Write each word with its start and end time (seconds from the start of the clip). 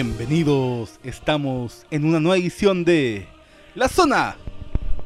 Bienvenidos, 0.00 1.00
estamos 1.02 1.84
en 1.90 2.04
una 2.04 2.20
nueva 2.20 2.36
edición 2.36 2.84
de 2.84 3.26
La 3.74 3.88
Zona 3.88 4.36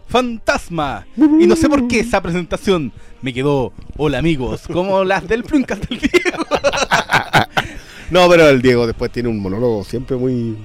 Fantasma. 0.07 1.07
Y 1.17 1.47
no 1.47 1.57
sé 1.57 1.71
por 1.71 1.89
qué 1.89 2.01
esa 2.01 2.21
presentación 2.21 2.93
me 3.23 3.33
quedó, 3.33 3.73
hola 3.97 4.19
amigos, 4.19 4.65
como 4.71 5.03
las 5.03 5.27
del 5.27 5.45
Pluncast 5.45 5.89
del 5.89 5.99
Diego. 5.99 6.45
No, 8.11 8.29
pero 8.29 8.51
el 8.51 8.61
Diego 8.61 8.87
después 8.87 9.11
tiene 9.11 9.31
un 9.31 9.41
monólogo 9.41 9.83
siempre 9.83 10.15
muy 10.15 10.59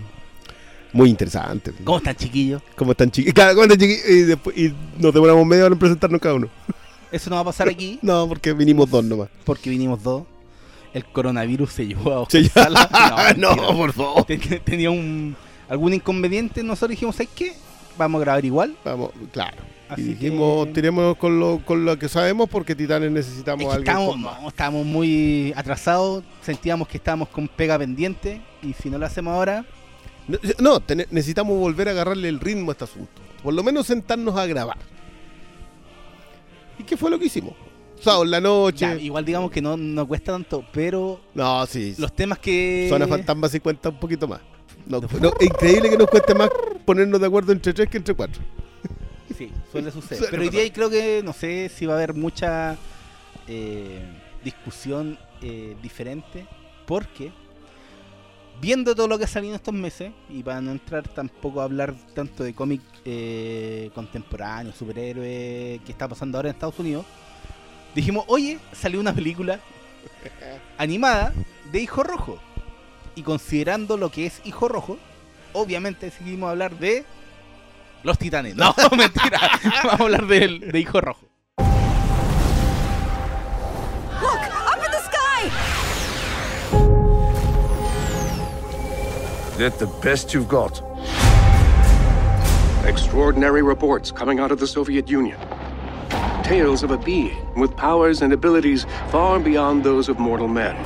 muy 0.91 1.09
interesante. 1.09 1.71
¿Cómo 1.85 1.99
están 1.99 2.18
chiquillos? 2.18 2.62
¿Cómo 2.76 2.91
están 2.91 3.09
chiquillos? 3.09 3.34
¿Cómo 3.54 3.63
están 3.63 3.77
chiquillos? 3.77 4.09
Y, 4.09 4.21
después, 4.23 4.57
y 4.57 4.73
nos 4.98 5.13
demoramos 5.13 5.46
media 5.46 5.63
hora 5.63 5.73
en 5.73 5.80
presentarnos 5.80 6.20
cada 6.20 6.35
uno. 6.35 6.49
Eso 7.13 7.30
no 7.30 7.38
va 7.38 7.44
a 7.44 7.46
pasar 7.46 7.70
aquí 7.70 7.98
No, 8.02 8.27
porque 8.27 8.52
vinimos 8.52 8.90
dos 8.90 9.05
nomás. 9.05 9.30
porque 9.46 9.70
vinimos 9.70 10.04
dos. 10.04 10.23
El 10.97 11.05
coronavirus 11.05 11.71
se 11.71 11.87
llevó 11.87 12.11
a 12.13 12.19
Oscar 12.21 12.43
Sala. 12.49 13.33
no, 13.37 13.49
mentira. 13.55 13.73
por 13.75 13.93
favor. 13.93 14.25
Ten- 14.25 14.61
Tenía 14.63 14.91
un 14.91 15.35
algún 15.70 15.93
inconveniente, 15.93 16.63
nosotros 16.63 16.91
dijimos, 16.91 17.15
¿sabes 17.15 17.29
qué? 17.35 17.54
Vamos 17.98 18.20
a 18.20 18.23
grabar 18.26 18.45
igual. 18.45 18.76
Vamos, 18.85 19.12
claro. 19.31 19.57
Así 19.89 20.01
y 20.01 20.05
dijimos, 20.15 20.67
que- 20.67 20.73
tiremos 20.73 21.15
con 21.17 21.39
lo, 21.39 21.59
con 21.63 21.85
lo 21.85 21.98
que 21.98 22.09
sabemos 22.09 22.49
porque 22.49 22.76
Titanes 22.76 23.09
necesitamos 23.12 23.62
Es 23.63 23.70
que 23.70 23.76
alguien 23.76 23.87
estábamos, 23.95 24.12
con 24.15 24.21
más. 24.23 24.41
no, 24.41 24.48
estábamos 24.49 24.85
muy 24.85 25.54
atrasados, 25.55 26.23
sentíamos 26.41 26.87
que 26.87 26.98
estábamos 26.98 27.29
con 27.29 27.48
pega 27.48 27.77
pendiente 27.79 28.41
y 28.61 28.73
si 28.73 28.89
no 28.89 28.98
lo 28.98 29.05
hacemos 29.05 29.34
ahora, 29.34 29.65
No, 30.27 30.37
No, 30.59 30.84
necesitamos 31.11 31.57
volver 31.57 31.87
a 31.87 31.91
agarrarle 31.91 32.27
el 32.27 32.39
ritmo 32.39 32.71
a 32.71 32.73
este 32.73 32.84
asunto. 32.84 33.21
Por 33.41 33.54
lo 33.54 33.63
menos 33.63 33.87
sentarnos 33.87 34.35
a 34.37 34.45
grabar. 34.45 34.77
¿Y 36.79 36.84
qué 36.84 36.98
fue 36.98 37.09
lo 37.09 37.17
que 37.17 37.26
hicimos? 37.26 37.54
Sábado 37.99 38.23
en 38.23 38.31
la 38.31 38.41
noche. 38.41 38.79
ya, 38.79 38.95
igual 38.95 39.26
digamos 39.26 39.51
que 39.51 39.62
no, 39.62 39.76
no 39.77 40.07
cuesta 40.07 40.31
tanto, 40.31 40.63
pero 40.71 41.20
No, 41.34 41.65
sí. 41.65 41.95
los 41.98 42.13
temas 42.13 42.39
que... 42.39 42.87
Zona 42.89 43.07
Fantasma 43.07 43.49
sí 43.49 43.59
cuenta 43.59 43.89
un 43.89 43.99
poquito 43.99 44.27
más. 44.27 44.41
No, 44.85 45.01
increíble 45.41 45.89
que 45.89 45.98
nos 45.98 46.07
cueste 46.07 46.34
más 46.34 46.49
ponernos 46.85 47.20
de 47.20 47.27
acuerdo 47.27 47.51
entre 47.51 47.73
tres 47.73 47.89
que 47.89 47.98
entre 47.98 48.13
cuatro. 48.13 48.41
Sí, 49.37 49.51
suele 49.71 49.91
suceder. 49.91 50.17
Suele 50.17 50.31
Pero 50.31 50.43
hoy 50.43 50.49
día 50.49 50.73
creo 50.73 50.89
que, 50.89 51.21
no 51.23 51.34
sé 51.34 51.70
si 51.70 51.85
va 51.85 51.93
a 51.93 51.98
haber 51.98 52.13
mucha 52.13 52.77
eh, 53.48 53.99
discusión 54.43 55.17
eh, 55.41 55.76
diferente, 55.82 56.48
porque 56.85 57.32
viendo 58.61 58.95
todo 58.95 59.07
lo 59.07 59.17
que 59.17 59.26
ha 59.26 59.27
salido 59.27 59.55
estos 59.55 59.73
meses, 59.73 60.11
y 60.29 60.41
para 60.41 60.61
no 60.61 60.71
entrar 60.71 61.07
tampoco 61.07 61.61
a 61.61 61.65
hablar 61.65 61.93
tanto 62.15 62.43
de 62.43 62.54
cómic 62.54 62.82
eh, 63.05 63.91
contemporáneo, 63.93 64.72
superhéroe, 64.73 65.81
que 65.85 65.91
está 65.91 66.07
pasando 66.07 66.38
ahora 66.38 66.50
en 66.50 66.56
Estados 66.56 66.79
Unidos, 66.79 67.06
dijimos, 67.97 68.25
oye, 68.28 68.59
salió 68.73 69.00
una 69.00 69.12
película 69.13 69.59
animada 70.78 71.34
de 71.72 71.81
Hijo 71.81 72.03
Rojo. 72.03 72.38
Y 73.16 73.23
considerando 73.23 73.97
lo 73.97 74.12
que 74.12 74.28
es 74.28 74.39
Hijo 74.45 74.67
Rojo, 74.67 74.97
obviamente 75.53 76.06
decidimos 76.06 76.51
hablar 76.51 76.78
de 76.78 77.03
los 78.03 78.19
titanes. 78.19 78.56
No, 78.56 78.73
mentira. 78.95 79.39
Vamos 79.84 80.00
a 80.00 80.03
hablar 80.03 80.28
del- 80.28 80.72
de, 80.72 80.79
Hijo 80.79 81.01
Rojo. 81.01 81.25
Look! 84.22 84.41
Up 84.67 84.77
in 84.85 84.91
the 84.91 85.01
sky! 85.01 85.49
Get 89.57 89.79
the 89.79 89.88
best 90.07 90.33
you've 90.35 90.47
got. 90.47 90.83
Extraordinary 92.85 93.63
reports 93.63 94.11
coming 94.11 94.39
out 94.39 94.51
of 94.51 94.59
the 94.59 94.67
Soviet 94.67 95.09
Union. 95.09 95.39
Tales 96.47 96.81
of 96.81 96.91
a 96.91 96.97
being 96.97 97.53
with 97.56 97.75
powers 97.75 98.22
and 98.22 98.31
abilities 98.31 98.85
far 99.09 99.38
beyond 99.38 99.84
those 99.84 100.08
of 100.08 100.18
mortal 100.18 100.47
men. 100.47 100.78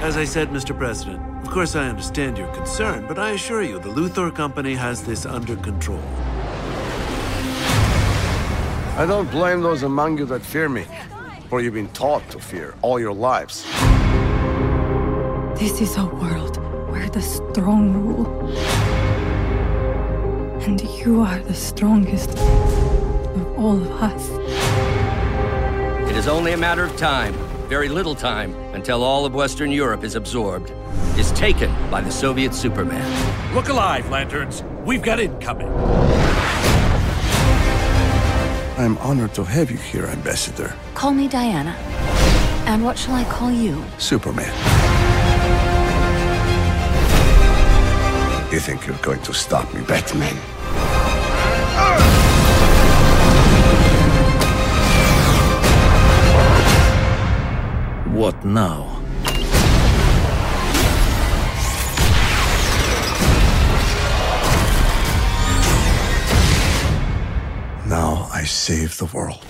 As 0.00 0.16
I 0.16 0.24
said, 0.24 0.48
Mr. 0.48 0.74
President, 0.74 1.20
of 1.44 1.50
course 1.50 1.76
I 1.76 1.86
understand 1.86 2.38
your 2.38 2.48
concern, 2.54 3.06
but 3.06 3.18
I 3.18 3.32
assure 3.32 3.62
you 3.62 3.78
the 3.78 3.90
Luthor 3.90 4.34
Company 4.34 4.72
has 4.74 5.02
this 5.02 5.26
under 5.26 5.54
control. 5.56 6.00
I 8.96 9.04
don't 9.06 9.30
blame 9.30 9.60
those 9.60 9.82
among 9.82 10.16
you 10.16 10.24
that 10.26 10.40
fear 10.40 10.70
me, 10.70 10.86
for 11.50 11.60
you've 11.60 11.74
been 11.74 11.88
taught 11.88 12.26
to 12.30 12.38
fear 12.38 12.74
all 12.80 12.98
your 12.98 13.12
lives. 13.12 13.64
This 15.60 15.82
is 15.82 15.98
a 15.98 16.06
world 16.06 16.56
where 16.90 17.10
the 17.10 17.20
strong 17.20 17.92
rule. 17.92 18.48
And 20.62 20.80
you 20.80 21.20
are 21.20 21.40
the 21.40 21.52
strongest 21.52 22.30
of 22.30 22.81
all 23.56 23.80
of 23.80 23.90
us. 24.02 24.28
It 26.10 26.16
is 26.16 26.28
only 26.28 26.52
a 26.52 26.56
matter 26.56 26.84
of 26.84 26.96
time, 26.96 27.34
very 27.68 27.88
little 27.88 28.14
time, 28.14 28.54
until 28.74 29.02
all 29.02 29.24
of 29.24 29.34
Western 29.34 29.70
Europe 29.70 30.04
is 30.04 30.14
absorbed, 30.14 30.72
is 31.16 31.32
taken 31.32 31.70
by 31.90 32.00
the 32.00 32.10
Soviet 32.10 32.54
Superman. 32.54 33.04
Look 33.54 33.68
alive, 33.68 34.08
Lanterns. 34.10 34.62
We've 34.84 35.02
got 35.02 35.20
incoming. 35.20 35.68
I'm 38.78 38.98
honored 38.98 39.34
to 39.34 39.44
have 39.44 39.70
you 39.70 39.76
here, 39.76 40.06
Ambassador. 40.06 40.74
Call 40.94 41.12
me 41.12 41.28
Diana. 41.28 41.76
And 42.66 42.84
what 42.84 42.98
shall 42.98 43.14
I 43.14 43.24
call 43.24 43.50
you? 43.50 43.84
Superman. 43.98 44.52
You 48.52 48.60
think 48.60 48.86
you're 48.86 48.96
going 48.98 49.22
to 49.22 49.32
stop 49.32 49.72
me, 49.72 49.82
Batman? 49.82 50.36
Ah! 51.74 52.21
What 58.14 58.44
now? 58.44 59.00
Now 67.88 68.28
I 68.30 68.44
save 68.44 68.90
the 68.98 69.06
world. 69.14 69.40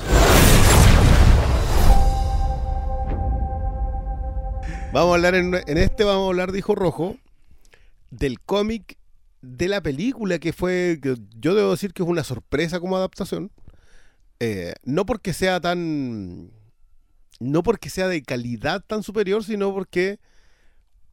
Vamos 4.93 5.11
a 5.11 5.15
hablar 5.17 5.35
en, 5.35 5.55
en 5.55 5.79
este, 5.79 6.05
vamos 6.05 6.27
a 6.27 6.29
hablar 6.29 6.53
de 6.53 6.59
Hijo 6.59 6.77
Rojo, 6.77 7.17
del 8.13 8.41
cómic, 8.41 8.97
de 9.41 9.67
la 9.67 9.81
película 9.81 10.39
que 10.39 10.53
fue, 10.53 11.01
que 11.03 11.17
yo 11.37 11.57
debo 11.57 11.73
decir 11.73 11.93
que 11.93 12.05
es 12.05 12.09
una 12.09 12.23
sorpresa 12.23 12.79
como 12.79 12.97
adaptación. 12.97 13.51
Eh, 14.39 14.75
no 14.85 15.05
porque 15.05 15.33
sea 15.33 15.61
tan, 15.61 16.53
no 17.43 17.63
porque 17.63 17.91
sea 17.91 18.09
de 18.09 18.23
calidad 18.23 18.83
tan 18.87 19.03
superior, 19.03 19.45
sino 19.45 19.73
porque 19.73 20.19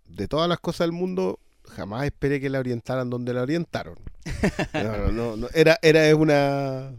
de 0.07 0.27
todas 0.27 0.47
las 0.49 0.59
cosas 0.59 0.85
del 0.87 0.91
mundo 0.91 1.39
jamás 1.67 2.05
esperé 2.05 2.39
que 2.39 2.49
la 2.49 2.59
orientaran 2.59 3.09
donde 3.09 3.33
la 3.33 3.41
orientaron. 3.41 3.95
No, 4.73 4.97
no, 4.97 5.11
no, 5.11 5.37
no, 5.37 5.47
Era, 5.53 5.77
era 5.81 6.15
una, 6.15 6.91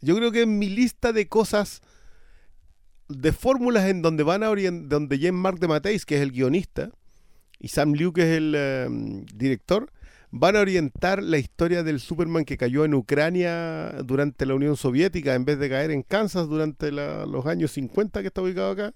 yo 0.00 0.16
creo 0.16 0.32
que 0.32 0.42
en 0.42 0.58
mi 0.58 0.68
lista 0.68 1.12
de 1.12 1.28
cosas 1.28 1.80
de 3.08 3.32
fórmulas 3.32 3.88
en 3.88 4.02
donde 4.02 4.22
van 4.22 4.42
a 4.42 4.50
orien- 4.50 4.86
donde 4.88 5.18
Jean-Marc 5.18 5.58
de 5.58 5.68
Mateis, 5.68 6.06
que 6.06 6.16
es 6.16 6.22
el 6.22 6.32
guionista, 6.32 6.90
y 7.58 7.68
Sam 7.68 7.92
Liu, 7.92 8.12
que 8.12 8.22
es 8.22 8.36
el 8.38 8.54
eh, 8.56 8.88
director, 9.34 9.90
van 10.30 10.56
a 10.56 10.60
orientar 10.60 11.22
la 11.22 11.38
historia 11.38 11.82
del 11.82 12.00
Superman 12.00 12.44
que 12.44 12.56
cayó 12.56 12.84
en 12.84 12.94
Ucrania 12.94 13.92
durante 14.04 14.46
la 14.46 14.54
Unión 14.54 14.76
Soviética, 14.76 15.34
en 15.34 15.44
vez 15.44 15.58
de 15.58 15.68
caer 15.68 15.90
en 15.90 16.02
Kansas 16.02 16.48
durante 16.48 16.92
los 16.92 17.46
años 17.46 17.72
50 17.72 18.20
que 18.20 18.28
está 18.28 18.42
ubicado 18.42 18.70
acá. 18.70 18.94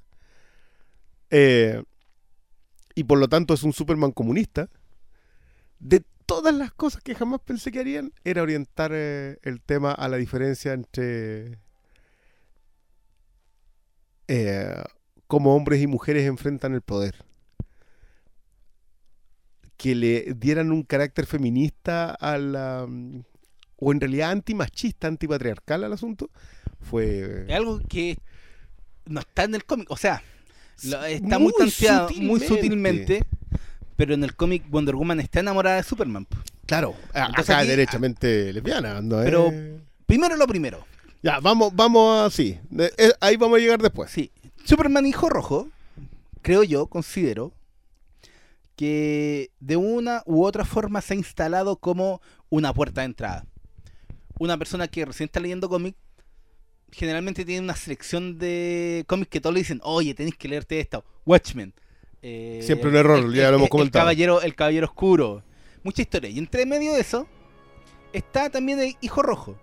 Eh, 1.30 1.82
y 2.94 3.04
por 3.04 3.18
lo 3.18 3.28
tanto 3.28 3.54
es 3.54 3.62
un 3.64 3.72
Superman 3.72 4.12
comunista. 4.12 4.68
De 5.80 6.04
todas 6.26 6.54
las 6.54 6.72
cosas 6.72 7.02
que 7.02 7.14
jamás 7.14 7.40
pensé 7.40 7.72
que 7.72 7.80
harían, 7.80 8.12
era 8.24 8.42
orientar 8.42 8.92
eh, 8.94 9.38
el 9.42 9.60
tema 9.60 9.92
a 9.92 10.08
la 10.08 10.16
diferencia 10.16 10.72
entre 10.72 11.58
eh, 14.28 14.82
cómo 15.26 15.54
hombres 15.56 15.82
y 15.82 15.86
mujeres 15.86 16.26
enfrentan 16.26 16.74
el 16.74 16.82
poder. 16.82 17.24
Que 19.76 19.94
le 19.94 20.34
dieran 20.36 20.70
un 20.72 20.82
carácter 20.82 21.26
feminista 21.26 22.10
a 22.12 22.38
la. 22.38 22.86
o 23.76 23.92
en 23.92 24.00
realidad 24.00 24.30
antimachista, 24.30 25.08
antipatriarcal 25.08 25.84
al 25.84 25.92
asunto, 25.92 26.30
fue. 26.80 27.44
Es 27.48 27.54
algo 27.54 27.80
que 27.88 28.16
no 29.06 29.20
está 29.20 29.44
en 29.44 29.54
el 29.56 29.64
cómic. 29.64 29.90
O 29.90 29.96
sea, 29.96 30.22
Lo- 30.84 31.04
está 31.04 31.38
muy, 31.38 31.52
Muy 31.52 31.70
tanteado, 31.70 32.08
muy 32.20 32.40
sutilmente. 32.40 33.18
sutilmente. 33.18 33.24
Pero 33.96 34.14
en 34.14 34.24
el 34.24 34.34
cómic 34.34 34.64
Wonder 34.70 34.96
Woman 34.96 35.20
está 35.20 35.40
enamorada 35.40 35.76
de 35.76 35.82
Superman. 35.84 36.26
Claro, 36.66 36.94
Entonces 37.14 37.50
acá 37.50 37.58
aquí- 37.58 37.68
derechamente 37.68 38.52
lesbiana. 38.52 39.00
¿no? 39.00 39.22
Pero- 39.22 39.50
Eh, 39.52 39.78
Primero 40.06 40.36
lo 40.36 40.46
primero. 40.46 40.84
Ya, 41.22 41.38
vamos, 41.40 41.74
vamos 41.74 42.26
así. 42.26 42.58
Eh, 42.78 43.12
ahí 43.20 43.36
vamos 43.36 43.58
a 43.58 43.60
llegar 43.60 43.80
después. 43.80 44.10
Sí. 44.10 44.30
Superman 44.64 45.06
Hijo 45.06 45.28
Rojo, 45.30 45.68
creo 46.42 46.62
yo, 46.64 46.86
considero 46.88 47.52
que 48.76 49.50
de 49.60 49.76
una 49.76 50.22
u 50.26 50.44
otra 50.44 50.64
forma 50.64 51.00
se 51.00 51.14
ha 51.14 51.16
instalado 51.16 51.76
como 51.76 52.20
una 52.48 52.72
puerta 52.72 53.00
de 53.02 53.06
entrada. 53.06 53.46
Una 54.38 54.58
persona 54.58 54.88
que 54.88 55.04
recién 55.04 55.26
está 55.26 55.40
leyendo 55.40 55.68
cómic 55.68 55.96
generalmente 56.90 57.44
tiene 57.44 57.60
una 57.62 57.76
selección 57.76 58.38
de 58.38 59.04
cómics 59.08 59.30
que 59.30 59.40
todos 59.40 59.54
le 59.54 59.60
dicen, 59.60 59.80
oye, 59.82 60.14
tenés 60.14 60.36
que 60.36 60.48
leerte 60.48 60.78
esto. 60.80 61.04
Watchmen. 61.26 61.72
eh, 62.22 62.60
Siempre 62.62 62.88
un 62.90 62.96
error, 62.96 63.32
ya 63.32 63.50
lo 63.50 63.56
hemos 63.56 63.66
el 63.66 63.70
comentado. 63.70 64.02
caballero, 64.02 64.42
el 64.42 64.54
caballero 64.54 64.86
oscuro. 64.86 65.42
Mucha 65.82 66.02
historia. 66.02 66.30
Y 66.30 66.38
entre 66.38 66.66
medio 66.66 66.92
de 66.94 67.00
eso 67.00 67.26
está 68.12 68.48
también 68.50 68.80
el 68.80 68.96
Hijo 69.00 69.22
Rojo. 69.22 69.58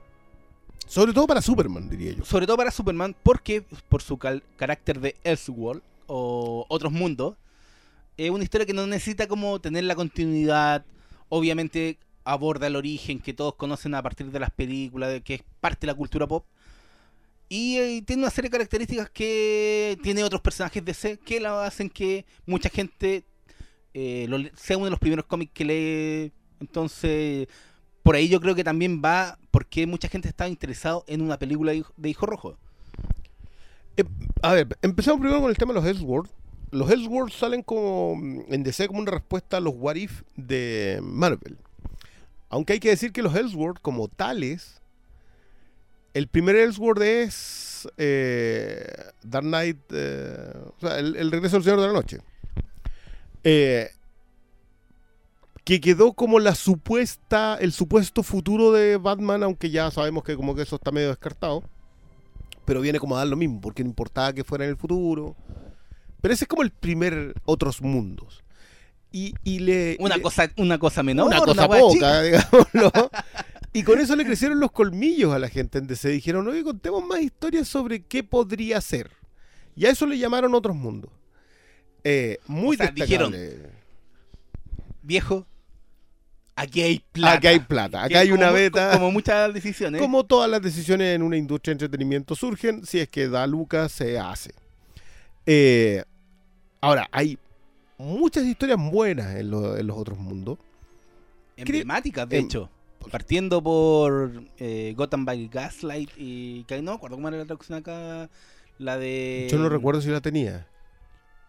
Sobre 0.87 1.13
todo 1.13 1.25
para 1.25 1.41
Superman, 1.41 1.89
diría 1.89 2.11
yo. 2.13 2.25
Sobre 2.25 2.45
todo 2.45 2.57
para 2.57 2.69
Superman, 2.71 3.15
porque 3.23 3.63
por 3.87 4.01
su 4.01 4.17
carácter 4.17 4.99
de 4.99 5.15
Elseworld 5.23 5.81
o 6.07 6.65
otros 6.67 6.91
mundos, 6.91 7.37
es 8.25 8.31
una 8.31 8.43
historia 8.43 8.65
que 8.65 8.73
no 8.73 8.85
necesita 8.85 9.27
como 9.27 9.59
tener 9.59 9.83
la 9.85 9.95
continuidad. 9.95 10.85
Obviamente 11.29 11.97
aborda 12.23 12.67
el 12.67 12.75
origen 12.75 13.19
que 13.19 13.33
todos 13.33 13.55
conocen 13.55 13.95
a 13.95 14.03
partir 14.03 14.31
de 14.31 14.39
las 14.39 14.51
películas, 14.51 15.21
que 15.23 15.35
es 15.35 15.43
parte 15.59 15.81
de 15.81 15.87
la 15.87 15.97
cultura 15.97 16.27
pop. 16.27 16.45
Y 17.49 17.77
eh, 17.77 18.03
tiene 18.05 18.21
una 18.21 18.31
serie 18.31 18.49
de 18.49 18.57
características 18.57 19.09
que 19.09 19.97
tiene 20.03 20.23
otros 20.23 20.41
personajes 20.41 20.85
de 20.85 20.93
C 20.93 21.17
que 21.17 21.39
la 21.39 21.65
hacen 21.65 21.89
que 21.89 22.25
mucha 22.45 22.69
gente 22.69 23.25
eh, 23.93 24.51
sea 24.55 24.77
uno 24.77 24.85
de 24.85 24.91
los 24.91 24.99
primeros 24.99 25.25
cómics 25.25 25.51
que 25.53 25.65
lee. 25.65 26.31
Entonces, 26.59 27.47
por 28.03 28.15
ahí 28.15 28.29
yo 28.29 28.39
creo 28.39 28.55
que 28.55 28.63
también 28.63 29.01
va 29.03 29.37
porque 29.49 29.85
mucha 29.87 30.07
gente 30.07 30.29
está 30.29 30.47
interesado 30.47 31.03
en 31.07 31.21
una 31.21 31.37
película 31.37 31.71
de 31.71 31.79
Hijo, 31.79 31.93
de 31.97 32.15
Rojo. 32.21 32.57
Eh, 33.97 34.03
a 34.41 34.53
ver, 34.53 34.77
empezamos 34.81 35.19
primero 35.19 35.41
con 35.41 35.49
el 35.49 35.57
tema 35.57 35.73
de 35.73 35.81
los 35.81 35.89
Elseworlds. 35.89 36.31
Los 36.71 36.89
Elseworlds 36.89 37.33
salen 37.33 37.63
como 37.63 38.15
mm, 38.15 38.53
en 38.53 38.63
DC 38.63 38.87
como 38.87 38.99
una 38.99 39.11
respuesta 39.11 39.57
a 39.57 39.59
los 39.59 39.73
What 39.75 39.95
If 39.95 40.23
de 40.35 40.99
Marvel. 41.03 41.57
Aunque 42.49 42.73
hay 42.73 42.79
que 42.79 42.89
decir 42.89 43.11
que 43.11 43.21
los 43.21 43.35
Elseworlds 43.35 43.81
como 43.81 44.07
tales, 44.07 44.81
el 46.13 46.27
primer 46.27 46.55
Elseworld 46.55 47.03
es 47.03 47.87
eh, 47.97 48.85
Dark 49.23 49.45
Knight, 49.45 49.79
eh, 49.91 50.53
o 50.77 50.79
sea, 50.79 50.99
el, 50.99 51.15
el 51.15 51.31
regreso 51.31 51.57
del 51.57 51.63
Señor 51.63 51.81
de 51.81 51.87
la 51.87 51.93
Noche. 51.93 52.19
Eh, 53.43 53.89
que 55.63 55.79
quedó 55.79 56.13
como 56.13 56.39
la 56.39 56.55
supuesta, 56.55 57.57
el 57.61 57.71
supuesto 57.71 58.23
futuro 58.23 58.71
de 58.71 58.97
Batman, 58.97 59.43
aunque 59.43 59.69
ya 59.69 59.91
sabemos 59.91 60.23
que 60.23 60.35
como 60.35 60.55
que 60.55 60.63
eso 60.63 60.75
está 60.75 60.91
medio 60.91 61.09
descartado 61.09 61.63
pero 62.65 62.81
viene 62.81 62.99
como 62.99 63.15
a 63.15 63.19
dar 63.19 63.27
lo 63.27 63.35
mismo, 63.35 63.59
porque 63.59 63.83
no 63.83 63.89
importaba 63.89 64.33
que 64.33 64.43
fuera 64.43 64.63
en 64.63 64.71
el 64.71 64.77
futuro. 64.77 65.35
Pero 66.21 66.33
ese 66.33 66.45
es 66.45 66.47
como 66.47 66.61
el 66.63 66.71
primer 66.71 67.33
Otros 67.45 67.81
Mundos. 67.81 68.43
Y, 69.11 69.33
y 69.43 69.59
le... 69.59 69.97
Una 69.99 70.15
le- 70.17 70.21
cosa, 70.21 70.49
una 70.55 70.77
cosa 70.79 71.03
menor, 71.03 71.27
una 71.27 71.39
cosa 71.41 71.65
wea 71.67 71.79
poca, 71.81 72.21
digámoslo. 72.21 72.91
Y 73.73 73.83
con 73.83 74.01
eso 74.01 74.17
le 74.17 74.25
crecieron 74.25 74.59
los 74.59 74.71
colmillos 74.73 75.33
a 75.33 75.39
la 75.39 75.47
gente 75.47 75.77
en 75.77 75.87
DC. 75.87 76.09
Dijeron, 76.09 76.45
oye, 76.45 76.61
contemos 76.61 77.05
más 77.05 77.21
historias 77.21 77.69
sobre 77.69 78.03
qué 78.03 78.21
podría 78.21 78.81
ser. 78.81 79.09
Y 79.77 79.85
a 79.85 79.91
eso 79.91 80.05
le 80.05 80.17
llamaron 80.17 80.53
Otros 80.53 80.75
Mundos. 80.75 81.09
Eh, 82.03 82.37
muy 82.47 82.75
O 82.75 82.77
sea, 82.77 82.91
destacable. 82.91 83.37
dijeron, 83.39 83.71
Viejo, 85.03 85.47
aquí 86.55 86.81
hay 86.81 87.01
plata. 87.13 87.37
Acá 87.37 87.49
hay 87.49 87.59
plata, 87.59 88.03
acá 88.03 88.19
hay 88.19 88.29
como 88.29 88.41
una 88.41 88.51
beta. 88.51 88.91
Como 88.91 89.09
muchas 89.11 89.53
decisiones. 89.53 90.01
Como 90.01 90.25
todas 90.25 90.49
las 90.49 90.61
decisiones 90.61 91.15
en 91.15 91.21
una 91.23 91.37
industria 91.37 91.71
de 91.71 91.85
entretenimiento 91.85 92.35
surgen, 92.35 92.85
si 92.85 92.99
es 92.99 93.07
que 93.07 93.29
da 93.29 93.47
lucas, 93.47 93.91
se 93.93 94.19
hace. 94.19 94.53
Eh, 95.45 96.03
ahora, 96.81 97.07
hay 97.11 97.37
muchas 97.97 98.43
historias 98.45 98.77
buenas 98.91 99.35
en, 99.35 99.51
lo- 99.51 99.77
en 99.77 99.87
los 99.87 99.97
otros 99.97 100.17
mundos. 100.17 100.57
emblemáticas, 101.57 102.27
de 102.27 102.37
em- 102.39 102.45
hecho. 102.45 102.69
Partiendo 103.11 103.63
por 103.63 104.31
eh, 104.59 104.93
Gotham 104.95 105.25
by 105.25 105.47
Gaslight 105.47 106.11
y 106.17 106.63
que 106.65 106.79
no 106.83 106.91
me 106.91 106.95
acuerdo 106.97 107.15
cómo 107.15 107.27
era 107.29 107.37
la 107.37 107.45
traducción 107.45 107.79
acá. 107.79 108.29
La 108.77 108.97
de. 108.97 109.47
Yo 109.49 109.57
no 109.57 109.69
recuerdo 109.69 110.01
si 110.01 110.09
la 110.09 110.21
tenía. 110.21 110.67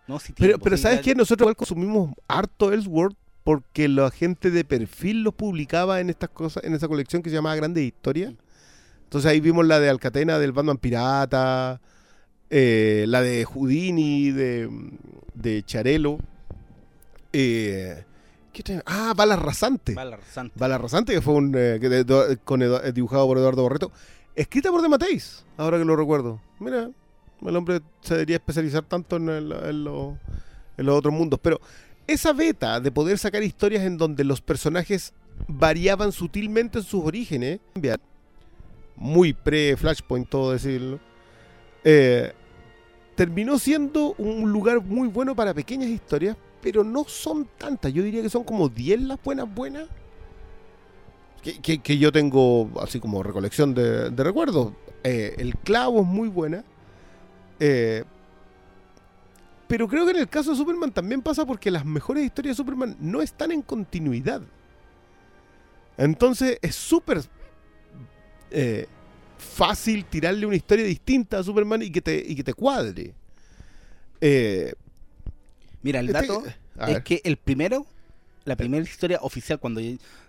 No, 0.06 0.18
sí 0.18 0.32
tiene 0.32 0.52
Pero, 0.54 0.62
pero 0.64 0.76
¿sabes 0.78 1.00
qué? 1.00 1.14
Nosotros 1.14 1.44
igual 1.44 1.56
consumimos 1.56 2.14
harto 2.26 2.72
Elseworld 2.72 3.16
porque 3.44 3.86
la 3.88 4.10
gente 4.10 4.50
de 4.50 4.64
perfil 4.64 5.22
los 5.22 5.34
publicaba 5.34 6.00
en 6.00 6.08
estas 6.10 6.30
cosas, 6.30 6.64
en 6.64 6.74
esa 6.74 6.88
colección 6.88 7.22
que 7.22 7.28
se 7.28 7.36
llamaba 7.36 7.54
Grandes 7.56 7.84
Historias. 7.84 8.32
Entonces 9.04 9.30
ahí 9.30 9.40
vimos 9.40 9.66
la 9.66 9.78
de 9.78 9.90
Alcatena 9.90 10.38
del 10.38 10.52
Batman 10.52 10.78
Pirata, 10.78 11.80
eh, 12.54 13.06
la 13.08 13.22
de 13.22 13.44
Houdini, 13.46 14.30
de, 14.30 14.68
de 15.34 15.62
Charelo. 15.64 16.18
Eh, 17.32 18.04
¿qué? 18.52 18.80
Ah, 18.86 19.14
Balas 19.16 19.38
rasante. 19.40 19.94
Bala 20.54 20.78
Rasante, 20.78 21.14
que 21.14 21.22
fue 21.22 21.34
un 21.34 21.54
eh, 21.56 21.78
que 21.80 21.88
de- 21.88 22.04
de- 22.04 22.36
con 22.44 22.60
Edu- 22.60 22.92
dibujado 22.92 23.26
por 23.26 23.38
Eduardo 23.38 23.62
Borreto, 23.62 23.90
escrita 24.36 24.70
por 24.70 24.82
De 24.82 24.88
Mateis, 24.90 25.44
ahora 25.56 25.78
que 25.78 25.84
lo 25.84 25.96
recuerdo. 25.96 26.40
Mira, 26.60 26.90
el 27.40 27.56
hombre 27.56 27.80
se 28.02 28.14
debería 28.14 28.36
especializar 28.36 28.82
tanto 28.84 29.16
en, 29.16 29.28
el- 29.30 29.52
en 29.52 29.84
lo- 29.84 30.18
en 30.76 30.86
los 30.86 30.98
otros 30.98 31.14
mundos. 31.14 31.40
Pero 31.42 31.58
esa 32.06 32.32
beta 32.34 32.80
de 32.80 32.90
poder 32.92 33.16
sacar 33.18 33.42
historias 33.42 33.84
en 33.84 33.96
donde 33.96 34.24
los 34.24 34.42
personajes 34.42 35.14
variaban 35.48 36.12
sutilmente 36.12 36.78
en 36.80 36.84
sus 36.84 37.02
orígenes, 37.04 37.60
muy 38.96 39.32
pre-Flashpoint, 39.32 40.28
todo 40.28 40.52
decirlo, 40.52 41.00
eh, 41.84 42.32
terminó 43.14 43.58
siendo 43.58 44.14
un 44.18 44.50
lugar 44.52 44.80
muy 44.82 45.08
bueno 45.08 45.34
para 45.36 45.54
pequeñas 45.54 45.90
historias, 45.90 46.36
pero 46.60 46.84
no 46.84 47.04
son 47.04 47.48
tantas. 47.58 47.92
Yo 47.92 48.02
diría 48.02 48.22
que 48.22 48.30
son 48.30 48.44
como 48.44 48.68
10 48.68 49.02
las 49.02 49.22
buenas 49.22 49.52
buenas. 49.52 49.88
Que, 51.42 51.78
que- 51.80 51.98
yo 51.98 52.12
tengo 52.12 52.70
así 52.80 53.00
como 53.00 53.22
recolección 53.22 53.74
de, 53.74 54.10
de 54.10 54.24
recuerdos. 54.24 54.72
Eh, 55.02 55.34
el 55.38 55.56
clavo 55.56 56.00
es 56.02 56.06
muy 56.06 56.28
buena. 56.28 56.64
Eh, 57.58 58.04
pero 59.66 59.88
creo 59.88 60.04
que 60.04 60.10
en 60.12 60.18
el 60.18 60.28
caso 60.28 60.50
de 60.50 60.56
Superman 60.56 60.92
también 60.92 61.22
pasa 61.22 61.46
porque 61.46 61.70
las 61.70 61.84
mejores 61.84 62.24
historias 62.24 62.56
de 62.56 62.62
Superman 62.62 62.96
no 63.00 63.22
están 63.22 63.52
en 63.52 63.62
continuidad. 63.62 64.42
Entonces 65.96 66.58
es 66.62 66.74
súper 66.74 67.22
eh, 68.50 68.86
fácil 69.42 70.04
tirarle 70.06 70.46
una 70.46 70.56
historia 70.56 70.84
distinta 70.84 71.38
a 71.38 71.42
Superman 71.42 71.82
y 71.82 71.90
que 71.90 72.00
te, 72.00 72.24
y 72.26 72.34
que 72.34 72.44
te 72.44 72.54
cuadre. 72.54 73.14
Eh, 74.20 74.72
Mira, 75.82 76.00
el 76.00 76.06
este- 76.06 76.20
dato 76.20 76.44
a 76.78 76.86
es 76.88 76.94
ver. 76.94 77.02
que 77.02 77.20
el 77.24 77.36
primero, 77.36 77.86
la 78.44 78.56
primera 78.56 78.82
historia 78.82 79.18
oficial, 79.22 79.58
cuando 79.58 79.80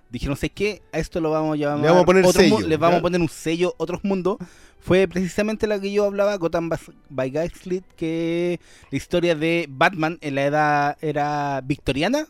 dijeron, 0.10 0.36
sé 0.36 0.50
qué, 0.50 0.82
a 0.92 1.00
esto 1.00 1.22
lo 1.22 1.30
vamos 1.32 1.54
a 1.54 1.58
llamar. 1.58 1.80
Le 1.80 1.88
vamos 1.88 2.04
a 2.04 2.06
poner 2.06 2.26
otros 2.26 2.48
mu- 2.48 2.58
sello, 2.58 2.68
Le 2.68 2.78
vamos 2.78 3.00
a 3.00 3.02
poner 3.02 3.22
un 3.22 3.30
sello, 3.30 3.74
otros 3.78 4.04
mundos. 4.04 4.38
Fue 4.80 5.08
precisamente 5.08 5.66
la 5.68 5.80
que 5.80 5.92
yo 5.94 6.04
hablaba, 6.06 6.36
Gotham 6.36 6.70
by 7.10 7.30
Gaslight, 7.30 7.86
que 7.96 8.60
la 8.92 8.98
historia 8.98 9.34
de 9.36 9.68
Batman 9.70 10.18
en 10.22 10.36
la 10.36 10.46
edad 10.46 10.98
era 11.02 11.62
victoriana 11.64 12.28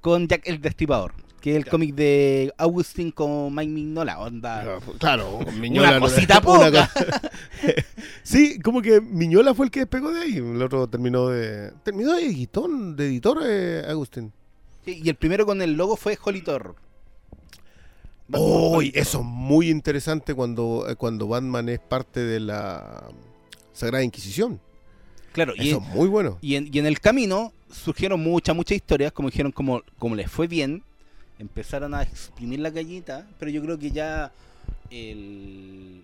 con 0.00 0.26
Jack 0.28 0.48
el 0.48 0.60
Destripador. 0.62 1.12
Que 1.44 1.50
es 1.50 1.56
el 1.56 1.66
cómic 1.66 1.94
de 1.94 2.54
Augustin 2.56 3.10
con 3.10 3.54
Mike 3.54 3.70
Mignola. 3.70 4.18
Onda. 4.18 4.80
Claro, 4.98 5.40
con 5.44 5.60
Miñola 5.60 5.88
Una 5.98 6.00
cosita 6.00 6.40
poca. 6.40 6.90
sí, 8.22 8.58
como 8.60 8.80
que 8.80 9.02
Miñola 9.02 9.52
fue 9.52 9.66
el 9.66 9.70
que 9.70 9.80
despegó 9.80 10.10
de 10.10 10.22
ahí. 10.22 10.38
El 10.38 10.62
otro 10.62 10.88
terminó 10.88 11.28
de. 11.28 11.70
Terminó 11.82 12.14
de 12.14 12.24
editor, 12.24 12.70
de 12.96 13.06
editor 13.08 13.42
eh, 13.44 13.84
Agustín. 13.86 14.32
Sí, 14.86 15.02
Y 15.04 15.08
el 15.10 15.16
primero 15.16 15.44
con 15.44 15.60
el 15.60 15.74
logo 15.74 15.96
fue 15.96 16.16
Holy 16.24 16.40
Thor. 16.40 16.76
Oh, 18.32 18.80
eso 18.80 19.18
es 19.18 19.24
muy 19.26 19.68
interesante 19.68 20.32
cuando, 20.32 20.86
eh, 20.88 20.96
cuando 20.96 21.28
Batman 21.28 21.68
es 21.68 21.78
parte 21.78 22.20
de 22.20 22.40
la 22.40 23.04
Sagrada 23.74 24.02
Inquisición. 24.02 24.62
Claro, 25.32 25.52
y, 25.56 25.68
Eso 25.68 25.82
es 25.82 25.94
muy 25.94 26.08
bueno. 26.08 26.38
y 26.40 26.54
en, 26.54 26.70
y 26.72 26.78
en 26.78 26.86
el 26.86 27.00
camino 27.00 27.52
surgieron 27.70 28.22
muchas, 28.22 28.56
muchas 28.56 28.76
historias, 28.76 29.12
como 29.12 29.28
dijeron, 29.28 29.52
como, 29.52 29.82
como 29.98 30.14
les 30.14 30.30
fue 30.30 30.46
bien, 30.46 30.82
empezaron 31.48 31.92
a 31.94 32.02
exprimir 32.02 32.58
la 32.60 32.70
gallita, 32.70 33.26
pero 33.38 33.50
yo 33.50 33.60
creo 33.62 33.78
que 33.78 33.90
ya 33.90 34.32
el, 34.90 36.02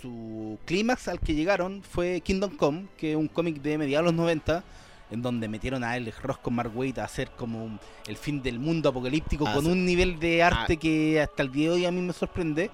su 0.00 0.56
clímax 0.66 1.08
al 1.08 1.18
que 1.20 1.34
llegaron 1.34 1.82
fue 1.82 2.20
Kingdom 2.20 2.56
Come, 2.56 2.86
que 2.96 3.10
es 3.12 3.16
un 3.16 3.26
cómic 3.28 3.60
de 3.60 3.76
mediados 3.76 4.06
de 4.06 4.12
los 4.12 4.20
90, 4.20 4.62
en 5.10 5.22
donde 5.22 5.48
metieron 5.48 5.82
a 5.82 5.90
Alex 5.92 6.22
Ross 6.22 6.38
con 6.38 6.54
Mark 6.54 6.70
Waid 6.74 6.98
a 7.00 7.04
hacer 7.04 7.30
como 7.36 7.64
un- 7.64 7.80
el 8.06 8.16
fin 8.16 8.40
del 8.40 8.60
mundo 8.60 8.88
apocalíptico 8.90 9.46
Ah, 9.48 9.54
con 9.54 9.64
sí. 9.64 9.70
un 9.72 9.84
nivel 9.84 10.20
de 10.20 10.42
arte 10.44 10.76
que 10.76 11.20
hasta 11.20 11.42
el 11.42 11.50
día 11.50 11.70
de 11.70 11.74
hoy 11.74 11.86
a 11.86 11.90
mí 11.90 12.00
me 12.00 12.12
sorprende. 12.12 12.70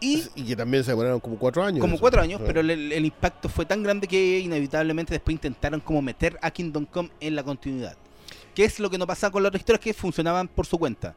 Y 0.00 0.22
Y 0.36 0.44
que 0.44 0.54
también 0.54 0.84
se 0.84 0.92
demoraron 0.92 1.18
como 1.18 1.36
cuatro 1.36 1.64
años. 1.64 1.80
como 1.80 1.94
eso. 1.94 2.00
cuatro 2.00 2.22
años, 2.22 2.38
Sí. 2.40 2.44
pero 2.46 2.60
el, 2.60 2.70
el 2.92 3.04
impacto 3.04 3.48
fue 3.48 3.66
tan 3.66 3.82
grande 3.82 4.06
que 4.06 4.38
inevitablemente 4.38 5.12
después 5.14 5.32
intentaron 5.34 5.80
como 5.80 6.00
meter 6.02 6.38
a 6.40 6.52
Kingdom 6.52 6.86
Come 6.86 7.10
en 7.18 7.34
la 7.34 7.42
continuidad. 7.42 7.96
Que 8.58 8.64
es 8.64 8.80
lo 8.80 8.90
que 8.90 8.98
no 8.98 9.06
pasaba 9.06 9.30
con 9.30 9.40
las 9.44 9.50
otras 9.50 9.60
historias 9.60 9.80
que 9.80 9.94
funcionaban 9.94 10.48
por 10.48 10.66
su 10.66 10.78
cuenta. 10.80 11.14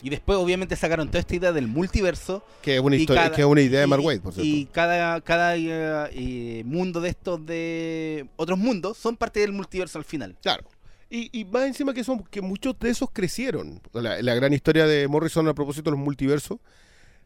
Y 0.00 0.10
después 0.10 0.38
obviamente 0.38 0.76
sacaron 0.76 1.08
toda 1.08 1.18
esta 1.18 1.34
idea 1.34 1.50
del 1.50 1.66
multiverso. 1.66 2.44
Que 2.62 2.76
es 2.76 2.80
una, 2.80 2.94
historia, 2.94 3.22
cada- 3.24 3.34
que 3.34 3.42
es 3.42 3.46
una 3.48 3.62
idea 3.62 3.80
de 3.80 3.86
Mark 3.88 4.04
Waid, 4.04 4.20
por 4.20 4.32
cierto. 4.32 4.46
Y 4.48 4.66
cada, 4.66 5.20
cada 5.20 5.56
eh, 5.56 6.10
eh, 6.12 6.62
mundo 6.64 7.00
de 7.00 7.08
estos 7.08 7.44
de 7.44 8.28
otros 8.36 8.58
mundos 8.60 8.96
son 8.96 9.16
parte 9.16 9.40
del 9.40 9.50
multiverso 9.50 9.98
al 9.98 10.04
final. 10.04 10.36
Claro. 10.40 10.62
Y, 11.10 11.30
y 11.36 11.44
más 11.46 11.64
encima 11.64 11.92
que 11.94 12.04
son 12.04 12.22
que 12.22 12.40
muchos 12.40 12.78
de 12.78 12.90
esos 12.90 13.08
crecieron. 13.12 13.80
La, 13.92 14.22
la 14.22 14.34
gran 14.36 14.52
historia 14.52 14.86
de 14.86 15.08
Morrison 15.08 15.48
a 15.48 15.54
propósito 15.54 15.90
de 15.90 15.96
los 15.96 16.04
multiversos. 16.04 16.58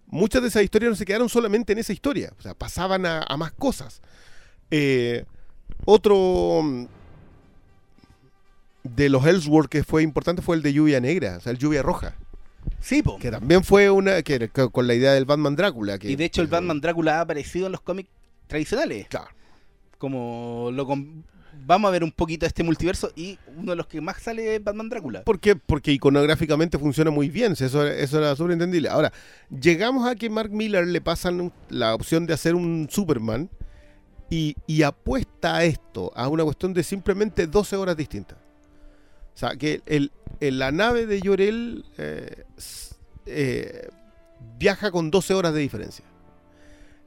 Muchas 0.06 0.40
de 0.40 0.48
esas 0.48 0.62
historias 0.62 0.88
no 0.92 0.96
se 0.96 1.04
quedaron 1.04 1.28
solamente 1.28 1.74
en 1.74 1.78
esa 1.80 1.92
historia. 1.92 2.32
O 2.38 2.42
sea, 2.42 2.54
pasaban 2.54 3.04
a, 3.04 3.22
a 3.22 3.36
más 3.36 3.52
cosas. 3.52 4.00
Eh, 4.70 5.26
otro 5.84 6.62
mm, 6.62 6.86
de 8.82 9.08
los 9.08 9.26
Ellsworth 9.26 9.68
que 9.68 9.84
fue 9.84 10.02
importante 10.02 10.42
fue 10.42 10.56
el 10.56 10.62
de 10.62 10.72
Lluvia 10.72 11.00
Negra, 11.00 11.36
o 11.38 11.40
sea, 11.40 11.52
el 11.52 11.58
Lluvia 11.58 11.82
Roja. 11.82 12.14
Sí, 12.80 13.02
po. 13.02 13.18
Que 13.18 13.30
también 13.30 13.64
fue 13.64 13.90
una. 13.90 14.22
Que, 14.22 14.48
que 14.48 14.68
con 14.70 14.86
la 14.86 14.94
idea 14.94 15.12
del 15.12 15.24
Batman 15.24 15.56
Drácula. 15.56 15.98
Que, 15.98 16.10
Y 16.10 16.16
de 16.16 16.24
hecho 16.24 16.42
el 16.42 16.48
Batman 16.48 16.80
Drácula 16.80 17.18
ha 17.18 17.20
aparecido 17.22 17.66
en 17.66 17.72
los 17.72 17.80
cómics 17.80 18.10
tradicionales. 18.46 19.08
Claro. 19.08 19.28
Como 19.98 20.70
lo 20.72 20.86
vamos 21.66 21.88
a 21.88 21.92
ver 21.92 22.04
un 22.04 22.12
poquito 22.12 22.46
este 22.46 22.62
multiverso 22.62 23.10
y 23.16 23.38
uno 23.56 23.72
de 23.72 23.76
los 23.76 23.86
que 23.86 24.00
más 24.00 24.22
sale 24.22 24.54
es 24.54 24.62
Batman 24.62 24.88
Drácula. 24.88 25.22
¿Por 25.24 25.40
qué? 25.40 25.56
Porque 25.56 25.92
iconográficamente 25.92 26.78
funciona 26.78 27.10
muy 27.10 27.28
bien, 27.28 27.52
eso, 27.52 27.86
eso 27.86 28.18
era 28.18 28.36
súper 28.36 28.52
entendible. 28.52 28.88
Ahora, 28.88 29.12
llegamos 29.50 30.08
a 30.08 30.14
que 30.14 30.30
Mark 30.30 30.50
Miller 30.50 30.86
le 30.86 31.00
pasan 31.00 31.52
la 31.68 31.94
opción 31.94 32.26
de 32.26 32.34
hacer 32.34 32.54
un 32.54 32.88
Superman 32.90 33.50
y, 34.30 34.56
y 34.66 34.82
apuesta 34.82 35.56
a 35.56 35.64
esto, 35.64 36.12
a 36.14 36.28
una 36.28 36.44
cuestión 36.44 36.74
de 36.74 36.82
simplemente 36.82 37.46
12 37.46 37.76
horas 37.76 37.96
distintas. 37.96 38.38
O 39.38 39.40
sea, 39.40 39.54
que 39.54 39.82
el, 39.86 40.10
el- 40.40 40.58
la 40.58 40.72
nave 40.72 41.06
de 41.06 41.20
Llorel 41.20 41.84
eh, 41.96 42.42
eh, 43.26 43.88
viaja 44.58 44.90
con 44.90 45.12
12 45.12 45.32
horas 45.34 45.54
de 45.54 45.60
diferencia. 45.60 46.04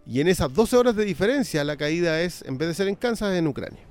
Y 0.08 0.22
en 0.22 0.30
esas 0.30 0.54
12 0.54 0.78
horas 0.78 0.96
de 0.96 1.04
diferencia, 1.04 1.62
la 1.66 1.76
caída 1.76 2.22
es, 2.22 2.42
en 2.44 2.58
vez 2.58 2.70
de 2.70 2.74
ser 2.74 2.88
en 2.88 2.96
Kansas, 2.96 3.36
en 3.36 3.48
Ucrania. 3.48 3.82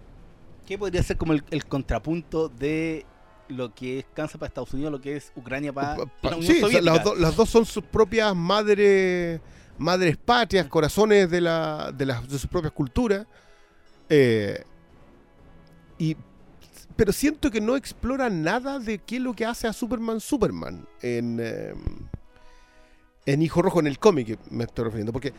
Que 0.66 0.78
podría 0.78 1.02
ser 1.02 1.18
como 1.18 1.34
el, 1.34 1.44
el 1.50 1.66
contrapunto 1.66 2.48
de 2.48 3.04
lo 3.48 3.74
que 3.74 3.98
es 3.98 4.06
Kansas 4.14 4.38
para 4.38 4.48
Estados 4.48 4.72
Unidos, 4.72 4.90
lo 4.90 5.02
que 5.02 5.16
es 5.16 5.32
Ucrania 5.36 5.70
para 5.74 5.96
Pa- 5.96 6.30
la 6.30 6.36
Unión 6.38 6.42
sí, 6.54 6.62
o 6.62 6.68
sea, 6.70 6.80
Soviética. 6.80 6.92
las, 6.94 7.04
do- 7.04 7.14
las 7.16 7.36
dos 7.36 7.50
son 7.50 7.66
sus 7.66 7.84
propias 7.84 8.34
madres 8.34 9.38
madres 9.76 10.16
patrias, 10.16 10.66
corazones 10.66 11.28
de, 11.30 11.42
la, 11.42 11.92
de, 11.94 12.06
las- 12.06 12.22
de 12.26 12.38
sus 12.38 12.46
propias 12.48 12.72
culturas. 12.72 13.26
Eh, 14.08 14.64
y, 15.98 16.16
pero 16.96 17.12
siento 17.12 17.50
que 17.50 17.60
no 17.60 17.76
explora 17.76 18.28
nada 18.30 18.78
de 18.78 18.98
qué 18.98 19.16
es 19.16 19.22
lo 19.22 19.34
que 19.34 19.44
hace 19.44 19.66
a 19.66 19.72
Superman 19.72 20.20
Superman 20.20 20.86
en, 21.02 21.38
eh, 21.40 21.72
en 23.26 23.42
Hijo 23.42 23.62
Rojo, 23.62 23.80
en 23.80 23.86
el 23.86 23.98
cómic 23.98 24.38
me 24.50 24.64
estoy 24.64 24.84
refiriendo. 24.84 25.12
Porque 25.12 25.32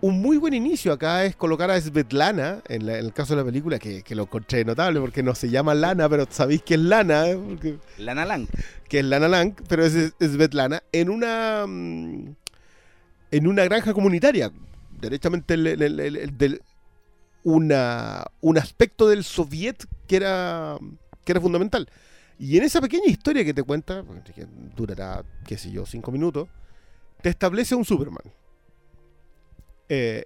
un 0.00 0.20
muy 0.20 0.36
buen 0.36 0.52
inicio 0.54 0.92
acá 0.92 1.24
es 1.24 1.34
colocar 1.36 1.70
a 1.70 1.80
Svetlana, 1.80 2.60
en, 2.68 2.86
la- 2.86 2.98
en 2.98 3.06
el 3.06 3.12
caso 3.12 3.34
de 3.34 3.40
la 3.42 3.46
película, 3.46 3.78
que, 3.78 4.02
que 4.02 4.14
lo 4.14 4.24
encontré 4.24 4.64
notable 4.64 5.00
porque 5.00 5.22
no 5.22 5.34
se 5.34 5.48
llama 5.48 5.74
Lana, 5.74 6.08
pero 6.08 6.26
sabéis 6.28 6.62
que 6.62 6.74
es 6.74 6.80
Lana. 6.80 7.28
eh, 7.28 7.36
porque- 7.36 7.78
Lana 7.98 8.24
Lang. 8.24 8.46
que 8.88 8.98
es 9.00 9.04
Lana 9.04 9.28
Lang, 9.28 9.54
pero 9.68 9.84
es, 9.84 9.94
es 9.94 10.12
Svetlana, 10.32 10.82
en 10.92 11.08
una 11.10 11.64
mm, 11.66 12.34
en 13.32 13.46
una 13.46 13.64
granja 13.64 13.92
comunitaria. 13.92 14.52
Derechamente 15.00 15.54
el- 15.54 15.66
el- 15.66 15.82
el- 15.82 16.00
el- 16.00 16.16
el- 16.16 16.38
del- 16.38 16.62
una, 17.46 18.24
un 18.40 18.58
aspecto 18.58 19.08
del 19.08 19.22
soviet 19.22 19.86
que 20.08 20.16
era, 20.16 20.76
que 21.24 21.32
era 21.32 21.40
fundamental. 21.40 21.88
Y 22.38 22.58
en 22.58 22.64
esa 22.64 22.80
pequeña 22.80 23.06
historia 23.06 23.44
que 23.44 23.54
te 23.54 23.62
cuenta, 23.62 24.04
que 24.34 24.46
durará, 24.76 25.24
qué 25.46 25.56
sé 25.56 25.70
yo, 25.70 25.86
cinco 25.86 26.10
minutos, 26.10 26.48
te 27.22 27.28
establece 27.28 27.76
un 27.76 27.84
Superman. 27.84 28.24
eh, 29.88 30.24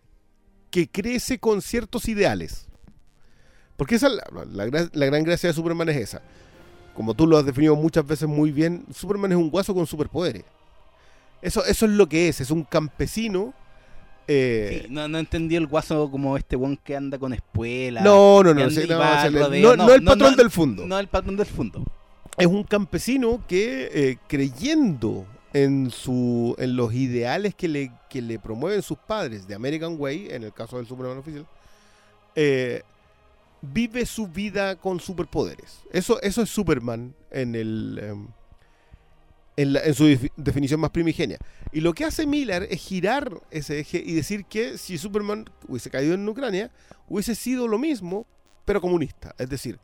que 0.70 0.88
crece 0.88 1.38
con 1.38 1.60
ciertos 1.60 2.08
ideales. 2.08 2.68
Porque 3.76 3.96
esa 3.96 4.06
es 4.08 4.14
la, 4.14 4.90
la 4.92 5.06
gran 5.06 5.24
gracia 5.24 5.48
de 5.48 5.54
Superman 5.54 5.88
es 5.90 5.96
esa 5.96 6.22
como 6.94 7.14
tú 7.14 7.26
lo 7.26 7.38
has 7.38 7.46
definido 7.46 7.76
muchas 7.76 8.06
veces 8.06 8.28
muy 8.28 8.50
bien, 8.52 8.84
Superman 8.94 9.32
es 9.32 9.38
un 9.38 9.50
guaso 9.50 9.74
con 9.74 9.86
superpoderes. 9.86 10.44
Eso, 11.40 11.64
eso 11.64 11.86
es 11.86 11.92
lo 11.92 12.08
que 12.08 12.28
es, 12.28 12.40
es 12.40 12.50
un 12.50 12.64
campesino. 12.64 13.54
Eh, 14.32 14.82
Sí, 14.84 14.92
no, 14.92 15.08
no 15.08 15.18
entendí 15.18 15.56
el 15.56 15.66
guaso 15.66 16.08
como 16.10 16.36
este 16.36 16.54
one 16.56 16.78
que 16.84 16.94
anda 16.96 17.18
con 17.18 17.32
espuela. 17.32 18.00
no, 18.02 18.42
no, 18.42 18.54
no, 18.54 18.60
no, 18.60 18.62
va 18.66 18.68
o 18.68 18.70
sea, 18.70 19.22
al 19.22 19.32
no- 19.62 19.76
no 19.76 19.92
el 19.92 20.04
patrón 20.04 20.36
del 20.36 20.50
fondo. 20.50 20.86
No 20.86 20.98
el 20.98 21.08
patrón 21.08 21.36
del 21.36 21.46
fondo. 21.46 21.84
Es 22.36 22.46
un 22.46 22.62
campesino 22.62 23.42
que, 23.48 23.90
eh, 23.92 24.16
creyendo 24.28 25.26
en, 25.52 25.90
su, 25.90 26.54
en 26.58 26.76
los 26.76 26.94
ideales 26.94 27.54
que 27.56 27.66
le, 27.68 27.92
que 28.08 28.22
le 28.22 28.38
promueven 28.38 28.82
sus 28.82 28.96
padres 28.98 29.48
de 29.48 29.54
American 29.54 29.96
Way, 29.98 30.28
en 30.30 30.44
el 30.44 30.52
caso 30.52 30.76
del 30.76 30.86
Superman 30.86 31.18
oficial, 31.18 31.44
eh, 32.36 32.82
vive 33.60 34.06
su 34.06 34.26
vida 34.28 34.76
con 34.76 35.00
superpoderes. 35.00 35.80
Eso, 35.92 36.20
eso 36.22 36.42
es 36.42 36.48
Superman 36.50 37.14
en, 37.30 37.54
el, 37.56 38.00
em, 38.02 38.26
en, 39.60 39.72
la- 39.74 39.80
en 39.84 39.94
su 39.94 40.04
defi- 40.04 40.32
definición 40.36 40.80
más 40.80 40.90
primigenia. 40.90 41.38
Y 41.72 41.80
lo 41.80 41.92
que 41.92 42.04
hace 42.04 42.26
Miller 42.26 42.66
es 42.70 42.80
girar 42.80 43.40
ese 43.50 43.80
eje 43.80 44.02
y 44.04 44.14
decir 44.14 44.44
que 44.44 44.78
si 44.78 44.98
Superman 44.98 45.44
hubiese 45.68 45.90
caído 45.90 46.14
en 46.14 46.28
Ucrania, 46.28 46.70
hubiese 47.08 47.34
sido 47.34 47.68
lo 47.68 47.78
mismo, 47.78 48.26
pero 48.64 48.80
comunista. 48.80 49.34
Es 49.38 49.48
decir, 49.50 49.78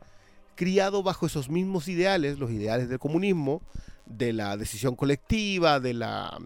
criado 0.55 1.03
bajo 1.03 1.25
esos 1.25 1.49
mismos 1.49 1.87
ideales, 1.87 2.39
los 2.39 2.51
ideales 2.51 2.89
del 2.89 2.99
comunismo, 2.99 3.61
de 4.05 4.33
la 4.33 4.57
decisión 4.57 4.95
colectiva, 4.95 5.79
de 5.79 5.93
la 5.93 6.37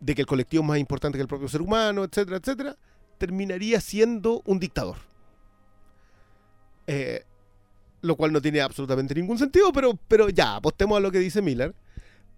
de 0.00 0.14
que 0.16 0.20
el 0.22 0.26
colectivo 0.26 0.64
es 0.64 0.68
más 0.68 0.78
importante 0.78 1.16
que 1.16 1.22
el 1.22 1.28
propio 1.28 1.48
ser 1.48 1.62
humano, 1.62 2.02
etcétera, 2.02 2.38
etcétera, 2.38 2.76
terminaría 3.18 3.80
siendo 3.80 4.42
un 4.46 4.58
dictador. 4.58 4.96
Eh, 6.88 7.24
lo 8.00 8.16
cual 8.16 8.32
no 8.32 8.42
tiene 8.42 8.60
absolutamente 8.60 9.14
ningún 9.14 9.38
sentido, 9.38 9.72
pero, 9.72 9.96
pero 10.08 10.28
ya, 10.28 10.56
apostemos 10.56 10.96
a 10.96 11.00
lo 11.00 11.12
que 11.12 11.20
dice 11.20 11.40
Miller. 11.40 11.72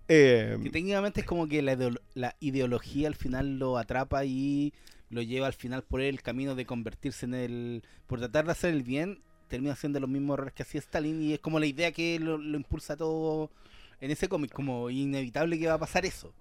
Eh, 0.08 0.58
Que 0.62 0.70
técnicamente 0.70 1.20
es 1.20 1.26
como 1.26 1.46
que 1.48 1.62
la, 1.62 1.74
ideolo- 1.76 2.00
la 2.14 2.36
ideología 2.40 3.08
al 3.08 3.14
final 3.14 3.58
lo 3.58 3.78
atrapa 3.78 4.24
y 4.24 4.72
lo 5.10 5.22
lleva 5.22 5.46
al 5.46 5.52
final 5.54 5.82
por 5.82 6.00
el 6.00 6.20
camino 6.22 6.54
de 6.54 6.66
convertirse 6.66 7.26
en 7.26 7.34
el. 7.34 7.82
Por 8.06 8.18
tratar 8.18 8.44
de 8.46 8.52
hacer 8.52 8.74
el 8.74 8.82
bien, 8.82 9.22
termina 9.48 9.72
haciendo 9.72 10.00
los 10.00 10.10
mismos 10.10 10.34
errores 10.34 10.52
que 10.54 10.62
hacía 10.62 10.80
Stalin 10.80 11.22
y 11.22 11.32
es 11.34 11.40
como 11.40 11.58
la 11.60 11.66
idea 11.66 11.92
que 11.92 12.18
lo, 12.18 12.36
lo 12.38 12.56
impulsa 12.56 12.96
todo 12.96 13.50
en 14.00 14.10
ese 14.10 14.28
cómic, 14.28 14.52
como 14.52 14.90
inevitable 14.90 15.58
que 15.58 15.66
va 15.68 15.74
a 15.74 15.78
pasar 15.78 16.04
eso. 16.04 16.34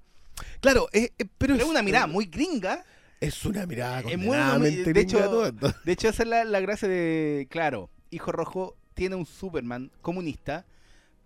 claro, 0.59 0.87
eh, 0.91 1.11
eh, 1.17 1.25
pero, 1.37 1.53
Pero 1.53 1.55
es 1.57 1.63
una 1.65 1.81
mirada 1.81 2.07
muy 2.07 2.25
gringa. 2.25 2.83
Es 3.21 3.45
una 3.45 3.65
mirada 3.65 3.99
Es 4.01 4.17
muy- 4.17 4.35
muy- 4.59 4.75
de 4.75 4.99
hecho- 4.99 5.19
todo 5.19 5.45
esto. 5.45 5.73
De 5.85 5.91
hecho, 5.93 6.09
esa 6.09 6.23
es 6.23 6.29
la, 6.29 6.43
la 6.43 6.59
gracia 6.59 6.87
de. 6.89 7.47
Claro, 7.49 7.89
Hijo 8.09 8.31
Rojo 8.33 8.75
tiene 8.95 9.15
un 9.15 9.25
Superman 9.25 9.91
comunista, 10.01 10.65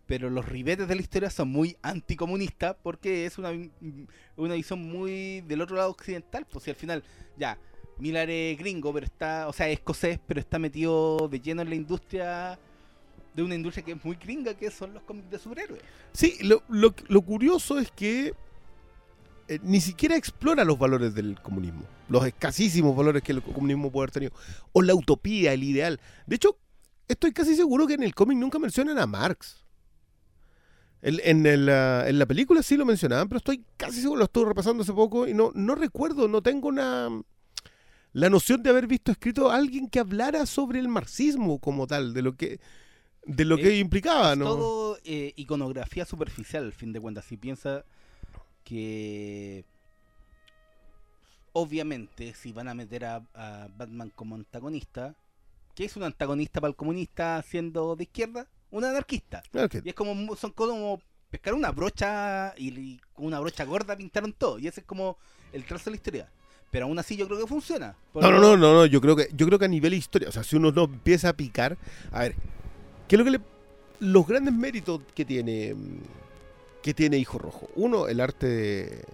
pero 0.08 0.30
los 0.30 0.48
ribetes 0.48 0.88
de 0.88 0.96
la 0.96 1.02
historia 1.02 1.30
son 1.30 1.50
muy 1.50 1.78
anticomunistas 1.82 2.76
porque 2.82 3.26
es 3.26 3.38
una, 3.38 3.52
una 4.38 4.54
visión 4.56 4.82
muy 4.82 5.42
del 5.42 5.62
otro 5.62 5.76
lado 5.76 5.90
occidental. 5.92 6.46
Pues 6.50 6.64
si 6.64 6.70
al 6.72 6.76
final, 6.76 7.04
ya, 7.38 7.58
Miller 8.00 8.30
es 8.30 8.58
gringo, 8.58 8.94
pero 8.94 9.06
está. 9.06 9.48
O 9.48 9.54
sea, 9.54 9.68
es 9.68 9.80
escocés, 9.80 10.20
pero 10.26 10.40
está 10.40 10.58
metido 10.58 11.28
de 11.30 11.40
lleno 11.40 11.62
en 11.62 11.70
la 11.70 11.76
industria. 11.76 12.58
De 13.36 13.44
una 13.44 13.54
industria 13.54 13.86
que 13.86 13.92
es 13.92 14.04
muy 14.04 14.16
gringa, 14.16 14.56
que 14.56 14.72
son 14.72 14.96
los 14.96 15.04
cómics 15.04 15.30
de 15.30 15.38
superhéroes. 15.38 15.84
Sí, 16.12 16.38
lo, 16.42 16.64
lo- 16.70 16.96
lo 17.08 17.22
curioso 17.22 17.78
es 17.78 17.92
que 17.92 18.34
eh, 19.48 19.60
ni 19.62 19.80
siquiera 19.80 20.16
explora 20.16 20.66
los 20.66 20.80
valores 20.80 21.14
del 21.14 21.40
comunismo, 21.42 21.84
los 22.10 22.26
escasísimos 22.26 22.96
valores 22.96 23.22
que 23.22 23.34
el 23.34 23.44
comunismo 23.44 23.92
puede 23.92 24.06
haber 24.06 24.12
tenido, 24.12 24.32
o 24.74 24.82
la 24.82 24.96
utopía, 24.96 25.54
el 25.54 25.64
ideal. 25.64 26.00
De 26.26 26.36
hecho, 26.38 26.58
estoy 27.08 27.32
casi 27.32 27.56
seguro 27.56 27.86
que 27.86 27.94
en 27.94 28.02
el 28.02 28.16
cómic 28.16 28.40
nunca 28.40 28.58
mencionan 28.58 28.98
a 28.98 29.06
Marx. 29.06 29.64
El- 31.01 31.22
en, 31.24 31.46
el, 31.46 31.70
ah, 31.70 32.06
en 32.08 32.18
la 32.20 32.25
película 32.25 32.63
sí 32.63 32.75
lo 32.77 32.86
mencionaban, 32.86 33.27
pero 33.30 33.38
estoy 33.38 33.63
casi 33.77 34.01
seguro, 34.01 34.20
lo 34.20 34.25
estuve 34.25 34.50
repasando 34.50 34.84
hace 34.84 34.94
poco 34.94 35.27
y 35.27 35.34
no, 35.34 35.51
no 35.54 35.75
recuerdo, 35.75 36.27
no 36.27 36.42
tengo 36.42 36.68
una, 36.70 37.10
la 38.13 38.30
noción 38.30 38.63
de 38.63 38.70
haber 38.72 38.88
visto 38.88 39.12
escrito 39.12 39.51
a 39.51 39.56
alguien 39.56 39.89
que 39.89 40.00
hablara 40.00 40.46
sobre 40.46 40.80
el 40.80 40.88
marxismo 40.88 41.60
como 41.60 41.86
tal, 41.88 42.13
de 42.13 42.22
lo 42.24 42.36
que, 42.36 42.60
de 43.25 43.46
lo 43.46 43.58
que 43.58 43.77
implicaba, 43.77 44.32
Es 44.34 44.38
¿no? 44.39 44.46
todo 44.46 44.98
eh, 45.04 45.34
iconografía 45.36 46.06
superficial, 46.06 46.63
al 46.66 46.74
fin 46.74 46.94
de 46.94 47.00
cuentas. 47.00 47.25
Si 47.25 47.38
piensa 47.38 47.84
que. 48.63 49.66
Obviamente, 51.54 52.34
si 52.36 52.51
van 52.51 52.68
a 52.68 52.75
meter 52.75 53.06
a, 53.06 53.16
a 53.34 53.68
Batman 53.77 54.12
como 54.16 54.36
antagonista, 54.36 55.16
¿qué 55.74 55.86
es 55.86 55.96
un 55.98 56.04
antagonista 56.04 56.62
para 56.62 56.70
el 56.70 56.75
comunista 56.75 57.42
siendo 57.42 57.96
de 57.96 58.04
izquierda? 58.04 58.48
Un 58.72 58.84
anarquista. 58.86 59.42
Que- 59.70 59.82
Y 59.84 59.90
es 59.90 59.96
como. 59.96 60.36
Son 60.36 60.52
como 60.52 61.02
pescar 61.30 61.54
una 61.54 61.72
brocha 61.72 62.54
y, 62.58 62.98
con 63.14 63.26
una 63.26 63.40
brocha 63.40 63.64
gorda 63.66 63.96
pintaron 63.96 64.34
todo. 64.34 64.60
Y 64.60 64.68
ese 64.68 64.82
es 64.82 64.86
como 64.86 65.18
el 65.54 65.64
trazo 65.66 65.86
de 65.86 65.92
la 65.92 65.96
historia. 65.98 66.32
Pero 66.70 66.86
aún 66.86 67.00
así 67.00 67.16
yo 67.16 67.28
creo 67.28 67.40
que 67.40 67.48
funciona. 67.48 67.96
No, 68.14 68.22
no, 68.30 68.40
no, 68.40 68.58
no, 68.58 68.74
no, 68.74 68.86
yo 68.86 69.00
creo 69.00 69.16
que 69.16 69.30
yo 69.34 69.46
creo 69.48 69.58
que 69.58 69.66
a 69.66 69.70
nivel 69.70 69.94
historia, 69.94 70.28
o 70.28 70.32
sea, 70.32 70.44
si 70.44 70.56
uno 70.58 70.72
no 70.72 70.84
empieza 70.84 71.30
a 71.30 71.34
picar, 71.34 71.78
a 72.12 72.20
ver, 72.24 72.36
¿qué 73.08 73.16
es 73.16 73.20
lo 73.20 73.26
que 73.26 73.32
le 73.32 73.40
los 74.00 74.28
grandes 74.28 74.54
méritos 74.54 75.02
que 75.16 75.24
tiene 75.26 75.74
mm, 75.74 76.00
que 76.84 76.94
tiene 76.94 77.18
Hijo 77.18 77.38
Rojo? 77.38 77.70
Uno, 77.76 78.08
el 78.10 78.20
arte 78.20 78.48
de, 78.48 79.06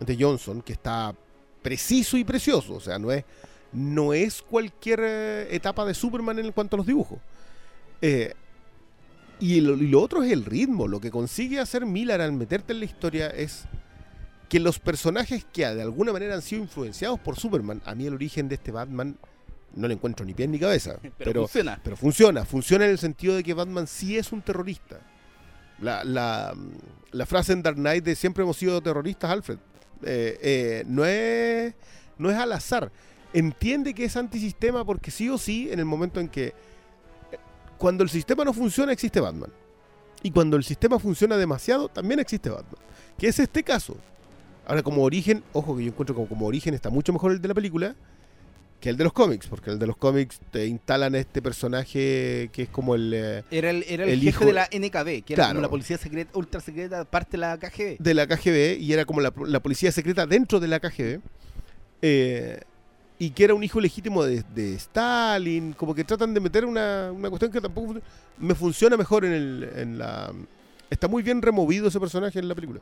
de 0.00 0.16
Johnson, 0.18 0.62
que 0.62 0.72
está 0.72 1.14
preciso 1.62 2.16
y 2.16 2.24
precioso, 2.24 2.74
o 2.74 2.80
sea, 2.80 2.98
no 2.98 3.12
es 3.12 3.24
no 3.72 4.12
es 4.12 4.42
cualquier 4.42 5.00
eh, 5.02 5.54
etapa 5.54 5.84
de 5.84 5.94
Superman 5.94 6.40
en 6.40 6.50
cuanto 6.50 6.74
a 6.74 6.78
los 6.78 6.86
dibujos. 6.86 7.20
Eh, 8.02 8.34
y, 9.40 9.60
lo, 9.60 9.74
y 9.76 9.88
lo 9.88 10.00
otro 10.00 10.22
es 10.22 10.32
el 10.32 10.44
ritmo. 10.44 10.86
Lo 10.86 11.00
que 11.00 11.10
consigue 11.10 11.58
hacer 11.58 11.86
Miller 11.86 12.20
al 12.20 12.32
meterte 12.32 12.72
en 12.72 12.80
la 12.80 12.84
historia 12.84 13.28
es 13.28 13.64
que 14.48 14.60
los 14.60 14.78
personajes 14.78 15.46
que 15.52 15.66
de 15.66 15.82
alguna 15.82 16.12
manera 16.12 16.34
han 16.34 16.42
sido 16.42 16.62
influenciados 16.62 17.18
por 17.20 17.36
Superman, 17.36 17.80
a 17.84 17.94
mí 17.94 18.06
el 18.06 18.14
origen 18.14 18.48
de 18.48 18.56
este 18.56 18.72
Batman 18.72 19.16
no 19.74 19.86
le 19.86 19.94
encuentro 19.94 20.26
ni 20.26 20.34
pie 20.34 20.48
ni 20.48 20.58
cabeza. 20.58 20.98
Pero 21.18 21.42
funciona. 21.42 21.80
Pero 21.82 21.96
funciona. 21.96 22.44
Funciona 22.44 22.84
en 22.84 22.90
el 22.90 22.98
sentido 22.98 23.36
de 23.36 23.42
que 23.42 23.54
Batman 23.54 23.86
sí 23.86 24.18
es 24.18 24.32
un 24.32 24.42
terrorista. 24.42 25.00
La, 25.80 26.04
la, 26.04 26.54
la 27.12 27.26
frase 27.26 27.52
en 27.52 27.62
Dark 27.62 27.76
Knight 27.76 28.04
de 28.04 28.14
siempre 28.14 28.42
hemos 28.42 28.56
sido 28.56 28.80
terroristas, 28.82 29.30
Alfred, 29.30 29.58
eh, 30.02 30.38
eh, 30.42 30.84
no, 30.86 31.04
es, 31.04 31.74
no 32.18 32.30
es 32.30 32.36
al 32.36 32.52
azar. 32.52 32.90
Entiende 33.32 33.94
que 33.94 34.04
es 34.04 34.16
antisistema 34.16 34.84
porque 34.84 35.10
sí 35.10 35.28
o 35.28 35.38
sí, 35.38 35.70
en 35.70 35.78
el 35.78 35.84
momento 35.84 36.20
en 36.20 36.28
que 36.28 36.52
cuando 37.80 38.04
el 38.04 38.10
sistema 38.10 38.44
no 38.44 38.52
funciona, 38.52 38.92
existe 38.92 39.18
Batman. 39.20 39.50
Y 40.22 40.30
cuando 40.30 40.56
el 40.58 40.64
sistema 40.64 40.98
funciona 40.98 41.36
demasiado, 41.38 41.88
también 41.88 42.20
existe 42.20 42.50
Batman. 42.50 42.80
Que 43.18 43.28
es 43.28 43.38
este 43.38 43.62
caso. 43.64 43.96
Ahora, 44.66 44.82
como 44.82 45.02
origen, 45.02 45.42
ojo 45.54 45.76
que 45.76 45.84
yo 45.84 45.88
encuentro 45.88 46.14
como, 46.14 46.28
como 46.28 46.46
origen 46.46 46.74
está 46.74 46.90
mucho 46.90 47.12
mejor 47.12 47.32
el 47.32 47.40
de 47.40 47.48
la 47.48 47.54
película 47.54 47.96
que 48.80 48.88
el 48.88 48.96
de 48.96 49.04
los 49.04 49.12
cómics, 49.12 49.46
porque 49.46 49.70
el 49.70 49.78
de 49.78 49.86
los 49.86 49.96
cómics 49.96 50.40
te 50.50 50.66
instalan 50.66 51.14
este 51.14 51.42
personaje 51.42 52.48
que 52.52 52.62
es 52.62 52.68
como 52.70 52.94
el... 52.94 53.12
eh, 53.14 53.42
Era 53.50 53.68
el, 53.70 53.84
era 53.88 54.04
el, 54.04 54.10
El 54.10 54.20
jefe 54.20 54.28
hijo- 54.30 54.44
de 54.46 54.52
la 54.54 54.64
NKB, 54.72 55.22
que 55.24 55.34
era 55.34 55.44
Claro. 55.44 55.50
como 55.50 55.60
la 55.62 55.68
policía 55.68 55.98
secreta, 55.98 56.30
ultra 56.38 56.60
secreta, 56.60 57.04
parte 57.04 57.32
de 57.32 57.38
la 57.38 57.58
KGB. 57.58 57.98
de 57.98 58.14
la 58.14 58.26
KGB 58.26 58.78
y 58.80 58.92
era 58.94 59.04
como 59.04 59.20
la, 59.20 59.32
la 59.46 59.60
policía 59.60 59.92
secreta 59.92 60.24
dentro 60.26 60.60
de 60.60 60.68
la 60.68 60.80
KGB. 60.80 61.20
eh, 62.02 62.60
y 63.22 63.32
que 63.32 63.44
era 63.44 63.52
un 63.54 63.62
hijo 63.62 63.78
legítimo 63.82 64.24
de, 64.24 64.42
de 64.54 64.72
Stalin, 64.76 65.74
como 65.74 65.94
que 65.94 66.04
tratan 66.04 66.32
de 66.32 66.40
meter 66.40 66.64
una, 66.64 67.12
una 67.12 67.28
cuestión 67.28 67.52
que 67.52 67.60
tampoco 67.60 68.00
me 68.38 68.54
funciona 68.54 68.96
mejor 68.96 69.26
en, 69.26 69.32
el, 69.32 69.70
en 69.76 69.98
la... 69.98 70.32
Está 70.88 71.06
muy 71.06 71.22
bien 71.22 71.42
removido 71.42 71.88
ese 71.88 72.00
personaje 72.00 72.38
en 72.38 72.48
la 72.48 72.54
película. 72.54 72.80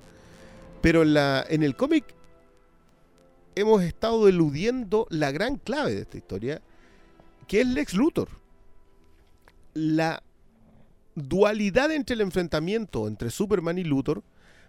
Pero 0.80 1.02
en, 1.02 1.12
la, 1.12 1.45
en 1.49 1.64
el 1.64 1.75
cómic 1.75 2.04
hemos 3.57 3.83
estado 3.83 4.28
eludiendo 4.28 5.09
la 5.11 5.33
gran 5.33 5.57
clave 5.57 5.92
de 5.97 6.02
esta 6.02 6.18
historia, 6.18 6.62
que 7.49 7.62
es 7.62 7.66
Lex 7.66 7.95
Luthor. 7.95 8.28
La 9.75 10.23
dualidad 11.16 11.90
entre 11.90 12.14
el 12.14 12.21
enfrentamiento 12.21 13.09
entre 13.09 13.30
Superman 13.30 13.78
y 13.78 13.83
Luthor, 13.83 14.23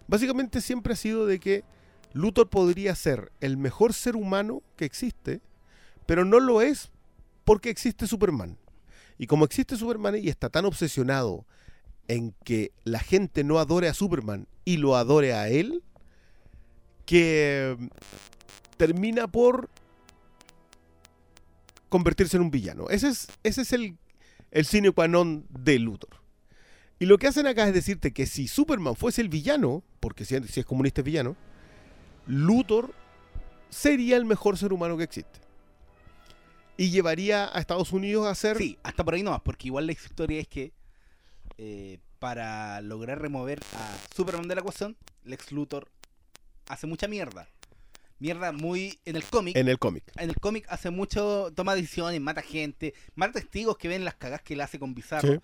básicamente 0.08 0.62
siempre 0.62 0.94
ha 0.94 0.96
sido 0.98 1.28
de 1.28 1.40
que 1.40 1.64
Luthor 2.14 2.50
podría 2.50 2.96
ser 2.96 3.32
el 3.40 3.56
mejor 3.58 3.94
ser 3.94 4.16
humano 4.16 4.64
que 4.76 4.86
existe, 4.86 5.42
pero 6.10 6.26
no 6.26 6.40
lo 6.40 6.64
es 6.64 6.90
porque 7.46 7.70
existe 7.70 8.08
Superman. 8.08 8.58
Y 9.20 9.28
como 9.28 9.46
existe 9.46 9.78
Superman 9.78 10.16
y 10.16 10.30
está 10.30 10.50
tan 10.50 10.66
obsesionado 10.66 11.46
en 12.08 12.34
que 12.44 12.72
la 12.84 12.98
gente 12.98 13.44
no 13.44 13.60
adore 13.60 13.88
a 13.88 13.94
Superman 13.94 14.48
y 14.66 14.78
lo 14.78 14.96
adore 14.96 15.36
a 15.36 15.50
él, 15.50 15.84
que 17.06 17.76
mm, 17.78 17.88
termina 18.78 19.28
por 19.28 19.70
convertirse 21.90 22.38
en 22.38 22.42
un 22.42 22.50
villano. 22.50 22.90
Ese 22.90 23.10
es, 23.10 23.28
ese 23.44 23.62
es 23.62 23.72
el, 23.74 23.96
el 24.50 24.66
sine 24.66 24.90
qua 24.90 25.08
non 25.08 25.46
de 25.48 25.78
Luthor. 25.78 26.24
Y 26.98 27.06
lo 27.06 27.20
que 27.20 27.28
hacen 27.28 27.46
acá 27.46 27.68
es 27.68 27.74
decirte 27.76 28.14
que 28.14 28.26
si 28.26 28.48
Superman 28.48 28.96
fuese 28.96 29.22
el 29.22 29.30
villano, 29.30 29.84
porque 30.00 30.26
si, 30.26 30.42
si 30.48 30.62
es 30.62 30.66
comunista 30.66 31.02
es 31.02 31.06
villano, 31.06 31.36
Luthor 32.26 32.96
sería 33.70 34.18
el 34.18 34.26
mejor 34.26 34.58
ser 34.58 34.74
humano 34.74 34.98
que 34.98 35.04
existe. 35.04 35.49
Y 36.80 36.92
llevaría 36.92 37.54
a 37.54 37.60
Estados 37.60 37.92
Unidos 37.92 38.26
a 38.26 38.34
ser... 38.34 38.56
Sí, 38.56 38.80
hasta 38.84 39.04
por 39.04 39.14
ahí 39.14 39.22
nomás, 39.22 39.42
porque 39.42 39.68
igual 39.68 39.86
la 39.86 39.92
historia 39.92 40.40
es 40.40 40.48
que 40.48 40.72
eh, 41.58 42.00
para 42.20 42.80
lograr 42.80 43.22
remover 43.22 43.60
a 43.76 43.98
Superman 44.16 44.48
de 44.48 44.56
la 44.56 44.62
ecuación, 44.62 44.96
Lex 45.26 45.52
Luthor 45.52 45.90
hace 46.70 46.88
mucha 46.88 47.10
mierda. 47.10 47.50
Mierda 48.20 48.54
muy 48.54 48.98
en 49.04 49.18
el 49.18 49.26
cómic. 49.26 49.58
En 49.58 49.68
el 49.68 49.78
cómic. 49.78 50.06
En 50.16 50.30
el 50.30 50.38
cómic 50.38 50.66
hace 50.70 50.90
mucho, 50.90 51.52
toma 51.54 51.76
decisiones, 51.76 52.22
mata 52.22 52.42
gente, 52.42 52.94
mata 53.14 53.42
testigos 53.42 53.78
que 53.78 53.90
ven 53.90 54.06
las 54.06 54.16
cagas 54.16 54.42
que 54.42 54.56
le 54.56 54.64
hace 54.64 54.80
con 54.80 54.96
Bizarro. 54.96 55.34
Sí. 55.34 55.40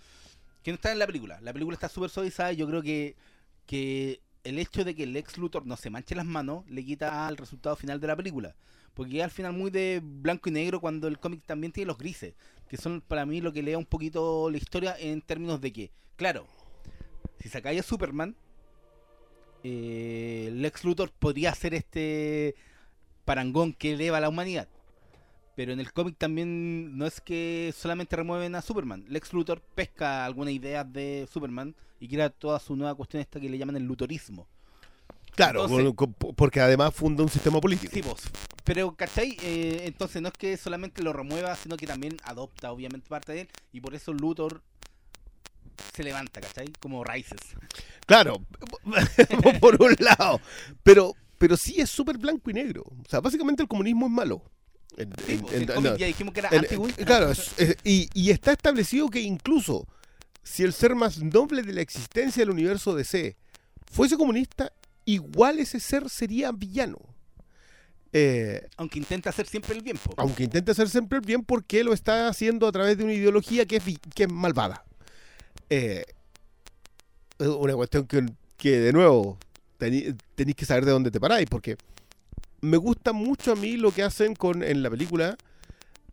Que 0.63 0.71
no 0.71 0.75
está 0.75 0.93
en 0.93 0.99
la 0.99 1.05
película. 1.05 1.41
La 1.41 1.51
película 1.51 1.73
está 1.73 1.89
súper 1.89 2.11
suavizada 2.11 2.53
y 2.53 2.55
yo 2.55 2.65
creo 2.65 2.81
que, 2.81 3.17
que 3.65 4.21
el 4.45 4.57
hecho 4.57 4.85
de 4.85 4.95
que 4.95 5.03
el 5.03 5.11
Lex 5.11 5.37
Luthor 5.37 5.65
no 5.65 5.75
se 5.75 5.89
manche 5.89 6.15
las 6.15 6.25
manos 6.25 6.63
le 6.69 6.85
quita 6.85 7.27
al 7.27 7.35
resultado 7.35 7.75
final 7.75 7.99
de 7.99 8.07
la 8.07 8.15
película. 8.15 8.55
Porque 8.95 9.21
al 9.21 9.29
final 9.29 9.53
muy 9.53 9.69
de 9.69 10.01
blanco 10.03 10.49
y 10.49 10.53
negro 10.53 10.79
cuando 10.79 11.07
el 11.07 11.19
cómic 11.19 11.43
también 11.45 11.71
tiene 11.71 11.87
los 11.87 11.97
grises. 11.97 12.33
Que 12.67 12.77
son 12.77 13.01
para 13.01 13.25
mí 13.25 13.41
lo 13.41 13.53
que 13.53 13.61
lea 13.61 13.77
un 13.77 13.85
poquito 13.85 14.49
la 14.49 14.57
historia 14.57 14.95
en 14.97 15.21
términos 15.21 15.61
de 15.61 15.71
que, 15.71 15.91
claro, 16.15 16.47
si 17.39 17.49
sacáis 17.49 17.81
a 17.81 17.83
Superman, 17.83 18.35
eh, 19.63 20.49
Lex 20.53 20.83
Luthor 20.83 21.11
podría 21.11 21.53
ser 21.53 21.73
este 21.73 22.55
parangón 23.25 23.73
que 23.73 23.93
eleva 23.93 24.17
a 24.17 24.21
la 24.21 24.29
humanidad. 24.29 24.67
Pero 25.55 25.73
en 25.73 25.79
el 25.79 25.93
cómic 25.93 26.17
también 26.17 26.97
no 26.97 27.05
es 27.05 27.21
que 27.21 27.73
solamente 27.75 28.15
remueven 28.15 28.55
a 28.55 28.61
Superman. 28.61 29.05
Lex 29.07 29.33
Luthor 29.33 29.61
pesca 29.61 30.25
algunas 30.25 30.53
ideas 30.53 30.91
de 30.91 31.27
Superman 31.31 31.75
y 31.99 32.07
crea 32.07 32.29
toda 32.29 32.59
su 32.59 32.75
nueva 32.75 32.95
cuestión 32.95 33.21
esta 33.21 33.39
que 33.39 33.49
le 33.49 33.57
llaman 33.57 33.77
el 33.77 33.83
lutorismo. 33.83 34.47
Claro, 35.35 35.65
Entonces- 35.65 36.15
porque 36.35 36.61
además 36.61 36.93
funda 36.93 37.23
un 37.23 37.29
sistema 37.29 37.59
político. 37.59 37.91
Sí, 37.93 38.01
vos. 38.01 38.21
Pero, 38.63 38.95
¿cachai? 38.95 39.37
Eh, 39.43 39.81
entonces 39.85 40.21
no 40.21 40.29
es 40.29 40.33
que 40.33 40.55
solamente 40.57 41.03
lo 41.03 41.13
remueva, 41.13 41.55
sino 41.55 41.75
que 41.77 41.85
también 41.85 42.17
adopta 42.23 42.71
obviamente 42.71 43.07
parte 43.09 43.33
de 43.33 43.41
él. 43.41 43.49
Y 43.73 43.81
por 43.81 43.93
eso 43.95 44.13
Luthor 44.13 44.61
se 45.93 46.03
levanta, 46.03 46.41
¿cachai? 46.41 46.71
Como 46.79 47.03
raíces. 47.03 47.37
Claro, 48.05 48.41
por 49.59 49.81
un 49.81 49.95
lado. 49.99 50.39
Pero, 50.83 51.13
pero 51.37 51.57
sí 51.57 51.79
es 51.79 51.89
súper 51.89 52.17
blanco 52.17 52.49
y 52.49 52.53
negro. 52.53 52.83
O 52.83 53.09
sea, 53.09 53.19
básicamente 53.19 53.61
el 53.61 53.67
comunismo 53.67 54.05
es 54.05 54.11
malo. 54.11 54.41
En- 54.97 55.11
Sí, 55.25 55.33
en- 55.33 55.39
en- 55.49 55.61
el 55.63 55.73
cómic 55.75 55.91
no. 55.91 55.97
ya 55.97 56.07
dijimos 56.07 56.33
que 56.33 56.39
era 56.39 56.49
Claro, 57.05 57.31
es- 57.31 57.51
es- 57.59 57.77
y, 57.83 58.07
y 58.13 58.31
está 58.31 58.53
establecido 58.53 59.09
que 59.09 59.19
incluso 59.19 59.85
si 60.43 60.63
el 60.63 60.71
ser 60.71 60.95
más 60.95 61.21
noble 61.21 61.61
de 61.63 61.73
la 61.73 61.81
existencia 61.81 62.41
del 62.41 62.51
universo 62.51 62.95
DC 62.95 63.35
fuese 63.91 64.15
comunista, 64.15 64.71
igual 65.05 65.59
ese 65.59 65.79
ser 65.79 66.09
sería 66.09 66.51
villano. 66.51 66.99
Eh, 68.17 68.67
Aunque 68.77 68.99
intenta 68.99 69.29
hacer 69.29 69.45
siempre 69.45 69.75
el 69.75 69.81
bien, 69.81 69.99
aunque 70.15 70.43
intente 70.43 70.71
hacer 70.71 70.87
siempre 70.87 71.17
el 71.17 71.25
bien 71.25 71.43
porque 71.43 71.83
lo 71.83 71.91
está 71.91 72.29
haciendo 72.29 72.65
a 72.65 72.71
través 72.71 72.97
de 72.97 73.03
una 73.03 73.13
ideología 73.13 73.65
que 73.65 73.75
es, 73.75 73.83
que 74.13 74.23
es 74.23 74.31
malvada. 74.31 74.85
Eh, 75.69 76.05
es 77.37 77.47
una 77.47 77.73
cuestión 77.75 78.07
que, 78.07 78.25
que, 78.55 78.79
de 78.79 78.93
nuevo, 78.93 79.37
tenéis 79.77 80.55
que 80.55 80.65
saber 80.65 80.85
de 80.85 80.91
dónde 80.91 81.11
te 81.11 81.19
paráis, 81.19 81.49
porque 81.49 81.75
me 82.61 82.77
gusta 82.77 83.11
mucho 83.11 83.51
a 83.51 83.55
mí 83.55 83.75
lo 83.75 83.91
que 83.91 84.03
hacen 84.03 84.33
con 84.33 84.63
en 84.63 84.81
la 84.81 84.89
película 84.89 85.37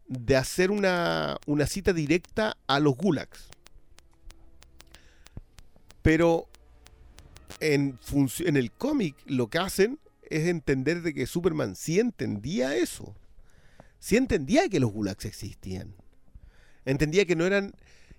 de 0.08 0.36
hacer 0.36 0.70
una, 0.70 1.38
una 1.46 1.66
cita 1.66 1.92
directa 1.92 2.56
a 2.66 2.80
los 2.80 2.96
gulags. 2.96 3.48
Pero 6.02 6.48
en, 7.60 7.98
en 8.40 8.56
el 8.56 8.70
cómic 8.72 9.14
lo 9.26 9.48
que 9.48 9.58
hacen 9.58 9.98
es 10.30 10.46
entender 10.48 11.02
de 11.02 11.12
que 11.14 11.26
Superman 11.26 11.76
sí 11.76 12.00
entendía 12.00 12.76
eso. 12.76 13.14
Sí 13.98 14.16
entendía 14.16 14.68
que 14.68 14.80
los 14.80 14.90
gulags 14.90 15.24
existían. 15.24 15.94
Entendía 16.84 17.24
que 17.24 17.36
no 17.36 17.46
eran 17.46 17.74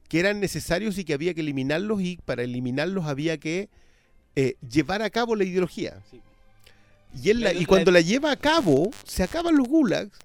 que 0.08 0.19
eran 0.19 0.39
necesarios 0.39 0.98
y 0.98 1.06
que 1.06 1.13
había 1.13 1.34
que 1.34 1.41
eliminarlos 1.41 2.02
y 2.02 2.17
para 2.24 2.43
eliminarlos 2.43 3.06
había 3.06 3.38
que 3.39 3.69
eh, 4.36 4.56
llevar 4.67 5.02
a 5.02 5.10
cabo 5.10 5.36
la 5.36 5.43
ideología. 5.43 6.02
Sí. 6.12 6.22
Y, 7.24 7.30
él 7.32 7.41
la- 7.41 7.54
y 7.54 7.65
cuando 7.65 7.89
la 7.91 8.02
lleva 8.02 8.32
a 8.32 8.36
cabo, 8.36 8.91
se 9.06 9.24
acaban 9.24 9.56
los 9.58 9.67
gulags, 9.67 10.17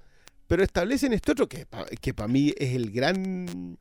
pero 0.47 0.62
establecen 0.62 1.12
esto 1.14 1.33
otro 1.33 1.49
que, 1.49 1.66
que 2.01 2.12
para 2.12 2.29
mí 2.29 2.53
es 2.59 2.75
el 2.75 2.90
gran... 2.90 3.79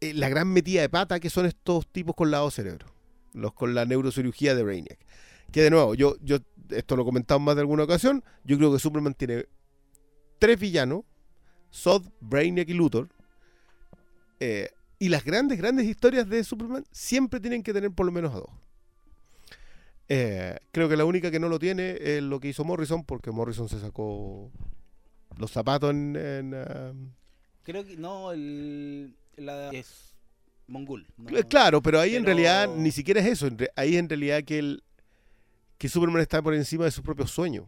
eh, 0.00 0.14
la 0.14 0.28
gran 0.28 0.48
metida 0.48 0.80
de 0.80 0.88
pata 0.88 1.20
que 1.20 1.30
son 1.30 1.46
estos 1.46 1.86
tipos 1.88 2.14
con 2.14 2.30
lado 2.30 2.50
cerebro. 2.50 2.86
Los 3.32 3.52
con 3.54 3.74
la 3.74 3.84
neurocirugía 3.84 4.54
de 4.54 4.62
Brainiac. 4.62 4.98
Que 5.52 5.62
de 5.62 5.70
nuevo, 5.70 5.94
yo, 5.94 6.16
yo 6.20 6.38
esto 6.70 6.96
lo 6.96 7.02
he 7.02 7.04
comentado 7.06 7.38
en 7.38 7.44
más 7.44 7.54
de 7.54 7.62
alguna 7.62 7.84
ocasión, 7.84 8.22
yo 8.44 8.58
creo 8.58 8.72
que 8.72 8.78
Superman 8.78 9.14
tiene 9.14 9.46
tres 10.38 10.58
villanos, 10.58 11.04
Zod, 11.72 12.06
Brainiac 12.20 12.68
y 12.68 12.74
Luthor. 12.74 13.08
eh, 14.40 14.70
y 15.00 15.08
las 15.10 15.24
grandes, 15.24 15.58
grandes 15.58 15.86
historias 15.86 16.28
de 16.28 16.42
Superman 16.42 16.84
siempre 16.90 17.38
tienen 17.38 17.62
que 17.62 17.72
tener 17.72 17.92
por 17.92 18.04
lo 18.04 18.12
menos 18.12 18.34
a 18.34 18.38
dos. 18.38 18.50
Eh, 20.08 20.56
creo 20.72 20.88
que 20.88 20.96
la 20.96 21.04
única 21.04 21.30
que 21.30 21.38
no 21.38 21.48
lo 21.48 21.58
tiene 21.58 21.96
es 22.00 22.22
lo 22.22 22.40
que 22.40 22.48
hizo 22.48 22.64
Morrison, 22.64 23.04
porque 23.04 23.30
Morrison 23.30 23.68
se 23.68 23.78
sacó 23.78 24.50
los 25.36 25.52
zapatos 25.52 25.90
en... 25.90 26.16
en, 26.16 26.54
ah, 26.54 26.92
Creo 27.62 27.84
que 27.84 27.96
no, 27.96 28.32
el, 28.32 29.14
la 29.38 29.70
es 29.70 30.14
mongol. 30.66 31.06
no- 31.16 31.42
Claro, 31.48 31.80
pero 31.82 32.00
ahí 32.00 32.14
en 32.16 32.24
realidad 32.24 32.68
ni 32.76 32.90
siquiera 32.90 33.20
es 33.20 33.26
eso. 33.26 33.48
Ahí 33.76 33.96
en 33.96 34.08
realidad 34.08 34.42
que 34.44 34.58
el 34.58 34.82
que 35.78 35.88
Superman 35.88 36.20
está 36.22 36.42
por 36.42 36.54
encima 36.54 36.84
de 36.84 36.90
sus 36.90 37.04
propios 37.04 37.30
sueños. 37.30 37.64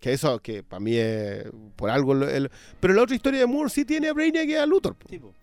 Que 0.00 0.12
eso, 0.12 0.40
que 0.40 0.62
para 0.62 0.78
mí 0.78 0.94
es 0.96 1.44
por 1.74 1.90
algo. 1.90 2.12
el- 2.14 2.50
pero 2.78 2.94
la 2.94 3.02
otra 3.02 3.16
historia 3.16 3.40
de 3.40 3.46
Moore 3.46 3.68
sí 3.68 3.84
tiene 3.84 4.08
a 4.08 4.12
Brainiac 4.12 4.46
y 4.48 4.54
a 4.54 4.64
Luthor. 4.64 4.96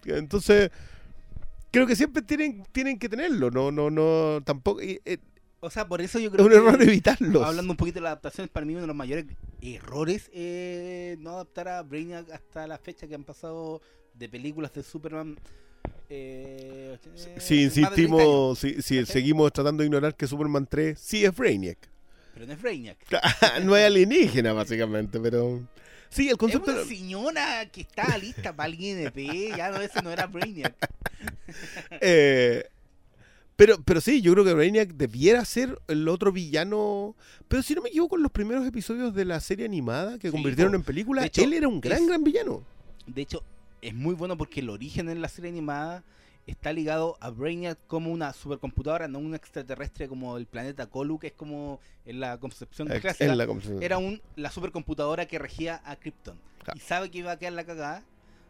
Entonces, 0.05 0.71
creo 1.71 1.85
que 1.85 1.95
siempre 1.95 2.21
tienen, 2.21 2.63
tienen 2.71 2.97
que 2.97 3.09
tenerlo. 3.09 3.51
No, 3.51 3.69
no, 3.71 3.89
no, 3.89 4.41
tampoco. 4.45 4.79
eh, 4.81 5.01
O 5.59 5.69
sea, 5.69 5.85
por 5.87 5.99
eso 6.01 6.19
yo 6.19 6.27
es 6.27 6.31
creo 6.31 6.45
un 6.45 6.51
que, 6.51 6.57
error 6.57 6.81
evitarlos. 6.81 7.43
hablando 7.43 7.73
un 7.73 7.77
poquito 7.77 7.95
de 7.95 8.03
la 8.03 8.09
adaptación, 8.11 8.47
para 8.47 8.65
mí 8.65 8.71
uno 8.73 8.81
de 8.81 8.87
los 8.87 8.95
mayores 8.95 9.25
errores 9.61 10.29
es 10.31 11.17
no 11.19 11.31
adaptar 11.31 11.67
a 11.67 11.81
Brainiac 11.83 12.29
hasta 12.31 12.65
la 12.65 12.77
fecha 12.77 13.07
que 13.07 13.15
han 13.15 13.23
pasado 13.25 13.81
de 14.13 14.29
películas 14.29 14.71
de 14.73 14.83
Superman. 14.83 15.37
Eh, 16.09 16.97
eh, 17.15 17.39
Si 17.39 17.65
más 17.81 17.95
de 17.95 17.95
30 17.95 18.17
años. 18.17 18.57
insistimos, 18.57 18.59
si, 18.59 19.05
seguimos 19.05 19.51
tratando 19.53 19.81
de 19.81 19.87
ignorar 19.87 20.15
que 20.15 20.27
Superman 20.27 20.67
3 20.69 20.99
sí 20.99 21.25
es 21.25 21.35
Brainiac. 21.35 21.77
Pero 22.33 22.47
no 22.47 22.53
es 22.53 22.61
Brainiac. 22.61 22.97
no 23.63 23.75
es 23.77 23.85
alienígena, 23.85 24.53
básicamente, 24.53 25.19
pero. 25.19 25.67
Sí, 26.09 26.27
el 26.27 26.33
Es 26.33 26.37
concepto. 26.37 26.71
una 26.71 26.83
señora 26.85 27.65
que 27.71 27.81
está 27.81 28.17
lista 28.17 28.55
para 28.55 28.69
el 28.69 28.79
INP, 28.79 29.55
ya 29.57 29.71
no, 29.71 29.81
ese 29.81 30.01
no 30.01 30.11
era 30.11 30.27
Brainiac. 30.27 30.75
Eh, 32.01 32.65
pero, 33.55 33.81
pero 33.85 34.01
sí, 34.01 34.21
yo 34.21 34.33
creo 34.33 34.43
que 34.43 34.53
Brainiac 34.53 34.89
debiera 34.95 35.45
ser 35.45 35.79
el 35.87 36.07
otro 36.09 36.31
villano. 36.33 37.15
Pero 37.47 37.63
si 37.63 37.73
no 37.73 37.81
me 37.81 37.89
equivoco, 37.89 38.17
en 38.17 38.23
los 38.23 38.31
primeros 38.31 38.65
episodios 38.67 39.13
de 39.15 39.23
la 39.23 39.39
serie 39.39 39.65
animada 39.65 40.17
que 40.19 40.27
Sí, 40.27 40.31
convirtieron 40.33 40.75
en 40.75 40.83
película, 40.83 41.25
hecho, 41.25 41.41
él 41.41 41.53
era 41.53 41.67
un 41.67 41.79
gran, 41.79 42.01
es- 42.01 42.07
gran 42.07 42.23
villano. 42.23 42.63
De 43.07 43.21
hecho, 43.21 43.43
es 43.81 43.93
muy 43.93 44.15
bueno 44.15 44.37
porque 44.37 44.59
el 44.59 44.69
origen 44.69 45.09
en 45.09 45.21
la 45.21 45.29
serie 45.29 45.51
animada 45.51 46.03
está 46.47 46.73
ligado 46.73 47.17
a 47.21 47.29
Brainiac 47.29 47.79
como 47.87 48.11
una 48.11 48.33
supercomputadora, 48.33 49.07
no 49.07 49.19
un 49.19 49.35
extraterrestre 49.35 50.07
como 50.07 50.37
el 50.37 50.45
planeta 50.45 50.85
Colu, 50.87 51.19
que 51.19 51.27
es 51.27 51.33
como 51.33 51.79
en 52.05 52.19
la 52.19 52.37
concepción 52.39 52.87
la 52.87 53.47
concepción. 53.47 53.83
Era 53.83 53.97
un, 53.97 54.21
la 54.35 54.51
supercomputadora 54.51 55.25
que 55.27 55.39
regía 55.39 55.81
a 55.85 55.95
Krypton. 55.95 56.37
Y 56.75 56.79
sabe 56.79 57.09
que 57.09 57.19
iba 57.19 57.31
a 57.31 57.39
quedar 57.39 57.53
la 57.53 57.63
cagada, 57.63 58.03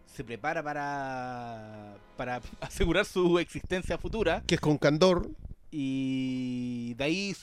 se 0.05 0.23
prepara 0.23 0.63
para, 0.63 1.97
para 2.17 2.41
asegurar 2.61 3.05
su 3.05 3.39
existencia 3.39 3.97
futura. 3.97 4.43
Que 4.45 4.55
es 4.55 4.61
con 4.61 4.77
Candor. 4.77 5.29
Y 5.71 6.93
de 6.95 7.03
ahí 7.03 7.35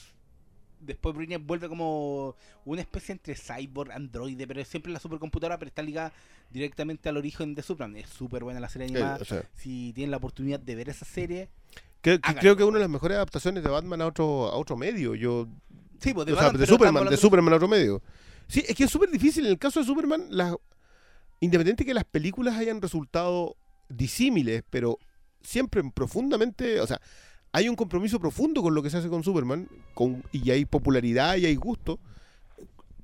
después 0.85 1.15
Brainiac 1.15 1.45
vuelve 1.45 1.67
como 1.69 2.35
una 2.65 2.81
especie 2.81 3.13
entre 3.13 3.35
cyborg, 3.35 3.91
androide, 3.91 4.45
pero 4.47 4.61
es 4.61 4.67
siempre 4.67 4.91
la 4.91 4.99
supercomputadora, 4.99 5.57
pero 5.57 5.69
está 5.69 5.81
ligada 5.81 6.11
directamente 6.49 7.09
al 7.09 7.17
origen 7.17 7.55
de 7.55 7.61
Superman. 7.63 7.97
Es 7.97 8.09
súper 8.09 8.43
buena 8.43 8.59
la 8.59 8.69
serie 8.69 8.87
eh, 8.87 8.91
animada. 8.91 9.17
o 9.21 9.25
sea, 9.25 9.43
si 9.55 9.91
tienen 9.93 10.11
la 10.11 10.17
oportunidad 10.17 10.59
de 10.59 10.75
ver 10.75 10.89
esa 10.89 11.05
serie, 11.05 11.49
que- 12.01 12.19
que 12.19 12.35
creo 12.35 12.55
que 12.55 12.63
es 12.63 12.67
una 12.69 12.77
de 12.79 12.83
las 12.83 12.89
mejores 12.91 13.15
adaptaciones 13.15 13.63
de 13.63 13.69
Batman 13.69 14.01
a 14.01 14.07
otro, 14.07 14.47
a 14.49 14.55
otro 14.57 14.75
medio. 14.75 15.15
Yo, 15.15 15.47
sí, 15.99 16.13
pues, 16.13 16.25
o 16.27 16.31
sea, 16.31 16.35
Batman, 16.35 16.53
de 16.53 16.57
pero 16.65 16.77
Superman, 16.77 17.09
de 17.09 17.17
Superman 17.17 17.53
a 17.53 17.55
otro 17.57 17.67
medio. 17.67 18.01
Sí, 18.47 18.63
es 18.67 18.75
que 18.75 18.83
es 18.83 18.89
súper 18.91 19.09
difícil. 19.09 19.45
En 19.45 19.51
el 19.51 19.57
caso 19.57 19.79
de 19.79 19.85
Superman, 19.85 20.25
las, 20.29 20.53
independiente 21.39 21.85
que 21.85 21.93
las 21.93 22.03
películas 22.03 22.55
hayan 22.57 22.81
resultado 22.81 23.55
disímiles, 23.89 24.63
pero 24.69 24.97
siempre 25.41 25.81
profundamente, 25.93 26.79
o 26.81 26.87
sea, 26.87 26.99
hay 27.53 27.69
un 27.69 27.75
compromiso 27.75 28.19
profundo 28.19 28.61
con 28.61 28.73
lo 28.75 28.81
que 28.83 28.89
se 28.89 28.97
hace 28.97 29.07
con 29.09 29.23
Superman, 29.23 29.69
con, 29.93 30.23
y 30.31 30.49
hay 30.51 30.65
popularidad 30.65 31.37
y 31.37 31.45
hay 31.45 31.55
gusto. 31.55 31.99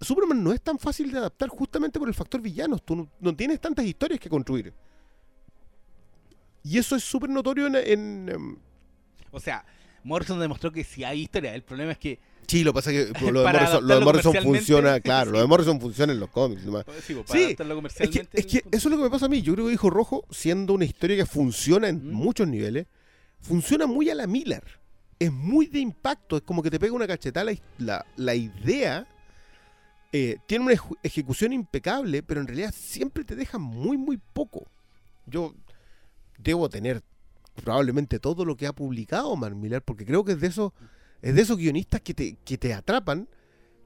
Superman 0.01 0.43
no 0.43 0.51
es 0.51 0.61
tan 0.61 0.79
fácil 0.79 1.11
de 1.11 1.19
adaptar 1.19 1.49
justamente 1.49 1.99
por 1.99 2.07
el 2.07 2.13
factor 2.15 2.41
villanos. 2.41 2.83
Tú 2.83 2.95
no, 2.95 3.07
no 3.19 3.35
tienes 3.35 3.59
tantas 3.61 3.85
historias 3.85 4.19
que 4.19 4.29
construir. 4.29 4.73
Y 6.63 6.77
eso 6.77 6.95
es 6.95 7.03
súper 7.03 7.29
notorio 7.29 7.67
en, 7.67 7.75
en, 7.75 8.29
em, 8.29 8.57
O 9.31 9.39
sea, 9.39 9.63
Morrison 10.03 10.39
demostró 10.39 10.71
que 10.71 10.83
si 10.83 11.03
hay 11.03 11.21
historia. 11.21 11.53
El 11.53 11.63
problema 11.63 11.91
es 11.91 11.97
que 11.97 12.19
Sí, 12.47 12.63
lo 12.63 12.71
que 12.71 12.75
pasa 12.77 12.91
es 12.91 13.11
que 13.13 13.21
lo 13.31 13.41
de 13.43 13.51
Morrison, 13.53 13.87
lo 13.87 13.99
de 13.99 14.05
Morrison 14.05 14.33
funciona, 14.41 14.99
claro, 15.01 15.31
lo 15.31 15.37
de 15.37 15.43
sí. 15.43 15.47
Morrison 15.49 15.79
funciona 15.79 16.13
en 16.13 16.19
los 16.19 16.29
cómics. 16.29 16.63
nomás. 16.65 16.85
sí, 17.05 17.13
pues, 17.13 17.25
Sí, 17.29 17.43
Es 17.51 17.55
que, 17.57 17.67
comercialmente. 17.75 18.39
es 18.39 18.45
que 18.47 18.57
eso 18.57 18.65
es 18.71 18.85
lo 18.85 18.97
que 18.97 19.03
me 19.03 19.09
pasa 19.11 19.27
a 19.27 19.29
mí. 19.29 19.41
Yo 19.43 19.53
creo 19.53 19.67
que 19.67 19.73
Hijo 19.73 19.89
Rojo, 19.91 20.25
siendo 20.31 20.73
una 20.73 20.85
historia 20.85 21.15
que 21.17 21.25
funciona 21.27 21.87
en 21.89 22.07
Mm. 22.09 22.13
muchos 22.13 22.47
niveles, 22.47 22.87
funciona 23.41 23.87
muy 23.87 24.09
a 24.09 24.15
la 24.15 24.27
Miller. 24.27 24.63
Es 25.19 25.31
muy 25.31 25.67
de 25.67 25.79
impacto, 25.79 26.37
es 26.37 26.43
como 26.43 26.63
que 26.63 26.71
te 26.71 26.79
pega 26.79 26.93
una 26.93 27.07
cachetada 27.07 27.51
la, 27.77 28.05
la, 28.15 28.35
idea. 28.35 29.07
eh, 30.13 30.37
tiene 30.47 30.65
una 30.65 30.75
ejecución 31.03 31.51
impecable, 31.51 32.23
pero 32.23 32.39
en 32.39 32.47
realidad 32.47 32.73
siempre 32.75 33.23
te 33.25 33.35
deja 33.35 33.57
muy, 33.57 33.97
muy 33.97 34.17
poco. 34.17 34.67
Yo 35.25 35.53
debo 36.37 36.69
tener 36.69 37.03
probablemente 37.55 38.19
todo 38.19 38.45
lo 38.45 38.55
que 38.55 38.67
ha 38.67 38.73
publicado 38.73 39.35
Mark 39.35 39.55
Miller, 39.55 39.81
porque 39.81 40.05
creo 40.05 40.23
que 40.23 40.33
es 40.33 40.39
de 40.39 40.47
esos, 40.47 40.71
es 41.21 41.35
de 41.35 41.41
esos 41.41 41.57
guionistas 41.57 42.01
que 42.01 42.13
te, 42.13 42.35
que 42.45 42.57
te 42.57 42.73
atrapan. 42.73 43.27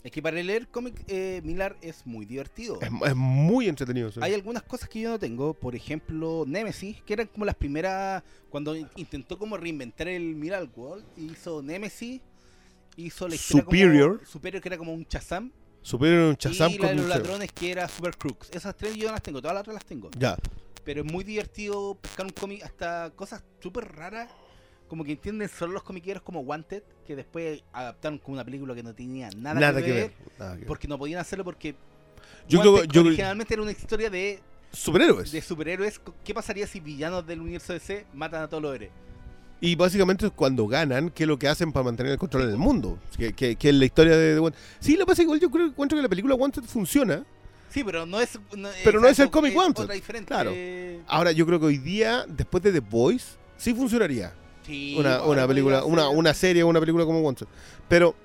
Es 0.03 0.11
que 0.11 0.21
para 0.21 0.41
leer 0.41 0.67
cómic 0.67 1.01
eh, 1.07 1.39
Miller 1.45 1.77
es 1.81 2.05
muy 2.05 2.25
divertido. 2.25 2.77
Es, 2.81 2.89
es 3.05 3.15
muy 3.15 3.69
entretenido. 3.69 4.11
sí. 4.11 4.19
Hay 4.21 4.33
algunas 4.33 4.63
cosas 4.63 4.89
que 4.89 4.99
yo 5.01 5.11
no 5.11 5.19
tengo, 5.19 5.53
por 5.53 5.75
ejemplo, 5.75 6.43
Nemesis, 6.45 7.01
que 7.03 7.13
eran 7.13 7.27
como 7.27 7.45
las 7.45 7.55
primeras, 7.55 8.21
cuando 8.49 8.75
in- 8.75 8.89
intentó 8.97 9.37
como 9.39 9.55
reinventar 9.55 10.09
el 10.09 10.35
Miracle 10.35 10.69
World, 10.75 11.05
hizo 11.15 11.61
Nemesis, 11.61 12.19
hizo 12.97 13.27
la 13.29 13.35
historia 13.35 13.63
Superior. 13.63 14.15
como, 14.17 14.29
Superior, 14.29 14.61
que 14.61 14.69
era 14.69 14.77
como 14.77 14.93
un 14.93 15.05
Chazam, 15.05 15.51
Supieron 15.81 16.27
un 16.29 16.35
Shazam 16.35 16.71
y 16.71 16.77
la 16.77 16.79
con 16.79 16.87
de 16.89 16.95
los 16.95 17.07
ladrones, 17.09 17.51
que 17.51 17.71
era 17.71 17.87
Super 17.89 18.15
Crooks. 18.17 18.49
Esas 18.53 18.75
tres 18.75 18.95
yo 18.95 19.07
no 19.07 19.11
las 19.13 19.21
tengo, 19.23 19.41
todas 19.41 19.53
las 19.55 19.61
otras 19.61 19.73
las 19.75 19.85
tengo. 19.85 20.09
Ya. 20.17 20.37
Pero 20.85 21.01
es 21.05 21.11
muy 21.11 21.23
divertido 21.23 21.95
pescar 21.95 22.25
un 22.25 22.31
cómic 22.33 22.61
hasta 22.63 23.09
cosas 23.15 23.43
súper 23.61 23.85
raras, 23.93 24.29
como 24.93 25.03
que 25.03 25.13
entienden 25.13 25.49
solo 25.49 25.73
los 25.73 25.81
comiqueros 25.81 26.21
como 26.21 26.41
Wanted, 26.41 26.83
que 27.07 27.15
después 27.15 27.63
adaptaron 27.73 28.19
como 28.19 28.35
una 28.35 28.45
película 28.45 28.75
que 28.75 28.83
no 28.83 28.93
tenía 28.93 29.27
nada, 29.35 29.59
Nada, 29.59 29.79
que, 29.79 29.85
que 29.87 29.91
ver, 29.91 30.01
ver. 30.03 30.13
nada 30.37 30.51
que 30.53 30.57
ver. 30.59 30.67
porque 30.67 30.87
no 30.87 30.99
podían 30.99 31.19
hacerlo 31.19 31.43
porque 31.43 31.73
Yo 32.47 32.59
creo 32.59 32.73
Wanted 32.75 32.89
yo- 32.91 33.01
originalmente 33.01 33.53
era 33.55 33.63
una 33.63 33.71
historia 33.71 34.11
de 34.11 34.39
Superhéroes. 34.71 35.31
de 35.31 35.41
superhéroes. 35.41 35.99
¿Qué 36.23 36.31
pasaría 36.35 36.67
si 36.67 36.79
villanos 36.79 37.25
del 37.25 37.41
universo 37.41 37.73
DC 37.73 38.05
matan 38.13 38.43
a 38.43 38.47
todos 38.47 38.61
los 38.61 38.75
héroes? 38.75 38.91
Y 39.61 39.73
básicamente 39.75 40.29
cuando 40.29 40.67
ganan, 40.67 41.09
¿qué 41.09 41.23
es 41.23 41.27
lo 41.27 41.39
que 41.39 41.47
hacen 41.47 41.71
para 41.71 41.85
mantener 41.85 42.11
el 42.11 42.17
control 42.19 42.43
en 42.43 42.49
el 42.51 42.57
mundo? 42.57 42.99
Que, 43.17 43.33
que- 43.33 43.55
que 43.55 43.69
es 43.69 43.75
la 43.75 43.85
historia 43.85 44.15
de, 44.15 44.35
de 44.35 44.39
Wanted. 44.39 44.59
Sí, 44.79 44.93
lo 44.93 44.99
que 44.99 45.05
pasa 45.05 45.13
es 45.13 45.17
que 45.17 45.23
igual 45.23 45.39
yo 45.39 45.49
creo 45.49 45.65
encuentro 45.65 45.97
que 45.97 46.03
la 46.03 46.09
película 46.09 46.35
Wanted 46.35 46.63
funciona. 46.65 47.25
Sí, 47.71 47.83
pero 47.83 48.05
no 48.05 48.19
es. 48.21 48.39
No, 48.55 48.69
Pero 48.83 48.99
no 49.01 49.07
es 49.07 49.17
el 49.17 49.31
cómic 49.31 49.55
Wanted, 49.57 49.83
Otra 49.85 49.95
diferente. 49.95 50.27
claro. 50.27 50.51
Ahora 51.07 51.31
yo 51.31 51.47
creo 51.47 51.59
que 51.59 51.65
hoy 51.65 51.79
día, 51.79 52.23
después 52.27 52.61
de 52.63 52.71
The 52.71 52.79
Boys, 52.81 53.39
sí 53.57 53.73
funcionaría. 53.73 54.31
Sí, 54.65 54.95
una, 54.97 55.17
bueno, 55.19 55.31
una 55.33 55.47
película, 55.47 55.83
una, 55.85 56.09
una 56.09 56.33
serie 56.33 56.63
o 56.63 56.67
una 56.67 56.79
película 56.79 57.05
como 57.05 57.19
Wanted. 57.21 57.47
Pero, 57.87 58.15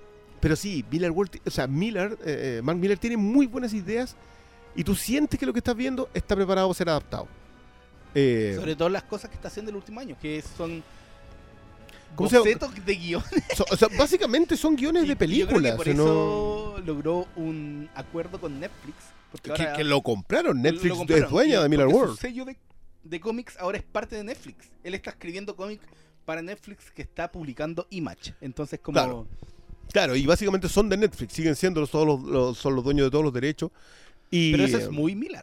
pero 0.40 0.54
sí, 0.56 0.84
Miller 0.90 1.10
World, 1.10 1.40
o 1.46 1.50
sea, 1.50 1.66
Miller, 1.66 2.12
eh, 2.24 2.58
eh, 2.58 2.62
Mark 2.62 2.78
Miller 2.78 2.98
tiene 2.98 3.16
muy 3.16 3.46
buenas 3.46 3.72
ideas 3.74 4.14
y 4.76 4.84
tú 4.84 4.94
sientes 4.94 5.38
que 5.38 5.46
lo 5.46 5.52
que 5.52 5.58
estás 5.58 5.74
viendo 5.76 6.08
está 6.14 6.36
preparado 6.36 6.68
para 6.68 6.76
ser 6.76 6.88
adaptado. 6.88 7.26
Eh, 8.14 8.54
Sobre 8.56 8.76
todo 8.76 8.88
las 8.88 9.02
cosas 9.02 9.30
que 9.30 9.36
está 9.36 9.48
haciendo 9.48 9.70
el 9.70 9.76
último 9.76 10.00
año, 10.00 10.16
que 10.20 10.42
son. 10.56 10.82
¿Cómo 12.14 12.30
bocetos 12.30 12.72
de 12.86 12.94
guion. 12.94 13.22
so- 13.54 13.66
o 13.70 13.76
sea, 13.76 13.88
básicamente 13.98 14.56
son 14.56 14.76
guiones 14.76 15.02
de 15.02 15.08
creo 15.08 15.18
que 15.18 15.24
películas. 15.26 15.76
por 15.76 15.88
o 15.88 15.94
no- 15.94 16.04
eso 16.04 16.82
logró 16.86 17.26
un 17.36 17.88
acuerdo 17.94 18.40
con 18.40 18.58
Netflix. 18.58 18.96
Porque 19.30 19.52
que, 19.52 19.62
ahora 19.62 19.76
que 19.76 19.84
lo 19.84 20.00
compraron. 20.02 20.62
Netflix 20.62 20.88
lo 20.88 20.96
compraron. 20.96 21.24
es 21.24 21.30
dueña 21.30 21.58
Y 21.58 21.62
de 21.62 21.68
Miller 21.68 21.86
World. 21.86 22.14
Su 22.14 22.20
sello 22.20 22.44
de, 22.46 22.56
de 23.04 23.20
cómics 23.20 23.56
ahora 23.58 23.76
es 23.78 23.84
parte 23.84 24.16
de 24.16 24.24
Netflix. 24.24 24.70
Él 24.82 24.94
está 24.94 25.10
escribiendo 25.10 25.54
cómics 25.54 25.84
para 26.28 26.42
Netflix 26.42 26.90
que 26.90 27.00
está 27.00 27.32
publicando 27.32 27.86
Image. 27.88 28.34
Entonces, 28.42 28.80
como. 28.80 28.92
Claro. 28.92 29.26
Claro, 29.90 30.14
y 30.14 30.26
básicamente 30.26 30.68
son 30.68 30.90
de 30.90 30.98
Netflix, 30.98 31.32
siguen 31.32 31.56
siendo 31.56 31.80
los, 31.80 31.90
todos 31.90 32.06
los, 32.06 32.22
los- 32.22 32.58
son 32.58 32.74
los 32.74 32.84
dueños 32.84 33.06
de 33.06 33.10
todos 33.10 33.24
los 33.24 33.32
derechos. 33.32 33.70
Y, 34.30 34.52
Pero 34.52 34.64
eso 34.64 34.76
es 34.76 34.84
eh, 34.84 34.90
muy 34.90 35.14
Miller. 35.14 35.42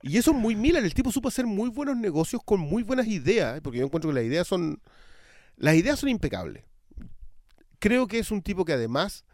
Y 0.00 0.16
eso 0.16 0.30
es 0.30 0.36
muy 0.38 0.56
Miller, 0.56 0.82
el 0.82 0.94
tipo 0.94 1.12
supo 1.12 1.28
hacer 1.28 1.44
muy 1.44 1.68
buenos 1.68 1.98
negocios 1.98 2.40
con 2.42 2.58
muy 2.58 2.82
buenas 2.82 3.06
ideas, 3.06 3.60
porque 3.60 3.80
yo 3.80 3.84
encuentro 3.84 4.10
que 4.10 4.14
las 4.14 4.24
ideas 4.24 4.48
son 4.48 4.80
las 5.58 5.74
ideas 5.74 5.98
son 5.98 6.08
impecables. 6.08 6.64
Creo 7.78 8.06
que 8.06 8.18
es 8.18 8.30
un 8.30 8.40
tipo 8.40 8.64
que 8.64 8.72
además 8.72 9.26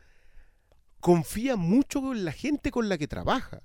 confía 0.99 1.55
mucho 1.55 2.13
en 2.13 2.25
la 2.25 2.33
gente 2.33 2.73
con 2.73 2.89
la 2.89 2.99
que 2.99 3.07
trabaja. 3.07 3.63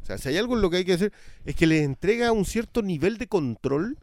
O 0.00 0.06
sea, 0.06 0.16
si 0.16 0.30
hay 0.30 0.38
algo 0.38 0.56
en 0.56 0.62
lo 0.62 0.70
que 0.70 0.78
hay 0.78 0.84
que 0.86 0.94
hacer 0.94 1.12
es 1.44 1.54
que 1.54 1.66
les 1.66 1.82
entrega 1.84 2.32
un 2.32 2.46
cierto 2.46 2.80
nivel 2.80 3.18
de 3.18 3.26
control 3.26 3.98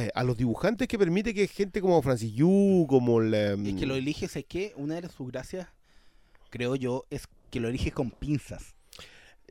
eh, 0.00 0.10
a 0.14 0.24
los 0.24 0.36
dibujantes 0.36 0.88
que 0.88 0.98
permite 0.98 1.34
que 1.34 1.46
gente 1.48 1.80
como 1.80 2.00
Francis 2.02 2.32
Yu, 2.32 2.86
como 2.88 3.20
la, 3.20 3.52
Es 3.52 3.74
que 3.74 3.86
lo 3.86 3.94
eliges, 3.94 4.34
es 4.36 4.44
que 4.44 4.72
una 4.76 5.00
de 5.00 5.08
sus 5.08 5.28
gracias, 5.30 5.68
creo 6.50 6.76
yo, 6.76 7.04
es 7.10 7.26
que 7.50 7.60
lo 7.60 7.68
eliges 7.68 7.92
con 7.92 8.10
pinzas. 8.10 8.74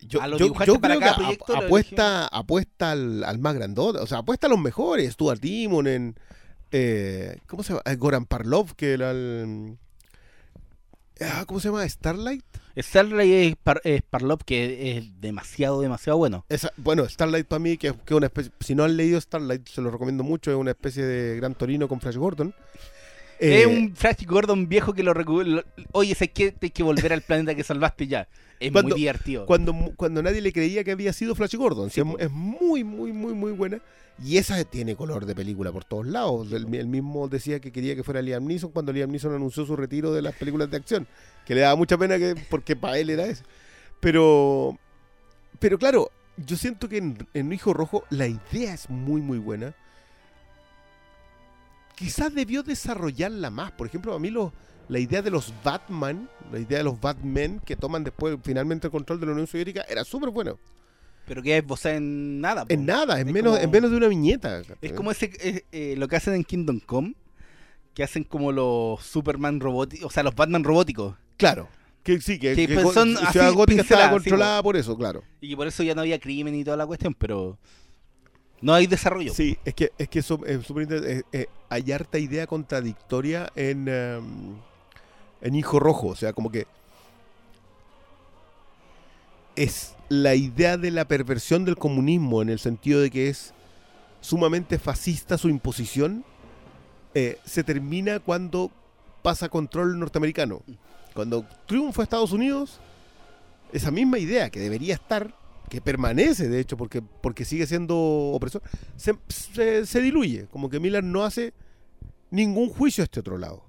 Yo, 0.02 0.22
a 0.22 0.28
los 0.28 0.40
yo- 0.40 0.46
dibujantes 0.46 0.74
yo 0.76 0.82
para 0.82 0.96
creo 0.96 1.00
cada 1.08 1.16
que 1.16 1.54
lo 1.54 1.58
apuesta, 1.66 2.28
apuesta 2.28 2.92
al, 2.92 3.24
al 3.24 3.40
más 3.40 3.54
grandote, 3.56 4.00
o 4.00 4.08
sea, 4.08 4.20
apuesta 4.20 4.48
a 4.48 4.50
los 4.50 4.60
mejores, 4.60 5.14
Stuart 5.14 5.40
Demon 5.40 5.88
en 5.88 6.16
eh, 6.72 7.38
¿cómo 7.48 7.62
se 7.64 7.70
llama? 7.74 7.84
Eh, 7.86 7.96
Goran 7.96 8.26
Parlov, 8.26 8.74
que 8.76 8.94
era 8.94 9.12
el 9.12 9.78
Ah, 11.22 11.44
¿Cómo 11.48 11.60
se 11.60 11.70
llama? 11.70 11.88
¿Starlight? 11.88 12.44
Starlight 12.76 13.32
es, 13.32 13.56
par, 13.56 13.82
es 13.84 14.02
Parlop, 14.02 14.42
que 14.44 14.98
es 14.98 15.22
demasiado, 15.22 15.80
demasiado 15.82 16.18
bueno. 16.18 16.44
Esa, 16.50 16.72
bueno, 16.78 17.08
Starlight 17.08 17.46
para 17.48 17.60
mí, 17.60 17.78
que 17.78 17.90
es 17.90 17.94
que 18.06 18.16
una 18.16 18.26
especie. 18.28 18.52
Si 18.60 18.74
no 18.74 18.84
han 18.84 18.98
leído 18.98 19.22
Starlight, 19.22 19.68
se 19.68 19.82
lo 19.82 19.92
recomiendo 19.92 20.24
mucho. 20.24 20.50
Es 20.52 20.58
una 20.58 20.72
especie 20.72 21.04
de 21.04 21.36
Gran 21.38 21.54
Torino 21.56 21.88
con 21.88 22.02
Flash 22.02 22.16
Gordon. 22.18 22.54
Eh, 23.40 23.62
es 23.62 23.68
un 23.68 23.96
Flash 23.96 24.26
Gordon 24.26 24.68
viejo 24.68 24.94
que 24.94 25.04
lo 25.04 25.14
recupera. 25.14 25.64
Oye, 25.92 26.16
sé 26.16 26.30
que 26.30 26.56
hay 26.62 26.70
que 26.72 26.84
volver 26.84 27.14
al 27.14 27.22
planeta 27.22 27.54
que 27.56 27.64
salvaste 27.64 28.08
ya. 28.08 28.28
Es 28.60 28.72
Cuando- 28.72 28.92
muy 28.96 29.00
divertido. 29.02 29.46
cuando, 29.46 29.74
cuando 29.96 30.24
nadie 30.24 30.42
le 30.42 30.52
creía 30.54 30.84
que 30.84 30.92
había 30.92 31.14
sido 31.14 31.36
Flash 31.36 31.56
Gordon. 31.56 31.90
Sí, 31.92 32.02
es 32.20 32.32
muy, 32.32 32.84
muy, 32.84 33.12
muy, 33.12 33.34
muy 33.34 33.52
buena. 33.52 33.80
Y 34.22 34.38
esa 34.38 34.64
tiene 34.64 34.96
color 34.96 35.26
de 35.26 35.34
película 35.34 35.72
por 35.72 35.86
todos 35.86 36.06
lados. 36.06 36.52
El, 36.52 36.74
el 36.76 36.88
mismo 36.88 37.28
decía 37.28 37.60
que 37.60 37.72
quería 37.72 37.96
que 37.96 38.04
fuera 38.04 38.22
Liam 38.22 38.46
Neeson 38.46 38.72
cuando 38.72 38.94
Liam 38.94 39.10
Neeson 39.10 39.34
anunció 39.34 39.66
su 39.66 39.76
retiro 39.76 40.14
de 40.14 40.22
las 40.22 40.36
películas 40.36 40.70
de 40.70 40.78
acción. 40.78 41.08
Que 41.46 41.56
le 41.56 41.62
daba 41.62 41.76
mucha 41.76 41.98
pena 41.98 42.18
que 42.18 42.36
porque 42.50 42.76
para 42.76 42.98
él 42.98 43.10
era 43.10 43.26
eso. 43.26 43.44
Pero, 44.00 44.78
pero 45.60 45.80
claro, 45.80 46.12
yo 46.38 46.58
siento 46.58 46.88
que 46.90 46.98
en, 46.98 47.28
en 47.34 47.52
Hijo 47.52 47.74
Rojo 47.74 48.04
la 48.10 48.28
idea 48.28 48.74
es 48.74 48.90
muy, 48.90 49.22
muy 49.22 49.40
buena. 49.40 49.74
Quizás 51.96 52.34
debió 52.34 52.64
desarrollarla 52.64 53.50
más. 53.50 53.72
Por 53.72 53.88
ejemplo, 53.88 54.14
a 54.14 54.20
mí 54.20 54.30
los, 54.30 54.52
la 54.90 55.00
idea 55.00 55.22
de 55.22 55.32
los 55.32 55.54
Batman, 55.64 56.30
la 56.52 56.60
idea 56.60 56.80
de 56.80 56.84
los 56.84 57.00
Batmen 57.00 57.62
que 57.66 57.76
toman 57.76 58.04
después 58.04 58.38
finalmente 58.44 58.88
el 58.88 58.92
control 58.92 59.20
de 59.20 59.26
la 59.26 59.32
Unión 59.34 59.48
Soviética 59.48 59.86
era 59.88 60.04
súper 60.04 60.30
buena. 60.30 60.56
Pero 61.26 61.42
que 61.42 61.58
es 61.58 61.66
vos 61.66 61.86
en 61.86 62.42
nada. 62.42 62.66
po. 62.66 62.74
En 62.74 62.86
nada, 62.86 63.20
en 63.20 63.28
Es 63.28 63.34
menos, 63.34 63.54
como- 63.54 63.64
en 63.64 63.72
menos 63.72 63.92
de 63.92 63.98
una 63.98 64.08
viñeta. 64.08 64.62
Es 64.82 64.92
como 64.94 65.12
ese 65.12 65.32
eh, 65.42 65.64
eh, 65.72 65.96
lo 65.98 66.08
que 66.08 66.16
hacen 66.18 66.34
en 66.34 66.44
Kingdom 66.44 66.80
Come, 66.80 67.16
que 67.94 68.04
hacen 68.04 68.24
como 68.24 68.52
los 68.52 69.02
Superman 69.04 69.60
robóticos, 69.60 70.06
o 70.06 70.10
sea, 70.10 70.24
los 70.24 70.36
Batman 70.36 70.64
robóticos. 70.64 71.16
Claro. 71.38 71.68
Que 72.04 72.20
sí, 72.20 72.38
que, 72.38 72.54
Que, 72.56 72.68
que 72.68 72.74
pues, 72.76 72.94
son 72.94 73.16
Ciudad 73.16 73.48
así, 73.48 73.56
Gótica 73.56 73.82
estaba 73.82 74.06
sí, 74.06 74.10
controlada 74.10 74.62
por 74.62 74.76
eso, 74.76 74.98
claro. 74.98 75.24
Y 75.40 75.50
que 75.52 75.56
por 75.56 75.68
eso 75.68 75.84
ya 75.84 75.96
no 75.96 76.02
había 76.02 76.20
crimen 76.20 76.54
y 76.54 76.64
toda 76.66 76.76
la 76.76 76.86
cuestión, 76.86 77.14
pero 77.14 77.58
no 78.60 78.74
hay 78.74 78.88
desarrollo. 78.88 79.34
Sí, 79.34 79.58
es 79.64 79.74
que, 79.74 79.92
es 79.98 80.10
que 80.10 80.20
eso 80.20 80.40
es 80.46 80.66
súper 80.66 80.84
interesante. 80.84 81.20
eh, 81.20 81.24
eh, 81.44 81.46
hay 81.70 81.90
harta 81.94 82.20
idea 82.20 82.46
contradictoria 82.48 83.50
en, 83.56 83.88
em, 83.88 84.56
en 85.42 85.56
Hijo 85.56 85.80
Rojo. 85.80 86.08
O 86.08 86.16
sea, 86.16 86.34
como 86.34 86.52
que 86.52 86.68
es 89.56 89.96
la 90.10 90.36
idea 90.36 90.78
de 90.78 90.92
la 90.92 91.06
perversión 91.08 91.66
del 91.66 91.78
comunismo 91.78 92.42
en 92.42 92.50
el 92.50 92.60
sentido 92.60 93.00
de 93.02 93.10
que 93.12 93.30
es 93.30 93.54
sumamente 94.22 94.80
fascista 94.80 95.38
su 95.38 95.50
imposición. 95.50 96.24
eh, 97.16 97.38
se 97.46 97.64
termina 97.64 98.20
cuando 98.20 98.72
pasa 99.22 99.48
control 99.50 100.00
norteamericano. 100.00 100.64
Cuando 101.14 101.46
triunfa 101.68 102.02
Estados 102.02 102.32
Unidos, 102.32 102.80
esa 103.72 103.92
misma 103.92 104.18
idea 104.18 104.50
que 104.50 104.60
debería 104.60 104.96
estar, 104.96 105.36
que 105.70 105.80
permanece 105.80 106.50
de 106.50 106.60
hecho 106.60 106.76
porque, 106.76 107.02
porque 107.04 107.46
sigue 107.46 107.68
siendo 107.68 107.96
opresor, 107.98 108.64
se, 108.98 109.16
se- 109.30 109.86
se 109.86 110.02
diluye. 110.02 110.48
Como 110.48 110.70
que 110.72 110.80
Miller 110.80 111.04
no 111.04 111.24
hace 111.24 111.54
ningún 112.32 112.70
juicio 112.70 113.04
a 113.04 113.06
este 113.06 113.20
otro 113.20 113.38
lado. 113.38 113.64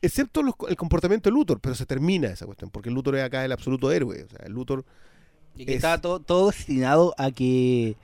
Excepto 0.00 0.42
los- 0.42 0.54
el 0.68 0.76
comportamiento 0.76 1.28
de 1.28 1.34
Luthor, 1.34 1.60
pero 1.60 1.74
se 1.74 1.86
termina 1.86 2.28
esa 2.28 2.46
cuestión, 2.46 2.70
porque 2.70 2.90
Luthor 2.90 3.16
es 3.16 3.24
acá 3.24 3.44
el 3.44 3.52
absoluto 3.52 3.90
héroe. 3.90 4.24
O 4.24 4.28
sea, 4.28 4.46
el 4.46 4.52
Luthor 4.52 4.84
Y 5.56 5.64
que 5.64 5.72
es- 5.72 5.76
estaba 5.78 6.00
todo, 6.00 6.20
todo 6.20 6.50
destinado 6.50 7.14
a 7.18 7.30
que 7.30 7.96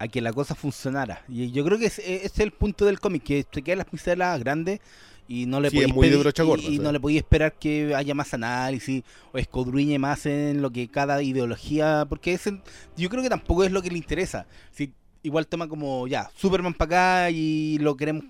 a 0.00 0.06
que 0.06 0.20
la 0.20 0.32
cosa 0.32 0.54
funcionara. 0.54 1.24
Y 1.28 1.50
yo 1.50 1.64
creo 1.64 1.76
que 1.76 1.86
ese 1.86 2.24
es 2.24 2.38
el 2.38 2.52
punto 2.52 2.84
del 2.84 3.00
cómic, 3.00 3.24
que 3.24 3.42
te 3.42 3.62
quedan 3.62 3.78
las 3.78 3.88
pincelas 3.88 4.38
grandes 4.38 4.78
y 5.26 5.46
no 5.46 5.60
le 5.60 5.70
Sí, 5.70 5.78
brocha 5.86 6.44
y- 6.44 6.74
y, 6.76 6.78
no 6.78 6.92
le 6.92 7.00
podéis 7.00 7.18
esperar 7.22 7.52
que 7.54 7.92
haya 7.96 8.14
más 8.14 8.32
análisis 8.32 9.02
o 9.32 9.38
escudriñe 9.38 9.98
más 9.98 10.24
en 10.26 10.62
lo 10.62 10.70
que 10.70 10.86
cada 10.86 11.20
ideología, 11.20 12.06
porque 12.08 12.32
ese, 12.32 12.60
yo 12.96 13.08
creo 13.08 13.24
que 13.24 13.28
tampoco 13.28 13.64
es 13.64 13.72
lo 13.72 13.82
que 13.82 13.90
le 13.90 13.98
interesa. 13.98 14.46
Si 14.70 14.92
igual 15.24 15.48
toma 15.48 15.66
como 15.66 16.06
ya, 16.06 16.30
Superman 16.36 16.74
para 16.74 17.24
acá 17.24 17.30
y 17.30 17.78
lo 17.78 17.96
queremos 17.96 18.24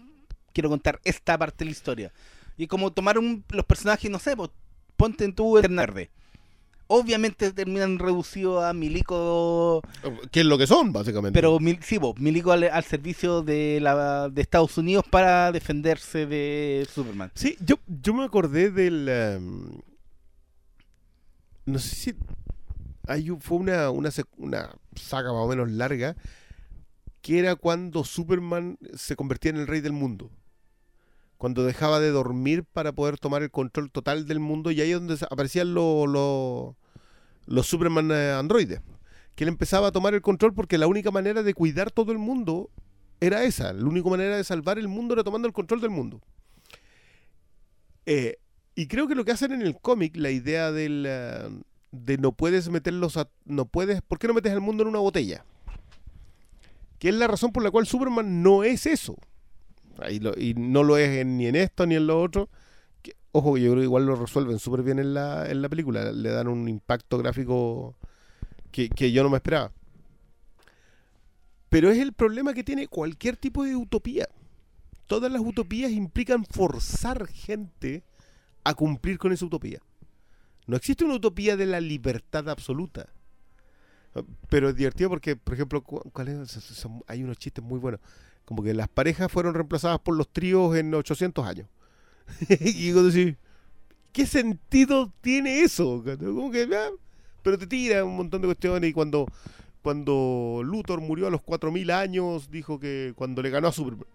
quiero 0.54 0.70
contar 0.70 0.98
esta 1.04 1.36
parte 1.36 1.58
de 1.58 1.64
la 1.66 1.70
historia. 1.72 2.12
Y 2.58 2.66
como 2.66 2.92
tomar 2.92 3.18
un- 3.18 3.44
los 3.50 3.64
personajes, 3.64 4.10
no 4.10 4.18
sé, 4.18 4.36
pues, 4.36 4.50
ponte 4.96 5.24
en 5.24 5.34
tu 5.34 5.54
verde. 5.54 6.10
Obviamente 6.90 7.52
terminan 7.52 7.98
reducidos 7.98 8.64
a 8.64 8.72
Milico, 8.72 9.82
que 10.30 10.40
es 10.40 10.46
lo 10.46 10.56
que 10.58 10.66
son, 10.66 10.90
básicamente. 10.92 11.38
pero 11.38 11.60
mil, 11.60 11.78
sí, 11.82 11.98
po, 11.98 12.14
Milico 12.18 12.50
al, 12.50 12.64
al 12.64 12.82
servicio 12.84 13.42
de, 13.42 13.78
la, 13.80 14.28
de 14.30 14.40
Estados 14.42 14.76
Unidos 14.78 15.04
para 15.10 15.52
defenderse 15.52 16.24
de 16.26 16.86
Superman. 16.92 17.30
Sí, 17.34 17.56
yo, 17.64 17.76
yo 17.86 18.14
me 18.14 18.24
acordé 18.24 18.70
del. 18.70 19.06
em, 19.08 19.70
no 21.66 21.78
sé 21.78 21.94
si. 21.94 22.14
Hay, 23.06 23.30
un- 23.30 23.40
fue 23.40 23.58
una, 23.58 23.90
una, 23.90 24.10
una 24.38 24.70
saga 24.96 25.32
más 25.32 25.42
o 25.42 25.48
menos 25.48 25.70
larga. 25.70 26.16
Que 27.20 27.38
era 27.38 27.56
cuando 27.56 28.04
Superman 28.04 28.78
se 28.94 29.14
convertía 29.16 29.50
en 29.50 29.58
el 29.58 29.66
rey 29.66 29.80
del 29.80 29.92
mundo. 29.92 30.30
Cuando 31.38 31.64
dejaba 31.64 32.00
de 32.00 32.10
dormir 32.10 32.64
para 32.64 32.92
poder 32.92 33.18
tomar 33.18 33.42
el 33.42 33.50
control 33.50 33.90
total 33.90 34.26
del 34.26 34.40
mundo. 34.40 34.70
Y 34.70 34.80
ahí 34.80 34.90
es 34.90 34.98
donde 34.98 35.16
aparecían 35.30 35.72
los, 35.72 36.08
los, 36.08 36.74
los 37.46 37.66
Superman 37.66 38.10
eh, 38.10 38.32
androides. 38.32 38.80
Que 39.34 39.44
él 39.44 39.48
empezaba 39.48 39.88
a 39.88 39.92
tomar 39.92 40.14
el 40.14 40.20
control 40.20 40.52
porque 40.52 40.78
la 40.78 40.88
única 40.88 41.10
manera 41.10 41.42
de 41.42 41.54
cuidar 41.54 41.90
todo 41.90 42.12
el 42.12 42.18
mundo 42.18 42.70
era 43.20 43.44
esa. 43.44 43.72
La 43.72 43.86
única 43.86 44.08
manera 44.10 44.36
de 44.36 44.44
salvar 44.44 44.78
el 44.78 44.88
mundo 44.88 45.14
era 45.14 45.24
tomando 45.24 45.46
el 45.46 45.54
control 45.54 45.80
del 45.80 45.90
mundo. 45.90 46.20
Eh, 48.06 48.38
y 48.74 48.86
creo 48.86 49.06
que 49.06 49.14
lo 49.14 49.24
que 49.24 49.32
hacen 49.32 49.52
en 49.52 49.62
el 49.62 49.78
cómic, 49.78 50.16
la 50.16 50.30
idea 50.30 50.72
del, 50.72 51.04
eh, 51.06 51.48
de 51.90 52.18
no 52.18 52.32
puedes 52.32 52.68
meterlos 52.68 53.16
a. 53.16 53.28
No 53.44 53.66
puedes. 53.66 54.02
¿Por 54.02 54.18
qué 54.18 54.28
no 54.28 54.34
metes 54.34 54.52
al 54.52 54.60
mundo 54.60 54.82
en 54.82 54.88
una 54.88 54.98
botella? 54.98 55.44
Que 56.98 57.08
es 57.10 57.14
la 57.14 57.26
razón 57.26 57.52
por 57.52 57.62
la 57.62 57.70
cual 57.70 57.86
Superman 57.86 58.42
no 58.42 58.64
es 58.64 58.86
eso. 58.86 59.16
Y 60.10 60.54
no 60.54 60.82
lo 60.84 60.96
es 60.96 61.08
en- 61.10 61.36
ni 61.36 61.46
en 61.46 61.56
esto 61.56 61.86
ni 61.86 61.96
en 61.96 62.06
lo 62.06 62.20
otro. 62.22 62.48
Que, 63.02 63.14
ojo, 63.32 63.58
yo 63.58 63.70
creo 63.72 63.80
que 63.82 63.84
igual 63.84 64.06
lo 64.06 64.16
resuelven 64.16 64.58
súper 64.58 64.82
bien 64.82 64.98
en 64.98 65.14
la, 65.14 65.50
en 65.50 65.62
la 65.62 65.68
película. 65.68 66.12
Le 66.12 66.30
dan 66.30 66.48
un 66.48 66.68
impacto 66.68 67.18
gráfico 67.18 67.96
que, 68.72 68.88
que 68.90 69.12
yo 69.12 69.22
no 69.22 69.30
me 69.30 69.36
esperaba. 69.38 69.72
Pero 71.68 71.90
es 71.90 71.98
el 71.98 72.12
problema 72.12 72.54
que 72.54 72.64
tiene 72.64 72.88
cualquier 72.88 73.36
tipo 73.36 73.64
de 73.64 73.76
utopía 73.76 74.28
todas 75.08 75.32
las 75.32 75.40
utopías 75.42 75.90
implican 75.90 76.44
forzar 76.44 77.26
gente 77.28 78.04
a 78.64 78.74
cumplir 78.74 79.18
con 79.18 79.32
esa 79.32 79.46
utopía. 79.46 79.80
No 80.66 80.76
existe 80.76 81.04
una 81.04 81.14
utopía 81.14 81.56
de 81.56 81.66
la 81.66 81.80
libertad 81.80 82.48
absoluta. 82.48 83.08
Pero 84.48 84.68
es 84.68 84.76
divertido 84.76 85.10
porque, 85.10 85.36
por 85.36 85.54
ejemplo, 85.54 85.84
hay 87.06 87.22
unos 87.22 87.38
chistes 87.38 87.64
muy 87.64 87.78
buenos. 87.78 88.00
Como 88.48 88.62
que 88.62 88.72
las 88.72 88.88
parejas 88.88 89.30
fueron 89.30 89.52
reemplazadas 89.52 89.98
por 90.00 90.16
los 90.16 90.26
tríos 90.32 90.74
en 90.74 90.94
800 90.94 91.46
años. 91.46 91.68
y 92.48 92.88
yo 92.88 93.04
decís, 93.04 93.36
¿qué 94.10 94.24
sentido 94.24 95.12
tiene 95.20 95.60
eso? 95.60 96.02
Como 96.18 96.50
que, 96.50 96.66
ah, 96.74 96.88
pero 97.42 97.58
te 97.58 97.66
tira 97.66 98.02
un 98.06 98.16
montón 98.16 98.40
de 98.40 98.48
cuestiones 98.48 98.88
y 98.88 98.94
cuando, 98.94 99.26
cuando 99.82 100.62
Luthor 100.64 101.02
murió 101.02 101.26
a 101.26 101.30
los 101.30 101.42
4000 101.42 101.90
años, 101.90 102.50
dijo 102.50 102.80
que 102.80 103.12
cuando 103.16 103.42
le 103.42 103.50
ganó 103.50 103.68
a 103.68 103.72
Superman. 103.72 104.06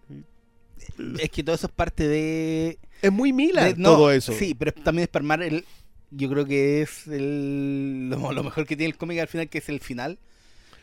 Es 1.20 1.30
que 1.30 1.44
todo 1.44 1.54
eso 1.54 1.68
es 1.68 1.72
parte 1.72 2.08
de... 2.08 2.78
Es 3.02 3.12
muy 3.12 3.32
Mila 3.32 3.66
de- 3.66 3.76
no, 3.76 3.90
todo 3.90 4.10
eso. 4.10 4.32
Sí, 4.32 4.54
pero 4.54 4.72
también 4.72 5.04
es 5.04 5.08
para 5.08 5.22
armar 5.22 5.42
el... 5.44 5.64
Yo 6.10 6.28
creo 6.28 6.44
que 6.44 6.82
es 6.82 7.06
el, 7.06 8.08
lo, 8.10 8.32
lo 8.32 8.42
mejor 8.42 8.66
que 8.66 8.76
tiene 8.76 8.90
el 8.90 8.96
cómic 8.98 9.20
al 9.20 9.28
final, 9.28 9.48
que 9.48 9.58
es 9.58 9.68
el 9.68 9.78
final. 9.78 10.18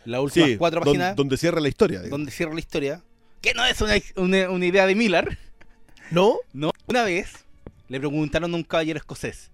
Las 0.05 0.21
últimas 0.21 0.49
Sí, 0.51 0.57
cuatro 0.57 0.81
páginas 0.81 1.15
donde 1.17 1.35
cierra 1.37 1.59
la 1.59 1.67
historia. 1.69 1.99
digamos. 1.99 2.17
donde 2.17 2.31
cierra 2.31 2.53
la 2.53 2.59
historia. 2.61 3.03
Que 3.41 3.53
no 3.53 3.65
es 3.65 3.81
una, 3.81 3.93
una- 4.15 4.49
una 4.49 4.65
idea 4.65 4.85
de 4.85 4.95
Miller. 4.95 5.37
¿No? 6.11 6.37
No. 6.53 6.71
Una 6.87 7.03
vez 7.03 7.45
le 7.87 7.99
preguntaron 7.99 8.53
a 8.53 8.55
un 8.57 8.63
caballero 8.63 8.97
escocés 8.97 9.49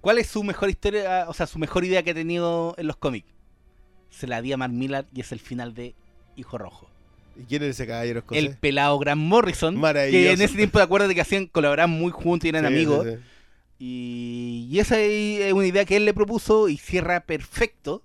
cuál 0.00 0.18
es 0.18 0.26
su 0.28 0.44
mejor 0.44 0.70
historia, 0.70 1.24
o 1.28 1.34
sea, 1.34 1.46
su 1.46 1.58
mejor 1.58 1.84
idea 1.84 2.02
que 2.02 2.10
ha 2.12 2.14
tenido 2.14 2.74
en 2.78 2.86
los 2.86 2.96
cómics. 2.96 3.26
Se 4.10 4.26
la 4.26 4.40
di 4.42 4.52
a 4.52 4.56
Mark 4.56 4.72
Millar 4.72 5.06
y 5.14 5.20
es 5.20 5.32
el 5.32 5.40
final 5.40 5.74
de 5.74 5.94
Hijo 6.36 6.56
Rojo. 6.58 6.88
¿Y 7.36 7.42
quién 7.44 7.62
es 7.62 7.70
ese 7.70 7.86
caballero 7.86 8.20
escocés? 8.20 8.44
El 8.44 8.56
pelado 8.56 8.98
Grant 8.98 9.20
Morrison, 9.20 9.80
que 9.80 10.32
en 10.32 10.40
ese 10.40 10.56
tiempo 10.56 10.78
de 10.78 10.84
acuerdo 10.84 11.08
de 11.08 11.14
que 11.14 11.20
hacían 11.20 11.46
colaboraban 11.46 11.90
muy 11.90 12.10
juntos 12.12 12.46
y 12.46 12.48
eran 12.50 12.62
Sí, 12.66 12.72
amigos. 12.74 13.06
sí, 13.06 13.12
sí. 13.14 13.18
Y, 13.80 14.68
y 14.70 14.78
esa 14.80 14.98
es 15.00 15.52
una 15.52 15.66
idea 15.66 15.84
que 15.84 15.96
él 15.96 16.04
le 16.04 16.14
propuso 16.14 16.68
y 16.68 16.76
cierra 16.78 17.20
perfecto. 17.20 18.02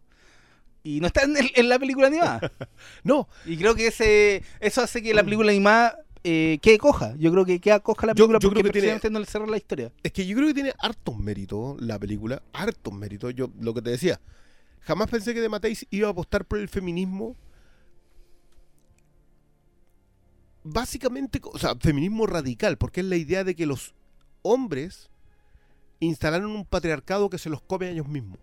Y 0.84 1.00
no 1.00 1.08
está 1.08 1.24
en, 1.24 1.38
el- 1.38 1.52
en 1.56 1.70
la 1.70 1.80
película 1.80 2.08
animada. 2.08 2.52
No, 3.04 3.28
y 3.46 3.58
creo 3.58 3.74
que 3.76 3.88
ese 3.88 4.44
eso 4.60 4.82
hace 4.82 5.02
que 5.02 5.14
la 5.14 5.24
película 5.24 5.52
animada 5.52 6.00
eh, 6.26 6.60
quede 6.62 6.78
coja. 6.78 7.16
Yo 7.18 7.32
creo 7.32 7.46
que 7.46 7.60
queda 7.60 7.80
coja 7.82 8.08
la 8.08 8.14
Yo- 8.14 8.26
película 8.28 8.40
yo 8.40 8.50
porque 8.50 8.62
creo 8.62 8.72
que 8.74 8.80
tiene- 8.80 8.94
precisamente 8.94 9.10
no 9.10 9.20
le 9.20 9.26
cerró 9.26 9.46
la 9.46 9.58
historia. 9.58 9.92
es 10.04 10.12
que 10.12 10.26
yo 10.26 10.36
creo 10.36 10.48
que 10.50 10.54
tiene 10.54 10.74
hartos 10.80 11.18
méritos 11.18 11.82
la 11.82 11.98
película, 12.00 12.42
hartos 12.54 12.94
méritos. 12.94 13.34
Yo, 13.34 13.50
lo 13.60 13.74
que 13.74 13.82
te 13.82 13.90
decía, 13.92 14.20
jamás 14.82 15.10
pensé 15.10 15.34
que 15.34 15.42
de 15.42 15.50
Mateis 15.50 15.86
iba 15.90 16.08
a 16.08 16.12
apostar 16.12 16.46
por 16.46 16.60
el 16.60 16.68
feminismo. 16.70 17.36
Básicamente, 20.66 21.42
o 21.44 21.60
sea, 21.60 21.76
feminismo 21.76 22.26
radical, 22.26 22.78
porque 22.78 23.02
es 23.02 23.08
la 23.08 23.18
idea 23.18 23.44
de 23.44 23.54
que 23.56 23.66
los 23.66 23.94
hombres 24.44 25.10
instalaron 26.00 26.52
un 26.52 26.66
patriarcado 26.66 27.30
que 27.30 27.38
se 27.38 27.50
los 27.50 27.62
come 27.62 27.88
a 27.88 27.90
ellos 27.92 28.08
mismos. 28.08 28.40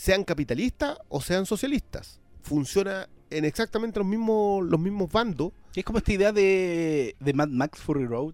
Sean 0.00 0.24
capitalistas 0.24 0.96
o 1.10 1.20
sean 1.20 1.44
socialistas. 1.44 2.20
Funciona 2.42 3.06
en 3.28 3.44
exactamente 3.44 3.98
los 4.00 4.08
mismos, 4.08 4.64
los 4.64 4.80
mismos 4.80 5.12
bandos. 5.12 5.52
Es 5.74 5.84
como 5.84 5.98
esta 5.98 6.10
idea 6.14 6.32
de, 6.32 7.14
de 7.20 7.32
Mad 7.34 7.48
Max 7.48 7.78
Fury 7.80 8.06
Road. 8.06 8.32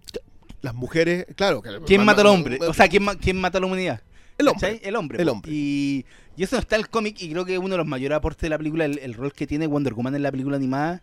Las 0.61 0.73
mujeres, 0.73 1.25
claro. 1.35 1.61
que- 1.61 1.81
¿Quién 1.85 1.99
ma- 2.01 2.05
mata 2.13 2.21
al 2.21 2.27
hombre? 2.27 2.57
O 2.65 2.73
sea, 2.73 2.87
¿quién, 2.87 3.03
ma- 3.03 3.15
quién 3.17 3.35
mata 3.41 3.57
a 3.57 3.61
la 3.61 3.67
humanidad? 3.67 4.01
El 4.37 4.47
hombre. 4.47 4.61
¿Cachai? 4.75 4.87
El 4.87 4.95
hombre. 4.95 5.21
El 5.21 5.27
hombre. 5.27 5.51
Y, 5.51 6.05
y 6.37 6.43
eso 6.43 6.57
está 6.57 6.77
el 6.77 6.87
cómic 6.87 7.21
y 7.21 7.31
creo 7.31 7.43
que 7.43 7.57
uno 7.59 7.71
de 7.71 7.77
los 7.79 7.85
mayores 7.87 8.15
aportes 8.15 8.43
de 8.43 8.49
la 8.49 8.57
película, 8.57 8.85
el, 8.85 8.99
el 8.99 9.13
rol 9.13 9.33
que 9.33 9.45
tiene 9.45 9.67
Wonder 9.67 9.93
Woman 9.93 10.15
en 10.15 10.23
la 10.23 10.31
película 10.31 10.55
animada, 10.55 11.01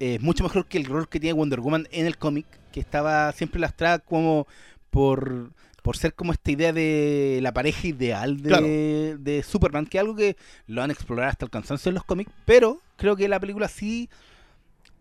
es 0.00 0.22
mucho 0.22 0.42
mejor 0.42 0.66
que 0.68 0.78
el 0.78 0.86
rol 0.86 1.06
que 1.06 1.20
tiene 1.20 1.34
Wonder 1.34 1.60
Woman 1.60 1.86
en 1.92 2.06
el 2.06 2.16
cómic, 2.16 2.46
que 2.72 2.80
estaba 2.80 3.30
siempre 3.32 3.60
lastrada 3.60 3.98
como 3.98 4.46
por, 4.90 5.50
por 5.82 5.96
ser 5.96 6.14
como 6.14 6.32
esta 6.32 6.50
idea 6.50 6.72
de 6.72 7.40
la 7.42 7.52
pareja 7.52 7.86
ideal 7.88 8.40
de, 8.40 8.48
Claro. 8.48 8.66
de 8.66 9.42
Superman, 9.46 9.86
que 9.86 9.98
es 9.98 10.02
algo 10.02 10.14
que 10.16 10.36
lo 10.66 10.82
han 10.82 10.90
explorado 10.90 11.28
hasta 11.30 11.44
el 11.44 11.50
cansancio 11.50 11.88
en 11.90 11.94
los 11.96 12.04
cómics, 12.04 12.30
pero 12.46 12.80
creo 12.96 13.16
que 13.16 13.28
la 13.28 13.40
película 13.40 13.68
sí 13.68 14.08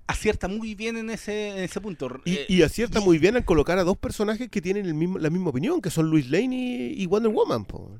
acierta 0.07 0.47
muy 0.49 0.75
bien 0.75 0.97
en 0.97 1.09
ese, 1.09 1.49
en 1.49 1.59
ese 1.63 1.79
punto. 1.79 2.09
Y, 2.25 2.33
Eh, 2.33 2.45
y 2.49 2.61
acierta 2.63 2.99
muy 2.99 3.17
bien 3.17 3.35
al 3.37 3.45
colocar 3.45 3.77
a 3.77 3.83
dos 3.83 3.97
personajes 3.97 4.49
que 4.49 4.61
tienen 4.61 4.85
el 4.85 4.93
mismo, 4.93 5.17
la 5.19 5.29
misma 5.29 5.51
opinión, 5.51 5.81
que 5.81 5.89
son 5.89 6.09
Luis 6.09 6.29
Lane 6.29 6.55
y, 6.55 7.01
y 7.01 7.05
Wonder 7.05 7.31
Woman. 7.31 7.63
po. 7.65 7.91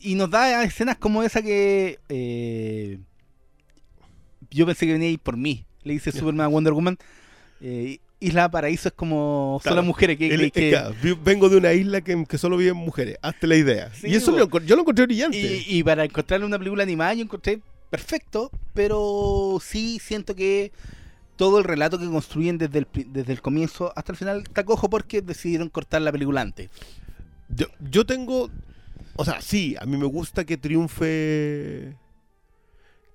Y 0.00 0.14
nos 0.14 0.30
da 0.30 0.62
escenas 0.64 0.96
como 0.98 1.22
esa 1.22 1.40
que. 1.40 1.98
eh, 2.08 2.98
yo 4.50 4.66
pensé 4.66 4.86
que 4.86 4.92
venía 4.92 5.08
ahí 5.08 5.16
por 5.18 5.36
mí. 5.36 5.64
Le 5.84 5.92
dice 5.94 6.12
Superman 6.12 6.46
a 6.46 6.48
Wonder 6.48 6.72
Woman. 6.72 6.98
eh, 7.60 7.98
Isla 8.20 8.50
Paraíso 8.50 8.88
es 8.88 8.94
como. 8.94 9.60
Claro. 9.62 9.76
Solo 9.76 9.86
mujeres 9.86 10.18
que. 10.18 10.26
Él- 10.34 10.50
que- 10.52 10.70
es 10.70 10.96
que- 11.00 11.14
vengo 11.22 11.48
de 11.48 11.56
una 11.56 11.72
isla 11.72 12.00
que, 12.00 12.24
que 12.28 12.38
solo 12.38 12.56
viven 12.56 12.76
mujeres. 12.76 13.16
Hazte 13.22 13.46
la 13.46 13.56
idea. 13.56 13.92
Sí, 13.94 14.08
y 14.08 14.14
eso 14.14 14.32
lo 14.32 14.48
yo 14.60 14.74
lo 14.76 14.82
encontré 14.82 15.06
brillante. 15.06 15.38
y, 15.38 15.78
y 15.78 15.82
para 15.84 16.04
encontrarle 16.04 16.44
una 16.44 16.58
película 16.58 16.82
animada, 16.82 17.14
yo 17.14 17.22
encontré 17.22 17.60
perfecto. 17.90 18.50
Pero 18.74 19.58
sí 19.62 19.98
siento 20.02 20.34
que. 20.34 20.72
Todo 21.36 21.58
el 21.58 21.64
relato 21.64 22.00
que 22.00 22.06
construyen 22.06 22.58
desde 22.58 22.80
el, 22.80 22.88
desde 23.12 23.32
el 23.32 23.40
comienzo 23.40 23.92
hasta 23.94 24.10
el 24.10 24.18
final 24.18 24.42
está 24.42 24.64
cojo 24.64 24.90
porque 24.90 25.22
decidieron 25.22 25.68
cortar 25.68 26.02
la 26.02 26.10
película 26.10 26.40
antes. 26.40 26.68
Yo, 27.48 27.66
yo 27.78 28.04
tengo. 28.04 28.50
O 29.14 29.24
sea, 29.24 29.40
sí, 29.40 29.76
a 29.80 29.86
mí 29.86 29.96
me 29.96 30.06
gusta 30.06 30.44
que 30.44 30.56
triunfe. 30.56 31.94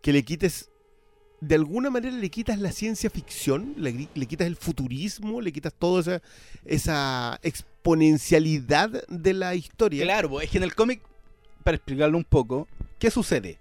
Que 0.01 0.13
le 0.13 0.23
quites. 0.23 0.69
De 1.45 1.55
alguna 1.55 1.89
manera 1.89 2.15
le 2.15 2.29
quitas 2.29 2.57
la 2.59 2.71
ciencia 2.71 3.09
ficción, 3.09 3.73
le, 3.77 4.07
quitas 4.27 4.47
el 4.47 4.55
futurismo, 4.55 5.41
le 5.41 5.51
quitas 5.51 5.73
toda 5.73 5.99
esa, 5.99 6.21
esa 6.63 7.39
exponencialidad 7.43 9.05
de 9.09 9.33
la 9.33 9.53
historia. 9.53 10.03
Claro, 10.05 10.29
pues, 10.29 10.45
es 10.45 10.51
que 10.51 10.57
en 10.57 10.63
el 10.63 10.73
cómic, 10.73 11.01
para 11.65 11.75
explicarlo 11.75 12.17
un 12.17 12.23
poco, 12.23 12.67
¿qué 12.97 13.11
sucede? 13.11 13.57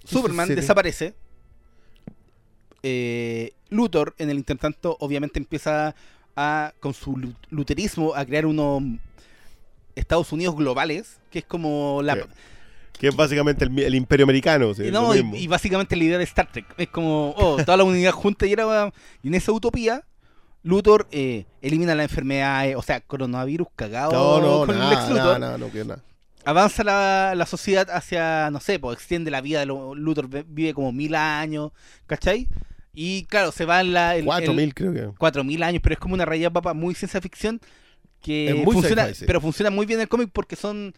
¿Qué 0.00 0.08
Superman 0.08 0.46
sucede? 0.46 0.60
desaparece. 0.62 1.14
Eh, 2.82 3.52
Luthor, 3.68 4.14
en 4.16 4.30
el 4.30 4.38
intertanto, 4.38 4.96
obviamente 5.00 5.38
empieza 5.38 5.94
a, 6.36 6.72
con 6.80 6.94
su 6.94 7.18
lu- 7.18 7.34
luterismo, 7.50 8.14
a 8.14 8.24
crear 8.24 8.46
unos 8.46 8.82
Estados 9.94 10.32
Unidos 10.32 10.56
globales, 10.56 11.18
que 11.30 11.40
es 11.40 11.44
como 11.44 12.00
la... 12.02 12.26
Que 12.98 13.08
es 13.08 13.16
básicamente 13.16 13.64
el, 13.64 13.78
el 13.78 13.94
imperio 13.94 14.24
americano. 14.24 14.72
y, 14.76 14.90
no, 14.90 15.14
lo 15.14 15.36
y, 15.36 15.44
y 15.44 15.46
básicamente 15.46 15.94
la 15.96 16.04
idea 16.04 16.18
de 16.18 16.24
Star 16.24 16.50
Trek. 16.50 16.66
Es 16.76 16.88
como, 16.88 17.32
oh, 17.36 17.56
toda 17.64 17.76
la 17.76 17.84
unidad 17.84 18.12
junta 18.12 18.46
y 18.46 18.52
era... 18.52 18.92
Y 19.22 19.28
en 19.28 19.34
esa 19.34 19.52
utopía, 19.52 20.04
Luthor 20.64 21.06
eh, 21.12 21.46
elimina 21.62 21.94
la 21.94 22.02
enfermedad, 22.02 22.68
eh, 22.68 22.74
o 22.76 22.82
sea, 22.82 23.00
coronavirus 23.00 23.68
cagado 23.76 24.12
no, 24.12 24.40
no, 24.40 24.66
con 24.66 24.70
el 24.70 24.78
nada, 24.80 24.90
Lex 24.90 25.08
Luthor 25.10 25.40
nada, 25.40 25.58
no 25.58 25.68
nada. 25.84 26.02
avanza 26.44 26.82
la, 26.82 27.34
la 27.36 27.46
sociedad 27.46 27.88
hacia, 27.90 28.50
no 28.50 28.58
sé, 28.58 28.78
pues 28.80 28.98
extiende 28.98 29.30
la 29.30 29.40
vida 29.40 29.60
de 29.60 29.66
los 29.66 29.96
Luthor, 29.96 30.28
ve- 30.28 30.44
vive 30.48 30.74
como 30.74 30.90
mil 30.90 31.14
años, 31.14 31.70
¿cachai? 32.06 32.48
Y 32.92 33.24
claro, 33.26 33.52
se 33.52 33.64
va 33.64 33.80
en 33.80 33.92
la... 33.92 34.16
el- 34.16 34.24
Cuatro 34.24 34.50
el- 34.50 34.56
mil 34.56 34.74
creo 34.74 34.92
que. 34.92 35.08
cuatro 35.16 35.44
mil 35.44 35.62
años, 35.62 35.80
pero 35.82 35.92
es 35.92 36.00
como 36.00 36.14
una 36.14 36.24
raya 36.24 36.50
papa 36.50 36.74
muy 36.74 36.96
ciencia 36.96 37.20
ficción 37.20 37.60
que 38.20 38.60
funciona, 38.64 39.06
pero 39.24 39.40
funciona 39.40 39.70
muy 39.70 39.86
bien 39.86 40.00
el 40.00 40.08
cómic 40.08 40.30
porque 40.32 40.56
son 40.56 40.92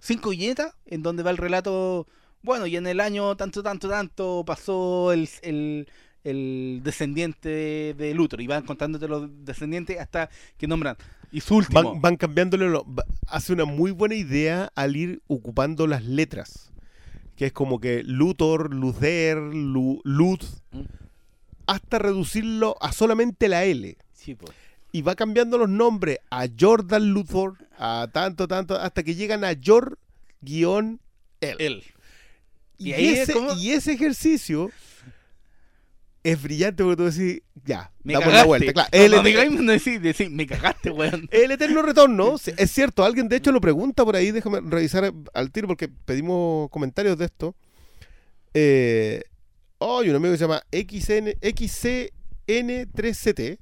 cinco 0.00 0.30
viñetas 0.30 0.74
en 0.86 1.02
donde 1.02 1.22
va 1.22 1.30
el 1.30 1.36
relato, 1.36 2.06
bueno, 2.42 2.66
y 2.66 2.76
en 2.76 2.86
el 2.86 3.00
año 3.00 3.36
tanto, 3.36 3.62
tanto, 3.62 3.88
tanto 3.88 4.44
pasó 4.46 5.12
el, 5.12 5.28
el, 5.42 5.88
el 6.24 6.80
descendiente 6.82 7.94
de, 7.94 8.14
Luthor 8.14 8.40
y 8.40 8.46
van 8.46 8.64
contándote 8.64 9.08
los 9.08 9.28
descendientes 9.44 9.98
hasta 9.98 10.30
que 10.56 10.66
nombran. 10.66 10.96
Y 11.30 11.40
su 11.40 11.56
último. 11.56 11.82
Van, 11.92 12.00
van 12.00 12.16
cambiándole. 12.16 12.68
lo- 12.68 12.86
hace 13.26 13.52
una 13.52 13.64
muy 13.66 13.90
buena 13.90 14.14
idea 14.14 14.72
al 14.74 14.96
ir 14.96 15.22
ocupando 15.26 15.86
las 15.86 16.04
letras. 16.04 16.72
Que 17.36 17.46
es 17.46 17.52
como 17.52 17.80
que 17.80 18.02
Luthor, 18.02 18.74
Luther, 18.74 19.36
Lu- 19.36 20.00
Luz. 20.04 20.62
Mm. 20.72 20.80
Hasta 21.66 21.98
reducirlo 21.98 22.76
a 22.80 22.92
solamente 22.92 23.46
la 23.48 23.64
L. 23.64 23.96
Sí, 24.12 24.34
pues. 24.34 24.52
Y 24.92 25.02
va 25.02 25.14
cambiando 25.14 25.58
los 25.58 25.68
nombres 25.68 26.18
a 26.30 26.46
Jordan 26.58 27.10
Luthor, 27.10 27.56
a 27.78 28.08
tanto, 28.12 28.48
tanto, 28.48 28.74
hasta 28.76 29.02
que 29.02 29.14
llegan 29.14 29.44
a 29.44 29.54
Jor 29.62 29.98
guion. 30.40 31.00
Él. 31.40 31.84
Y, 32.78 32.90
Y 32.90 32.92
ahí 32.94 33.08
es 33.08 33.18
ese, 33.20 33.32
como- 33.34 33.52
y 33.54 33.70
ese 33.72 33.92
ejercicio 33.92 34.70
es 36.24 36.42
brillante 36.42 36.82
porque 36.82 36.96
tú 36.96 37.04
decís, 37.10 37.42
ya, 37.64 37.92
Me 38.02 38.14
damos 38.14 38.26
cagaste. 38.28 38.42
la 38.42 38.46
vuelta. 38.46 38.72
Claro, 38.72 38.88
No, 38.92 38.98
el, 39.04 39.10
no, 39.12 39.22
me 39.22 39.30
ete- 39.30 39.34
cagáis, 39.34 39.60
no 39.60 39.72
decís, 39.72 40.02
decís, 40.02 40.30
me 40.30 40.46
cagaste, 40.46 40.90
weón. 40.90 41.28
el 41.32 41.50
eterno 41.50 41.82
retorno, 41.82 42.36
es 42.56 42.70
cierto, 42.70 43.04
alguien 43.04 43.28
de 43.28 43.36
hecho 43.36 43.52
lo 43.52 43.60
pregunta 43.60 44.04
por 44.04 44.16
ahí, 44.16 44.30
déjame 44.30 44.60
revisar 44.62 45.12
al 45.34 45.50
tiro 45.52 45.68
porque 45.68 45.88
pedimos 45.88 46.70
comentarios 46.70 47.16
de 47.18 47.24
esto. 47.26 47.54
Eh, 48.54 49.22
oh, 49.78 50.00
hay 50.00 50.08
un 50.10 50.16
amigo 50.16 50.32
que 50.32 50.38
se 50.38 50.44
llama 50.44 50.62
XN, 50.72 51.34
XCN3CT 52.46 53.58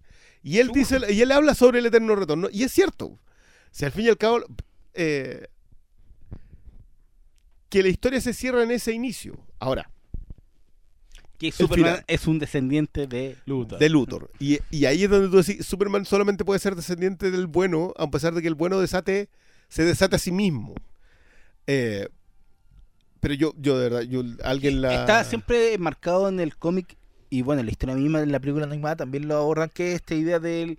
y 0.46 0.58
él 0.58 0.70
dice 0.72 1.00
y 1.12 1.20
él 1.20 1.32
habla 1.32 1.56
sobre 1.56 1.80
el 1.80 1.86
eterno 1.86 2.14
retorno 2.14 2.48
y 2.52 2.62
es 2.62 2.70
cierto. 2.72 3.18
Si 3.72 3.84
al 3.84 3.90
fin 3.90 4.06
y 4.06 4.08
al 4.10 4.16
cabo 4.16 4.44
eh, 4.94 5.48
que 7.68 7.82
la 7.82 7.88
historia 7.88 8.20
se 8.20 8.32
cierra 8.32 8.62
en 8.62 8.70
ese 8.70 8.92
inicio. 8.92 9.36
Ahora, 9.58 9.90
Que 11.38 11.50
Superman 11.50 11.94
final. 11.96 12.04
es 12.06 12.26
un 12.28 12.38
descendiente 12.38 13.08
de 13.08 13.36
Luthor. 13.44 13.78
de 13.80 13.88
Luthor. 13.88 14.30
Y, 14.38 14.60
y 14.70 14.84
ahí 14.84 15.02
es 15.02 15.10
donde 15.10 15.28
tú 15.28 15.36
decís, 15.42 15.66
Superman 15.66 16.04
solamente 16.04 16.44
puede 16.44 16.60
ser 16.60 16.76
descendiente 16.76 17.32
del 17.32 17.48
bueno, 17.48 17.92
a 17.98 18.08
pesar 18.08 18.32
de 18.32 18.40
que 18.40 18.48
el 18.48 18.54
bueno 18.54 18.78
desate, 18.80 19.28
se 19.68 19.84
desate 19.84 20.14
a 20.14 20.18
sí 20.20 20.30
mismo. 20.30 20.76
Eh, 21.66 22.08
pero 23.18 23.34
yo, 23.34 23.52
yo 23.58 23.76
de 23.78 23.88
verdad, 23.90 24.02
yo, 24.02 24.22
alguien 24.44 24.80
la... 24.80 25.00
Está 25.00 25.24
siempre 25.24 25.76
marcado 25.78 26.28
en 26.28 26.38
el 26.38 26.56
cómic 26.56 26.96
y 27.30 27.42
bueno, 27.42 27.60
en 27.60 27.66
la 27.66 27.72
historia 27.72 27.94
misma 27.94 28.20
de 28.20 28.26
la 28.26 28.40
película 28.40 28.66
animada 28.66 28.96
también 28.96 29.28
lo 29.28 29.36
abordan 29.36 29.70
que 29.70 29.92
esta 29.92 30.14
idea 30.14 30.38
del... 30.38 30.78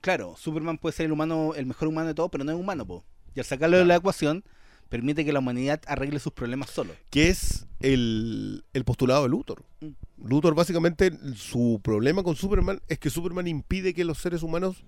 Claro, 0.00 0.36
Superman 0.36 0.78
puede 0.78 0.94
ser 0.94 1.06
el 1.06 1.12
humano, 1.12 1.54
el 1.56 1.66
mejor 1.66 1.88
humano 1.88 2.08
de 2.08 2.14
todo, 2.14 2.28
pero 2.28 2.44
no 2.44 2.52
es 2.52 2.58
humano, 2.58 2.86
po. 2.86 3.04
Y 3.34 3.40
al 3.40 3.46
sacarlo 3.46 3.78
de 3.78 3.84
la 3.84 3.96
ecuación, 3.96 4.44
permite 4.88 5.24
que 5.24 5.32
la 5.32 5.40
humanidad 5.40 5.80
arregle 5.86 6.20
sus 6.20 6.32
problemas 6.32 6.70
solo. 6.70 6.94
que 7.10 7.28
es 7.28 7.66
el, 7.80 8.64
el 8.72 8.84
postulado 8.84 9.22
de 9.22 9.28
Luthor. 9.28 9.64
Mm. 9.80 10.28
Luthor 10.28 10.54
básicamente 10.54 11.12
su 11.34 11.80
problema 11.82 12.22
con 12.22 12.36
Superman 12.36 12.80
es 12.88 12.98
que 12.98 13.10
Superman 13.10 13.46
impide 13.46 13.94
que 13.94 14.04
los 14.04 14.18
seres 14.18 14.42
humanos 14.42 14.84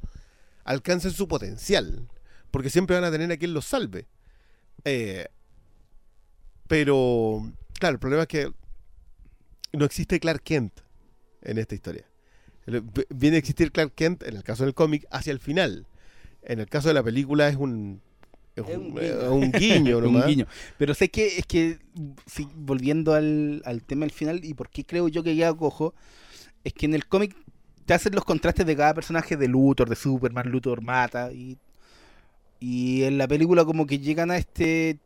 alcancen 0.64 1.12
su 1.12 1.28
potencial, 1.28 2.08
porque 2.50 2.70
siempre 2.70 2.96
van 2.96 3.04
a 3.04 3.10
tener 3.10 3.30
a 3.32 3.36
quien 3.36 3.54
los 3.54 3.64
salve. 3.64 4.06
Eh, 4.84 5.28
pero, 6.66 7.50
claro, 7.78 7.94
el 7.94 8.00
problema 8.00 8.22
es 8.22 8.28
que 8.28 8.52
no 9.72 9.84
existe 9.84 10.20
Clark 10.20 10.42
Kent 10.42 10.80
en 11.42 11.58
esta 11.58 11.74
historia. 11.74 12.04
Viene 13.08 13.36
a 13.36 13.38
existir 13.38 13.72
Clark 13.72 13.94
Kent, 13.94 14.22
en 14.22 14.36
el 14.36 14.42
caso 14.42 14.64
del 14.64 14.74
cómic, 14.74 15.06
hacia 15.10 15.32
el 15.32 15.40
final. 15.40 15.86
En 16.42 16.60
el 16.60 16.66
caso 16.66 16.88
de 16.88 16.94
la 16.94 17.02
película 17.02 17.48
es 17.48 17.56
un, 17.56 18.00
es 18.56 18.64
un, 18.64 18.94
guiño. 18.94 19.32
un 19.32 19.52
guiño 19.52 19.98
Un 20.08 20.26
guiño. 20.26 20.46
Pero 20.78 20.94
sé 20.94 21.10
que 21.10 21.38
es 21.38 21.46
que, 21.46 21.78
sí, 22.26 22.48
volviendo 22.54 23.14
al, 23.14 23.62
al 23.64 23.82
tema 23.82 24.02
del 24.02 24.12
final, 24.12 24.44
y 24.44 24.54
por 24.54 24.68
qué 24.68 24.84
creo 24.84 25.08
yo 25.08 25.22
que 25.22 25.36
ya 25.36 25.52
cojo, 25.52 25.94
es 26.64 26.72
que 26.72 26.86
en 26.86 26.94
el 26.94 27.06
cómic 27.06 27.36
te 27.86 27.94
hacen 27.94 28.14
los 28.14 28.24
contrastes 28.24 28.66
de 28.66 28.76
cada 28.76 28.94
personaje 28.94 29.36
de 29.36 29.48
Luthor, 29.48 29.88
de 29.88 29.96
Superman, 29.96 30.48
Luthor 30.48 30.82
mata, 30.82 31.32
y, 31.32 31.58
y 32.60 33.02
en 33.04 33.18
la 33.18 33.26
película 33.26 33.64
como 33.64 33.86
que 33.86 33.98
llegan 33.98 34.30
a 34.30 34.36
este 34.36 34.98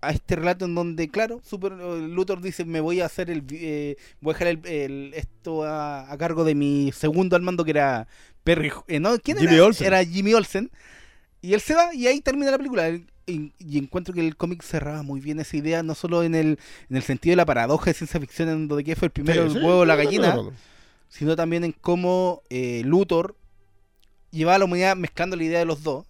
a 0.00 0.10
este 0.10 0.36
relato 0.36 0.64
en 0.66 0.74
donde, 0.74 1.08
claro, 1.08 1.40
Super, 1.44 1.72
Luthor 1.72 2.40
dice, 2.42 2.64
me 2.64 2.80
voy 2.80 3.00
a 3.00 3.06
hacer 3.06 3.30
el, 3.30 3.44
eh, 3.50 3.96
voy 4.20 4.32
a 4.32 4.38
dejar 4.38 4.48
el, 4.48 4.66
el- 4.66 5.14
esto 5.14 5.64
a, 5.64 6.10
a 6.10 6.18
cargo 6.18 6.44
de 6.44 6.54
mi 6.54 6.92
segundo 6.92 7.36
al 7.36 7.42
mando 7.42 7.64
que 7.64 7.70
era 7.72 8.06
Perry, 8.44 8.72
eh, 8.88 9.00
¿no? 9.00 9.18
¿Quién 9.18 9.38
Jimmy 9.38 9.54
era? 9.54 9.64
Olsen. 9.64 9.86
Era 9.86 10.04
Jimmy 10.04 10.34
Olsen. 10.34 10.70
Y 11.42 11.54
él 11.54 11.60
se 11.60 11.74
va 11.74 11.94
y 11.94 12.06
ahí 12.06 12.20
termina 12.20 12.50
la 12.50 12.58
película. 12.58 12.88
Y, 12.90 13.52
y 13.58 13.78
encuentro 13.78 14.14
que 14.14 14.20
el 14.26 14.36
cómic 14.36 14.62
cerraba 14.62 15.02
muy 15.02 15.20
bien 15.20 15.40
esa 15.40 15.56
idea, 15.56 15.82
no 15.82 15.94
solo 15.96 16.22
en 16.22 16.34
el, 16.36 16.58
en 16.90 16.96
el 16.96 17.02
sentido 17.02 17.32
de 17.32 17.36
la 17.36 17.46
paradoja 17.46 17.86
de 17.86 17.94
ciencia 17.94 18.20
ficción, 18.20 18.48
en 18.48 18.68
donde 18.68 18.84
¿qué 18.84 18.96
fue 18.96 19.06
el 19.06 19.12
primero 19.12 19.42
Sí, 19.42 19.48
el 19.48 19.52
sí, 19.52 19.58
huevo 19.58 19.84
la 19.84 19.96
no, 19.96 20.02
gallina, 20.02 20.34
no, 20.34 20.42
no. 20.44 20.52
sino 21.08 21.34
también 21.36 21.64
en 21.64 21.72
cómo 21.72 22.42
eh, 22.50 22.82
Luthor 22.84 23.36
llevaba 24.30 24.56
a 24.56 24.58
la 24.60 24.64
humanidad 24.66 24.96
mezclando 24.96 25.36
la 25.36 25.44
idea 25.44 25.58
de 25.60 25.64
los 25.64 25.82
dos, 25.82 26.06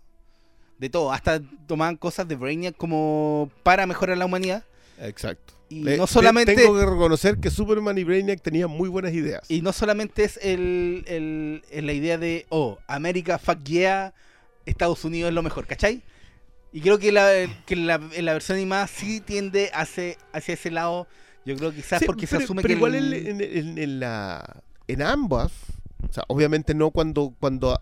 de 0.78 0.90
todo. 0.90 1.12
Hasta 1.12 1.40
tomaban 1.66 1.96
cosas 1.96 2.26
de 2.28 2.36
Brainiac 2.36 2.76
como 2.76 3.50
para 3.62 3.86
mejorar 3.86 4.18
la 4.18 4.26
humanidad. 4.26 4.64
Exacto. 5.00 5.54
Y 5.68 5.82
Le- 5.82 5.96
no 5.96 6.06
te- 6.06 6.12
solamente- 6.12 6.54
Tengo 6.54 6.78
que 6.78 6.86
reconocer 6.86 7.38
que 7.38 7.50
Superman 7.50 7.98
y 7.98 8.04
Brainiac 8.04 8.40
tenían 8.40 8.70
muy 8.70 8.88
buenas 8.88 9.12
ideas. 9.12 9.42
Y 9.50 9.62
no 9.62 9.72
solamente 9.72 10.24
es 10.24 10.38
el, 10.42 11.04
el- 11.06 11.86
la 11.86 11.92
idea 11.92 12.18
de, 12.18 12.46
oh, 12.50 12.78
América, 12.86 13.38
fuck 13.38 13.62
yeah, 13.64 14.14
Estados 14.64 15.04
Unidos 15.04 15.28
es 15.30 15.34
lo 15.34 15.42
mejor, 15.42 15.66
¿cachai? 15.66 16.02
Y 16.72 16.80
creo 16.82 16.98
que 16.98 17.10
la, 17.10 17.30
que 17.64 17.74
la, 17.76 18.00
en 18.12 18.24
la 18.24 18.32
versión 18.34 18.58
animada 18.58 18.86
sí 18.86 19.20
tiende 19.20 19.70
hacia, 19.74 20.16
hacia 20.32 20.54
ese 20.54 20.70
lado. 20.70 21.06
Yo 21.44 21.56
creo 21.56 21.70
que 21.70 21.76
quizás 21.76 22.00
Sí, 22.00 22.06
porque 22.06 22.26
pero, 22.26 22.38
se 22.40 22.44
asume 22.44 22.62
pero 22.62 22.72
que 22.72 22.76
igual 22.76 22.94
el- 22.94 23.12
en, 23.14 23.40
en- 23.40 23.56
en- 23.56 23.78
en 23.78 24.00
la, 24.00 24.62
en 24.88 25.02
ambas, 25.02 25.52
o 26.08 26.12
sea, 26.12 26.24
obviamente 26.28 26.74
no 26.74 26.90
cuando, 26.90 27.34
cuando, 27.40 27.80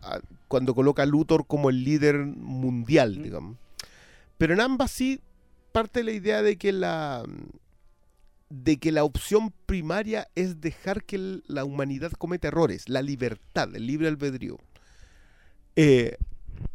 cuando 0.48 0.74
coloca 0.74 1.02
a 1.02 1.06
Luthor 1.06 1.46
como 1.46 1.70
el 1.70 1.84
líder 1.84 2.16
mundial, 2.26 3.22
digamos. 3.22 3.56
Pero 4.38 4.54
en 4.54 4.60
ambas 4.60 4.90
sí 4.90 5.20
parte 5.72 6.04
la 6.04 6.12
idea 6.12 6.42
de 6.42 6.56
que 6.56 6.72
la 6.72 7.24
de 8.50 8.76
que 8.78 8.92
la 8.92 9.04
opción 9.04 9.52
primaria 9.66 10.28
es 10.34 10.60
dejar 10.60 11.04
que 11.04 11.40
la 11.46 11.64
humanidad 11.64 12.12
cometa 12.12 12.48
errores, 12.48 12.88
la 12.88 13.02
libertad, 13.02 13.74
el 13.74 13.86
libre 13.86 14.06
albedrío. 14.08 14.58
Eh, 15.76 16.16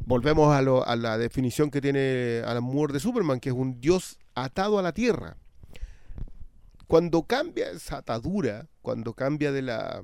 volvemos 0.05 0.53
a, 0.53 0.61
lo- 0.61 0.85
a 0.85 0.95
la 0.95 1.17
definición 1.17 1.71
que 1.71 1.79
tiene 1.81 2.41
Alan 2.45 2.63
Moore 2.63 2.93
de 2.93 2.99
Superman, 2.99 3.39
que 3.39 3.49
es 3.49 3.55
un 3.55 3.79
dios 3.79 4.17
atado 4.35 4.77
a 4.79 4.81
la 4.81 4.93
tierra 4.93 5.37
cuando 6.87 7.23
cambia 7.23 7.69
esa 7.69 7.97
atadura, 7.97 8.67
cuando 8.81 9.13
cambia 9.13 9.51
de 9.51 9.61
la 9.61 10.01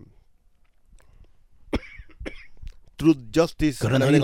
Truth 2.96 3.18
Justice 3.34 3.80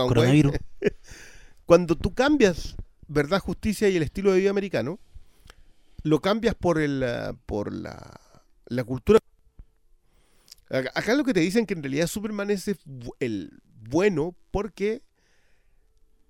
Coronavirus, 0.07 0.53
cuando 1.65 1.95
tú 1.95 2.13
cambias 2.13 2.75
verdad, 3.07 3.39
justicia 3.39 3.89
y 3.89 3.97
el 3.97 4.03
estilo 4.03 4.31
de 4.31 4.39
vida 4.39 4.49
americano, 4.51 4.99
lo 6.03 6.19
cambias 6.21 6.55
por 6.55 6.79
el 6.79 7.03
ah, 7.03 7.35
por 7.45 7.73
la, 7.73 8.19
la 8.67 8.83
cultura. 8.83 9.19
Acá 10.69 11.13
lo 11.15 11.25
que 11.25 11.33
te 11.33 11.41
dicen 11.41 11.65
que 11.65 11.73
en 11.73 11.83
realidad 11.83 12.07
Superman 12.07 12.49
es 12.49 12.67
el 12.69 12.77
bu- 12.85 13.15
el 13.19 13.61
bueno 13.89 14.33
porque 14.51 15.01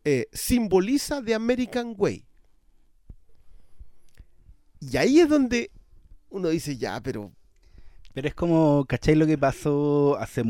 eh, 0.04 0.28
simboliza 0.34 1.22
The 1.24 1.36
American 1.36 1.94
Way. 1.96 2.26
Y 4.80 4.98
ahí 4.98 5.20
es 5.20 5.30
donde 5.30 5.70
uno 6.30 6.50
dice, 6.50 6.76
ya, 6.78 7.00
pero 7.02 7.32
Pero 8.14 8.28
es 8.28 8.34
como, 8.34 8.86
¿cachai 8.86 9.16
lo 9.16 9.28
que 9.28 9.38
pasó 9.38 10.18
hace... 10.20 10.44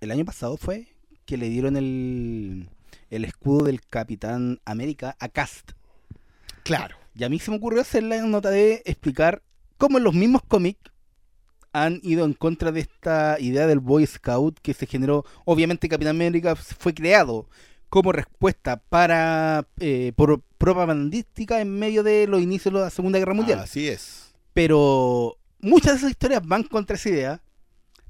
El 0.00 0.10
año 0.10 0.24
pasado 0.24 0.56
fue 0.56 0.91
que 1.26 1.36
le 1.36 1.48
dieron 1.48 1.76
el, 1.76 2.68
el 3.10 3.24
escudo 3.24 3.64
del 3.64 3.80
Capitán 3.80 4.60
América 4.64 5.16
a 5.20 5.28
Cast. 5.28 5.72
claro. 6.64 6.96
Y 7.14 7.24
a 7.24 7.28
mí 7.28 7.38
se 7.38 7.50
me 7.50 7.58
ocurrió 7.58 7.82
hacer 7.82 8.04
la 8.04 8.22
nota 8.22 8.48
de 8.48 8.80
explicar 8.86 9.42
cómo 9.76 9.98
en 9.98 10.04
los 10.04 10.14
mismos 10.14 10.42
cómics 10.48 10.80
han 11.72 12.00
ido 12.02 12.24
en 12.24 12.34
contra 12.34 12.72
de 12.72 12.80
esta 12.80 13.36
idea 13.40 13.66
del 13.66 13.80
Boy 13.80 14.06
Scout 14.06 14.58
que 14.60 14.74
se 14.74 14.86
generó. 14.86 15.24
Obviamente 15.44 15.88
Capitán 15.88 16.16
América 16.16 16.54
fue 16.56 16.94
creado 16.94 17.48
como 17.88 18.12
respuesta 18.12 18.78
para 18.78 19.66
eh, 19.78 20.12
por 20.16 20.40
propagandística 20.56 21.60
en 21.60 21.78
medio 21.78 22.02
de 22.02 22.26
los 22.26 22.40
inicios 22.40 22.72
de 22.72 22.80
la 22.80 22.90
Segunda 22.90 23.18
Guerra 23.18 23.34
Mundial. 23.34 23.58
Así 23.58 23.88
es. 23.88 24.34
Pero 24.54 25.36
muchas 25.60 25.92
de 25.92 25.98
esas 25.98 26.10
historias 26.10 26.46
van 26.46 26.62
contra 26.62 26.96
esa 26.96 27.08
idea 27.08 27.42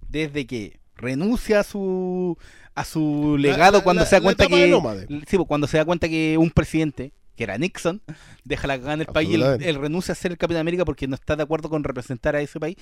desde 0.09 0.47
que 0.47 0.79
renuncia 0.95 1.61
a 1.61 1.65
su 1.65 2.37
a 2.75 2.85
su 2.85 3.37
legado 3.39 3.79
la- 3.79 3.85
cuando 3.85 4.03
la- 4.03 4.09
se 4.09 4.17
da 4.17 4.23
cuenta 4.23 4.45
de 4.45 4.51
que 4.51 5.25
sí, 5.29 5.37
pues, 5.37 5.49
cuando 5.49 5.67
se 5.67 5.77
da 5.77 5.85
cuenta 5.85 6.09
que 6.09 6.37
un 6.39 6.51
presidente 6.51 7.13
que 7.37 7.45
era 7.45 7.57
Nixon 7.59 8.03
deja 8.45 8.67
la 8.67 8.75
cagada 8.77 8.95
en 8.95 9.01
el 9.01 9.07
país 9.07 9.31
y 9.31 9.35
él, 9.35 9.75
renuncia 9.77 10.13
a 10.13 10.15
ser 10.15 10.33
el 10.33 10.39
Capitán 10.39 10.61
América 10.61 10.85
porque 10.85 11.07
no 11.09 11.15
está 11.15 11.35
de 11.37 11.43
acuerdo 11.43 11.69
con 11.71 11.83
representar 11.85 12.37
a 12.37 12.41
ese 12.41 12.61
país 12.61 12.77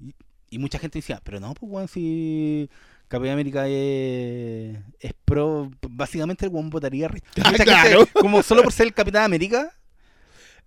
y, 0.00 0.14
y 0.50 0.58
mucha 0.58 0.78
gente 0.78 0.98
decía 0.98 1.20
pero 1.24 1.40
no 1.40 1.54
pues 1.54 1.70
weón, 1.72 1.88
si 1.88 2.68
Capitán 3.08 3.34
América 3.34 3.66
es, 3.68 4.76
es 5.00 5.12
pro 5.24 5.70
básicamente 5.88 6.46
el 6.46 6.52
weón 6.52 6.70
votaría 6.70 7.08
claro. 7.64 8.06
como 8.14 8.42
solo 8.42 8.62
por 8.62 8.72
ser 8.72 8.86
el 8.86 8.94
Capitán 8.94 9.24
América 9.24 9.72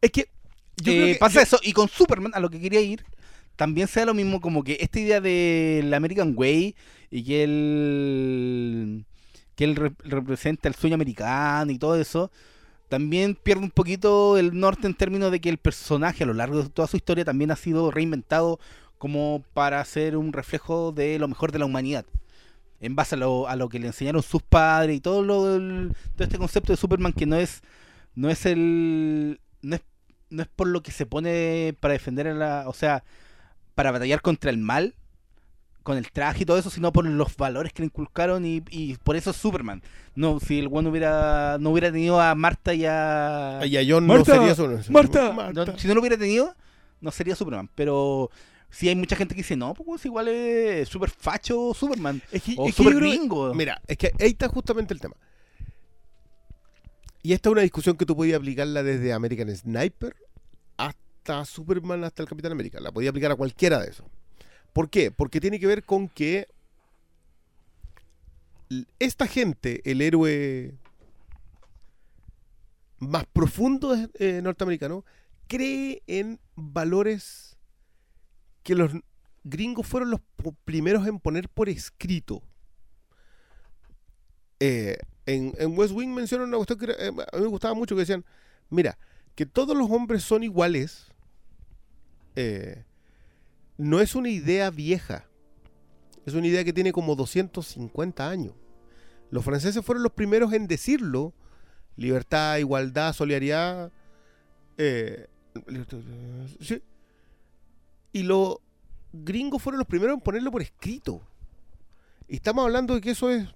Es 0.01 0.11
que 0.11 0.30
yo 0.77 0.91
eh, 0.93 0.95
creo 0.95 1.05
que- 1.07 1.15
pasa 1.15 1.36
yo- 1.36 1.41
eso. 1.41 1.59
Y 1.63 1.73
con 1.73 1.89
Superman, 1.89 2.32
a 2.36 2.39
lo 2.39 2.49
que 2.49 2.59
quería 2.59 2.80
ir, 2.82 3.03
también 3.60 3.89
sea 3.89 4.05
lo 4.05 4.14
mismo 4.14 4.39
como 4.39 4.64
que 4.64 4.78
esta 4.80 5.01
idea 5.01 5.20
del 5.20 5.93
American 5.93 6.34
Way 6.34 6.78
y 7.12 7.24
que 7.26 7.43
él, 7.43 9.05
que 9.55 9.66
él 9.66 9.76
re- 9.76 9.91
representa 10.05 10.70
el 10.70 10.76
sueño 10.76 10.95
americano 10.95 11.70
y 11.70 11.78
todo 11.78 11.99
eso, 11.99 12.32
también 12.88 13.36
pierde 13.36 13.64
un 13.64 13.72
poquito 13.72 14.38
el 14.38 14.57
norte 14.57 14.88
en 14.88 14.93
términos 14.93 15.30
de 15.30 15.41
que 15.41 15.49
el 15.49 15.57
personaje 15.57 16.24
a 16.24 16.28
lo 16.28 16.34
largo 16.34 16.64
de 16.64 16.70
toda 16.70 16.88
su 16.88 16.95
historia 16.95 17.26
también 17.26 17.51
ha 17.51 17.57
sido 17.57 17.91
reinventado 17.91 18.62
como 18.97 19.43
para 19.53 19.84
ser 19.84 20.16
un 20.16 20.32
reflejo 20.32 20.93
de 20.93 21.20
lo 21.20 21.28
mejor 21.28 21.51
de 21.51 21.60
la 21.60 21.66
humanidad. 21.66 22.05
En 22.80 22.95
base 22.95 23.16
a 23.16 23.18
lo, 23.18 23.49
a 23.49 23.57
lo 23.57 23.68
que 23.68 23.80
le 23.80 23.88
enseñaron 23.88 24.24
sus 24.24 24.41
padres 24.41 24.95
y 24.95 25.01
todo 25.01 25.22
lo 25.22 25.43
todo 26.16 26.24
este 26.24 26.38
concepto 26.38 26.72
de 26.72 26.78
Superman 26.78 27.12
que 27.12 27.26
no 27.26 27.36
es 27.36 27.62
no 28.16 28.30
es 28.30 28.45
el 28.45 29.41
no 29.62 29.76
es, 29.76 29.82
no 30.30 30.43
es 30.43 30.47
por 30.47 30.68
lo 30.70 30.82
que 30.82 30.93
se 30.93 31.05
pone 31.05 31.76
para 31.82 31.91
defender 31.95 32.28
a 32.30 32.34
la 32.34 32.70
o 32.70 32.74
sea 32.74 33.03
para 33.80 33.91
batallar 33.91 34.21
contra 34.21 34.49
el 34.49 34.57
mal 34.57 34.93
con 35.84 35.97
el 35.97 36.11
traje 36.11 36.43
y 36.43 36.45
todo 36.45 36.57
eso 36.57 36.69
sino 36.69 36.91
por 36.91 37.05
los 37.05 37.38
valores 37.38 37.71
que 37.71 37.82
le 37.82 37.86
inculcaron 37.86 38.45
y, 38.45 38.61
y 38.69 38.97
por 38.97 39.15
eso 39.15 39.30
es 39.30 39.38
Superman 39.38 39.82
no 40.15 40.41
si 40.41 40.59
el 40.59 40.67
bueno 40.67 40.89
hubiera 40.89 41.57
no 41.61 41.69
hubiera 41.69 41.89
tenido 41.89 42.19
a 42.19 42.36
Marta 42.36 42.73
y 42.73 42.86
a 42.86 43.59
Ay, 43.59 43.77
a 43.77 43.82
John 43.88 44.05
Marta, 44.05 44.36
no 44.36 44.53
sería 44.55 44.80
eso. 44.82 44.91
Marta. 44.91 45.51
No, 45.53 45.77
si 45.77 45.88
no 45.88 45.93
lo 45.93 46.01
hubiera 46.01 46.17
tenido, 46.17 46.53
no 46.99 47.09
sería 47.11 47.38
Superman. 47.38 47.69
Pero 47.73 48.30
sí 48.69 48.89
hay 48.89 48.95
mucha 48.97 49.15
gente 49.15 49.34
que 49.34 49.39
dice, 49.43 49.55
no, 49.55 49.73
pues 49.73 50.03
igual 50.05 50.27
es 50.27 50.89
super 50.89 51.09
facho 51.09 51.73
Superman. 51.73 52.21
Es 52.34 52.43
que, 52.43 52.55
o 52.57 52.67
es 52.67 52.75
super 52.75 52.95
creo- 52.95 53.09
gringo. 53.11 53.53
Mira, 53.53 53.82
es 53.88 53.97
que 53.97 54.11
ahí 54.19 54.32
está 54.32 54.49
justamente 54.49 54.93
el 54.93 54.99
tema. 54.99 55.15
Y 57.21 57.34
esta 57.34 57.49
es 57.49 57.51
una 57.53 57.61
discusión 57.61 57.95
que 57.97 58.05
tú 58.05 58.15
podías 58.15 58.38
aplicarla 58.38 58.84
desde 58.84 59.13
American 59.13 59.55
Sniper 59.55 60.15
hasta 61.30 61.45
Superman, 61.45 62.03
hasta 62.03 62.23
el 62.23 62.30
Capitán 62.30 62.51
América. 62.51 62.80
La 62.80 62.91
podías 62.91 63.11
aplicar 63.11 63.32
a 63.32 63.36
cualquiera 63.36 63.80
de 63.80 63.89
esos. 63.89 64.05
¿Por 64.73 64.89
qué? 64.89 65.11
Porque 65.11 65.39
tiene 65.39 65.59
que 65.59 65.67
ver 65.67 65.84
con 65.84 66.07
que 66.09 66.47
esta 68.99 69.27
gente, 69.27 69.82
el 69.89 70.01
héroe 70.01 70.75
más 72.99 73.25
profundo 73.27 73.95
eh, 74.15 74.41
norteamericano, 74.43 75.05
cree 75.47 76.03
en 76.07 76.39
valores 76.55 77.57
que 78.63 78.75
los 78.75 78.91
gringos 79.43 79.88
fueron 79.88 80.11
los 80.11 80.21
primeros 80.65 81.07
en 81.07 81.19
poner 81.19 81.49
por 81.49 81.69
escrito. 81.69 82.43
Eh, 84.59 84.97
en, 85.25 85.53
West 85.77 85.93
Wing 85.93 86.09
mencionan 86.09 86.49
una 86.49 86.57
cuestión 86.57 86.80
que 86.80 86.91
eh, 86.91 87.07
a 87.07 87.38
mí 87.38 87.43
me 87.43 87.47
gustaba 87.47 87.73
mucho, 87.73 87.95
que 87.95 88.01
decían, 88.01 88.25
mira, 88.69 88.97
que 89.36 89.45
todos 89.45 89.75
los 89.75 89.89
hombres 89.89 90.23
son 90.23 90.43
iguales, 90.43 91.09
eh, 92.36 92.84
no 93.77 93.99
es 93.99 94.15
una 94.15 94.30
idea 94.30 94.69
vieja, 94.69 95.25
es 96.25 96.34
una 96.34 96.47
idea 96.47 96.63
que 96.63 96.73
tiene 96.73 96.91
como 96.91 97.15
250 97.15 98.30
años. 98.30 98.53
Los 99.32 99.45
franceses 99.45 99.84
fueron 99.86 100.03
los 100.03 100.13
primeros 100.13 100.53
en 100.53 100.67
decirlo, 100.67 101.34
libertad, 101.95 102.57
igualdad, 102.57 103.13
solidaridad, 103.13 103.91
eh, 104.77 105.27
sí. 106.59 106.82
y 108.11 108.23
los 108.23 108.57
gringos 109.11 109.61
fueron 109.61 109.80
los 109.80 109.88
primeros 109.88 110.15
en 110.15 110.21
ponerlo 110.21 110.51
por 110.51 110.61
escrito. 110.61 111.21
Y 112.27 112.36
estamos 112.36 112.63
hablando 112.63 112.95
de 112.95 113.01
que 113.01 113.11
eso 113.11 113.30
es 113.30 113.47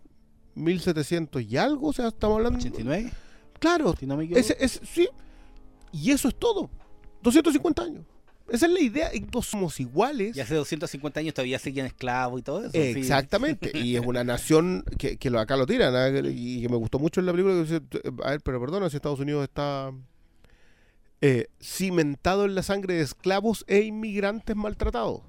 1700 0.56 1.42
y 1.44 1.58
algo, 1.58 1.90
o 1.90 1.94
sea, 1.94 2.08
estamos 2.08 2.38
hablando... 2.38 2.60
89, 2.60 3.12
Claro, 3.64 3.96
si 3.98 4.06
no 4.06 4.18
me 4.18 4.26
equivoco. 4.26 4.42
ese, 4.42 4.58
es, 4.60 4.82
sí. 4.84 5.08
Y 5.94 6.12
eso 6.12 6.28
es 6.28 6.36
todo. 6.36 6.70
250 7.22 7.82
años. 7.82 8.06
Esa 8.50 8.66
es 8.66 8.72
la 8.72 8.80
idea. 8.82 9.10
Y 9.14 9.22
todos 9.22 9.48
somos 9.48 9.80
iguales. 9.80 10.36
Y 10.36 10.40
hace 10.40 10.56
250 10.56 11.20
años 11.20 11.34
todavía 11.34 11.60
seguían 11.60 11.86
esclavos 11.86 12.40
y 12.40 12.44
todo 12.44 12.62
eso. 12.62 12.72
sí. 12.72 12.80
Exactamente. 12.80 13.72
Y 13.78 13.96
es 13.96 14.06
una 14.06 14.24
nación 14.24 14.84
que, 14.98 15.18
que 15.18 15.30
acá 15.38 15.56
lo 15.56 15.66
tiran. 15.66 15.96
¿ah? 15.96 16.10
Y 16.10 16.62
que 16.62 16.70
me 16.70 16.76
gustó 16.76 17.00
mucho 17.00 17.20
en 17.20 17.26
la 17.26 17.32
película. 17.32 17.56
que 17.56 17.62
dice, 17.62 17.82
a 18.24 18.32
ver, 18.32 18.42
pero 18.42 18.60
perdona, 18.60 18.90
si 18.90 18.98
Estados 18.98 19.20
Unidos 19.20 19.44
está 19.44 19.92
eh, 21.22 21.48
cimentado 21.62 22.44
en 22.44 22.54
la 22.54 22.64
sangre 22.64 22.96
de 22.96 23.02
esclavos 23.02 23.64
e 23.68 23.80
inmigrantes 23.80 24.56
maltratados. 24.58 25.22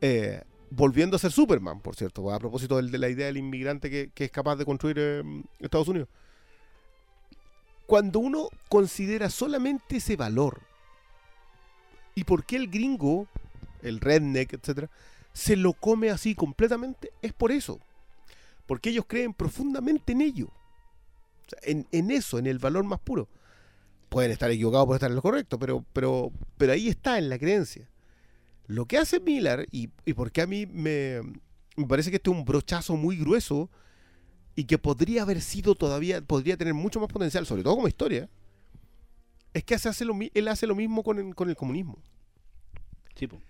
Eh, 0.00 0.42
volviendo 0.70 1.16
a 1.16 1.18
ser 1.18 1.32
Superman, 1.32 1.80
por 1.80 1.96
cierto, 1.96 2.32
a 2.32 2.38
propósito 2.38 2.80
de 2.80 2.98
la 2.98 3.08
idea 3.08 3.26
del 3.26 3.36
inmigrante 3.36 3.90
que, 3.90 4.10
que 4.14 4.26
es 4.26 4.30
capaz 4.30 4.54
de 4.56 4.64
construir 4.64 4.96
eh, 5.00 5.22
Estados 5.58 5.88
Unidos. 5.88 6.08
Cuando 7.86 8.20
uno 8.20 8.48
considera 8.68 9.28
solamente 9.28 9.96
ese 9.96 10.14
valor, 10.16 10.62
y 12.14 12.24
por 12.24 12.44
qué 12.44 12.56
el 12.56 12.68
gringo, 12.68 13.26
el 13.82 14.00
redneck, 14.00 14.54
etcétera, 14.54 14.90
se 15.32 15.56
lo 15.56 15.72
come 15.72 16.10
así 16.10 16.34
completamente, 16.34 17.12
es 17.22 17.32
por 17.32 17.52
eso. 17.52 17.80
Porque 18.66 18.90
ellos 18.90 19.04
creen 19.06 19.34
profundamente 19.34 20.12
en 20.12 20.20
ello. 20.20 20.48
En, 21.62 22.10
eso, 22.10 22.38
en 22.38 22.46
el 22.46 22.58
valor 22.58 22.84
más 22.84 23.00
puro. 23.00 23.28
Pueden 24.08 24.30
estar 24.30 24.50
equivocados, 24.50 24.86
pueden 24.86 24.96
estar 24.98 25.10
en 25.10 25.16
lo 25.16 25.22
correcto, 25.22 25.58
pero, 25.58 25.84
pero, 25.92 26.32
pero 26.56 26.72
ahí 26.72 26.88
está, 26.88 27.18
en 27.18 27.28
la 27.28 27.38
creencia. 27.38 27.88
Lo 28.66 28.86
que 28.86 28.98
hace 28.98 29.20
Miller, 29.20 29.66
y, 29.70 29.90
y 30.04 30.14
porque 30.14 30.40
a 30.42 30.46
mí 30.46 30.66
me, 30.66 31.20
me 31.76 31.86
parece 31.86 32.10
que 32.10 32.16
este 32.16 32.30
es 32.30 32.36
un 32.36 32.44
brochazo 32.44 32.96
muy 32.96 33.16
grueso 33.16 33.70
y 34.54 34.64
que 34.64 34.78
podría 34.78 35.22
haber 35.22 35.40
sido 35.40 35.74
todavía, 35.74 36.20
podría 36.20 36.56
tener 36.56 36.74
mucho 36.74 37.00
más 37.00 37.08
potencial, 37.08 37.46
sobre 37.46 37.62
todo 37.62 37.76
como 37.76 37.88
historia, 37.88 38.28
es 39.54 39.64
que 39.64 39.74
hace, 39.74 39.88
hace 39.88 40.04
lo, 40.04 40.14
mi- 40.14 40.30
él 40.34 40.48
hace 40.48 40.66
lo 40.66 40.74
mismo 40.74 41.02
con 41.02 41.18
el, 41.18 41.34
con 41.34 41.48
el 41.50 41.56
comunismo. 41.56 41.98
Sí, 43.14 43.26
po. 43.26 43.40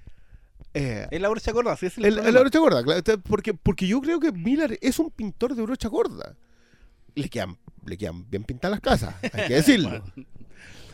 Eh, 0.75 1.07
Es 1.11 1.21
la 1.21 1.29
brocha 1.29 1.53
gorda, 1.53 1.77
sí, 1.77 1.87
es 1.87 1.99
el, 1.99 2.05
el- 2.19 2.35
la 2.35 2.41
brocha 2.41 2.59
gorda, 2.59 2.83
claro, 2.83 3.03
porque, 3.29 3.53
porque 3.55 3.87
yo 3.87 4.01
creo 4.01 4.19
que 4.21 4.33
Miller 4.33 4.79
es 4.81 4.99
un 4.99 5.11
pintor 5.11 5.55
de 5.55 5.63
brocha 5.63 5.89
gorda. 5.89 6.37
Le 7.15 7.29
quedan, 7.29 7.59
le 7.85 7.99
quedan 7.99 8.29
bien 8.31 8.43
pintadas 8.45 8.73
las 8.77 8.81
casas, 8.81 9.15
hay 9.35 9.49
que 9.49 9.55
decirlo. 9.63 10.03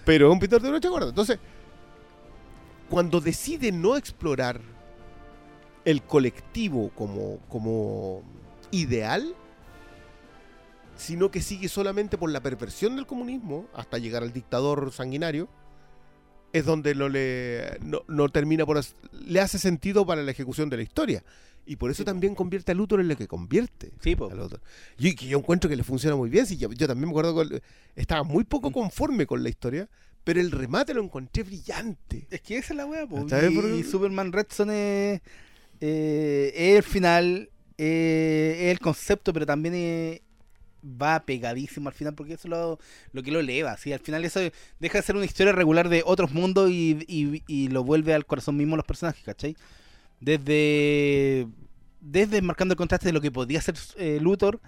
Pero 0.05 0.29
es 0.29 0.33
un 0.33 0.41
pintor 0.41 0.61
de 0.63 0.71
brocha 0.71 0.89
gorda. 0.89 1.09
Entonces, 1.11 1.39
cuando 2.89 3.21
decide 3.21 3.71
no 3.71 3.97
explorar 3.97 4.61
el 5.85 6.03
colectivo 6.03 6.91
como, 6.95 7.39
como 7.49 8.23
ideal, 8.71 9.35
sino 10.99 11.31
que 11.31 11.41
sigue 11.41 11.69
solamente 11.69 12.19
por 12.19 12.31
la 12.31 12.43
perversión 12.43 12.97
del 12.97 13.07
comunismo 13.07 13.69
hasta 13.73 13.99
llegar 13.99 14.23
al 14.23 14.33
dictador 14.33 14.93
sanguinario, 14.93 15.49
es 16.53 16.65
donde 16.65 16.95
no 16.95 17.09
le 17.09 17.79
no, 17.83 18.03
no 18.09 18.29
termina 18.29 18.67
por 18.67 18.81
le 19.13 19.41
hace 19.41 19.59
sentido 19.59 20.05
para 20.05 20.23
la 20.23 20.31
ejecución 20.31 20.69
de 20.69 20.77
la 20.77 20.83
historia. 20.83 21.25
Y 21.67 21.77
por 21.77 21.91
eso 21.91 22.03
también 22.03 22.35
convierte 22.35 22.73
a 22.73 22.75
Luthor 22.75 23.01
en 23.01 23.09
lo 23.09 23.17
que 23.17 23.29
convierte. 23.29 23.93
Sí, 24.01 24.17
po. 24.17 24.31
a 24.31 24.35
Luthor. 24.35 24.61
Y 24.99 25.15
que 25.15 25.27
yo 25.27 25.39
encuentro 25.39 25.69
que 25.69 25.77
le 25.77 25.85
funciona 25.85 26.17
muy 26.17 26.31
bien. 26.31 26.47
Sí, 26.47 26.57
yo, 26.57 26.73
yo 26.73 26.89
también 26.89 27.09
me 27.09 27.11
acuerdo 27.11 27.47
que 27.47 27.63
estaba 27.95 28.23
muy 28.23 28.45
poco 28.45 28.73
conforme 28.73 29.27
con 29.27 29.43
la 29.43 29.51
historia, 29.51 29.89
pero 30.25 30.41
el 30.41 30.51
remate 30.51 30.95
lo 30.95 31.03
encontré 31.05 31.43
brillante. 31.43 32.27
Es 32.31 32.41
que 32.41 32.57
esa 32.57 32.73
es 32.73 32.77
la 32.79 32.87
weá, 32.87 33.07
po. 33.07 33.29
¿Sabes 33.29 33.53
Y, 33.53 33.55
por 33.55 33.65
qué? 33.65 33.77
y 33.77 33.85
Superman 33.85 34.33
Red 34.33 34.47
Son 34.49 34.71
es, 34.71 35.21
eh, 35.81 36.53
es 36.55 36.77
el 36.79 36.83
final, 36.83 37.51
eh, 37.77 38.57
es 38.63 38.71
el 38.71 38.81
concepto, 38.81 39.35
pero 39.35 39.45
también 39.45 39.75
eh, 39.77 40.23
va 40.85 41.25
pegadísimo 41.25 41.89
al 41.89 41.95
final, 41.95 42.15
porque 42.15 42.35
eso 42.35 42.49
es 42.49 42.79
lo, 43.13 43.23
que 43.23 43.31
lo 43.31 43.41
eleva. 43.41 43.77
¿sí? 43.77 43.93
Al 43.93 44.01
final 44.01 44.25
eso 44.25 44.41
deja 44.79 44.99
de 44.99 45.03
ser 45.03 45.17
una 45.17 45.25
historia 45.25 45.53
regular 45.53 45.89
de 45.89 46.03
otros 46.05 46.33
mundos 46.33 46.71
y, 46.71 47.69
lo 47.71 47.85
vuelve 47.85 48.15
al 48.15 48.27
corazón 48.27 48.57
mismo 48.57 48.77
los 48.77 48.85
personajes, 48.85 49.25
¿cachai? 49.25 49.57
Desde, 50.21 51.47
desde 52.01 52.43
marcando 52.43 52.73
el 52.73 52.79
contraste 52.79 53.09
de 53.09 53.13
lo 53.13 53.21
que 53.21 53.31
podía 53.31 53.61
ser 53.61 53.77
eh, 53.97 54.19
Luthor 54.21 54.61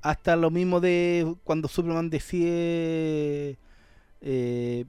hasta 0.00 0.36
lo 0.36 0.50
mismo 0.50 0.80
de 0.80 1.34
cuando 1.44 1.68
Superman 1.68 2.10
decide 2.10 3.58
eh, 4.20 4.84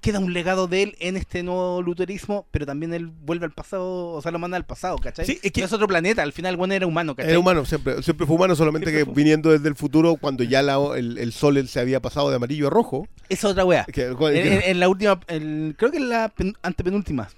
queda 0.00 0.18
un 0.18 0.32
legado 0.32 0.66
de 0.66 0.82
él 0.82 0.96
en 0.98 1.16
este 1.16 1.42
nuevo 1.42 1.80
luterismo, 1.80 2.46
pero 2.50 2.66
también 2.66 2.92
él 2.92 3.06
vuelve 3.06 3.46
al 3.46 3.52
pasado, 3.52 4.08
o 4.08 4.20
sea, 4.20 4.30
lo 4.32 4.38
manda 4.38 4.56
al 4.56 4.66
pasado, 4.66 4.98
¿cachai? 4.98 5.24
Sí, 5.24 5.38
es 5.42 5.52
que- 5.52 5.60
No 5.60 5.66
es 5.66 5.72
otro 5.72 5.86
planeta, 5.86 6.22
al 6.22 6.32
final, 6.32 6.56
bueno, 6.56 6.74
era 6.74 6.86
humano, 6.86 7.14
¿cachai? 7.14 7.30
Era 7.30 7.38
humano, 7.38 7.64
siempre, 7.64 8.02
siempre 8.02 8.26
fue 8.26 8.36
humano, 8.36 8.56
solamente 8.56 8.90
Siempre 8.90 9.00
que 9.06 9.12
fue- 9.14 9.14
viniendo 9.22 9.50
desde 9.50 9.68
el 9.68 9.76
futuro, 9.76 10.16
cuando 10.16 10.44
ya 10.44 10.60
la- 10.62 10.78
el, 10.96 11.18
el 11.18 11.32
sol 11.32 11.56
él 11.56 11.68
se 11.68 11.80
había 11.80 12.00
pasado 12.00 12.28
de 12.30 12.36
amarillo 12.36 12.66
a 12.66 12.70
rojo. 12.70 13.08
Esa 13.28 13.46
es 13.48 13.52
otra 13.52 13.64
weá. 13.64 13.84
que- 13.84 14.06
En, 14.06 14.16
en- 14.52 14.62
en 14.62 14.80
la 14.80 14.88
última, 14.88 15.20
el- 15.28 15.74
creo 15.78 15.90
que 15.90 15.98
en 15.98 16.08
la 16.10 16.28
pen- 16.28 16.56
antepenúltima, 16.62 17.28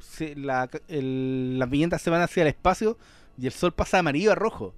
se- 0.00 0.36
la, 0.36 0.68
el- 0.88 1.58
las 1.58 1.70
viñetas 1.70 2.02
se 2.02 2.10
van 2.10 2.20
hacia 2.22 2.42
el 2.42 2.48
espacio 2.48 2.98
y 3.40 3.46
el 3.46 3.52
sol 3.52 3.72
pasa 3.72 3.96
de 3.96 4.00
amarillo 4.00 4.32
a 4.32 4.34
rojo. 4.34 4.74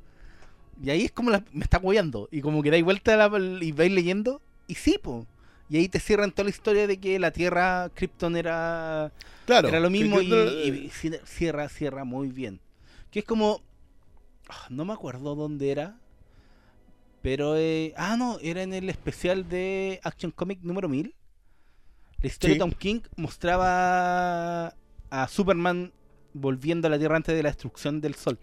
Y 0.83 0.91
ahí 0.91 1.05
es 1.05 1.13
como 1.13 1.31
la- 1.31 1.45
me 1.53 1.63
está 1.65 1.79
hueando. 1.79 2.29
Y 2.31 2.41
como 2.41 2.63
que 2.63 2.71
dais 2.71 2.85
vuelta 2.85 3.17
la- 3.17 3.31
y 3.61 3.73
vais 3.73 3.93
leyendo. 3.93 4.41
Y 4.67 4.77
sí, 4.77 4.99
po. 5.03 5.27
Y 5.71 5.77
ahí 5.79 5.89
te 5.89 6.01
cierran 6.01 6.33
toda 6.33 6.45
la 6.45 6.51
historia 6.51 6.87
de 6.89 6.99
que 6.99 7.19
la 7.21 7.31
Tierra, 7.31 7.89
Krypton 7.95 8.37
era, 8.37 9.13
claro, 9.47 9.69
era 9.69 9.79
lo 9.81 9.89
mismo 9.89 10.21
y, 10.21 10.29
cier- 10.91 11.23
cierra, 11.25 11.69
cierra 11.69 12.05
muy 12.05 12.29
bien. 12.29 12.61
Que 13.13 13.21
es 13.21 13.25
como. 13.25 13.63
ah, 14.49 14.67
No 14.69 14.85
me 14.85 14.93
acuerdo 14.93 15.35
dónde 15.37 15.71
era. 15.71 15.97
Pero. 17.23 17.57
eh, 17.57 17.95
ah, 17.97 18.17
no, 18.17 18.39
era 18.43 18.63
en 18.63 18.73
el 18.75 18.89
especial 18.91 19.49
de 19.49 20.01
Action 20.03 20.33
Comic 20.33 20.59
número 20.63 20.89
1000. 20.89 21.15
La 22.21 22.27
historia 22.27 22.55
Sí. 22.55 22.59
de 22.59 22.59
Tom 22.59 22.73
King 22.73 23.01
mostraba 23.17 24.75
a 25.11 25.29
Superman 25.29 25.93
volviendo 26.35 26.87
a 26.89 26.91
la 26.91 26.99
Tierra 26.99 27.17
antes 27.17 27.35
de 27.35 27.43
la 27.43 27.49
destrucción 27.51 28.01
del 28.01 28.15
Sol. 28.15 28.39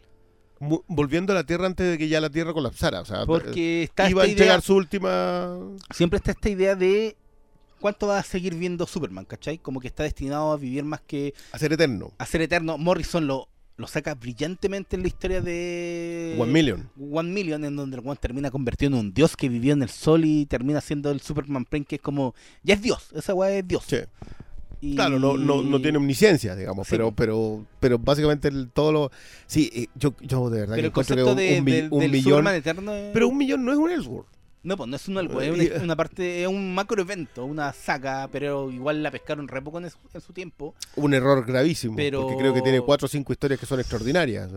Volviendo 0.60 1.34
a 1.34 1.36
la 1.36 1.44
Tierra 1.46 1.66
antes 1.68 1.90
de 1.92 1.98
que 1.98 2.08
ya 2.08 2.22
la 2.22 2.30
Tierra 2.30 2.54
colapsara. 2.54 3.02
O 3.02 3.06
sea, 3.06 3.26
Porque 3.26 3.84
está 3.84 4.10
iba 4.10 4.24
a 4.24 4.26
entregar 4.26 4.56
idea, 4.56 4.62
su 4.62 4.76
última. 4.76 5.58
siempre 5.94 6.18
está 6.18 6.32
esta 6.32 6.50
idea 6.50 6.76
de 6.76 7.16
cuánto 7.80 8.08
va 8.08 8.20
a 8.20 8.24
seguir 8.24 8.56
viendo 8.56 8.88
Superman, 8.88 9.26
¿cachai? 9.26 9.58
Como 9.58 9.80
que 9.80 9.88
está 9.88 10.04
destinado 10.04 10.52
a 10.52 10.58
vivir 10.58 10.84
más 10.84 11.02
que 11.02 11.34
a 11.52 11.60
ser 11.60 11.74
eterno. 11.74 12.12
a 12.18 12.26
ser 12.26 12.42
eterno. 12.42 12.78
Morrison 12.78 13.28
lo, 13.28 13.48
lo 13.78 13.88
saca 13.88 14.16
brillantemente 14.16 14.96
en 14.96 15.04
la 15.04 15.08
historia 15.08 15.42
de 15.42 16.36
One 16.40 16.52
Million. 16.52 16.90
One 17.00 17.32
Million, 17.32 17.64
en 17.64 17.76
donde 17.76 17.98
el 17.98 18.04
One 18.08 18.18
termina 18.20 18.50
convertido 18.50 18.94
en 18.94 18.98
un 19.00 19.14
dios 19.14 19.36
que 19.38 19.50
vivió 19.50 19.74
en 19.74 19.84
el 19.84 19.90
sol 19.90 20.26
y 20.26 20.46
termina 20.48 20.82
siendo 20.82 21.12
el 21.12 21.22
Superman 21.22 21.66
Prime, 21.66 21.86
que 21.86 21.98
es 21.98 22.02
como, 22.02 22.34
ya 22.64 22.74
es 22.74 22.82
dios, 22.82 23.10
esa 23.14 23.34
weá 23.34 23.52
es 23.52 23.68
dios. 23.68 23.84
Sí. 23.88 23.98
Y- 24.80 24.96
Claro, 24.96 25.20
no, 25.20 25.38
no, 25.38 25.64
no 25.64 25.82
tiene 25.82 25.98
omnisciencia, 25.98 26.56
digamos, 26.56 26.88
Sí, 26.88 26.92
pero, 26.92 27.12
pero, 27.12 27.66
pero 27.80 27.98
básicamente 27.98 28.48
el- 28.48 28.70
todo 28.70 28.92
lo. 28.92 29.12
Sí, 29.48 29.72
eh, 29.74 29.88
yo, 29.96 30.14
yo 30.22 30.50
de 30.52 30.60
verdad 30.62 30.76
Pero 30.76 30.94
que 30.94 31.00
el 31.02 31.08
que 31.08 31.24
un, 31.24 31.36
de, 31.36 31.58
un 31.60 31.66
mi- 31.66 31.72
del- 31.72 31.88
un 31.92 32.00
del 32.00 32.12
millón. 32.12 32.24
Superman 32.32 32.56
eterno 32.56 32.94
es- 32.94 33.12
Pero 33.14 33.28
un 33.28 33.38
millón 33.38 33.66
no 33.66 33.72
es 33.72 33.78
un 33.80 33.90
Ellsworth. 33.90 34.28
No, 34.64 34.76
pues 34.76 34.90
no 34.90 34.96
es 34.98 35.08
un 35.08 35.18
algo, 35.18 35.40
es 35.42 35.48
Eh, 35.48 35.72
una, 35.76 35.84
una 35.84 35.96
parte, 35.96 36.42
es 36.42 36.48
un 36.48 36.76
macro 36.76 37.02
evento, 37.02 37.46
una 37.46 37.72
saga, 37.74 38.28
pero 38.32 38.70
igual 38.70 39.02
la 39.02 39.12
pescaron 39.12 39.48
re 39.48 39.62
poco 39.62 39.80
en, 39.80 39.90
su- 39.90 39.98
en 40.14 40.20
su 40.22 40.34
tiempo. 40.34 40.76
Un 40.96 41.14
error 41.14 41.46
gravísimo. 41.46 41.96
Pero- 41.96 42.24
Porque 42.24 42.38
creo 42.38 42.54
que 42.54 42.62
tiene 42.62 42.82
cuatro 42.82 43.06
o 43.06 43.10
cinco 43.10 43.32
historias 43.32 43.60
que 43.60 43.66
son 43.66 43.80
extraordinarias. 43.80 44.50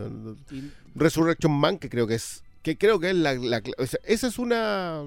Y- 0.51 0.71
Resurrection 0.97 1.53
Man, 1.53 1.79
que 1.79 1.89
creo 1.89 2.07
que 2.07 2.15
es. 2.17 2.43
Que 2.63 2.77
creo 2.77 2.99
que 2.99 3.11
es 3.11 3.17
la. 3.17 3.35
la- 3.35 3.63
o 3.79 3.87
sea, 3.87 4.01
esa 4.05 4.27
es 4.27 4.39
una. 4.39 5.05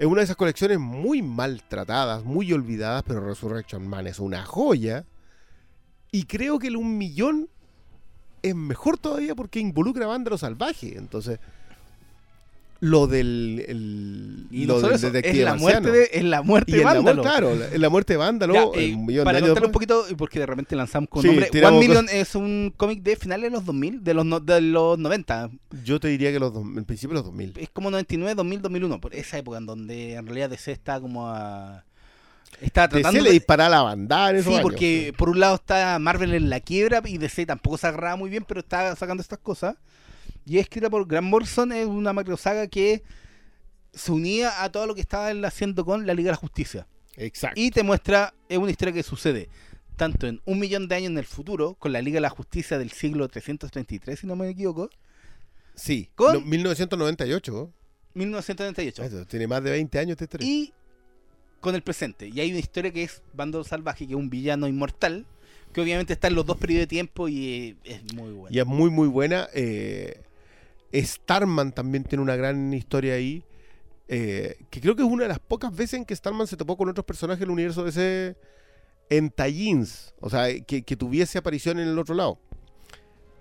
Es 0.00 0.06
una 0.06 0.20
de 0.20 0.24
esas 0.24 0.36
colecciones 0.36 0.78
muy 0.78 1.20
maltratadas, 1.20 2.24
muy 2.24 2.50
olvidadas, 2.54 3.02
pero 3.06 3.20
Resurrection 3.20 3.86
Man 3.86 4.06
es 4.06 4.18
una 4.18 4.46
joya. 4.46 5.04
Y 6.10 6.24
creo 6.24 6.58
que 6.58 6.68
el 6.68 6.78
un 6.78 6.96
millón 6.96 7.50
es 8.40 8.54
mejor 8.54 8.96
todavía 8.96 9.34
porque 9.34 9.60
involucra 9.60 10.06
a 10.06 10.08
Vándalo 10.08 10.38
Salvaje. 10.38 10.96
Entonces, 10.96 11.38
lo 12.82 13.06
del. 13.06 13.64
el- 13.68 14.46
y 14.50 14.64
lo 14.66 14.74
no 14.80 14.80
del 14.88 14.94
eso, 14.96 15.06
es 15.08 15.12
detective 15.12 15.44
la 15.44 15.50
marciano. 15.54 15.80
muerte 15.88 15.98
de, 15.98 16.10
es 16.18 16.24
la 16.24 16.42
muerte 16.42 16.70
Y 16.72 16.74
de 16.74 16.80
la 16.80 16.94
Vándalo. 16.94 17.22
muerte, 17.22 17.30
claro, 17.30 17.54
la, 17.54 17.78
la 17.78 17.88
muerte 17.90 18.12
de 18.14 18.16
Vándalo, 18.16 18.54
Ya, 18.54 18.62
el 18.80 18.90
eh, 18.92 18.96
millón 18.96 19.24
para 19.24 19.38
de 19.40 19.44
años 19.44 19.60
un 19.62 19.70
poquito, 19.72 20.04
porque 20.16 20.38
de 20.40 20.46
repente 20.46 20.74
lanzamos 20.76 21.08
con 21.10 21.22
Sí, 21.22 21.28
nombre, 21.28 21.50
One 21.52 21.60
cosas. 21.60 21.78
Million 21.78 22.06
es 22.10 22.34
un 22.34 22.72
cómic 22.76 23.02
de 23.02 23.16
finales 23.16 23.44
de 23.44 23.50
los 23.50 23.64
2000, 23.66 24.02
de 24.02 24.14
los, 24.14 24.24
no- 24.24 24.40
de 24.40 24.60
los 24.62 24.98
90. 24.98 25.50
Yo 25.84 26.00
te 26.00 26.08
diría 26.08 26.32
que 26.32 26.40
los 26.40 26.52
dos, 26.54 26.64
en 26.64 26.84
principio 26.84 27.14
los 27.14 27.24
2000. 27.24 27.52
Es 27.58 27.68
como 27.70 27.90
99, 27.90 28.34
2000, 28.34 28.62
2001, 28.62 29.00
por 29.00 29.14
esa 29.14 29.36
época 29.38 29.58
en 29.58 29.66
donde 29.66 30.14
en 30.14 30.26
realidad 30.26 30.48
DC 30.50 30.72
está 30.72 31.00
como 31.00 31.28
a... 31.28 31.84
Está 32.60 32.88
tratando 32.88 33.10
DC 33.18 33.22
le 33.22 33.28
de- 33.30 33.34
dispara 33.34 33.68
la 33.68 33.82
bandada 33.82 34.30
en 34.30 34.36
esos 34.36 34.46
Sí, 34.46 34.52
años. 34.54 34.62
porque 34.62 35.14
por 35.16 35.28
un 35.28 35.38
lado 35.38 35.54
está 35.54 35.98
Marvel 35.98 36.34
en 36.34 36.50
la 36.50 36.60
quiebra 36.60 37.00
y 37.06 37.16
DC 37.18 37.46
tampoco 37.46 37.78
se 37.78 37.86
agarraba 37.86 38.16
muy 38.16 38.28
bien, 38.28 38.44
pero 38.46 38.60
está 38.60 38.94
sacando 38.96 39.20
estas 39.22 39.38
cosas. 39.38 39.76
Y 40.46 40.56
es 40.58 40.62
escrita 40.62 40.90
por 40.90 41.06
Grant 41.06 41.26
Morrison, 41.26 41.72
es 41.72 41.86
una 41.86 42.12
macrosaga 42.12 42.66
que 42.66 43.02
se 43.92 44.12
unía 44.12 44.62
a 44.62 44.70
todo 44.70 44.86
lo 44.86 44.94
que 44.94 45.00
estaba 45.00 45.30
él 45.30 45.44
haciendo 45.44 45.84
con 45.84 46.06
la 46.06 46.14
Liga 46.14 46.28
de 46.28 46.32
la 46.32 46.36
Justicia. 46.36 46.86
Exacto. 47.16 47.60
Y 47.60 47.70
te 47.70 47.82
muestra, 47.82 48.34
es 48.48 48.58
una 48.58 48.70
historia 48.70 48.94
que 48.94 49.02
sucede 49.02 49.48
tanto 49.96 50.26
en 50.26 50.40
un 50.46 50.58
millón 50.58 50.88
de 50.88 50.94
años 50.94 51.10
en 51.10 51.18
el 51.18 51.26
futuro, 51.26 51.74
con 51.74 51.92
la 51.92 52.00
Liga 52.00 52.14
de 52.16 52.20
la 52.22 52.30
Justicia 52.30 52.78
del 52.78 52.90
siglo 52.90 53.28
333, 53.28 54.18
si 54.18 54.26
no 54.26 54.34
me 54.34 54.48
equivoco, 54.48 54.88
Sí, 55.74 56.08
¿Con? 56.14 56.32
no, 56.34 56.40
1998. 56.40 57.70
1998. 58.14 59.02
Eso, 59.02 59.26
tiene 59.26 59.46
más 59.46 59.62
de 59.62 59.70
20 59.70 59.98
años 59.98 60.12
esta 60.12 60.24
historia. 60.24 60.46
y 60.48 60.72
con 61.60 61.74
el 61.74 61.82
presente. 61.82 62.28
Y 62.28 62.40
hay 62.40 62.50
una 62.50 62.58
historia 62.60 62.90
que 62.92 63.02
es 63.02 63.22
Bando 63.34 63.62
Salvaje, 63.64 64.06
que 64.06 64.12
es 64.14 64.18
un 64.18 64.30
villano 64.30 64.66
inmortal, 64.68 65.26
que 65.72 65.80
obviamente 65.80 66.12
está 66.14 66.28
en 66.28 66.34
los 66.34 66.46
dos 66.46 66.56
periodos 66.56 66.82
de 66.84 66.86
tiempo 66.86 67.28
y 67.28 67.76
eh, 67.84 68.02
es 68.04 68.14
muy 68.14 68.32
bueno. 68.32 68.54
Y 68.54 68.58
es 68.58 68.66
muy, 68.66 68.90
muy 68.90 69.08
buena. 69.08 69.48
Eh, 69.54 70.20
Starman 70.92 71.72
también 71.72 72.04
tiene 72.04 72.22
una 72.22 72.36
gran 72.36 72.72
historia 72.74 73.14
ahí. 73.14 73.44
eh, 74.08 74.56
que 74.70 74.80
creo 74.80 74.96
que 74.96 75.02
es 75.02 75.08
una 75.08 75.22
de 75.22 75.28
las 75.28 75.38
pocas 75.38 75.74
veces 75.74 75.94
en 75.94 76.04
que 76.04 76.16
Starman 76.16 76.46
se 76.46 76.56
topó 76.56 76.76
con 76.76 76.88
otros 76.88 77.06
personajes 77.06 77.40
del 77.40 77.50
universo 77.50 77.84
de 77.84 77.90
ese 77.90 78.36
en 79.10 79.30
tallins. 79.30 80.14
O 80.20 80.30
sea, 80.30 80.48
que, 80.60 80.82
tuviese 80.96 81.38
aparición 81.38 81.78
en 81.78 81.88
el 81.88 81.98
otro 81.98 82.14
lado. 82.14 82.38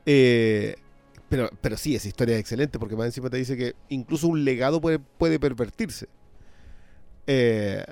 Eh, 0.06 0.76
pero, 1.30 1.50
pero 1.62 1.78
sí, 1.78 1.96
esa 1.96 2.08
historia 2.08 2.36
es 2.36 2.42
excelente 2.42 2.80
porque 2.80 2.96
más 2.96 3.06
encima 3.06 3.30
te 3.30 3.38
dice 3.38 3.56
que 3.56 3.76
incluso 3.90 4.28
un 4.28 4.44
legado 4.44 4.82
puede, 4.82 5.00
puede 5.00 5.40
pervertirse. 5.40 6.08
Eh, 7.28 7.86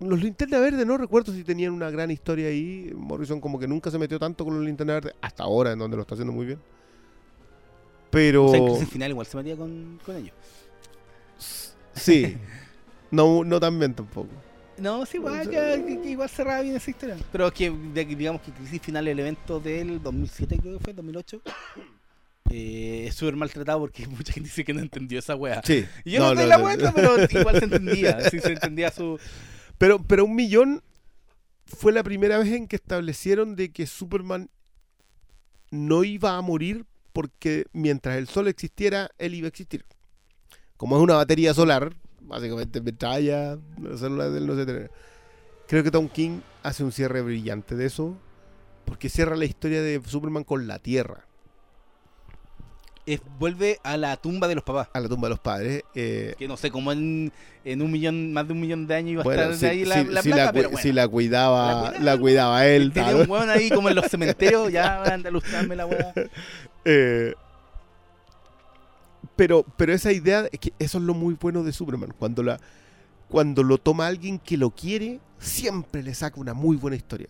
los 0.00 0.20
Linterna 0.20 0.58
Verde 0.58 0.84
no 0.84 0.98
recuerdo 0.98 1.32
si 1.32 1.44
tenían 1.44 1.72
una 1.72 1.90
gran 1.90 2.10
historia 2.10 2.48
ahí. 2.48 2.92
Morrison 2.94 3.40
como 3.40 3.58
que 3.58 3.68
nunca 3.68 3.90
se 3.90 3.98
metió 3.98 4.18
tanto 4.18 4.44
con 4.44 4.54
los 4.54 4.64
Linterna 4.64 4.94
Verde 4.94 5.14
hasta 5.20 5.44
ahora, 5.44 5.72
en 5.72 5.78
donde 5.78 5.96
lo 5.96 6.02
está 6.02 6.14
haciendo 6.14 6.32
muy 6.32 6.46
bien. 6.46 6.58
Pero. 8.10 8.46
O 8.46 8.50
sea, 8.50 8.58
incluso 8.58 8.80
el 8.82 8.86
final 8.88 9.10
igual 9.10 9.26
se 9.26 9.36
metía 9.36 9.56
con, 9.56 10.00
con 10.04 10.16
ellos. 10.16 10.32
Sí. 11.94 12.36
No, 13.10 13.42
no 13.42 13.58
tan 13.58 13.78
bien 13.78 13.94
tampoco. 13.94 14.28
No, 14.76 15.06
sí, 15.06 15.16
igual, 15.16 15.48
que, 15.48 15.82
que- 15.86 15.98
que 16.02 16.10
igual 16.10 16.28
cerraba 16.28 16.60
bien 16.60 16.76
esa 16.76 16.90
historia. 16.90 17.16
Pero 17.32 17.46
es 17.46 17.54
que, 17.54 17.70
de- 17.70 18.04
digamos 18.04 18.42
que 18.42 18.52
Crisis 18.52 18.82
Final, 18.82 19.08
el 19.08 19.18
evento 19.18 19.60
del 19.60 20.02
2007, 20.02 20.58
creo 20.60 20.76
que 20.76 20.84
fue, 20.84 20.92
2008, 20.92 21.40
eh, 22.50 23.06
es 23.08 23.14
súper 23.14 23.34
maltratado 23.36 23.80
porque 23.80 24.06
mucha 24.08 24.34
gente 24.34 24.50
dice 24.50 24.62
que 24.62 24.74
no 24.74 24.80
entendió 24.80 25.18
esa 25.20 25.34
wea. 25.36 25.62
Sí. 25.64 25.86
Y 26.04 26.10
yo 26.12 26.20
no, 26.20 26.34
doy 26.34 26.46
la 26.46 26.58
vuelta, 26.58 26.92
pero 26.94 27.14
igual 27.30 27.58
se 27.58 27.64
entendía. 27.64 28.20
Sí, 28.28 28.40
se 28.40 28.52
entendía 28.52 28.90
su. 28.90 29.18
Pero, 29.78 30.02
pero 30.02 30.26
un 30.26 30.36
millón 30.36 30.82
fue 31.64 31.92
la 31.92 32.02
primera 32.02 32.36
vez 32.36 32.52
en 32.52 32.68
que 32.68 32.76
establecieron 32.76 33.56
de 33.56 33.70
que 33.72 33.86
Superman 33.86 34.50
no 35.70 36.04
iba 36.04 36.36
a 36.36 36.42
morir 36.42 36.84
porque 37.18 37.66
mientras 37.72 38.16
el 38.16 38.28
sol 38.28 38.46
existiera, 38.46 39.10
él 39.18 39.34
iba 39.34 39.46
a 39.46 39.48
existir. 39.48 39.84
Como 40.76 40.96
es 40.96 41.02
una 41.02 41.16
batería 41.16 41.52
solar, 41.52 41.96
básicamente 42.20 42.80
mientras 42.80 43.12
haya 43.12 43.58
las 43.82 43.98
células 43.98 44.30
de 44.30 44.38
él 44.38 44.46
no 44.46 44.54
se 44.54 44.64
tienen. 44.64 44.88
Creo 45.66 45.82
que 45.82 45.90
Tom 45.90 46.08
King 46.08 46.42
hace 46.62 46.84
un 46.84 46.92
cierre 46.92 47.20
brillante 47.22 47.74
de 47.74 47.86
eso, 47.86 48.16
porque 48.84 49.08
cierra 49.08 49.34
la 49.34 49.46
historia 49.46 49.82
de 49.82 50.00
Superman 50.06 50.44
con 50.44 50.68
la 50.68 50.78
Tierra, 50.78 51.26
es- 53.14 53.20
vuelve 53.38 53.78
a 53.82 53.96
la 53.96 54.16
tumba 54.16 54.46
de 54.48 54.54
los 54.54 54.64
papás. 54.64 54.88
a 54.92 55.00
la 55.00 55.08
tumba 55.08 55.26
de 55.28 55.30
los 55.30 55.40
padres. 55.40 55.82
eh, 55.94 56.34
Que 56.38 56.46
no 56.48 56.56
sé, 56.56 56.70
como 56.70 56.92
en, 56.92 57.32
en 57.64 57.82
un 57.82 57.90
millón, 57.90 58.32
más 58.32 58.46
de 58.46 58.52
un 58.52 58.60
millón 58.60 58.86
de 58.86 58.94
años 58.94 59.10
iba 59.12 59.22
a 59.22 59.24
bueno, 59.24 59.42
estar 59.42 59.54
si, 59.56 59.60
de 59.66 59.70
ahí 59.70 59.84
la, 59.84 59.94
si- 60.02 60.04
la 60.12 60.22
si 60.22 60.28
la, 60.30 60.52
pero 60.52 60.68
bueno. 60.70 60.82
si 60.82 60.92
la 60.92 61.08
cuidaba, 61.08 61.92
La 62.00 62.16
cuidaba. 62.18 62.66
él. 62.66 62.92
Tenía 62.92 63.10
tal. 63.12 63.20
un 63.22 63.30
hueón 63.30 63.50
ahí 63.50 63.68
como 63.70 63.88
en 63.88 63.94
los 63.96 64.06
cementerios, 64.10 64.70
ya 64.72 64.98
van 64.98 65.24
a 65.26 65.28
ilustrarme 65.28 65.76
la 65.76 65.86
wea. 65.86 66.12
Eh, 66.84 67.34
pero, 69.36 69.64
pero 69.76 69.92
esa 69.92 70.10
idea, 70.12 70.48
es 70.50 70.58
que 70.58 70.72
eso 70.78 70.98
es 70.98 71.04
lo 71.04 71.14
muy 71.14 71.34
bueno 71.40 71.62
de 71.62 71.72
Superman. 71.72 72.12
Cuando, 72.18 72.42
la, 72.42 72.58
cuando 73.28 73.62
lo 73.62 73.78
toma 73.78 74.06
alguien 74.06 74.38
que 74.38 74.56
lo 74.56 74.70
quiere, 74.70 75.20
siempre 75.38 76.02
le 76.02 76.14
saca 76.14 76.40
una 76.40 76.54
muy 76.54 76.76
buena 76.76 76.96
historia. 76.96 77.28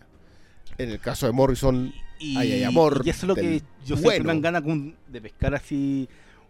En 0.79 0.89
el 0.89 0.99
caso 0.99 1.27
de 1.27 1.31
Morrison, 1.31 1.93
Y, 2.19 2.35
Ahí 2.35 2.51
hay 2.51 2.63
amor 2.63 3.01
y 3.05 3.09
eso 3.09 3.25
es 3.25 3.27
lo 3.27 3.35
que 3.35 3.61
yo 3.85 3.95
siempre 3.95 4.19
bueno. 4.19 4.23
me 4.23 4.33
dan 4.33 4.41
ganas 4.41 4.63
de 5.07 5.21
pescar 5.21 5.55
así 5.55 6.09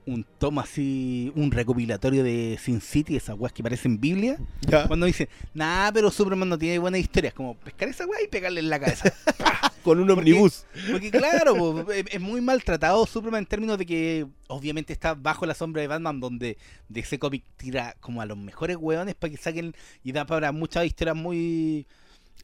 un 0.10 0.26
toma 0.38 0.64
así, 0.64 1.32
un 1.36 1.52
recopilatorio 1.52 2.24
de 2.24 2.58
Sin 2.62 2.82
City, 2.82 3.16
esas 3.16 3.38
weas 3.38 3.54
que 3.54 3.62
parecen 3.62 4.00
Biblia. 4.00 4.38
ya, 4.62 4.88
Cuando 4.88 5.06
dicen, 5.06 5.30
nah, 5.54 5.92
pero 5.92 6.10
Superman 6.10 6.50
no 6.50 6.58
tiene 6.58 6.80
buenas 6.80 7.00
historias, 7.00 7.34
como 7.34 7.56
pescar 7.56 7.90
esa 7.90 8.06
wea 8.06 8.22
y 8.24 8.28
pegarle 8.28 8.60
en 8.60 8.70
la 8.70 8.80
cabeza. 8.80 9.14
con 9.84 10.00
un 10.00 10.10
omnibus. 10.10 10.66
Porque 10.92 11.12
claro, 11.12 11.56
po, 11.56 11.92
es, 11.92 12.06
es 12.12 12.20
muy 12.20 12.42
maltratado 12.42 13.06
Superman 13.06 13.40
en 13.40 13.46
términos 13.46 13.78
de 13.78 13.86
que 13.86 14.28
obviamente 14.48 14.94
está 14.94 15.14
bajo 15.14 15.46
la 15.46 15.54
sombra 15.54 15.82
de 15.82 15.88
Batman, 15.88 16.20
donde 16.20 16.58
de 16.88 17.00
ese 17.00 17.20
cómic 17.20 17.44
tira 17.56 17.96
como 18.00 18.22
a 18.22 18.26
los 18.26 18.38
mejores 18.38 18.78
weones 18.80 19.16
para 19.16 19.32
que 19.32 19.38
saquen 19.38 19.74
y 20.04 20.12
da 20.12 20.26
para 20.26 20.52
muchas 20.52 20.86
historias 20.86 21.16
muy... 21.16 21.88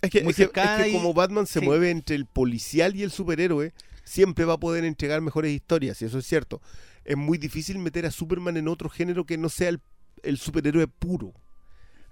Es 0.01 0.09
que, 0.11 0.21
muy 0.23 0.31
es 0.31 0.35
que- 0.37 0.43
es 0.43 0.47
cercana 0.49 0.83
que 0.83 0.89
y- 0.89 0.93
como 0.93 1.13
Batman 1.13 1.47
se 1.47 1.59
sí. 1.59 1.65
mueve 1.65 1.89
entre 1.89 2.15
el 2.15 2.25
policial 2.25 2.95
y 2.95 3.03
el 3.03 3.11
superhéroe, 3.11 3.73
siempre 4.03 4.45
va 4.45 4.53
a 4.53 4.59
poder 4.59 4.85
entregar 4.85 5.19
mejores 5.21 5.51
historias, 5.51 6.01
y 6.01 6.05
eso 6.05 6.19
es 6.19 6.25
cierto. 6.27 6.61
Es 7.05 7.17
muy 7.17 7.37
difícil 7.37 7.79
meter 7.79 8.05
a 8.05 8.11
Superman 8.11 8.57
en 8.57 8.67
otro 8.67 8.89
género 8.89 9.25
que 9.25 9.37
no 9.37 9.49
sea 9.49 9.69
el, 9.69 9.79
el 10.23 10.37
superhéroe 10.37 10.87
puro. 10.87 11.33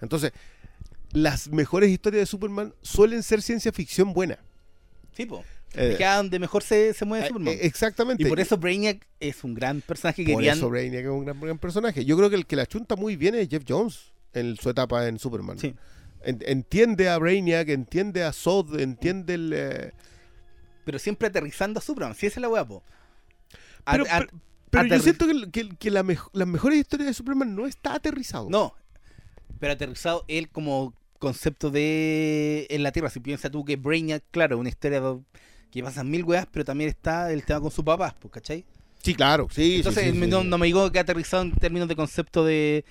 Entonces, 0.01 0.31
las 1.11 1.49
mejores 1.49 1.89
historias 1.89 2.21
de 2.21 2.25
Superman 2.25 2.73
suelen 2.81 3.21
ser 3.23 3.41
ciencia 3.41 3.71
ficción 3.71 4.13
buena. 4.13 4.39
Eh, 5.75 5.91
es 5.91 5.97
que 5.97 6.05
a 6.05 6.17
donde 6.17 6.39
mejor 6.39 6.63
se, 6.63 6.93
se 6.93 7.05
mueve 7.05 7.25
eh, 7.25 7.27
Superman. 7.27 7.53
eh, 7.53 7.59
exactamente. 7.63 8.23
y 8.23 8.25
por 8.27 8.39
eso 8.39 8.57
Brainiac 8.57 9.07
es 9.19 9.43
un 9.43 9.53
gran 9.53 9.81
personaje 9.81 10.23
que 10.25 10.31
Por 10.34 10.41
querían... 10.41 10.57
eso 10.57 10.69
Brainiac 10.69 11.03
es 11.05 11.09
un 11.11 11.25
gran, 11.25 11.39
gran 11.39 11.57
personaje. 11.57 12.05
Yo 12.05 12.17
creo 12.17 12.29
que 12.29 12.36
el 12.36 12.45
que 12.45 12.55
la 12.55 12.65
chunta 12.65 12.95
muy 12.95 13.15
bien 13.15 13.36
es 13.36 13.47
Jeff 13.49 13.63
Jones 13.67 14.13
en 14.34 14.55
su 14.57 14.69
etapa 14.69 15.07
en 15.07 15.17
Superman. 15.19 15.57
Sí. 15.59 15.73
Entiende 16.26 17.09
a 17.09 17.17
Brainiac, 17.17 17.69
entiende 17.69 18.24
a 18.24 18.32
Zod, 18.34 18.80
entiende 18.80 19.34
el... 19.36 19.53
eh, 19.55 19.91
Pero 20.86 20.99
siempre 20.99 21.28
aterrizando 21.28 21.80
a 21.80 21.82
Superman, 21.82 22.15
si 22.15 22.26
esa 22.28 22.39
es 22.39 22.41
la 22.41 22.49
wea, 22.49 22.65
po. 22.65 22.84
A- 23.86 23.91
Pero, 23.93 24.05
a- 24.09 24.19
pero- 24.19 24.32
pero 24.69 24.88
yo 24.88 24.99
siento 25.01 25.28
que, 25.51 25.69
que 25.78 25.91
la 25.91 26.01
mejo- 26.03 26.30
las 26.34 26.47
mejores 26.47 26.80
historias 26.80 27.07
de 27.07 27.13
Superman 27.13 27.55
no 27.55 27.67
está 27.67 27.93
aterrizado. 27.95 28.49
No, 28.49 28.74
pero 29.59 29.74
aterrizado 29.74 30.26
él 30.28 30.49
como 30.49 30.93
concepto 31.19 31.69
de 31.69 32.65
en 32.69 32.82
la 32.84 32.91
Tierra. 32.91 33.09
Si 33.09 33.19
piensas 33.19 33.51
tú 33.51 33.63
que 33.63 33.76
Brainiac, 33.76 34.24
claro, 34.32 34.57
una 34.57 34.69
historia 34.69 35.01
que 35.71 35.84
pasan 35.84 36.09
mil 36.09 36.24
weas, 36.24 36.47
pero 36.51 36.65
también 36.65 36.89
está 36.89 37.32
el 37.32 37.43
tema 37.45 37.61
con 37.61 37.71
sus 37.71 37.86
papás, 37.86 38.13
pues, 38.19 38.32
¿cachai? 38.32 38.65
Sí, 39.03 39.13
claro, 39.15 39.47
sí. 39.51 39.63
sí, 39.63 39.76
Entonces 39.78 40.03
sí, 40.05 40.19
sí, 40.19 40.28
no, 40.28 40.41
sí. 40.41 40.47
no 40.47 40.57
me 40.57 40.65
digo 40.65 40.91
que 40.91 40.99
aterrizado 40.99 41.43
en 41.43 41.51
términos 41.53 41.88
de 41.88 41.95
concepto 41.95 42.43
de, 42.45 42.84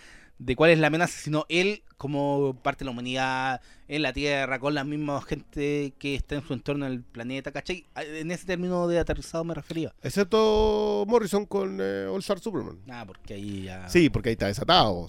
de 0.45 0.57
cuál 0.57 0.70
es 0.70 0.78
la 0.78 0.88
amenaza, 0.88 1.18
sino 1.18 1.47
él 1.49 1.82
como 1.97 2.59
parte 2.62 2.80
de 2.80 2.86
la 2.86 2.90
humanidad 2.90 3.61
en 3.86 4.03
la 4.03 4.12
Tierra, 4.12 4.59
con 4.59 4.74
la 4.74 4.82
misma 4.82 5.20
gente 5.22 5.95
que 5.99 6.16
está 6.16 6.34
en 6.34 6.43
su 6.43 6.53
entorno 6.53 6.86
en 6.86 6.93
el 6.93 7.03
planeta, 7.03 7.53
¿cachai? 7.53 7.86
En 7.95 8.30
ese 8.30 8.47
término 8.47 8.88
de 8.88 8.99
aterrizado 8.99 9.45
me 9.45 9.55
refería. 9.55 9.95
Excepto 10.03 11.05
Morrison 11.07 11.47
con 11.47 11.78
eh, 11.80 12.07
All 12.07 12.20
Star 12.20 12.40
Superman. 12.40 12.78
Ah, 12.90 13.05
porque 13.07 13.34
ahí 13.34 13.64
ya... 13.64 13.88
Sí, 13.88 14.11
porque 14.11 14.30
ahí 14.30 14.32
está 14.32 14.47
desatado. 14.47 15.07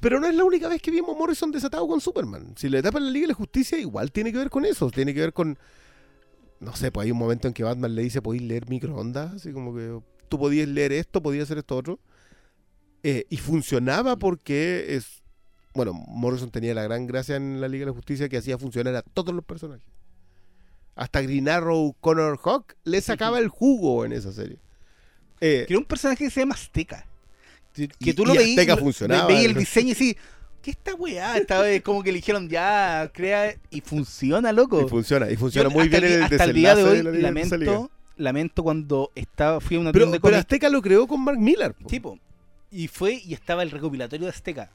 Pero 0.00 0.20
no 0.20 0.26
es 0.26 0.34
la 0.34 0.44
única 0.44 0.68
vez 0.68 0.82
que 0.82 0.90
vimos 0.90 1.16
Morrison 1.16 1.50
desatado 1.50 1.88
con 1.88 2.00
Superman. 2.00 2.54
Si 2.56 2.68
le 2.68 2.82
tapan 2.82 3.06
la 3.06 3.10
Liga 3.10 3.24
de 3.24 3.32
la 3.32 3.34
Justicia, 3.34 3.78
igual 3.78 4.12
tiene 4.12 4.30
que 4.30 4.38
ver 4.38 4.50
con 4.50 4.66
eso. 4.66 4.90
Tiene 4.90 5.14
que 5.14 5.20
ver 5.20 5.32
con. 5.32 5.58
No 6.58 6.76
sé, 6.76 6.92
pues 6.92 7.06
hay 7.06 7.12
un 7.12 7.18
momento 7.18 7.48
en 7.48 7.54
que 7.54 7.62
Batman 7.62 7.94
le 7.94 8.02
dice: 8.02 8.20
podéis 8.20 8.42
leer 8.42 8.68
microondas. 8.68 9.34
Así 9.34 9.52
como 9.52 9.74
que 9.74 9.98
tú 10.28 10.38
podías 10.38 10.68
leer 10.68 10.92
esto, 10.92 11.22
podías 11.22 11.44
hacer 11.44 11.58
esto 11.58 11.76
otro. 11.76 11.98
Eh, 13.02 13.24
y 13.30 13.36
funcionaba 13.38 14.16
porque 14.16 14.94
es. 14.96 15.22
Bueno, 15.74 15.92
Morrison 15.94 16.50
tenía 16.50 16.74
la 16.74 16.82
gran 16.82 17.06
gracia 17.06 17.36
en 17.36 17.60
la 17.60 17.68
Liga 17.68 17.82
de 17.82 17.90
la 17.92 17.94
Justicia 17.94 18.28
que 18.28 18.36
hacía 18.36 18.58
funcionar 18.58 18.94
a 18.96 19.02
todos 19.02 19.34
los 19.34 19.44
personajes. 19.44 19.84
Hasta 20.96 21.22
Green 21.22 21.48
Arrow, 21.48 21.94
Connor 22.00 22.38
Hawk 22.42 22.74
le 22.84 23.00
sacaba 23.00 23.38
el 23.38 23.48
jugo 23.48 24.04
en 24.04 24.12
esa 24.12 24.32
serie. 24.32 24.58
Eh, 25.40 25.66
un 25.76 25.84
personaje 25.84 26.24
que 26.24 26.30
se 26.30 26.40
llama 26.40 26.54
Azteca. 26.56 27.06
Que 27.74 27.88
Y- 28.00 28.12
tú 28.12 28.26
lo 28.26 28.34
veías. 28.34 28.78
Funcionaba. 28.78 29.26
Veías 29.26 29.44
el 29.46 29.54
diseño 29.58 29.92
y 29.92 29.94
sí. 29.94 30.16
¿Qué 30.60 30.72
esta 30.72 30.94
weá? 30.94 31.38
Esta 31.38 31.62
vez 31.62 31.80
como 31.82 32.02
que 32.02 32.10
eligieron 32.10 32.46
ya, 32.48 33.10
crea 33.14 33.54
y 33.70 33.80
funciona, 33.80 34.52
loco. 34.52 34.82
y 34.84 34.88
funciona, 34.90 35.30
y 35.30 35.36
funciona 35.36 35.70
Yo 35.70 35.74
muy 35.74 35.88
bien 35.88 36.04
el, 36.04 36.12
el 36.12 36.22
hasta 36.24 36.44
el 36.44 36.52
día 36.52 36.74
de 36.74 36.82
hoy 36.84 36.96
de 37.00 37.22
lamento, 37.22 37.90
lamento 38.18 38.62
cuando 38.62 39.10
estaba, 39.14 39.60
fui 39.60 39.78
a 39.78 39.80
una 39.80 39.90
Pero, 39.92 40.04
tienda 40.04 40.16
de 40.16 40.20
pero 40.20 40.36
Azteca 40.36 40.68
lo 40.68 40.82
creó 40.82 41.06
con 41.06 41.20
Mark 41.24 41.38
Miller. 41.38 41.72
po. 41.72 41.88
tipo, 41.88 42.18
y 42.70 42.88
fue 42.88 43.14
y 43.24 43.34
estaba 43.34 43.62
el 43.62 43.70
recopilatorio 43.70 44.26
de 44.26 44.30
Azteca 44.30 44.70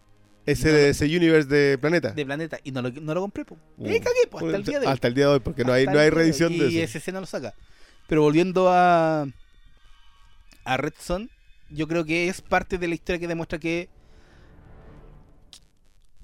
ese 0.45 0.67
no, 0.69 0.73
de 0.75 0.89
ese 0.89 1.05
universe 1.05 1.49
de 1.49 1.77
Planeta. 1.77 2.11
de 2.11 2.25
Planeta 2.25 2.59
y 2.63 2.71
no 2.71 2.81
lo, 2.83 2.91
no 2.91 3.13
lo 3.15 3.21
compré, 3.21 3.45
po. 3.45 3.57
Uh. 3.77 3.87
Me 3.87 3.99
cagué, 3.99 4.27
po, 4.29 4.37
hasta 4.39 4.57
el 4.57 4.63
día 4.63 4.79
de 4.79 4.85
hoy. 4.85 4.93
Hasta 4.93 5.07
el 5.07 5.13
día 5.15 5.25
de 5.25 5.31
hoy, 5.31 5.39
porque 5.39 5.63
no 5.63 5.73
hay, 5.73 5.85
no 5.85 5.93
hay 5.97 6.05
de 6.05 6.11
reedición 6.11 6.53
y 6.53 6.59
de 6.59 6.67
eso. 6.67 6.79
esa 6.83 6.97
escena 6.99 7.19
lo 7.19 7.25
saca. 7.25 7.53
Pero 8.07 8.21
volviendo 8.21 8.69
a 8.71 9.25
a 10.65 10.77
Red 10.77 10.93
Son, 10.99 11.29
yo 11.69 11.87
creo 11.87 12.05
que 12.05 12.27
es 12.27 12.41
parte 12.41 12.77
de 12.77 12.87
la 12.87 12.93
historia 12.95 13.19
que 13.19 13.27
demuestra 13.27 13.57
que 13.59 13.89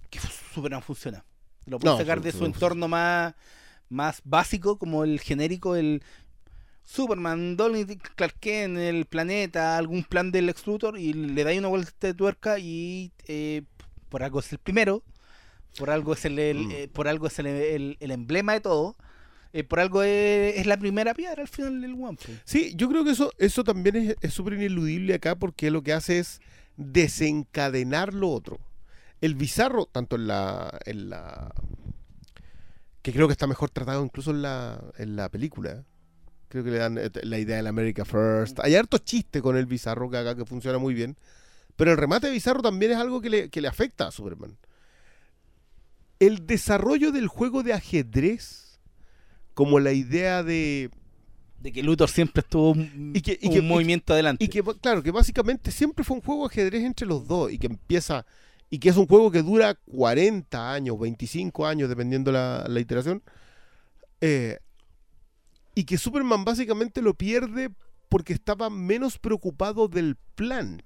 que 0.09 0.19
Superman 0.53 0.84
funciona. 0.84 1.24
Lo 1.65 1.80
puede 1.80 1.93
No, 1.93 1.99
sacar 1.99 2.22
de 2.22 2.32
su- 2.32 2.45
entorno 2.45 2.88
más 2.88 3.34
más 3.89 4.22
básico 4.24 4.78
como 4.78 5.03
el 5.03 5.19
genérico 5.19 5.76
el 5.76 6.01
Superman, 6.84 7.56
Donny 7.58 7.86
Clark 7.86 8.36
Kent, 8.40 8.78
el 8.78 9.06
planeta, 9.06 9.78
algún 9.78 10.04
plan 10.04 10.32
del 10.32 10.48
Lex 10.48 10.66
Luthor 10.68 10.98
y 10.98 11.14
le 11.14 11.44
da 11.44 11.54
una 11.58 11.68
vuelta 11.70 12.08
de 12.08 12.14
tuerca 12.14 12.60
y 12.60 13.12
eh, 13.28 13.64
por 14.10 14.24
algo 14.24 14.40
es 14.40 14.52
el 14.52 14.60
primero, 14.60 15.04
por 15.78 15.90
algo 15.90 16.14
es 16.14 16.26
el, 16.26 16.38
el, 16.40 16.58
Mm. 16.68 16.72
eh, 16.72 16.88
por 16.92 17.08
algo 17.08 17.28
es 17.28 17.40
el, 17.40 17.48
el- 17.48 17.98
el 18.00 18.12
emblema 18.12 18.54
de 18.54 18.62
todo, 18.62 18.98
eh, 19.54 19.64
por 19.64 19.80
algo 19.80 20.04
es, 20.04 20.58
es 20.58 20.66
la 20.66 20.78
primera 20.78 21.14
piedra 21.14 21.42
al 21.42 21.48
final 21.48 21.80
del 21.82 21.94
One. 21.94 22.18
Sí, 22.46 22.74
yo 22.76 22.90
creo 22.90 23.04
que 23.06 23.12
eso 23.12 23.32
eso 23.38 23.64
también 23.64 23.96
es- 23.96 24.16
es 24.20 24.34
súper 24.34 24.54
ineludible 24.54 25.14
acá 25.14 25.36
porque 25.36 25.72
lo 25.72 25.82
que 25.84 25.94
hace 25.94 26.20
es 26.20 26.42
desencadenar 26.78 28.14
lo 28.14 28.30
otro. 28.32 28.60
El 29.22 29.36
bizarro, 29.36 29.86
tanto 29.86 30.16
en 30.16 30.28
la, 30.28 30.80
en 30.86 31.10
la 31.10 31.54
que 33.02 33.14
creo 33.14 33.28
que 33.28 33.34
está 33.34 33.48
mejor 33.48 33.70
tratado 33.70 34.04
incluso 34.04 34.32
en 34.32 34.42
la, 34.42 34.84
en 34.98 35.16
la 35.16 35.30
película. 35.30 35.84
Creo 36.52 36.64
que 36.66 36.70
le 36.72 36.78
dan 36.80 36.97
eh, 36.97 37.10
la 37.24 37.39
idea 37.39 37.56
del 37.56 37.68
America 37.68 38.04
First. 38.04 38.60
Hay 38.60 38.76
harto 38.76 38.97
chiste 38.97 39.41
con 39.41 39.56
el 39.56 39.66
bizarro 39.66 40.10
que 40.10 40.18
acá 40.18 40.36
que 40.36 40.43
funciona 40.45 40.78
muy 40.78 40.93
bien. 40.93 41.16
Pero 41.78 41.91
el 41.91 41.97
remate 41.97 42.28
de 42.28 42.34
bizarro 42.34 42.62
también 42.62 42.91
es 42.91 42.97
algo 42.97 43.22
que 43.22 43.30
le, 43.30 43.49
que 43.49 43.62
le 43.62 43.70
afecta 43.70 44.08
a 44.08 44.12
Superman. 44.12 44.58
El 46.20 46.45
desarrollo 46.45 47.12
del 47.12 47.28
juego 47.28 47.64
de 47.64 47.74
ajedrez, 47.74 48.80
como 49.54 49.80
la 49.80 49.91
idea 49.93 50.43
de 50.43 50.91
De 51.60 51.72
que 51.72 51.84
Luthor 51.84 52.10
siempre 52.10 52.41
estuvo 52.41 52.72
un, 52.72 53.12
Y 53.16 53.22
que- 53.22 53.38
y 53.41 53.47
un 53.47 53.52
que- 53.54 53.58
y 53.60 53.62
que- 53.62 53.68
movimiento 53.68 54.14
adelante. 54.14 54.43
Y 54.43 54.47
que, 54.49 54.62
claro, 54.82 55.02
que 55.04 55.12
básicamente 55.12 55.72
siempre 55.72 56.04
fue 56.04 56.18
un 56.18 56.22
juego 56.24 56.41
de 56.47 56.54
ajedrez 56.54 56.84
entre 56.84 57.08
los 57.08 57.28
dos 57.28 57.52
y 57.52 57.58
que 57.60 57.68
empieza, 57.68 58.26
y 58.70 58.80
que 58.80 58.89
es 58.89 58.97
un 58.97 59.06
juego 59.08 59.30
que 59.32 59.41
dura 59.43 59.76
40 59.76 60.74
años, 60.74 60.99
25 60.99 61.66
años, 61.68 61.88
dependiendo 61.88 62.32
la, 62.32 62.66
la 62.68 62.80
iteración, 62.80 63.22
eh, 64.22 64.58
y 65.76 65.86
que 65.86 65.97
Superman 65.97 66.43
básicamente 66.45 67.01
lo 67.01 67.13
pierde 67.13 67.72
porque 68.09 68.34
estaba 68.34 68.69
menos 68.69 69.17
preocupado 69.19 69.88
del 69.88 70.15
plan. 70.36 70.84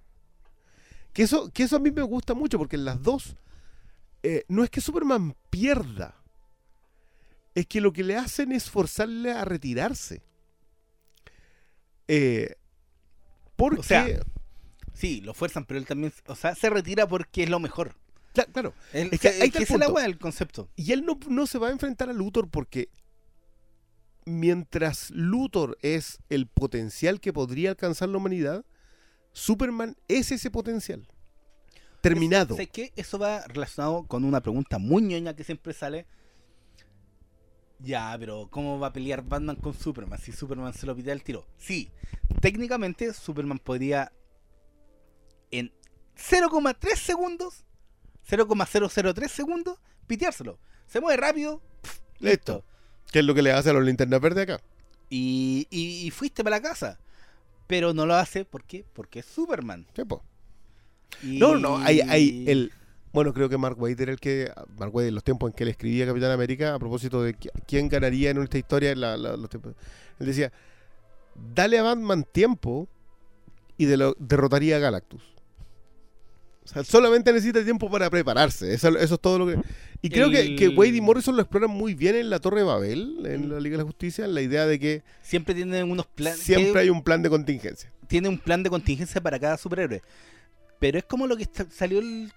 Que 1.13 1.23
eso, 1.23 1.49
que 1.51 1.63
eso 1.63 1.77
a 1.77 1.79
mí 1.79 1.91
me 1.91 2.01
gusta 2.01 2.33
mucho, 2.33 2.57
porque 2.57 2.75
en 2.75 2.85
las 2.85 3.01
dos 3.01 3.35
eh, 4.23 4.43
no 4.47 4.63
es 4.63 4.69
que 4.69 4.81
Superman 4.81 5.35
pierda, 5.49 6.15
es 7.55 7.65
que 7.67 7.81
lo 7.81 7.93
que 7.93 8.03
le 8.03 8.17
hacen 8.17 8.51
es 8.51 8.69
forzarle 8.69 9.31
a 9.31 9.45
retirarse. 9.45 10.21
Eh, 12.07 12.55
porque, 13.55 13.79
O 13.79 13.83
sea, 13.83 14.07
Sí, 14.93 15.19
lo 15.21 15.33
fuerzan, 15.33 15.65
pero 15.65 15.77
él 15.77 15.85
también, 15.85 16.13
o 16.27 16.35
sea, 16.35 16.55
se 16.55 16.69
retira 16.69 17.07
porque 17.07 17.43
es 17.43 17.49
lo 17.49 17.59
mejor. 17.59 17.95
Cla- 18.33 18.49
claro, 18.51 18.73
Es 18.93 19.09
que 19.09 19.27
está 19.27 19.49
que 19.51 19.57
el 19.73 19.81
es 19.83 20.03
del 20.03 20.17
concepto. 20.17 20.69
Y 20.75 20.93
él 20.93 21.05
no, 21.05 21.19
no 21.27 21.47
se 21.47 21.57
va 21.57 21.67
a 21.67 21.71
enfrentar 21.71 22.09
a 22.09 22.13
Luthor 22.13 22.49
porque 22.49 22.89
mientras 24.25 25.11
Luthor 25.11 25.77
es 25.81 26.19
el 26.29 26.47
potencial 26.47 27.19
que 27.19 27.33
podría 27.33 27.71
alcanzar 27.71 28.09
la 28.09 28.17
humanidad, 28.17 28.65
Superman 29.31 29.95
es 30.07 30.31
ese 30.31 30.51
potencial. 30.51 31.07
Terminado. 32.01 32.55
¿Sabes 32.55 32.69
qué? 32.69 32.93
Eso 32.95 33.17
va 33.17 33.41
relacionado 33.47 34.05
con 34.07 34.23
una 34.23 34.41
pregunta 34.41 34.77
muy 34.77 35.01
ñoña 35.01 35.35
que 35.35 35.43
siempre 35.43 35.73
sale. 35.73 36.05
Ya, 37.79 38.15
pero 38.19 38.47
¿cómo 38.49 38.79
va 38.79 38.87
a 38.87 38.93
pelear 38.93 39.23
Batman 39.23 39.57
con 39.57 39.73
Superman 39.73 40.19
si 40.19 40.31
Superman 40.31 40.73
se 40.73 40.85
lo 40.85 40.95
pide 40.95 41.11
al 41.11 41.23
tiro? 41.23 41.45
Sí, 41.57 41.91
técnicamente 42.41 43.13
Superman 43.13 43.59
podría 43.59 44.11
en 45.51 45.71
0,3 46.15 46.95
segundos, 46.95 47.65
0,003 48.23 49.31
segundos, 49.31 49.79
piteárselo. 50.07 50.59
Se 50.87 51.01
mueve 51.01 51.17
rápido, 51.17 51.61
Listo. 52.19 52.63
Que 53.15 53.19
es 53.19 53.25
lo 53.25 53.33
que 53.33 53.41
le 53.41 53.53
hace 53.53 53.69
a 53.69 53.73
los 53.73 53.85
linternas 53.85 54.19
verdes 54.19 54.43
acá. 54.43 54.61
Y, 55.09 55.67
y- 55.71 56.05
y 56.05 56.11
fuiste 56.11 56.43
para 56.43 56.57
la 56.57 56.61
casa. 56.61 56.99
Pero 57.65 57.93
no 57.93 58.05
lo 58.05 58.13
hace, 58.15 58.43
¿por 58.43 58.65
qué? 58.65 58.83
Porque 58.91 59.19
es 59.19 59.25
Superman. 59.25 59.87
Sí, 59.95 60.03
po. 60.03 60.21
Y- 61.23 61.37
No, 61.39 61.55
no, 61.55 61.77
hay, 61.77 62.01
hay 62.01 62.43
el... 62.45 62.73
Bueno, 63.13 63.33
creo 63.33 63.47
que 63.47 63.57
Mark 63.57 63.79
Waid 63.81 64.01
era 64.01 64.11
el 64.11 64.19
que... 64.19 64.51
Mark 64.77 64.93
Waid, 64.93 65.07
en 65.07 65.15
los 65.15 65.23
tiempos 65.23 65.49
en 65.49 65.55
que 65.55 65.63
él 65.63 65.69
escribía 65.69 66.05
Capitán 66.05 66.29
América, 66.31 66.73
a 66.75 66.77
propósito 66.79 67.23
de 67.23 67.37
qui- 67.39 67.51
quién 67.65 67.87
ganaría 67.87 68.31
en 68.31 68.43
esta 68.43 68.57
historia, 68.57 68.91
en 68.91 68.99
la- 68.99 69.15
la- 69.15 69.37
los 69.37 69.49
tiempos, 69.49 69.75
él 70.19 70.27
decía, 70.27 70.51
dale 71.53 71.79
a 71.79 71.83
Batman 71.83 72.25
tiempo 72.29 72.89
y 73.77 73.85
de 73.85 73.95
lo- 73.95 74.17
derrotaría 74.19 74.75
a 74.75 74.79
Galactus. 74.79 75.23
O 76.65 76.67
sea, 76.67 76.83
solamente 76.83 77.31
necesita 77.31 77.63
tiempo 77.63 77.89
para 77.89 78.09
prepararse. 78.09 78.73
Eso, 78.73 78.89
eso 78.97 79.15
es 79.15 79.21
todo 79.21 79.39
lo 79.39 79.47
que... 79.47 79.57
Y 80.01 80.09
creo 80.09 80.29
que, 80.29 80.55
que 80.55 80.67
Wade 80.69 80.95
y 80.97 81.01
Morrison 81.01 81.35
lo 81.35 81.41
exploran 81.41 81.69
muy 81.71 81.93
bien 81.93 82.15
en 82.15 82.29
la 82.29 82.39
Torre 82.39 82.57
de 82.59 82.63
Babel, 82.65 83.25
en 83.25 83.49
la 83.49 83.59
Liga 83.59 83.77
de 83.77 83.83
la 83.83 83.87
Justicia, 83.87 84.25
en 84.25 84.33
la 84.35 84.41
idea 84.41 84.65
de 84.65 84.79
que 84.79 85.03
Siempre 85.21 85.55
tienen 85.55 85.89
unos 85.89 86.05
planes. 86.07 86.39
siempre 86.41 86.81
hay 86.81 86.89
un 86.89 87.01
plan 87.03 87.21
de 87.21 87.29
contingencia. 87.29 87.91
tiene 88.07 88.27
un 88.29 88.37
plan 88.37 88.61
de 88.63 88.69
contingencia 88.69 89.21
para 89.21 89.39
cada 89.39 89.57
superhéroe. 89.57 90.01
Pero 90.79 90.97
es 90.97 91.05
como 91.05 91.25
lo 91.27 91.37
que 91.37 91.43
está- 91.43 91.65
salió 91.71 91.99
el- 91.99 92.31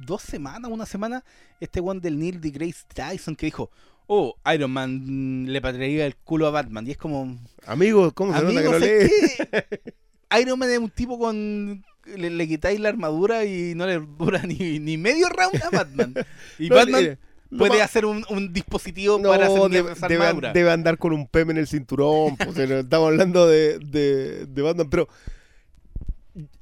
dos 0.00 0.22
semanas, 0.22 0.70
una 0.70 0.86
semana, 0.86 1.24
este 1.60 1.80
one 1.80 2.00
del 2.00 2.18
Neil 2.18 2.40
de 2.40 2.50
Grace 2.50 2.84
Tyson 2.94 3.36
que 3.36 3.46
dijo, 3.46 3.70
oh, 4.06 4.34
Iron 4.54 4.70
Man 4.70 5.44
mm, 5.44 5.48
le 5.48 5.60
patraría 5.60 6.06
el 6.06 6.16
culo 6.16 6.46
a 6.46 6.50
Batman. 6.50 6.86
Y 6.86 6.92
es 6.92 6.96
como, 6.98 7.38
Amigos, 7.66 8.12
¿cómo 8.14 8.32
se 8.36 8.42
nota 8.44 8.52
que 8.52 8.58
amigo, 8.68 8.72
no 8.72 8.78
¿sabes 8.80 9.10
lee? 9.10 9.46
qué? 9.50 9.94
Iron 10.42 10.58
Man 10.58 10.70
es 10.70 10.78
un 10.78 10.90
tipo 10.90 11.18
con... 11.18 11.84
Le, 12.16 12.30
le 12.30 12.48
quitáis 12.48 12.80
la 12.80 12.88
armadura 12.88 13.44
y 13.44 13.74
no 13.74 13.86
le 13.86 13.98
dura 14.00 14.42
ni, 14.46 14.78
ni 14.78 14.96
medio 14.96 15.28
round 15.28 15.62
a 15.62 15.70
Batman. 15.70 16.14
Y 16.58 16.68
No, 16.68 16.76
Batman 16.76 17.04
eh, 17.04 17.18
puede 17.56 17.82
hacer 17.82 18.04
un, 18.04 18.24
un 18.30 18.52
dispositivo 18.52 19.18
No, 19.18 19.30
para 19.30 19.46
hacer 19.46 19.70
debe, 19.70 19.94
debe- 19.94 20.14
armadura. 20.26 20.52
debe 20.52 20.70
andar 20.70 20.98
con 20.98 21.12
un 21.12 21.26
PM 21.26 21.52
en 21.52 21.58
el 21.58 21.66
cinturón. 21.66 22.36
pues, 22.36 22.56
estamos 22.58 23.08
hablando 23.08 23.46
de, 23.46 23.78
de, 23.78 24.46
de 24.46 24.62
Batman. 24.62 24.88
Pero 24.90 25.08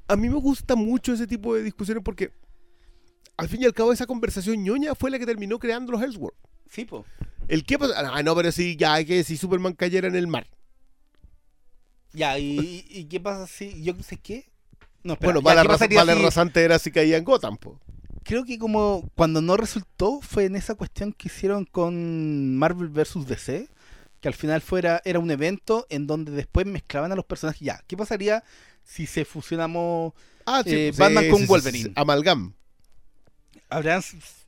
a 0.09 0.17
mí 0.17 0.29
me 0.29 0.37
gusta 0.37 0.77
mucho 0.77 1.13
ese 1.13 1.27
tipo 1.27 1.55
de 1.55 1.63
discusiones 1.63 2.03
porque 2.05 2.31
al 3.37 3.49
fin 3.49 3.63
y 3.63 3.65
al 3.67 3.75
cabo 3.75 3.93
esa 3.93 4.07
conversación 4.07 4.63
ñoña 4.63 4.95
fue 4.95 5.11
la 5.11 5.19
que 5.19 5.27
terminó 5.27 5.59
creando 5.59 5.93
los 5.93 6.03
Elseworlds. 6.03 6.39
Sí, 6.71 6.85
po. 6.85 7.05
El 7.49 7.65
qué 7.65 7.79
pasa. 7.79 7.95
Ah, 8.15 8.23
no, 8.23 8.35
pero 8.35 8.51
si 8.53 8.77
ya 8.77 9.05
que 9.05 9.23
si 9.25 9.37
Superman 9.37 9.75
cayera 9.75 10.09
en 10.09 10.17
el 10.17 10.27
mar. 10.27 10.47
Ya, 12.13 12.39
¿y, 12.39 12.87
y 12.89 13.05
qué 13.05 13.21
pasa 13.21 13.47
si... 13.47 13.83
Yo 13.83 13.93
sé 14.03 14.17
qué? 14.17 14.47
No, 15.07 15.13
espera, 15.15 15.33
bueno, 15.33 15.43
vale, 15.43 15.63
¿qué 15.63 15.69
raz- 15.69 15.75
pasaría 15.75 15.99
vale 16.01 16.15
si- 16.17 16.23
rasante 16.23 16.63
era 16.65 16.79
si 16.79 16.91
caía 16.91 17.17
en 17.17 17.25
Gotham. 17.25 17.57
po. 17.57 17.79
creo 18.25 18.45
que 18.45 18.59
como 18.59 19.09
cuando 19.15 19.41
no 19.41 19.57
resultó 19.57 20.21
fue 20.21 20.47
en 20.47 20.57
esa 20.57 20.75
cuestión 20.75 21.13
que 21.13 21.29
hicieron 21.29 21.65
con 21.65 22.57
Marvel 22.57 22.89
vs 22.89 23.25
DC, 23.27 23.69
que 24.21 24.29
al 24.29 24.35
final 24.35 24.61
fuera 24.63 25.01
era 25.05 25.19
un 25.21 25.31
evento 25.31 25.87
en 25.91 26.07
donde 26.09 26.33
después 26.33 26.67
mezclaban 26.67 27.13
a 27.13 27.15
los 27.15 27.25
personajes. 27.25 27.61
Ya, 27.61 27.81
¿qué 27.87 27.97
pasaría 27.97 28.43
si 28.83 29.07
se 29.07 29.25
fusionamos 29.25 30.13
Ah, 30.45 30.63
sí, 30.65 30.75
eh, 30.75 30.91
sí, 30.93 30.99
Batman 31.01 31.25
sí, 31.25 31.31
con 31.31 31.47
Wolverine? 31.47 31.93
Amalgam. 31.95 32.53
Habrán 33.69 34.03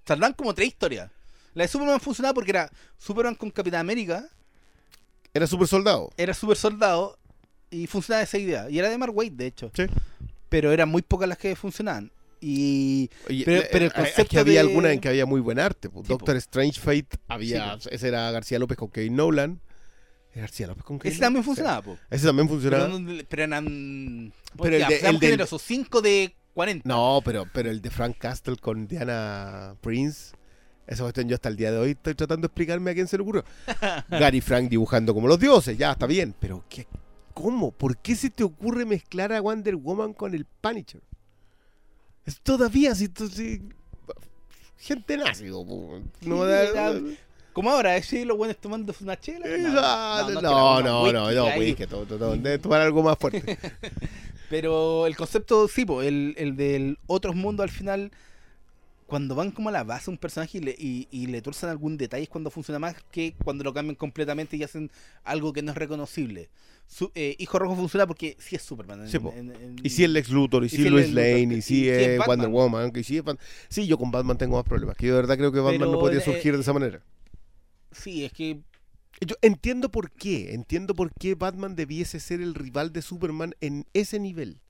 saldrán 0.07 0.33
como 0.33 0.55
tres 0.55 0.69
historias. 0.69 1.11
La 1.55 1.63
de 1.65 1.69
Superman 1.69 2.01
funcionaba 2.01 2.35
porque 2.35 2.51
era 2.51 2.71
Superman 2.99 3.35
con 3.35 3.51
Capitán 3.51 3.81
América, 3.81 4.29
Era 5.35 5.47
super 5.47 5.67
soldado. 5.69 6.11
era 6.17 6.35
super 6.35 6.57
soldado 6.57 7.19
y 7.71 7.87
funcionaba 7.87 8.23
esa 8.23 8.39
idea. 8.39 8.71
Y 8.71 8.79
era 8.79 8.89
de 8.89 8.99
Mark 8.99 9.15
Waid, 9.17 9.33
de 9.33 9.47
hecho. 9.47 9.71
Sí. 9.75 9.85
Pero 10.49 10.73
eran 10.73 10.89
muy 10.89 11.03
pocas 11.03 11.29
las 11.29 11.39
que 11.39 11.55
funcionaban. 11.57 12.11
Y 12.41 13.11
Oye, 13.29 13.43
Pero- 13.45 13.63
eh, 13.63 13.69
pero 13.73 13.85
el 13.87 13.91
eh, 13.91 13.95
es 13.97 14.01
concepto 14.03 14.31
que 14.31 14.39
había 14.39 14.63
de- 14.63 14.69
alguna 14.69 14.93
en 14.93 15.01
que 15.01 15.09
había 15.09 15.27
muy 15.27 15.41
buen 15.41 15.59
arte. 15.59 15.89
Sí, 15.93 16.03
Doctor 16.07 16.37
Strange 16.37 16.81
Fate 16.81 17.19
había. 17.27 17.79
Sí, 17.81 17.89
ese 17.91 18.09
era 18.09 18.31
García 18.31 18.59
López 18.59 18.77
con 18.79 18.89
Kevin 18.91 19.17
Nolan. 19.17 19.61
¿Es 20.33 20.43
García 20.43 20.69
López 20.69 20.85
con 20.85 20.99
Kevin 21.01 21.13
ese 21.13 21.21
también 21.21 21.43
funcionaba, 21.45 21.83
po. 21.83 21.99
Ese 22.11 22.27
también 22.27 22.49
funcionaba. 22.49 22.89
Pero, 23.29 23.43
eran. 23.43 24.33
Pero 24.63 24.77
el 24.77 24.81
ya, 24.83 24.89
de- 24.89 24.97
el 25.01 25.19
del- 25.19 25.31
generosos, 25.31 25.63
5 25.63 26.01
de 26.01 26.37
40. 26.55 26.89
No, 26.89 27.21
pero, 27.25 27.45
pero 27.53 27.71
el 27.71 27.81
de 27.83 27.91
Frank 27.91 28.17
Castle 28.19 28.57
con 28.57 28.87
Diana 28.87 29.75
Prince. 29.81 30.33
Esa 30.87 31.03
cuestión 31.03 31.29
yo 31.29 31.35
hasta 31.35 31.49
el 31.51 31.57
día 31.57 31.71
de 31.73 31.77
hoy 31.79 31.91
estoy 31.91 32.15
tratando 32.15 32.43
de 32.43 32.47
explicarme 32.47 32.93
a 32.93 32.95
quién 32.95 33.07
se 33.09 33.17
le 33.19 33.23
ocurrió. 33.23 33.45
Gary 34.11 34.41
Frank 34.41 34.71
dibujando 34.71 35.13
como 35.13 35.27
los 35.29 35.39
dioses, 35.41 35.77
ya 35.77 35.93
está 35.93 36.07
bien. 36.07 36.35
Pero 36.39 36.65
¿qué, 36.69 36.87
¿cómo? 37.43 37.71
¿Por 37.71 37.97
qué 37.99 38.17
se 38.17 38.31
te 38.31 38.43
ocurre 38.43 38.85
mezclar 38.85 39.33
a 39.33 39.41
Wonder 39.41 39.77
Woman 39.77 40.13
con 40.13 40.35
el 40.35 40.45
Punisher? 40.45 41.01
Es 42.27 42.41
todavía 42.41 42.93
así. 42.93 43.09
sí, 43.33 43.61
gente 44.77 45.17
nazi. 45.17 45.45
No, 45.47 45.65
Sí, 46.21 46.29
da- 46.29 46.63
era- 46.65 47.01
Como 47.53 47.71
ahora, 47.71 47.97
es 47.97 48.13
los 48.27 48.37
buenos 48.37 48.57
tomando 48.59 48.95
una 49.01 49.19
chela. 49.19 49.47
No, 49.47 49.69
No, 49.73 50.31
no, 50.31 50.41
no, 50.41 50.83
no, 50.83 51.13
no, 51.13 51.33
no, 51.33 51.59
whisky 51.59 51.87
todo, 51.87 52.05
debe 52.37 52.59
tomar 52.59 52.81
algo 52.81 53.03
más 53.03 53.17
fuerte. 53.19 53.59
Pero 54.51 55.07
el 55.07 55.17
concepto, 55.17 55.69
sí, 55.69 55.85
po, 55.85 56.03
el, 56.03 56.35
el 56.39 56.57
del 56.57 56.99
otros 57.07 57.35
mundos 57.35 57.65
al 57.65 57.71
final, 57.71 58.11
cuando 59.07 59.35
van 59.35 59.51
como 59.51 59.69
a 59.69 59.73
la 59.73 59.85
base 59.85 60.09
un 60.11 60.19
personaje 60.19 60.59
y 60.59 60.61
le, 60.63 60.77
y, 60.79 61.07
y 61.11 61.27
le 61.27 61.43
tuerzan 61.43 61.71
algún 61.71 61.97
detalle 61.99 62.23
es 62.25 62.29
cuando 62.29 62.51
funciona 62.51 62.79
más 62.79 62.97
que 63.11 63.35
cuando 63.45 63.65
lo 63.65 63.75
cambian 63.75 63.97
completamente 63.97 64.57
y 64.57 64.63
hacen 64.63 64.91
algo 65.25 65.53
que 65.53 65.63
no 65.63 65.73
es 65.73 65.77
reconocible. 65.79 66.49
Su- 66.91 67.13
eh, 67.15 67.37
Hijo 67.39 67.59
Rojo 67.59 67.77
funciona 67.77 68.07
porque 68.07 68.35
sí 68.41 68.57
es 68.57 68.63
Superman. 68.63 69.03
en- 69.03 69.09
Sí, 69.09 69.19
en- 69.19 69.51
en- 69.53 69.77
Y 69.83 69.91
si 69.91 70.05
es 70.05 70.11
Lex 70.11 70.31
Luthor, 70.31 70.65
y 70.65 70.69
si 70.71 70.85
es 70.85 70.91
Lois 70.91 71.13
Lane, 71.13 71.57
y 71.59 71.63
si 71.63 71.89
es 71.89 72.19
Batman. 72.19 72.51
Wonder 72.51 72.51
Woman, 72.51 72.93
y 72.97 73.05
si 73.05 73.19
es 73.19 73.25
Bat- 73.25 73.39
Sí, 73.69 73.87
yo 73.87 73.99
con 73.99 74.11
Batman 74.11 74.39
tengo 74.39 74.57
más 74.57 74.65
problemas. 74.65 74.97
Que 74.97 75.07
yo 75.07 75.15
de 75.15 75.21
verdad 75.21 75.37
creo 75.37 75.53
que 75.53 75.61
Batman 75.61 75.91
no 75.93 75.99
podría 75.99 76.21
eh, 76.21 76.25
surgir 76.25 76.55
de 76.57 76.63
esa 76.63 76.73
manera. 76.73 77.03
Sí, 77.93 78.25
es 78.25 78.33
que 78.33 78.61
Yo 79.21 79.35
entiendo 79.43 79.91
por 79.91 80.13
qué. 80.13 80.55
Entiendo 80.55 80.95
por 80.95 81.13
qué 81.13 81.35
Batman 81.35 81.75
debiese 81.75 82.21
ser 82.21 82.41
el 82.41 82.55
rival 82.55 82.93
de 82.93 83.03
Superman 83.03 83.53
en 83.61 83.85
ese 83.93 84.21
nivel. 84.21 84.61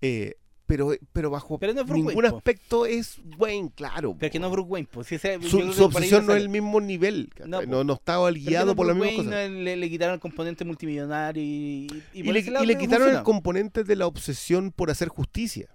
Eh, 0.00 0.34
pero, 0.70 0.92
pero 1.12 1.30
bajo 1.30 1.58
Pero 1.58 1.74
no 1.74 1.82
ningún 1.84 2.14
Wayne, 2.14 2.30
po. 2.30 2.36
aspecto 2.36 2.86
es 2.86 3.18
Wayne, 3.38 3.70
claro. 3.74 4.14
pero 4.18 4.26
es 4.26 4.32
que 4.32 4.38
no 4.38 4.46
es 4.46 4.52
Bruce 4.52 4.68
Wayne. 4.70 4.88
Pues, 4.90 5.06
si 5.08 5.16
ese- 5.16 5.38
yo 5.40 5.48
su, 5.72 5.84
obsesión 5.84 6.26
no 6.26 6.34
es 6.34 6.40
el 6.42 6.48
mismo 6.48 6.80
nivel. 6.80 7.28
No, 7.46 7.60
No, 7.62 7.78
po. 7.78 7.84
no, 7.84 7.92
estaba 7.94 8.30
guiado 8.30 8.74
por 8.76 8.86
mismas 8.94 9.10
cosas. 9.14 9.32
Wayne, 9.32 9.62
Le, 9.64 9.76
le 9.76 9.90
quitaron 9.90 10.14
el 10.14 10.20
componente 10.20 10.64
multimillonario 10.64 11.42
y, 11.42 11.88
y, 12.14 12.22
le, 12.22 12.38
y 12.40 12.76
quitaron 12.76 13.10
el 13.16 13.22
componente 13.22 13.84
de 13.84 13.96
la 13.96 14.06
obsesión 14.06 14.70
por 14.70 14.90
hacer 14.90 15.08
justicia. 15.08 15.68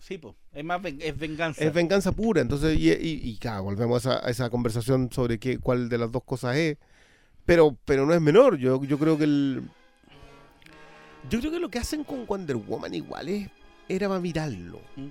Sí, 0.00 0.18
pues, 0.18 0.34
es 0.52 0.64
más 0.64 0.82
ven- 0.82 0.98
es 1.00 1.16
venganza. 1.18 1.64
Es 1.64 1.72
venganza 1.72 2.12
pura. 2.12 2.42
Entonces, 2.42 2.78
y, 2.78 2.90
y, 2.90 3.20
y, 3.22 3.36
claro, 3.38 3.62
volvemos 3.62 4.04
a 4.04 4.16
esa, 4.16 4.26
a 4.26 4.30
esa 4.30 4.50
conversación 4.50 5.08
sobre 5.10 5.38
qué, 5.38 5.58
cuál 5.58 5.88
de 5.88 5.96
las 5.96 6.12
dos 6.12 6.24
cosas 6.24 6.56
es. 6.56 6.76
Pero, 7.46 7.76
pero 7.84 8.04
no 8.04 8.12
es 8.14 8.20
menor. 8.20 8.56
Yo, 8.58 8.82
yo 8.84 8.98
creo 8.98 9.16
que 9.16 9.24
el. 9.24 9.62
Yo 11.30 11.38
creo 11.40 11.52
que 11.52 11.58
lo 11.58 11.70
que 11.70 11.78
hacen 11.78 12.04
con 12.04 12.26
Wonder 12.26 12.56
Woman 12.56 12.94
igual 12.94 13.28
es, 13.28 13.48
era 13.88 14.08
para 14.08 14.20
mirarlo. 14.20 14.80
Mm. 14.96 15.08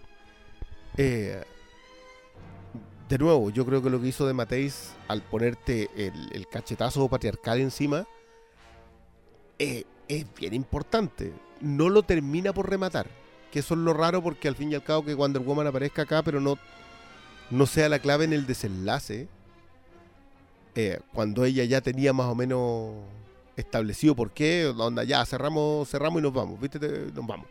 Eh, 0.97 1.43
de 3.09 3.17
nuevo, 3.17 3.49
yo 3.49 3.65
creo 3.65 3.81
que 3.81 3.89
lo 3.89 4.01
que 4.01 4.07
hizo 4.07 4.25
de 4.25 4.33
Mateis 4.33 4.93
al 5.07 5.21
ponerte 5.21 5.89
el, 5.95 6.31
el 6.33 6.47
cachetazo 6.47 7.07
patriarcal 7.09 7.59
encima 7.59 8.07
eh, 9.59 9.83
es 10.07 10.25
bien 10.35 10.53
importante. 10.53 11.33
No 11.61 11.89
lo 11.89 12.03
termina 12.03 12.53
por 12.53 12.69
rematar. 12.69 13.07
Que 13.51 13.59
eso 13.59 13.75
es 13.75 13.79
lo 13.81 13.93
raro 13.93 14.23
porque 14.23 14.47
al 14.47 14.55
fin 14.55 14.71
y 14.71 14.75
al 14.75 14.83
cabo 14.83 15.05
que 15.05 15.13
Wonder 15.13 15.41
Woman 15.43 15.67
aparezca 15.67 16.03
acá, 16.03 16.23
pero 16.23 16.39
no, 16.39 16.57
no 17.51 17.65
sea 17.67 17.87
la 17.89 17.99
clave 17.99 18.25
en 18.25 18.33
el 18.33 18.47
desenlace. 18.47 19.27
eh, 20.75 20.99
cuando 21.13 21.45
ella 21.45 21.63
ya 21.65 21.81
tenía 21.81 22.13
más 22.13 22.25
o 22.27 22.35
menos 22.35 22.95
establecido 23.55 24.15
por 24.15 24.31
qué, 24.31 24.65
onda, 24.75 25.03
ya, 25.03 25.23
cerramos, 25.25 25.87
cerramos 25.87 26.19
y 26.19 26.23
nos 26.23 26.33
vamos, 26.33 26.59
¿viste? 26.59 26.79
Te- 26.79 27.11
Nos 27.11 27.27
vamos. 27.27 27.45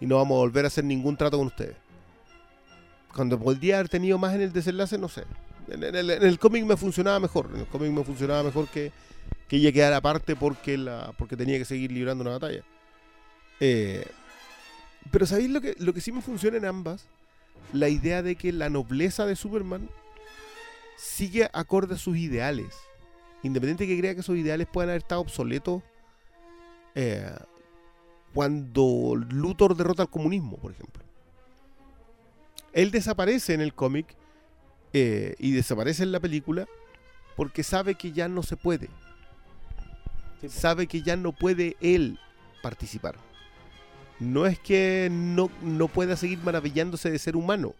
Y 0.00 0.06
no 0.06 0.16
vamos 0.16 0.36
a 0.36 0.40
volver 0.40 0.64
a 0.64 0.68
hacer 0.68 0.84
ningún 0.84 1.16
trato 1.16 1.38
con 1.38 1.46
ustedes. 1.46 1.76
Cuando 3.14 3.38
podría 3.38 3.76
haber 3.76 3.88
tenido 3.88 4.18
más 4.18 4.34
en 4.34 4.42
el 4.42 4.52
desenlace, 4.52 4.98
no 4.98 5.08
sé. 5.08 5.24
En, 5.68 5.82
el, 5.82 6.38
cómic 6.38 6.64
me 6.64 6.76
funcionaba 6.76 7.18
mejor. 7.18 7.50
En 7.54 7.60
el 7.60 7.66
cómic 7.66 7.90
me 7.90 8.04
funcionaba 8.04 8.42
mejor 8.42 8.68
que, 8.68 8.92
que 9.48 9.56
ella 9.56 9.72
quedara 9.72 9.96
aparte 9.96 10.36
porque, 10.36 10.76
la, 10.76 11.12
porque 11.18 11.36
tenía 11.36 11.58
que 11.58 11.64
seguir 11.64 11.90
librando 11.90 12.22
una 12.22 12.32
batalla. 12.32 12.62
Eh, 13.60 14.06
pero 15.10 15.26
¿sabéis 15.26 15.50
lo 15.50 15.60
que, 15.60 15.74
lo 15.78 15.94
que 15.94 16.00
sí 16.00 16.12
me 16.12 16.20
funciona 16.20 16.56
en 16.56 16.66
ambas? 16.66 17.06
La 17.72 17.88
idea 17.88 18.22
de 18.22 18.36
que 18.36 18.52
la 18.52 18.68
nobleza 18.68 19.24
de 19.26 19.34
Superman 19.34 19.88
sigue 20.96 21.48
acorde 21.52 21.94
a 21.94 21.98
sus 21.98 22.16
ideales. 22.16 22.74
Independiente 23.42 23.84
de 23.84 23.94
que 23.94 24.00
crea 24.00 24.14
que 24.14 24.20
esos 24.20 24.36
ideales 24.36 24.66
puedan 24.70 24.90
haber 24.90 25.02
estado 25.02 25.20
obsoletos 25.20 25.82
eh, 26.94 27.30
cuando 28.36 29.14
Luthor 29.30 29.74
derrota 29.78 30.02
al 30.02 30.10
comunismo, 30.10 30.58
por 30.58 30.70
ejemplo. 30.70 31.02
Él 32.74 32.90
desaparece 32.90 33.54
en 33.54 33.62
el 33.62 33.72
cómic 33.72 34.14
eh, 34.92 35.36
y 35.38 35.52
desaparece 35.52 36.02
en 36.02 36.12
la 36.12 36.20
película 36.20 36.68
porque 37.34 37.62
sabe 37.62 37.94
que 37.94 38.12
ya 38.12 38.28
no 38.28 38.42
se 38.42 38.58
puede. 38.58 38.90
Sabe 40.50 40.86
que 40.86 41.00
ya 41.00 41.16
no 41.16 41.32
puede 41.32 41.78
él 41.80 42.18
participar. 42.62 43.14
No 44.20 44.44
es 44.44 44.58
que 44.58 45.08
no, 45.10 45.48
no 45.62 45.88
pueda 45.88 46.14
seguir 46.14 46.40
maravillándose 46.40 47.10
de 47.10 47.18
ser 47.18 47.36
humano. 47.36 47.74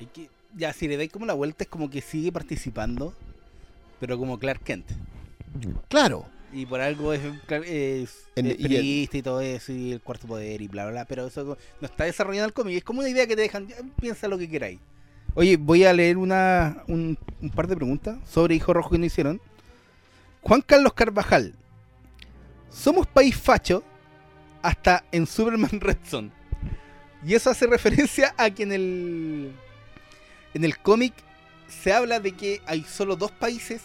Es 0.00 0.08
que, 0.08 0.30
ya, 0.56 0.72
si 0.72 0.88
le 0.88 0.96
dais 0.96 1.12
como 1.12 1.26
la 1.26 1.34
vuelta, 1.34 1.62
es 1.62 1.70
como 1.70 1.90
que 1.90 2.00
sigue 2.00 2.32
participando, 2.32 3.14
pero 4.00 4.18
como 4.18 4.36
Clark 4.36 4.64
Kent. 4.64 4.90
Claro. 5.88 6.26
Y 6.56 6.64
por 6.66 6.80
algo 6.80 7.12
es, 7.12 7.20
es, 7.66 8.24
En- 8.34 8.46
es 8.46 8.58
y 8.58 8.76
el- 8.76 8.84
y 9.12 9.22
todo 9.22 9.40
eso, 9.40 9.72
y 9.72 9.92
el 9.92 10.00
cuarto 10.00 10.26
poder 10.26 10.62
y 10.62 10.68
bla, 10.68 10.84
bla, 10.84 10.92
bla. 10.92 11.04
Pero 11.04 11.26
eso 11.26 11.56
no 11.80 11.86
está 11.86 12.04
desarrollado 12.04 12.46
el 12.46 12.52
cómic. 12.54 12.76
Es 12.78 12.84
como 12.84 13.00
una 13.00 13.08
idea 13.10 13.26
que 13.26 13.36
te 13.36 13.42
dejan, 13.42 13.68
piensa 14.00 14.26
lo 14.28 14.38
que 14.38 14.48
queráis. 14.48 14.78
Oye, 15.34 15.58
voy 15.58 15.84
a 15.84 15.92
leer 15.92 16.16
una, 16.16 16.82
un, 16.88 17.18
un 17.42 17.50
par 17.50 17.66
de 17.66 17.76
preguntas 17.76 18.16
sobre 18.26 18.54
Hijo 18.54 18.72
Rojo 18.72 18.90
que 18.90 18.98
nos 18.98 19.08
hicieron. 19.08 19.38
Juan 20.40 20.62
Carlos 20.62 20.94
Carvajal. 20.94 21.54
Somos 22.70 23.06
país 23.06 23.36
facho 23.36 23.82
hasta 24.62 25.04
en 25.12 25.26
Superman 25.26 25.70
Red 25.80 25.98
Son. 26.08 26.32
Y 27.26 27.34
eso 27.34 27.50
hace 27.50 27.66
referencia 27.66 28.34
a 28.38 28.50
que 28.50 28.62
en 28.62 28.72
el 28.72 29.52
en 30.54 30.64
el 30.64 30.78
cómic 30.78 31.12
se 31.68 31.92
habla 31.92 32.18
de 32.20 32.32
que 32.32 32.62
hay 32.66 32.82
solo 32.84 33.16
dos 33.16 33.30
países 33.32 33.82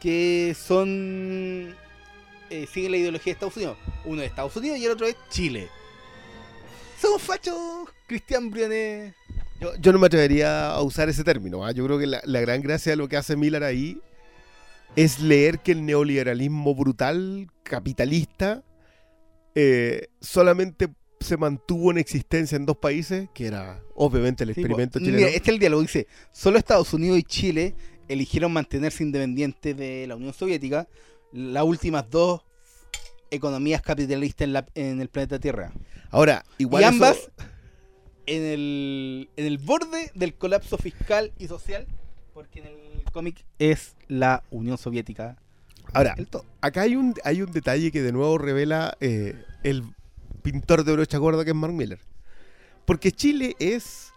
que 0.00 0.56
son 0.58 1.74
eh, 2.62 2.66
siguen 2.72 2.92
la 2.92 2.98
ideología 2.98 3.24
de 3.26 3.32
Estados 3.32 3.56
Unidos. 3.56 3.76
Uno 4.04 4.22
es 4.22 4.28
Estados 4.28 4.56
Unidos 4.56 4.78
y 4.78 4.84
el 4.84 4.92
otro 4.92 5.06
es 5.06 5.16
Chile. 5.30 5.68
Somos 7.00 7.22
fachos, 7.22 7.88
Cristian 8.06 8.50
Briones. 8.50 9.14
Yo, 9.60 9.72
yo 9.80 9.92
no 9.92 9.98
me 9.98 10.06
atrevería 10.06 10.70
a 10.70 10.82
usar 10.82 11.08
ese 11.08 11.24
término. 11.24 11.64
¿ah? 11.64 11.72
Yo 11.72 11.84
creo 11.84 11.98
que 11.98 12.06
la, 12.06 12.20
la 12.24 12.40
gran 12.40 12.60
gracia 12.62 12.92
de 12.92 12.96
lo 12.96 13.08
que 13.08 13.16
hace 13.16 13.36
Miller 13.36 13.62
ahí 13.62 14.00
es 14.96 15.20
leer 15.20 15.58
que 15.60 15.72
el 15.72 15.84
neoliberalismo 15.84 16.74
brutal, 16.74 17.48
capitalista, 17.62 18.62
eh, 19.54 20.08
solamente 20.20 20.88
se 21.20 21.36
mantuvo 21.36 21.90
en 21.90 21.98
existencia 21.98 22.56
en 22.56 22.66
dos 22.66 22.76
países, 22.76 23.28
que 23.34 23.46
era 23.46 23.82
obviamente 23.94 24.44
el 24.44 24.50
experimento 24.50 24.98
Sí, 24.98 25.04
po. 25.04 25.06
chileno. 25.06 25.16
Mira, 25.26 25.28
este 25.36 25.50
es 25.50 25.54
el 25.54 25.58
diálogo. 25.58 25.82
Dice, 25.82 26.06
solo 26.32 26.58
Estados 26.58 26.92
Unidos 26.92 27.18
y 27.18 27.22
Chile 27.22 27.74
eligieron 28.08 28.52
mantenerse 28.52 29.02
independientes 29.02 29.76
de 29.76 30.06
la 30.06 30.16
Unión 30.16 30.34
Soviética, 30.34 30.86
las 31.34 31.64
últimas 31.64 32.08
dos 32.10 32.42
economías 33.30 33.82
capitalistas 33.82 34.46
en, 34.46 34.52
la- 34.52 34.66
en 34.74 35.00
el 35.00 35.08
planeta 35.08 35.38
Tierra. 35.38 35.72
Ahora, 36.10 36.44
igual 36.58 36.82
y 36.82 36.86
eso- 36.86 36.94
ambas 36.94 37.30
en, 38.26 38.42
el, 38.42 39.28
en 39.36 39.46
el 39.46 39.58
borde 39.58 40.10
del 40.14 40.34
colapso 40.34 40.78
fiscal 40.78 41.32
y 41.38 41.48
social, 41.48 41.86
porque 42.32 42.60
en 42.60 42.66
el 42.66 43.04
cómic 43.12 43.44
es 43.58 43.96
la 44.08 44.42
Unión 44.50 44.78
Soviética. 44.78 45.36
Ahora, 45.92 46.14
acá 46.60 46.82
hay 46.82 46.96
un, 46.96 47.14
hay 47.24 47.42
un 47.42 47.52
detalle 47.52 47.92
que 47.92 48.00
de 48.02 48.12
nuevo 48.12 48.38
revela 48.38 48.96
eh, 49.00 49.34
el 49.62 49.82
pintor 50.42 50.84
de 50.84 50.92
brocha 50.92 51.18
gorda 51.18 51.44
que 51.44 51.50
es 51.50 51.56
Mark 51.56 51.72
Miller. 51.74 51.98
Porque 52.86 53.12
Chile 53.12 53.54
es 53.58 54.12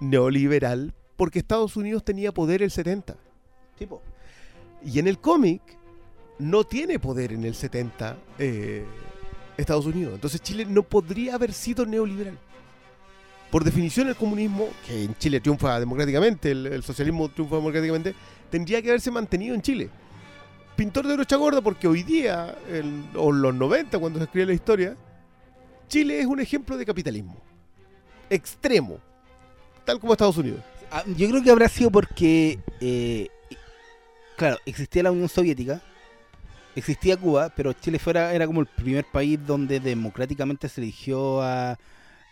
neoliberal 0.00 0.94
porque 1.16 1.38
Estados 1.38 1.76
Unidos 1.76 2.04
tenía 2.04 2.32
poder 2.32 2.62
el 2.62 2.70
70. 2.70 3.16
Tipo, 3.78 4.02
Y 4.84 4.98
en 4.98 5.06
el 5.08 5.18
cómic 5.18 5.60
no 6.40 6.64
tiene 6.64 6.98
poder 6.98 7.32
en 7.32 7.44
el 7.44 7.54
70 7.54 8.16
eh, 8.38 8.84
Estados 9.56 9.86
Unidos. 9.86 10.14
Entonces 10.14 10.40
Chile 10.42 10.64
no 10.64 10.82
podría 10.82 11.34
haber 11.34 11.52
sido 11.52 11.86
neoliberal. 11.86 12.38
Por 13.50 13.64
definición 13.64 14.08
el 14.08 14.16
comunismo, 14.16 14.68
que 14.86 15.04
en 15.04 15.14
Chile 15.16 15.40
triunfa 15.40 15.78
democráticamente, 15.80 16.52
el, 16.52 16.66
el 16.66 16.82
socialismo 16.82 17.28
triunfa 17.28 17.56
democráticamente, 17.56 18.14
tendría 18.50 18.80
que 18.80 18.88
haberse 18.90 19.10
mantenido 19.10 19.54
en 19.54 19.62
Chile. 19.62 19.90
Pintor 20.76 21.06
de 21.08 21.14
brocha 21.14 21.36
gorda 21.36 21.60
porque 21.60 21.88
hoy 21.88 22.02
día, 22.04 22.56
en- 22.68 23.10
o 23.14 23.32
los 23.32 23.52
90 23.54 23.98
cuando 23.98 24.18
se 24.20 24.24
escribe 24.26 24.46
la 24.46 24.52
historia, 24.54 24.96
Chile 25.88 26.20
es 26.20 26.26
un 26.26 26.40
ejemplo 26.40 26.76
de 26.78 26.86
capitalismo. 26.86 27.36
Extremo. 28.30 28.98
Tal 29.84 29.98
como 29.98 30.12
Estados 30.12 30.36
Unidos. 30.38 30.60
Ah, 30.92 31.02
Yo 31.16 31.28
creo 31.28 31.42
que 31.42 31.50
habrá 31.50 31.68
sido 31.68 31.90
porque, 31.90 32.60
eh, 32.80 33.28
claro, 34.36 34.58
existía 34.64 35.02
la 35.02 35.10
Unión 35.10 35.28
Soviética, 35.28 35.82
existía 36.76 37.16
Cuba, 37.16 37.52
pero 37.54 37.72
Chile 37.72 37.98
fuera, 37.98 38.32
era 38.34 38.46
como 38.46 38.60
el 38.60 38.66
primer 38.66 39.04
país 39.04 39.38
donde 39.46 39.80
democráticamente 39.80 40.68
se 40.68 40.80
eligió 40.80 41.42
a, 41.42 41.78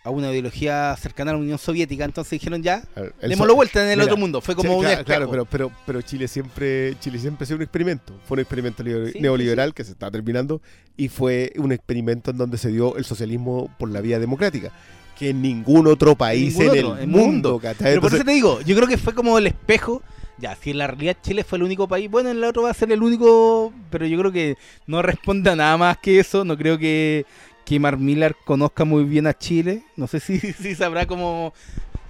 a 0.04 0.10
una 0.10 0.30
ideología 0.30 0.96
cercana 0.96 1.32
a 1.32 1.34
la 1.34 1.40
Unión 1.40 1.58
Soviética. 1.58 2.04
Entonces 2.04 2.30
dijeron 2.30 2.62
ya, 2.62 2.82
el 3.20 3.30
démoslo 3.30 3.52
so- 3.52 3.56
vuelta 3.56 3.82
en 3.84 3.90
el 3.90 3.96
Mira, 3.98 4.04
otro 4.04 4.16
mundo. 4.16 4.40
Fue 4.40 4.54
como 4.54 4.70
sí, 4.82 4.86
un 4.96 5.04
claro, 5.04 5.30
pero, 5.30 5.44
pero, 5.44 5.72
pero 5.86 6.02
Chile 6.02 6.28
siempre 6.28 6.96
Chile 7.00 7.18
siempre 7.18 7.44
ha 7.44 7.46
sido 7.46 7.56
un 7.56 7.62
experimento. 7.62 8.14
Fue 8.26 8.36
un 8.36 8.40
experimento 8.40 8.82
Sí, 8.84 9.20
neoliberal 9.20 9.74
que 9.74 9.84
se 9.84 9.92
está 9.92 10.10
terminando 10.10 10.60
y 10.96 11.08
fue 11.08 11.52
un 11.56 11.72
experimento 11.72 12.30
en 12.30 12.38
donde 12.38 12.58
se 12.58 12.70
dio 12.70 12.96
el 12.96 13.04
socialismo 13.04 13.74
por 13.78 13.90
la 13.90 14.00
vía 14.00 14.18
democrática. 14.18 14.72
Que 15.18 15.30
en 15.30 15.42
ningún 15.42 15.88
otro 15.88 16.14
país 16.14 16.56
ningún 16.56 16.76
en 16.78 16.84
otro, 16.84 16.98
el 16.98 17.08
mundo. 17.08 17.60
Pero 17.80 18.00
por 18.00 18.14
eso 18.14 18.22
te 18.22 18.30
digo, 18.30 18.60
yo 18.60 18.76
creo 18.76 18.86
que 18.86 18.96
fue 18.96 19.14
como 19.14 19.36
el 19.36 19.48
espejo. 19.48 20.00
Ya, 20.40 20.54
si 20.54 20.70
en 20.70 20.78
la 20.78 20.86
realidad 20.86 21.16
Chile 21.20 21.42
fue 21.42 21.58
el 21.58 21.64
único 21.64 21.88
país, 21.88 22.08
bueno, 22.08 22.30
el 22.30 22.42
otro 22.44 22.62
va 22.62 22.70
a 22.70 22.74
ser 22.74 22.92
el 22.92 23.02
único, 23.02 23.72
pero 23.90 24.06
yo 24.06 24.18
creo 24.18 24.30
que 24.30 24.56
no 24.86 25.02
responde 25.02 25.50
a 25.50 25.56
nada 25.56 25.76
más 25.76 25.98
que 25.98 26.20
eso. 26.20 26.44
No 26.44 26.56
creo 26.56 26.78
que, 26.78 27.26
que 27.64 27.80
Mark 27.80 27.98
Millar 27.98 28.36
conozca 28.44 28.84
muy 28.84 29.02
bien 29.04 29.26
a 29.26 29.36
Chile. 29.36 29.82
No 29.96 30.06
sé 30.06 30.20
si, 30.20 30.38
si 30.52 30.74
sabrá 30.76 31.06
cómo. 31.06 31.52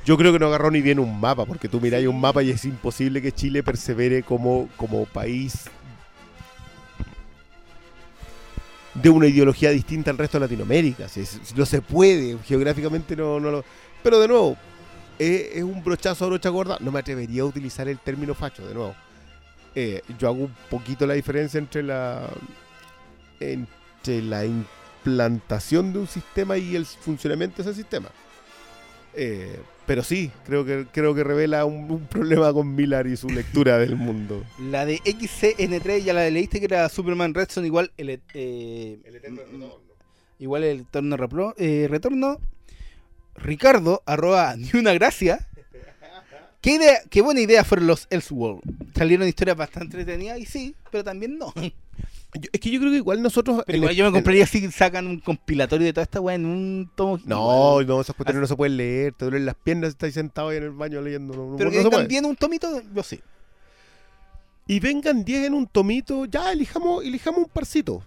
yo 0.05 0.19
creo 0.19 0.33
que 0.33 0.39
no 0.39 0.47
agarró 0.47 0.71
ni 0.71 0.83
bien 0.83 0.99
un 0.99 1.19
mapa, 1.19 1.47
porque 1.47 1.69
tú 1.69 1.81
miráis 1.81 2.07
un 2.07 2.21
mapa 2.21 2.43
y 2.43 2.51
es 2.51 2.65
imposible 2.67 3.23
que 3.23 3.33
Chile 3.33 3.63
persevere 3.63 4.23
como, 4.23 4.69
como 4.77 5.07
país 5.07 5.71
de 8.95 9.09
una 9.09 9.27
ideología 9.27 9.71
distinta 9.71 10.11
al 10.11 10.19
resto 10.19 10.39
de 10.39 10.45
Latinoamérica. 10.45 11.09
Si, 11.09 11.25
si 11.25 11.39
no 11.57 11.65
se 11.65 11.81
puede, 11.81 12.37
geográficamente 12.45 13.17
no, 13.17 13.41
no 13.41 13.51
lo... 13.51 13.65
Pero 14.03 14.19
de 14.21 14.29
nuevo, 14.29 14.57
es, 15.19 15.57
es 15.57 15.63
un 15.63 15.83
brochazo 15.83 16.25
a 16.25 16.29
brocha 16.29 16.49
gorda. 16.49 16.79
No 16.81 16.91
me 16.93 17.01
atrevería 17.01 17.43
a 17.43 17.47
utilizar 17.47 17.89
el 17.89 17.99
término 17.99 18.35
facho, 18.35 18.67
de 18.67 18.75
nuevo. 18.75 18.95
Eh, 19.75 20.03
yo 20.19 20.29
hago 20.29 20.45
un 20.45 20.55
poquito 20.71 21.07
la 21.07 21.15
diferencia 21.15 21.59
entre 21.59 21.83
la 21.83 22.29
entre 23.41 24.23
la 24.23 24.45
implantación 24.45 25.93
de 25.93 26.01
un 26.01 26.07
sistema 26.09 26.59
y 26.59 26.75
el 26.75 26.85
funcionamiento 26.87 27.63
de 27.63 27.71
ese 27.71 27.81
sistema. 27.81 28.09
Eh, 29.15 29.61
pero 29.87 30.03
sí, 30.03 30.31
creo 30.47 30.65
que 30.65 30.87
creo 30.93 31.15
que 31.15 31.25
revela 31.25 31.65
un, 31.65 31.91
un 31.91 32.07
problema 32.07 32.53
con 32.53 32.75
Miller 32.75 33.07
y 33.07 33.17
su 33.17 33.29
lectura 33.31 33.79
del 33.79 33.97
mundo. 33.97 34.45
La 34.71 34.85
de 34.85 34.99
XCN3 34.99 36.03
ya 36.05 36.13
la 36.13 36.29
leíste 36.31 36.59
que 36.59 36.67
era 36.67 36.89
Superman 36.89 37.33
Red 37.35 37.49
Son 37.51 37.65
igual 37.65 37.91
el, 37.97 38.21
eh, 38.35 38.99
igual 40.39 40.65
el 40.65 40.81
eterno 40.81 41.17
repro- 41.17 41.55
eh, 41.57 41.87
retorno. 41.89 42.39
Ricardo 43.43 44.03
arroba 44.07 44.55
ni 44.59 44.71
una 44.79 44.93
gracia. 44.93 45.47
¿Qué, 46.61 46.73
idea, 46.75 46.99
qué 47.09 47.23
buena 47.23 47.41
idea 47.41 47.63
fueron 47.65 47.87
los 47.87 48.07
Elseworld. 48.11 48.61
Salieron 48.97 49.29
historias 49.29 49.57
bastante 49.57 49.97
entretenidas 49.97 50.39
y 50.41 50.45
sí, 50.47 50.75
pero 50.91 51.05
también 51.05 51.39
no. 51.39 51.53
Yo- 52.35 52.51
es 52.53 52.61
que 52.61 52.71
yo 52.71 52.79
creo 52.79 52.91
que 52.93 52.99
igual 52.99 53.23
nosotros. 53.23 53.63
Pero 53.65 53.77
en 53.77 53.83
igual 53.85 53.93
el- 53.93 53.97
yo 53.97 54.05
me 54.05 54.09
en- 54.09 54.15
compraría 54.15 54.47
si 54.47 54.71
sacan 54.71 55.07
un 55.07 55.19
compilatorio 55.21 55.87
de 55.87 55.93
toda 55.95 56.03
esta 56.03 56.21
weá 56.21 56.35
en 56.35 56.45
un 56.45 56.91
tomo. 56.95 57.19
No, 57.25 57.81
no, 57.83 58.01
esas 58.03 58.15
cuestiones 58.15 58.43
no 58.43 58.47
se 58.47 58.55
pueden 58.57 58.77
leer, 58.77 59.15
te 59.15 59.25
duelen 59.25 59.47
las 59.47 59.55
piernas, 59.55 59.91
estás 59.91 60.13
sentado 60.13 60.49
ahí 60.51 60.59
en 60.59 60.65
el 60.65 60.71
baño 60.73 61.01
leyendo. 61.01 61.35
No, 61.35 61.51
no- 61.53 61.57
Pero 61.57 61.71
no 61.71 61.77
que 61.77 61.83
se 61.83 61.89
puede. 61.89 62.03
también 62.03 62.25
un 62.27 62.37
tomito, 62.37 62.83
yo 62.95 63.03
sí. 63.03 63.21
Y 64.67 64.81
vengan 64.81 65.25
10 65.25 65.47
en 65.47 65.55
un 65.55 65.67
tomito, 65.67 66.27
ya 66.27 66.53
elijamos, 66.53 67.03
elijamos 67.03 67.39
un 67.45 67.49
parcito. 67.49 68.03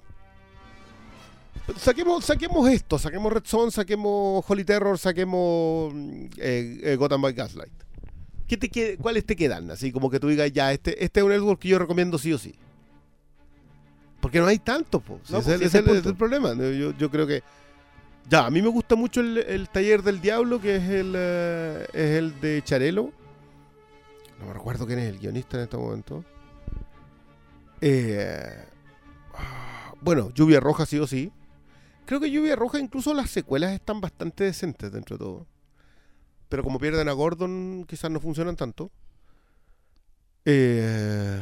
Saquemos, 1.78 2.24
saquemos 2.26 2.70
esto, 2.70 2.98
saquemos 3.00 3.32
Red 3.34 3.44
Son, 3.46 3.72
saquemos 3.72 4.44
Holy 4.48 4.64
Terror, 4.64 4.98
saquemos 4.98 5.94
mm, 5.94 6.26
eh, 6.38 6.80
eh, 6.84 6.96
Gotham 6.98 7.22
by 7.22 7.34
Gaslight. 7.34 7.72
¿Qué 8.48 8.58
te 8.58 8.70
qued- 8.70 8.98
¿Cuáles 8.98 9.26
te 9.26 9.36
quedan? 9.36 9.72
Así 9.72 9.92
como 9.92 10.10
que 10.10 10.20
tú 10.20 10.28
digas, 10.28 10.52
ya, 10.52 10.72
este, 10.74 11.04
este 11.04 11.20
es 11.20 11.24
un 11.24 11.32
network 11.32 11.60
que 11.60 11.70
yo 11.70 11.80
recomiendo 11.80 12.18
sí 12.18 12.34
o 12.34 12.38
sí. 12.38 12.54
Porque 14.20 14.40
no 14.40 14.46
hay 14.48 14.60
tanto, 14.60 15.00
po. 15.00 15.20
Si 15.24 15.34
No, 15.34 15.40
ese 15.40 15.50
pues, 15.58 15.62
es, 15.62 15.68
ese 15.68 15.78
el, 15.80 15.84
es 15.86 15.90
el 15.92 15.98
ese 15.98 16.00
es 16.00 16.06
el 16.12 16.16
problema. 16.18 16.54
Yo, 16.54 16.92
yo 16.98 17.10
creo 17.10 17.26
que. 17.26 17.44
Ya, 18.30 18.46
a 18.46 18.50
mí 18.52 18.62
me 18.62 18.68
gusta 18.68 18.96
mucho 18.96 19.20
el, 19.22 19.38
el 19.40 19.70
taller 19.70 20.04
del 20.04 20.22
diablo, 20.22 20.62
que 20.62 20.76
es 20.76 20.84
el, 20.90 21.14
eh, 21.16 21.88
es 21.94 22.10
el 22.20 22.40
de 22.40 22.62
Charelo. 22.64 23.12
No 24.40 24.46
me 24.48 24.54
recuerdo 24.54 24.86
quién 24.86 25.00
es 25.00 25.10
el 25.10 25.18
guionista 25.18 25.58
en 25.58 25.64
este 25.64 25.78
momento. 25.78 26.24
Eh, 27.82 28.64
ah, 29.34 29.94
bueno, 30.02 30.30
Lluvia 30.36 30.60
Roja 30.60 30.86
sí 30.86 31.00
o 31.00 31.08
sí. 31.08 31.32
Creo 32.12 32.20
que 32.20 32.30
Lluvia 32.30 32.58
Roja, 32.58 32.78
incluso 32.78 33.14
las 33.14 33.30
secuelas 33.30 33.72
están 33.72 34.02
bastante 34.02 34.44
decentes 34.44 34.92
dentro 34.92 35.16
de 35.18 35.24
todo. 35.24 35.48
Pero 36.50 36.62
como 36.62 36.78
pierden 36.78 37.08
a 37.08 37.14
Gordon, 37.14 37.86
quizás 37.88 38.12
no 38.12 38.20
funcionan 38.20 38.58
tanto. 38.58 38.92
Eh, 40.44 41.42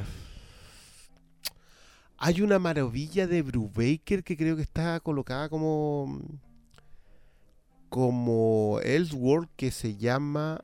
hay 2.17 2.41
una 2.43 2.59
maravilla 2.59 3.25
de 3.25 3.41
Brubaker 3.41 4.23
que 4.23 4.37
creo 4.37 4.55
que 4.55 4.61
está 4.61 4.99
colocada 4.99 5.49
como. 5.49 6.21
como 7.89 8.79
Ellsworth 8.83 9.49
que 9.55 9.71
se 9.71 9.97
llama. 9.97 10.63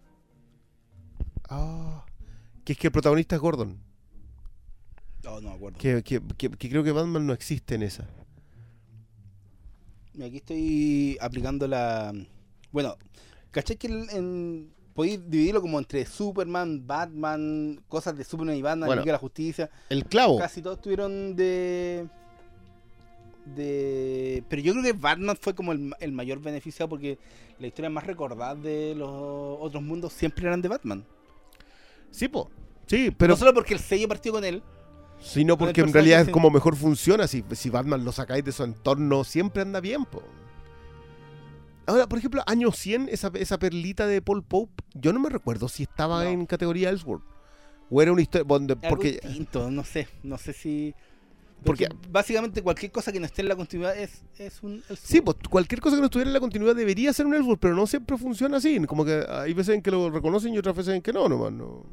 Ah, 1.49 2.05
que 2.63 2.73
es 2.73 2.77
que 2.77 2.89
el 2.89 2.93
protagonista 2.93 3.37
es 3.37 3.41
Gordon. 3.41 3.79
No, 5.23 5.41
no 5.41 5.49
me 5.49 5.55
acuerdo. 5.55 5.79
Que, 5.79 6.03
que- 6.03 6.21
que- 6.37 6.51
que 6.51 6.69
creo 6.69 6.83
que 6.83 6.91
Batman 6.91 7.25
no 7.25 7.33
existe 7.33 7.73
en 7.73 7.81
esa. 7.81 8.07
Aquí 10.23 10.37
estoy 10.37 11.17
aplicando 11.19 11.67
la. 11.67 12.13
Bueno, 12.71 12.95
¿cachai 13.51 13.75
que 13.77 13.87
en, 13.87 14.07
en- 14.11 14.73
podéis 14.93 15.19
dividirlo 15.29 15.61
como 15.61 15.77
entre 15.79 16.05
Superman, 16.05 16.85
Batman, 16.87 17.81
cosas 17.89 18.17
de 18.17 18.23
Superman 18.23 18.55
y 18.55 18.61
Batman, 18.61 18.87
Bueno. 18.87 19.01
Liga 19.01 19.11
de 19.11 19.15
la 19.15 19.19
Justicia? 19.19 19.69
El 19.89 20.05
clavo. 20.05 20.37
Casi 20.37 20.61
todos 20.61 20.79
tuvieron 20.81 21.35
de. 21.35 22.07
de. 23.55 24.43
Pero 24.49 24.61
yo 24.61 24.71
creo 24.73 24.83
que 24.83 24.93
Batman 24.93 25.37
fue 25.39 25.53
como 25.53 25.71
el, 25.71 25.93
el 25.99 26.11
mayor 26.11 26.39
beneficiado 26.39 26.89
porque 26.89 27.17
la 27.59 27.67
historia 27.67 27.89
más 27.89 28.05
recordada 28.05 28.55
de 28.55 28.95
los 28.95 29.09
otros 29.59 29.83
mundos 29.83 30.13
siempre 30.13 30.45
eran 30.47 30.61
de 30.61 30.67
Batman. 30.69 31.05
Sí, 32.11 32.27
po. 32.27 32.49
Sí, 32.87 33.11
pero. 33.17 33.33
no 33.33 33.37
solo 33.37 33.53
porque 33.53 33.73
el 33.73 33.79
sello 33.79 34.07
partió 34.07 34.31
con 34.31 34.45
él, 34.45 34.61
Sino 35.19 35.57
porque 35.57 35.81
en 35.81 35.91
realidad 35.91 36.21
es 36.21 36.29
como 36.29 36.49
mejor 36.51 36.75
funciona. 36.75 37.27
Si, 37.27 37.43
si 37.53 37.69
Batman 37.69 38.05
lo 38.05 38.11
sacáis 38.11 38.43
de 38.45 38.51
su 38.51 38.63
entorno, 38.63 39.23
siempre 39.23 39.61
anda 39.63 39.79
bien, 39.79 40.05
po. 40.05 40.21
Ahora, 41.87 42.07
por 42.07 42.17
ejemplo, 42.19 42.41
año 42.47 42.71
100, 42.71 43.09
esa, 43.11 43.31
esa 43.35 43.59
perlita 43.59 44.07
de 44.07 44.21
Paul 44.21 44.43
Pope, 44.43 44.83
yo 44.95 45.13
no 45.13 45.19
me 45.19 45.29
recuerdo 45.29 45.67
si 45.67 45.83
estaba 45.83 46.23
No. 46.23 46.29
en 46.29 46.45
categoría 46.45 46.89
Ellsworth. 46.89 47.23
O 47.91 48.01
era 48.01 48.11
una 48.11 48.21
historia. 48.21 48.45
porque 48.89 49.19
distinto, 49.21 49.69
no 49.69 49.83
sé, 49.83 50.07
no 50.23 50.37
sé 50.37 50.53
si. 50.53 50.93
Porque- 51.63 51.87
Porque 51.87 52.09
básicamente 52.11 52.61
cualquier 52.61 52.91
cosa 52.91 53.11
que 53.11 53.19
no 53.19 53.25
esté 53.27 53.41
en 53.43 53.47
la 53.49 53.55
continuidad 53.55 53.95
es, 53.97 54.23
es 54.37 54.61
un. 54.63 54.83
es 54.89 54.99
Sí, 54.99 55.21
pues 55.21 55.37
cualquier 55.49 55.79
cosa 55.81 55.95
que 55.95 56.01
no 56.01 56.05
estuviera 56.05 56.29
en 56.29 56.33
la 56.33 56.39
continuidad 56.39 56.75
debería 56.75 57.13
ser 57.13 57.25
un 57.27 57.33
Ellsworth, 57.35 57.59
pero 57.59 57.75
no 57.75 57.85
siempre 57.87 58.17
funciona 58.17 58.57
así. 58.57 58.79
Como 58.87 59.05
que 59.05 59.23
hay 59.27 59.53
veces 59.53 59.75
en 59.75 59.81
que 59.81 59.91
lo 59.91 60.09
reconocen 60.09 60.53
y 60.53 60.57
otras 60.57 60.75
veces 60.75 60.95
en 60.95 61.01
que 61.01 61.13
no, 61.13 61.29
nomás. 61.29 61.51
No. 61.53 61.83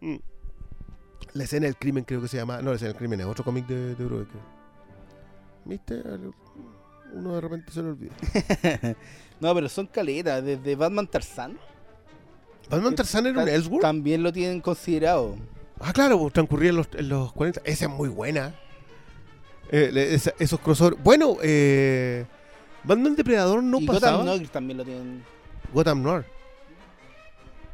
Mm. 0.00 0.16
La 1.36 1.44
escena 1.44 1.66
del 1.66 1.76
crimen 1.76 2.04
creo 2.04 2.20
que 2.22 2.28
se 2.28 2.36
llama... 2.36 2.62
No, 2.62 2.70
la 2.70 2.76
escena 2.76 2.88
del 2.90 2.98
crimen 2.98 3.20
es 3.20 3.26
otro 3.26 3.44
cómic 3.44 3.66
de, 3.66 3.94
de 3.94 4.04
Brubaker. 4.04 4.40
¿Viste? 5.64 6.02
Uno 7.12 7.34
de 7.34 7.40
repente 7.40 7.72
se 7.72 7.82
lo 7.82 7.88
olvida. 7.90 8.14
no, 9.40 9.54
pero 9.54 9.68
son 9.68 9.86
caletas, 9.86 10.42
desde 10.44 10.76
Batman 10.76 11.06
Tarzan. 11.06 11.58
¿Batman 12.70 12.94
Tarzan 12.94 13.26
era 13.26 13.42
un 13.42 13.48
Ellsworth? 13.48 13.82
También 13.82 14.22
lo 14.22 14.32
tienen 14.32 14.60
considerado. 14.60 15.36
Ah, 15.80 15.92
claro, 15.92 16.18
pues, 16.18 16.32
transcurría 16.32 16.70
en 16.70 16.76
los, 16.76 16.88
en 16.94 17.08
los 17.08 17.32
40. 17.32 17.60
Esa 17.64 17.84
es 17.84 17.90
muy 17.90 18.08
buena. 18.08 18.54
Eh, 19.70 19.90
esa- 20.14 20.32
esos 20.38 20.58
crossovers. 20.60 21.02
Bueno, 21.02 21.36
eh, 21.42 22.24
Batman 22.84 23.14
Depredador 23.14 23.62
no 23.62 23.78
y 23.78 23.86
pasaba. 23.86 24.18
Gotham 24.18 24.26
Noir 24.26 24.48
también 24.48 24.78
lo 24.78 24.84
tienen. 24.84 25.22
Gotham 25.72 26.02
Noir. 26.02 26.24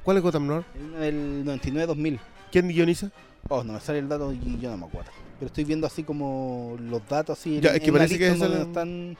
¿Cuál 0.02 0.16
es 0.16 0.22
Gotham 0.22 0.46
Noir? 0.46 0.64
El 1.00 1.44
99-2000. 1.44 2.18
¿Quién 2.50 2.68
guioniza? 2.68 3.10
Oh, 3.48 3.62
no 3.64 3.74
me 3.74 3.80
sale 3.80 3.98
el 3.98 4.08
dato 4.08 4.32
y 4.32 4.58
yo 4.60 4.70
no 4.70 4.76
me 4.76 4.86
acuerdo. 4.86 5.10
Pero 5.38 5.46
estoy 5.48 5.64
viendo 5.64 5.86
así 5.86 6.04
como 6.04 6.76
los 6.80 7.06
datos 7.08 7.38
así. 7.38 7.60
Ya, 7.60 7.70
en- 7.70 7.76
es 7.76 7.82
que 7.82 7.92
parece 7.92 8.18
que 8.18 8.28
es 8.28 8.40
el- 8.40 8.52
están. 8.52 9.16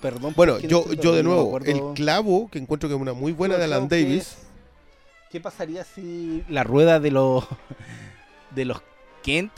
Perdón. 0.00 0.34
Bueno, 0.36 0.58
yo, 0.60 0.80
estoy 0.80 0.96
yo 0.98 1.14
de 1.14 1.22
no 1.22 1.30
nuevo, 1.30 1.58
el 1.58 1.94
clavo, 1.94 2.48
que 2.50 2.58
encuentro 2.58 2.88
que 2.88 2.94
es 2.94 3.00
una 3.00 3.14
muy 3.14 3.32
buena 3.32 3.54
Yo 3.54 3.58
de 3.58 3.64
Alan 3.64 3.88
Davis. 3.88 4.22
es- 4.22 4.36
¿Qué 5.30 5.40
pasaría 5.40 5.84
si 5.84 6.44
la 6.48 6.62
rueda 6.64 7.00
de 7.00 7.10
los 7.10 7.44
de 8.54 8.64
los 8.66 8.80
Kent 9.22 9.52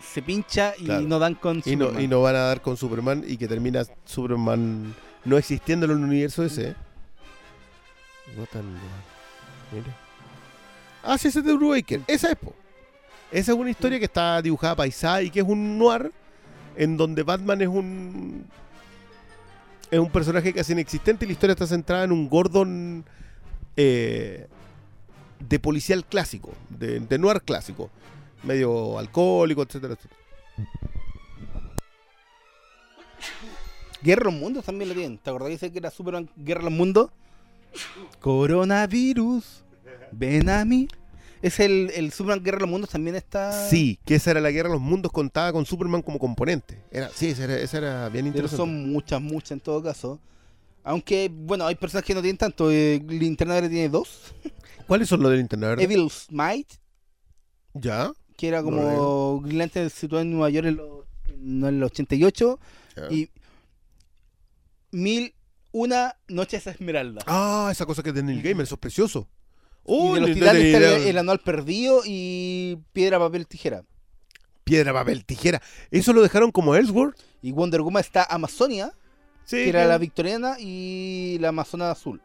se 0.00 0.22
pincha 0.22 0.74
y 0.78 0.84
Claro. 0.84 1.00
no 1.02 1.18
dan 1.18 1.34
con 1.34 1.62
Y 1.64 1.74
no, 1.76 1.86
Superman? 1.86 2.04
y 2.04 2.08
no 2.08 2.20
van 2.22 2.36
a 2.36 2.40
dar 2.40 2.60
con 2.60 2.76
Superman 2.76 3.24
y 3.26 3.36
que 3.36 3.48
termina 3.48 3.82
Superman 4.04 4.94
no 5.24 5.36
existiendo 5.38 5.86
en 5.86 5.92
el 5.92 5.98
universo 5.98 6.44
ese. 6.44 6.76
Gotham 8.36 8.66
Noir. 8.74 8.82
Mira. 9.72 9.96
Ah, 11.02 11.16
sí, 11.18 11.28
ese 11.28 11.40
es 11.40 11.44
de 11.44 11.52
Brubaker. 11.54 12.00
Esa 12.06 12.30
es, 12.30 12.36
po. 12.36 12.54
Esa 13.30 13.52
es 13.52 13.58
una 13.58 13.70
historia 13.70 13.98
que 13.98 14.06
está 14.06 14.40
dibujada 14.42 14.74
paisada 14.76 15.22
y 15.22 15.30
que 15.30 15.40
es 15.40 15.46
un 15.46 15.78
noir 15.78 16.12
en 16.76 16.96
donde 16.96 17.22
Batman 17.22 17.60
es 17.60 17.68
un 17.68 18.46
es 19.90 19.98
un 19.98 20.10
personaje 20.10 20.52
casi 20.52 20.72
inexistente 20.72 21.24
y 21.24 21.28
la 21.28 21.32
historia 21.32 21.52
está 21.52 21.66
centrada 21.66 22.04
en 22.04 22.12
un 22.12 22.28
Gordon 22.28 23.04
eh, 23.76 24.46
de 25.40 25.58
policial 25.58 26.04
clásico, 26.04 26.52
de, 26.68 27.00
de 27.00 27.18
noir 27.18 27.42
clásico, 27.42 27.90
medio 28.42 28.98
alcohólico, 28.98 29.62
etcétera, 29.62 29.94
etcétera. 29.94 30.20
Guerra 34.02 34.20
de 34.20 34.32
los 34.32 34.40
Mundos 34.40 34.64
también 34.64 34.88
lo 34.90 34.94
tienen. 34.94 35.18
¿Te 35.18 35.30
acordás 35.30 35.48
que 35.48 35.52
dice 35.52 35.72
que 35.72 35.78
era 35.78 35.90
Superman 35.90 36.28
Guerra 36.36 36.60
de 36.60 36.64
los 36.66 36.72
Mundos? 36.74 37.10
Coronavirus, 38.20 39.64
ven 40.12 40.48
a 40.48 40.64
mí. 40.64 40.88
Es 41.40 41.60
el, 41.60 41.92
el 41.94 42.10
Superman 42.10 42.42
Guerra 42.42 42.56
de 42.56 42.62
los 42.62 42.70
Mundos 42.70 42.90
también 42.90 43.14
está. 43.14 43.68
Sí, 43.68 44.00
que 44.04 44.16
esa 44.16 44.32
era 44.32 44.40
la 44.40 44.50
guerra 44.50 44.68
de 44.70 44.74
los 44.74 44.82
mundos 44.82 45.12
contada 45.12 45.52
con 45.52 45.64
Superman 45.64 46.02
como 46.02 46.18
componente. 46.18 46.82
Era, 46.90 47.10
sí, 47.10 47.28
esa 47.28 47.44
era, 47.44 47.56
esa 47.58 47.78
era 47.78 48.08
bien 48.08 48.24
Pero 48.24 48.46
interesante. 48.46 48.56
son 48.56 48.90
muchas, 48.90 49.20
muchas 49.20 49.52
en 49.52 49.60
todo 49.60 49.80
caso. 49.82 50.20
Aunque, 50.82 51.30
bueno, 51.32 51.66
hay 51.66 51.76
personas 51.76 52.04
que 52.04 52.14
no 52.14 52.22
tienen 52.22 52.38
tanto. 52.38 52.72
Eh, 52.72 53.00
Linterna 53.06 53.54
Verde 53.54 53.68
tiene 53.68 53.88
dos. 53.88 54.34
¿Cuáles 54.88 55.08
son 55.08 55.22
los 55.22 55.30
del 55.30 55.40
Internet? 55.40 55.70
verdad? 55.70 55.84
Evil 55.84 56.10
Smite, 56.10 56.74
¿Ya? 57.74 58.10
que 58.36 58.48
era 58.48 58.62
como 58.62 59.40
Green 59.40 59.58
Lantern 59.58 59.90
situado 59.90 60.22
en 60.22 60.30
Nueva 60.30 60.48
York 60.50 60.66
en, 60.66 60.76
los, 60.76 61.04
en 61.28 61.64
el 61.64 61.82
88. 61.82 62.58
Ya. 62.96 63.12
Y 63.12 63.30
Mil 64.90 65.34
Una 65.72 66.16
Noches 66.28 66.66
Esmeralda. 66.66 67.22
Ah, 67.26 67.68
esa 67.70 67.84
cosa 67.86 68.02
que 68.02 68.08
es 68.08 68.14
de 68.14 68.22
Neil 68.22 68.42
Gamer, 68.42 68.64
eso 68.64 68.76
es 68.76 68.80
precioso. 68.80 69.28
Y 69.88 70.14
de 70.14 70.20
los 70.20 70.32
titanes 70.34 70.62
está 70.64 70.96
el, 70.96 71.06
el 71.06 71.18
anual 71.18 71.38
perdido 71.40 72.02
y 72.04 72.78
Piedra, 72.92 73.18
Papel, 73.18 73.46
Tijera. 73.46 73.82
Piedra, 74.64 74.92
papel, 74.92 75.24
tijera. 75.24 75.62
Eso 75.90 76.12
lo 76.12 76.20
dejaron 76.20 76.50
como 76.52 76.74
Ellsworth. 76.74 77.16
Y 77.40 77.52
Wonder 77.52 77.80
Woman 77.80 78.00
está 78.02 78.24
Amazonia, 78.28 78.92
Sí. 79.46 79.56
que 79.56 79.68
era 79.70 79.86
la 79.86 79.96
victoriana, 79.96 80.56
y 80.60 81.38
la 81.40 81.48
Amazona 81.48 81.90
Azul, 81.90 82.20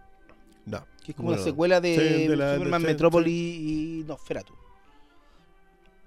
No. 0.66 0.86
que 1.06 1.12
es 1.14 1.16
como 1.16 1.28
Bueno, 1.30 1.42
una 1.42 1.50
secuela 1.50 1.80
de, 1.80 1.96
sí, 1.96 2.28
de 2.28 2.36
la- 2.36 2.56
Superman 2.56 2.82
de- 2.82 2.88
Metrópoli 2.90 3.32
y 3.32 4.04
Nosferatu. 4.06 4.54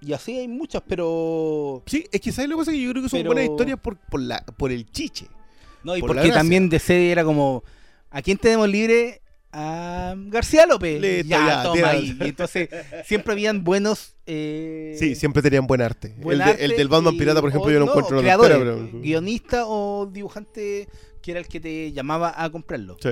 Y 0.03 0.13
así 0.13 0.39
hay 0.39 0.47
muchas, 0.49 0.83
pero... 0.87 1.83
Sí, 1.87 2.05
es 2.13 2.21
que 2.21 2.31
¿sabes 2.33 2.51
lo 2.51 2.57
que 2.57 2.61
pasa? 2.61 2.73
Que 2.73 2.83
yo 2.83 2.91
creo 2.91 3.03
que 3.03 3.09
son 3.09 3.21
Pero- 3.21 3.31
buenas 3.33 3.51
historias 3.51 3.81
por, 3.81 3.97
por, 3.97 4.21
la, 4.21 4.45
por 4.59 4.71
el 4.71 4.91
chiche. 4.91 5.27
No, 5.85 5.97
y 5.97 6.01
Por 6.01 6.15
porque 6.15 6.31
también 6.31 6.69
de 6.69 6.79
serie 6.79 7.13
era 7.13 7.25
como, 7.25 7.65
¿a 8.11 8.21
quién 8.21 8.37
tenemos 8.37 8.69
libre? 8.69 9.23
A 9.59 10.15
García 10.17 10.67
López. 10.67 11.01
Listo, 11.01 11.29
ya, 11.29 11.47
ya, 11.47 11.63
toma 11.63 11.89
ahí. 11.89 12.15
Entonces 12.21 12.69
siempre 13.07 13.33
habían 13.33 13.65
buenos... 13.65 14.15
eh, 14.27 14.95
Sí, 14.99 15.15
siempre 15.15 15.41
tenían 15.41 15.67
buen 15.67 15.81
arte. 15.81 16.15
buen 16.19 16.39
el, 16.41 16.45
de- 16.45 16.51
arte 16.53 16.65
el 16.67 16.77
del 16.77 16.89
Batman 16.89 17.15
y- 17.15 17.19
Pirata, 17.19 17.41
por 17.41 17.49
ejemplo, 17.49 17.71
yo 17.71 17.79
no 17.79 17.87
encuentro 17.87 18.19
creadores, 18.19 18.59
pero... 18.59 19.01
guionista 19.01 19.65
o 19.67 20.05
dibujante 20.07 20.89
que 21.23 21.31
era 21.31 21.41
el 21.41 21.49
que 21.49 21.61
te 21.61 21.93
llamaba 21.93 22.35
a 22.37 22.51
comprarlo. 22.51 22.99
Sí. 23.03 23.11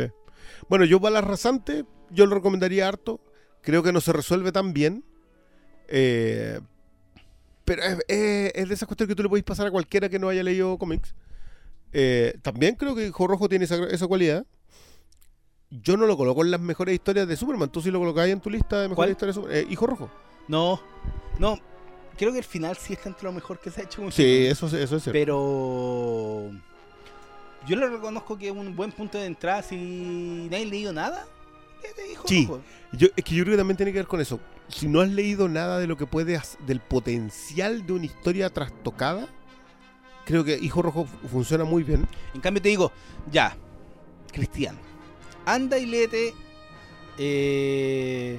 Bueno, 0.69 0.85
yo 0.85 1.01
Balas 1.01 1.25
Rasante, 1.25 1.85
yo 2.11 2.27
lo 2.27 2.35
recomendaría 2.35 2.87
harto. 2.89 3.21
Creo 3.63 3.83
que 3.83 3.93
no 3.93 4.03
se 4.03 4.13
resuelve 4.13 4.53
tan 4.53 4.75
bien. 4.75 5.03
Eh, 5.89 6.61
pero 7.65 7.83
es, 7.85 7.99
es- 8.09 8.53
es 8.55 8.69
de 8.69 8.75
esas 8.75 8.87
cuestiones 8.87 9.09
que 9.11 9.17
tú 9.17 9.23
le 9.23 9.29
podéis 9.31 9.45
pasar 9.45 9.67
a 9.67 9.71
cualquiera 9.71 10.11
que 10.11 10.19
no 10.19 10.29
haya 10.29 10.43
leído 10.43 10.77
cómics. 10.77 11.15
Eh, 11.95 12.35
también 12.43 12.75
creo 12.75 12.95
que 12.95 13.07
Hijo 13.07 13.27
Rojo 13.27 13.49
tiene 13.49 13.65
esa, 13.65 13.83
esa 13.89 14.07
cualidad. 14.07 14.45
Yo 15.83 15.97
no 15.97 16.07
lo 16.07 16.17
coloco 16.17 16.43
en 16.45 16.51
las 16.51 16.61
mejores 16.61 16.95
historias 16.95 17.27
de 17.27 17.37
Superman. 17.37 17.69
Tú 17.71 17.81
sí 17.83 17.91
lo 17.91 17.99
colocáis 17.99 18.33
en 18.33 18.41
tu 18.41 18.51
lista 18.51 18.81
de 18.81 18.89
mejores 18.89 19.13
historias 19.13 19.37
de 19.37 19.43
Superman. 19.43 19.65
Eh, 19.65 19.73
Hijo 19.73 19.87
Rojo. 19.87 20.11
No, 20.47 20.81
no, 21.39 21.59
creo 22.17 22.33
que 22.33 22.39
el 22.39 22.45
final 22.45 22.77
sí 22.77 22.93
está 22.93 23.09
entre 23.09 23.25
lo 23.25 23.33
mejor 23.33 23.59
que 23.59 23.71
se 23.71 23.81
ha 23.81 23.85
hecho. 23.85 24.03
con 24.03 24.13
Sí, 24.13 24.23
Superman. 24.23 24.53
eso, 24.53 24.67
eso 24.67 24.97
es 24.97 25.03
cierto. 25.03 25.13
Pero 25.13 26.51
yo 27.67 27.77
le 27.77 27.89
reconozco 27.89 28.37
que 28.39 28.47
es 28.49 28.53
un 28.53 28.77
buen 28.77 28.93
punto 28.93 29.19
de 29.19 29.27
entrada 29.27 29.63
si 29.63 30.47
nadie 30.51 30.65
ha 30.65 30.69
leído 30.69 30.93
nada. 30.93 31.27
Sí. 32.27 32.47
Rojo? 32.47 32.61
Yo, 32.93 33.09
es 33.17 33.25
que 33.25 33.35
yo 33.35 33.45
creo 33.45 33.55
que 33.55 33.59
también 33.59 33.77
tiene 33.77 33.93
que 33.93 33.99
ver 33.99 34.07
con 34.07 34.21
eso. 34.21 34.41
si 34.69 34.87
no 34.89 35.01
has 35.03 35.09
leído 35.11 35.49
nada 35.49 35.79
de 35.79 35.87
lo 35.87 35.97
que 35.97 36.07
puede 36.07 36.39
hac- 36.39 36.59
del 36.67 36.81
potencial 36.81 37.85
de 37.87 37.93
una 37.93 38.07
historia 38.07 38.49
trastocada, 38.49 39.29
creo 40.25 40.45
que 40.45 40.57
Hijo 40.57 40.81
Rojo 40.81 41.05
fu- 41.05 41.29
funciona 41.29 41.65
muy 41.65 41.83
bien. 41.83 42.07
En 42.35 42.41
cambio 42.41 42.63
te 42.63 42.71
digo, 42.71 42.91
ya, 43.31 43.55
Cristian, 44.33 44.79
anda 45.47 45.79
y 45.79 45.87
léete. 45.87 46.35
Eh, 47.19 48.39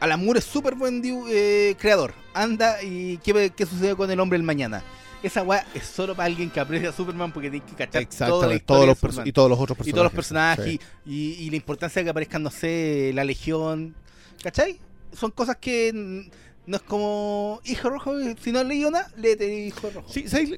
Alan 0.00 0.24
Moore 0.24 0.40
es 0.40 0.44
súper 0.44 0.74
buen 0.74 1.02
eh, 1.28 1.74
creador. 1.78 2.12
Anda 2.34 2.82
y 2.82 3.18
¿qué, 3.18 3.52
qué 3.56 3.66
sucede 3.66 3.94
con 3.96 4.10
el 4.10 4.20
hombre 4.20 4.38
del 4.38 4.46
mañana. 4.46 4.82
Esa 5.22 5.42
weá 5.42 5.66
es 5.74 5.84
solo 5.84 6.14
para 6.14 6.26
alguien 6.26 6.50
que 6.50 6.60
aprecia 6.60 6.90
a 6.90 6.92
Superman 6.92 7.32
porque 7.32 7.50
tiene 7.50 7.64
que 7.64 7.74
cachar 7.74 8.06
toda 8.28 8.46
la 8.46 8.58
todos 8.58 8.86
los 8.86 8.98
Superman. 8.98 9.26
y 9.26 9.32
todos 9.32 9.48
los 9.48 9.58
otros 9.58 9.76
y 9.76 9.78
personajes. 9.78 9.94
todos 9.94 10.04
los 10.04 10.12
personajes 10.12 10.64
sí. 10.64 10.80
y, 11.06 11.44
y 11.44 11.50
la 11.50 11.56
importancia 11.56 12.00
de 12.00 12.04
que 12.04 12.10
aparezcan, 12.10 12.42
no 12.42 12.50
sé, 12.50 13.12
la 13.14 13.24
Legión. 13.24 13.94
¿Cachai? 14.42 14.78
Son 15.12 15.30
cosas 15.30 15.56
que 15.56 16.30
no 16.66 16.76
es 16.76 16.82
como 16.82 17.60
Hijo 17.64 17.88
Rojo. 17.88 18.12
Si 18.40 18.52
no 18.52 18.58
has 18.58 18.66
leído 18.66 18.90
nada, 18.90 19.10
léete 19.16 19.66
Hijo 19.66 19.90
Rojo. 19.90 20.12
Sí, 20.12 20.28
¿sabes? 20.28 20.50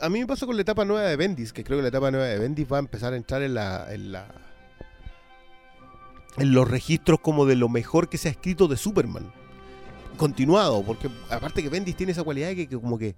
A 0.00 0.08
mí 0.08 0.20
me 0.20 0.26
pasó 0.26 0.46
con 0.46 0.56
la 0.56 0.62
etapa 0.62 0.84
nueva 0.84 1.08
de 1.08 1.16
Bendis, 1.16 1.52
que 1.52 1.64
creo 1.64 1.78
que 1.78 1.82
la 1.82 1.88
etapa 1.88 2.10
nueva 2.10 2.26
de 2.26 2.38
Bendis 2.38 2.70
va 2.72 2.76
a 2.76 2.80
empezar 2.80 3.12
a 3.12 3.16
entrar 3.16 3.42
en 3.42 3.54
la, 3.54 3.92
en 3.92 4.12
la 4.12 4.43
en 6.36 6.52
los 6.52 6.68
registros 6.68 7.20
como 7.20 7.46
de 7.46 7.56
lo 7.56 7.68
mejor 7.68 8.08
que 8.08 8.18
se 8.18 8.28
ha 8.28 8.32
escrito 8.32 8.68
de 8.68 8.76
Superman. 8.76 9.32
Continuado, 10.16 10.82
porque 10.84 11.10
aparte 11.30 11.62
que 11.62 11.68
Bendis 11.68 11.96
tiene 11.96 12.12
esa 12.12 12.22
cualidad 12.22 12.48
de 12.48 12.68
que, 12.68 12.80
como 12.80 12.98
que 12.98 13.16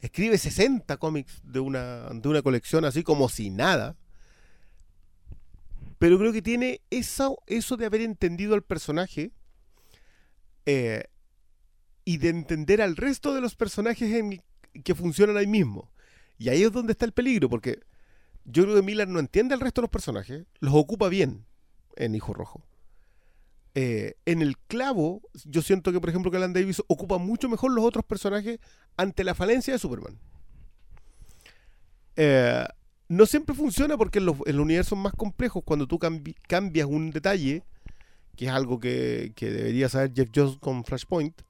escribe 0.00 0.38
60 0.38 0.96
cómics 0.96 1.40
de 1.44 1.60
una, 1.60 2.08
de 2.10 2.28
una 2.28 2.42
colección 2.42 2.84
así 2.84 3.02
como 3.02 3.28
si 3.28 3.50
nada. 3.50 3.96
Pero 5.98 6.18
creo 6.18 6.32
que 6.32 6.40
tiene 6.40 6.80
eso, 6.90 7.42
eso 7.46 7.76
de 7.76 7.86
haber 7.86 8.00
entendido 8.00 8.54
al 8.54 8.62
personaje 8.62 9.32
eh, 10.64 11.04
y 12.06 12.16
de 12.16 12.30
entender 12.30 12.80
al 12.80 12.96
resto 12.96 13.34
de 13.34 13.42
los 13.42 13.54
personajes 13.54 14.10
en, 14.14 14.42
que 14.82 14.94
funcionan 14.94 15.36
ahí 15.36 15.46
mismo. 15.46 15.92
Y 16.38 16.48
ahí 16.48 16.62
es 16.62 16.72
donde 16.72 16.92
está 16.92 17.04
el 17.04 17.12
peligro, 17.12 17.50
porque 17.50 17.80
yo 18.46 18.62
creo 18.62 18.76
que 18.76 18.82
Miller 18.82 19.08
no 19.08 19.18
entiende 19.18 19.52
al 19.52 19.60
resto 19.60 19.82
de 19.82 19.84
los 19.84 19.90
personajes, 19.90 20.46
los 20.60 20.74
ocupa 20.74 21.10
bien 21.10 21.44
en 22.00 22.14
Hijo 22.14 22.32
Rojo. 22.32 22.62
Eh, 23.74 24.14
en 24.26 24.42
el 24.42 24.58
clavo, 24.58 25.22
yo 25.44 25.62
siento 25.62 25.92
que, 25.92 26.00
por 26.00 26.10
ejemplo, 26.10 26.30
que 26.30 26.38
Alan 26.38 26.52
Davis 26.52 26.82
ocupa 26.88 27.18
mucho 27.18 27.48
mejor 27.48 27.70
los 27.70 27.84
otros 27.84 28.04
personajes 28.04 28.58
ante 28.96 29.22
la 29.22 29.34
falencia 29.34 29.72
de 29.72 29.78
Superman. 29.78 30.18
Eh, 32.16 32.66
no 33.08 33.26
siempre 33.26 33.54
funciona 33.54 33.96
porque 33.96 34.18
en 34.18 34.26
los, 34.26 34.36
en 34.46 34.56
los 34.56 34.64
universos 34.64 34.98
más 34.98 35.12
complejos, 35.12 35.62
cuando 35.64 35.86
tú 35.86 35.98
cambi- 35.98 36.34
cambias 36.48 36.86
un 36.86 37.10
detalle, 37.10 37.62
que 38.36 38.46
es 38.46 38.50
algo 38.50 38.80
que, 38.80 39.32
que 39.36 39.50
debería 39.50 39.88
saber 39.88 40.12
Jeff 40.14 40.30
Jones 40.34 40.58
con 40.58 40.84
Flashpoint, 40.84 41.42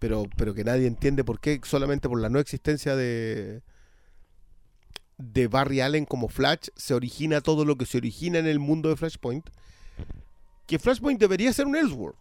pero, 0.00 0.24
pero 0.36 0.54
que 0.54 0.64
nadie 0.64 0.86
entiende 0.88 1.22
por 1.22 1.38
qué, 1.38 1.60
solamente 1.62 2.08
por 2.08 2.20
la 2.20 2.28
no 2.28 2.40
existencia 2.40 2.96
de, 2.96 3.62
de 5.18 5.46
Barry 5.46 5.80
Allen 5.80 6.06
como 6.06 6.28
Flash, 6.28 6.68
se 6.74 6.94
origina 6.94 7.40
todo 7.40 7.64
lo 7.64 7.76
que 7.76 7.86
se 7.86 7.98
origina 7.98 8.38
en 8.40 8.46
el 8.46 8.58
mundo 8.58 8.88
de 8.88 8.96
Flashpoint. 8.96 9.48
Que 10.66 10.78
Flashpoint 10.78 11.18
debería 11.20 11.52
ser 11.52 11.66
un 11.66 11.76
Elseworld. 11.76 12.16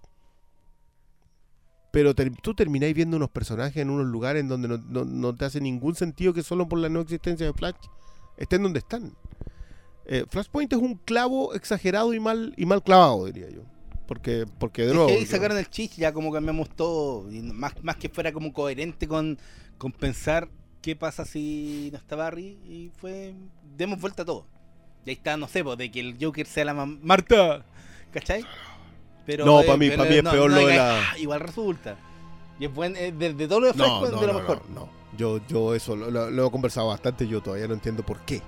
Pero 1.91 2.15
ter- 2.15 2.31
tú 2.41 2.53
termináis 2.53 2.93
viendo 2.95 3.17
unos 3.17 3.29
personajes 3.29 3.77
en 3.77 3.89
unos 3.89 4.07
lugares 4.07 4.41
en 4.41 4.47
donde 4.47 4.67
no, 4.69 4.77
no- 4.77 5.03
no 5.05 5.35
te 5.35 5.45
hace 5.45 5.59
ningún 5.59 5.95
sentido 5.95 6.33
que 6.33 6.41
solo 6.43 6.67
por 6.67 6.79
la 6.79 6.87
no 6.89 7.01
existencia 7.01 7.45
de 7.45 7.53
Flash 7.53 7.75
estén 8.37 8.63
donde 8.63 8.79
están. 8.79 9.13
Eh, 10.05 10.25
Flashpoint 10.29 10.71
es 10.73 10.79
un 10.79 10.95
clavo 10.95 11.53
exagerado 11.53 12.13
y 12.13 12.19
mal, 12.19 12.53
y 12.57 12.65
mal 12.65 12.81
clavado, 12.81 13.25
diría 13.25 13.49
yo. 13.49 13.63
Porque, 14.07 14.45
porque 14.59 14.83
de 14.83 14.87
Es 14.89 14.93
nuevo. 14.93 15.07
que 15.09 15.15
ahí 15.15 15.25
yo- 15.25 15.31
sacaron 15.31 15.57
el 15.57 15.69
chiste, 15.69 16.01
ya 16.01 16.13
como 16.13 16.31
cambiamos 16.31 16.69
todo. 16.69 17.29
Y 17.31 17.41
más, 17.41 17.73
más 17.83 17.97
que 17.97 18.09
fuera 18.09 18.31
como 18.31 18.51
coherente 18.53 19.07
con, 19.07 19.37
con 19.77 19.91
pensar 19.91 20.49
qué 20.81 20.95
pasa 20.95 21.23
si 21.25 21.89
no 21.91 21.97
está 21.97 22.15
Barry. 22.15 22.57
Y 22.67 22.91
fue. 22.97 23.33
Demos 23.77 23.99
vuelta 23.99 24.23
a 24.23 24.25
todo. 24.25 24.47
Y 25.05 25.09
ahí 25.11 25.15
está, 25.15 25.35
no 25.37 25.47
sé, 25.47 25.63
pues, 25.63 25.77
de 25.77 25.91
que 25.91 25.99
el 25.99 26.17
Joker 26.19 26.45
sea 26.45 26.65
la 26.65 26.73
mam- 26.73 26.99
Marta. 27.01 27.65
¿Cachai? 28.12 28.45
Pero, 29.26 29.45
No, 29.45 29.62
eh, 29.62 29.66
pa' 29.66 29.78
mí- 29.78 29.89
pero 29.89 30.03
pa' 30.03 30.09
mí 30.09 30.16
es 30.18 30.24
peor 30.24 30.51
lo 30.51 30.66
de 30.68 30.76
la- 30.76 30.99
"Ah", 31.12 31.18
Igual 31.18 31.39
resulta. 31.39 31.95
Y 32.59 32.66
es 32.66 32.74
buen. 32.74 32.95
eh, 32.95 33.12
de, 33.12 33.34
de 33.34 33.47
todo 33.47 33.59
lo 33.62 33.68
de 33.72 33.74
No, 33.78 34.05
de 34.05 34.12
lo 34.12 34.34
no, 34.34 34.34
mejor. 34.39 34.62
no, 34.70 34.82
no. 34.82 34.89
Yo, 35.18 35.39
yo 35.47 35.76
eso 35.76 35.95
lo, 35.95 36.09
lo- 36.09 36.30
lo 36.32 36.47
he 36.47 36.51
conversado 36.51 36.88
bastante, 36.88 37.28
yo 37.28 37.41
todavía 37.41 37.68
no 37.68 37.74
entiendo 37.74 38.03
por 38.03 38.20
qué. 38.22 38.41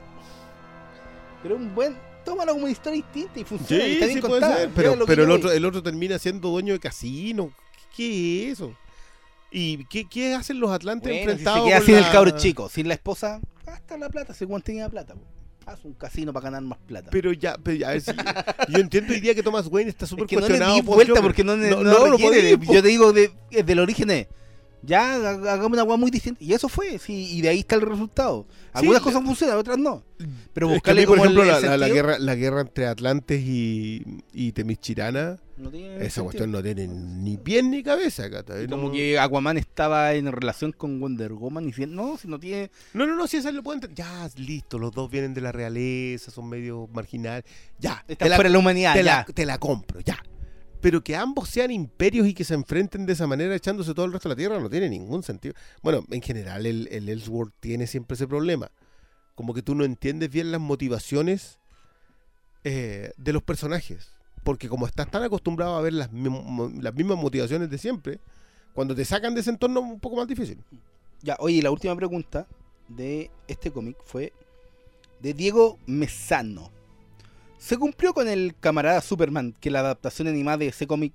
Pero 1.41 1.55
un 1.55 1.73
buen. 1.75 1.95
Tómalo 2.25 2.53
como 2.53 2.63
una 2.63 2.71
historia 2.71 2.95
distinta 3.03 3.37
y 3.39 3.43
funciona. 3.43 3.83
y 3.83 3.87
Sí, 3.87 3.93
está 3.95 4.05
bien 4.05 4.21
sí 4.21 4.27
puede 4.27 4.41
ser, 4.55 4.69
pero, 4.73 5.05
pero 5.05 5.23
el, 5.23 5.31
otro, 5.31 5.51
el 5.51 5.65
otro 5.65 5.83
termina 5.83 6.17
siendo 6.17 6.49
dueño 6.49 6.73
de 6.73 6.79
casino. 6.79 7.51
¿Qué 7.95 8.45
es 8.47 8.53
eso? 8.53 8.73
¿Y 9.51 9.83
qué, 9.85 10.07
qué 10.07 10.33
hacen 10.33 10.59
los 10.61 10.71
Atlantes 10.71 11.09
Bueno, 11.11 11.19
si 11.19 11.25
se 11.25 11.31
enfrentados 11.31 11.67
queda 11.67 11.81
sin 11.81 11.95
la- 11.95 11.99
el 12.07 12.11
cabro 12.13 12.31
chico, 12.37 12.69
sin 12.69 12.87
la 12.87 12.93
esposa, 12.93 13.41
gasta 13.65 13.97
la 13.97 14.09
plata, 14.09 14.33
Juan 14.47 14.61
tenía 14.61 14.87
plata. 14.89 15.15
po. 15.15 15.21
Haz 15.65 15.85
un 15.85 15.93
casino 15.93 16.33
para 16.33 16.45
ganar 16.45 16.61
más 16.63 16.77
plata. 16.79 17.09
Pero 17.11 17.31
ya, 17.31 17.57
pero 17.61 17.77
ya, 17.77 17.89
a 17.89 17.91
ver 17.93 18.01
si- 18.01 18.11
yo 18.69 18.79
entiendo 18.79 19.13
hoy 19.13 19.19
día 19.21 19.33
que 19.33 19.43
Thomas 19.43 19.67
Wayne 19.67 19.89
está 19.89 20.05
súper 20.05 20.25
Es 20.25 20.29
que 20.29 20.35
no 20.35 20.41
le 20.41 20.47
cuestionado 20.47 20.75
di 20.75 20.81
vuelta 20.81 21.21
porque 21.21 21.43
no, 21.43 21.55
no, 21.55 21.69
no, 21.69 21.83
no 21.83 22.07
lo 22.07 22.11
requiere. 22.17 22.57
podí, 22.57 22.67
po. 22.67 22.73
Yo 22.73 22.81
te 22.81 22.87
digo, 22.89 23.13
de, 23.13 23.31
del 23.65 23.79
origen 23.79 24.11
es, 24.11 24.27
ya 24.83 25.13
ha- 25.15 25.29
hagamos 25.53 25.71
una 25.71 25.81
agua 25.81 25.97
muy 25.97 26.11
distinta. 26.11 26.43
Y 26.43 26.53
eso 26.53 26.67
fue, 26.69 26.97
sí, 26.99 27.35
y 27.37 27.41
de 27.41 27.49
ahí 27.49 27.59
está 27.59 27.75
el 27.75 27.81
resultado. 27.81 28.45
Algunas 28.73 29.01
cosas 29.01 29.23
funcionan, 29.23 29.57
otras 29.57 29.77
no. 29.77 30.03
Pero 30.53 30.67
Es 30.67 30.81
que 30.81 30.91
a 30.91 30.93
buscarle 30.93 31.01
mí, 31.01 31.07
por 31.07 31.17
ejemplo, 31.19 31.43
la, 31.43 31.87
guerra, 31.87 32.17
la 32.19 32.35
guerra 32.35 32.61
entre 32.61 32.87
Atlantes 32.87 33.41
y, 33.41 34.03
y 34.33 34.51
Temichirana, 34.53 35.37
no 35.57 35.69
tiene 35.69 35.95
esa 35.97 36.03
sentido. 36.05 36.23
cuestión 36.25 36.51
no 36.51 36.63
tiene 36.63 36.87
ni 36.87 37.37
pie 37.37 37.61
ni 37.63 37.83
cabeza. 37.83 38.25
Y 38.27 38.67
Como 38.67 38.91
que 38.91 39.19
Aquaman 39.19 39.57
estaba 39.57 40.13
en 40.13 40.31
relación 40.31 40.71
con 40.71 40.99
Wonder 40.99 41.33
Woman 41.33 41.67
y 41.69 41.73
si 41.73 41.85
no, 41.85 42.17
si 42.17 42.27
no 42.27 42.39
tiene... 42.39 42.71
No, 42.93 43.05
no, 43.05 43.15
no, 43.15 43.27
si 43.27 43.37
esa 43.37 43.51
lo 43.51 43.61
pueden. 43.63 43.81
Ya, 43.93 44.29
listo, 44.37 44.79
los 44.79 44.91
dos 44.91 45.09
vienen 45.11 45.33
de 45.33 45.41
la 45.41 45.51
realeza, 45.51 46.31
son 46.31 46.49
medio 46.49 46.89
marginales. 46.93 47.43
Ya, 47.79 48.03
Está 48.07 48.25
fuera 48.27 48.49
de 48.49 48.53
la 48.53 48.59
humanidad, 48.59 48.93
te, 48.93 49.03
ya. 49.03 49.25
La, 49.27 49.33
te 49.33 49.45
la 49.45 49.57
compro, 49.59 49.99
ya. 50.01 50.17
Pero 50.83 51.01
que 51.01 51.15
ambos 51.15 51.47
sean 51.47 51.71
imperios 51.71 52.27
y 52.27 52.33
que 52.33 52.43
se 52.43 52.53
enfrenten 52.53 53.05
de 53.05 53.13
esa 53.13 53.25
manera 53.25 53.55
echándose 53.55 53.93
todo 53.93 54.05
el 54.05 54.11
resto 54.11 54.27
de 54.27 54.35
la 54.35 54.37
Tierra 54.37 54.59
no 54.59 54.69
tiene 54.69 54.89
ningún 54.89 55.23
sentido. 55.23 55.55
Bueno, 55.81 56.03
en 56.11 56.21
general 56.21 56.65
el, 56.65 56.89
el 56.91 57.07
Ellsworth 57.07 57.53
tiene 57.61 57.87
siempre 57.87 58.15
ese 58.15 58.27
problema. 58.27 58.69
Como 59.33 59.53
que 59.53 59.61
tú 59.61 59.75
no 59.75 59.85
entiendes 59.85 60.29
bien 60.29 60.51
las 60.51 60.59
motivaciones 60.59 61.57
eh, 62.65 63.13
de 63.15 63.31
los 63.31 63.41
personajes. 63.43 64.11
Porque 64.43 64.67
como 64.67 64.85
estás 64.85 65.09
tan 65.09 65.23
acostumbrado 65.23 65.77
a 65.77 65.81
ver 65.81 65.93
las, 65.93 66.09
las 66.11 66.93
mismas 66.93 67.17
motivaciones 67.17 67.69
de 67.69 67.77
siempre, 67.77 68.19
cuando 68.73 68.93
te 68.93 69.05
sacan 69.05 69.33
de 69.33 69.39
ese 69.39 69.51
entorno 69.51 69.79
es 69.79 69.85
un 69.85 69.99
poco 70.01 70.17
más 70.17 70.27
difícil. 70.27 70.61
Ya, 71.21 71.37
oye, 71.39 71.61
la 71.61 71.71
última 71.71 71.95
pregunta 71.95 72.45
de 72.89 73.31
este 73.47 73.71
cómic 73.71 73.95
fue 74.03 74.33
de 75.21 75.33
Diego 75.33 75.79
Mesano. 75.85 76.71
¿Se 77.63 77.77
cumplió 77.77 78.13
con 78.13 78.27
el 78.27 78.55
camarada 78.59 78.99
Superman 78.99 79.53
que 79.57 79.71
la 79.71 79.79
adaptación 79.79 80.27
animada 80.27 80.57
de 80.57 80.67
ese 80.67 80.85
cómic 80.85 81.13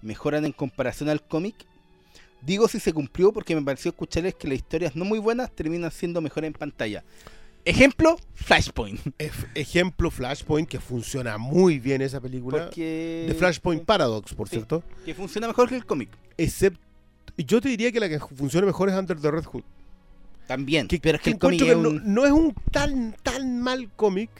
mejoran 0.00 0.46
en 0.46 0.52
comparación 0.52 1.10
al 1.10 1.22
cómic? 1.22 1.54
Digo 2.40 2.68
si 2.68 2.80
se 2.80 2.94
cumplió 2.94 3.32
porque 3.34 3.54
me 3.54 3.60
pareció 3.60 3.90
escucharles 3.90 4.34
que 4.34 4.48
las 4.48 4.56
historias 4.56 4.96
no 4.96 5.04
muy 5.04 5.18
buenas 5.18 5.50
terminan 5.54 5.90
siendo 5.90 6.22
mejor 6.22 6.46
en 6.46 6.54
pantalla. 6.54 7.04
Ejemplo, 7.66 8.16
Flashpoint. 8.32 8.98
Ejemplo 9.54 10.10
Flashpoint, 10.10 10.66
que 10.66 10.80
funciona 10.80 11.36
muy 11.36 11.78
bien 11.78 12.00
esa 12.00 12.18
película. 12.18 12.64
Porque... 12.64 13.26
De 13.28 13.34
Flashpoint 13.34 13.84
Paradox, 13.84 14.32
por 14.32 14.48
Sí. 14.48 14.56
cierto. 14.56 14.82
Que 15.04 15.14
funciona 15.14 15.48
mejor 15.48 15.68
que 15.68 15.76
el 15.76 15.84
cómic. 15.84 16.08
Excepto. 16.38 16.80
Yo 17.36 17.60
te 17.60 17.68
diría 17.68 17.92
que 17.92 18.00
la 18.00 18.08
que 18.08 18.18
funciona 18.18 18.66
mejor 18.66 18.88
es 18.88 18.94
Under 18.94 19.20
the 19.20 19.30
Red 19.30 19.44
Hood. 19.44 19.64
También. 20.46 20.88
Que, 20.88 20.98
pero 20.98 21.16
es 21.16 21.22
que 21.22 21.30
que 21.30 21.34
el 21.34 21.38
cómic 21.38 21.60
es 21.60 21.76
un- 21.76 21.82
no, 21.82 21.90
no 22.02 22.24
es 22.24 22.32
un 22.32 22.54
tan, 22.72 23.14
tan 23.22 23.60
mal 23.60 23.90
cómic. 23.94 24.30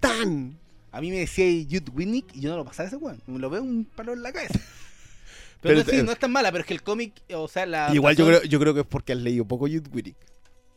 Tan. 0.00 0.58
A 0.92 1.00
mí 1.00 1.10
me 1.10 1.18
decía 1.18 1.44
Jude 1.68 1.90
Winnick 1.94 2.34
y 2.34 2.40
yo 2.40 2.50
no 2.50 2.56
lo 2.56 2.64
pasaba 2.64 2.86
ese 2.88 2.96
weón. 2.96 3.20
Me 3.26 3.38
lo 3.38 3.50
veo 3.50 3.62
un 3.62 3.84
palo 3.84 4.12
en 4.14 4.22
la 4.22 4.32
cabeza. 4.32 4.58
Pero 4.58 4.62
Pero, 5.62 5.78
no, 5.78 5.84
sí, 5.84 6.02
no 6.06 6.12
es 6.12 6.18
tan 6.18 6.32
mala, 6.32 6.50
pero 6.52 6.62
es 6.62 6.66
que 6.68 6.74
el 6.74 6.82
cómic, 6.82 7.12
o 7.34 7.48
sea, 7.48 7.66
la. 7.66 7.92
Igual 7.94 8.16
yo 8.16 8.26
creo, 8.26 8.42
yo 8.44 8.58
creo 8.60 8.74
que 8.74 8.80
es 8.80 8.86
porque 8.86 9.12
has 9.12 9.18
leído 9.18 9.44
poco 9.46 9.66
Jude 9.66 9.88
Winnick. 9.92 10.16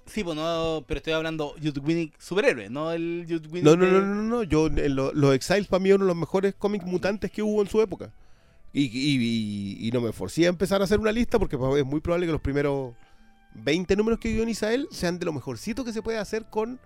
Sí, 0.07 0.23
pues 0.23 0.35
no, 0.35 0.83
pero 0.87 0.97
estoy 0.97 1.13
hablando 1.13 1.53
Jude 1.61 1.79
Winnick 1.81 2.19
superhéroe, 2.19 2.69
no 2.69 2.91
el 2.91 3.25
Jude 3.29 3.47
Winnick. 3.47 3.63
No, 3.63 3.75
no, 3.75 3.85
de- 3.85 3.91
no, 3.91 4.01
no, 4.01 4.23
no. 4.23 4.43
Yo, 4.43 4.67
en 4.67 4.95
lo- 4.95 5.13
los 5.13 5.35
Exiles 5.35 5.67
para 5.67 5.81
mí 5.83 5.89
de 5.89 5.99
los 5.99 6.15
mejores 6.15 6.55
cómics 6.55 6.85
mutantes 6.85 7.29
que 7.31 7.43
hubo 7.43 7.61
en 7.61 7.69
su 7.69 7.79
época. 7.81 8.11
Y, 8.73 8.83
y- 8.85 9.17
y- 9.81 9.87
y 9.87 9.91
no 9.91 10.01
me 10.01 10.11
forcé 10.11 10.45
a 10.45 10.49
empezar 10.49 10.81
a 10.81 10.85
hacer 10.85 10.99
una 10.99 11.11
lista 11.11 11.37
porque 11.39 11.55
es 11.77 11.85
muy 11.85 12.01
probable 12.01 12.25
que 12.25 12.31
los 12.31 12.41
primeros 12.41 12.93
20 13.53 13.95
números 13.95 14.19
que 14.19 14.33
guioniza 14.33 14.73
él 14.73 14.87
sean 14.91 15.17
de 15.19 15.25
lo 15.25 15.33
mejorcito 15.33 15.83
que 15.85 15.93
se 15.93 16.01
puede 16.01 16.17
hacer 16.17 16.45
con. 16.49 16.79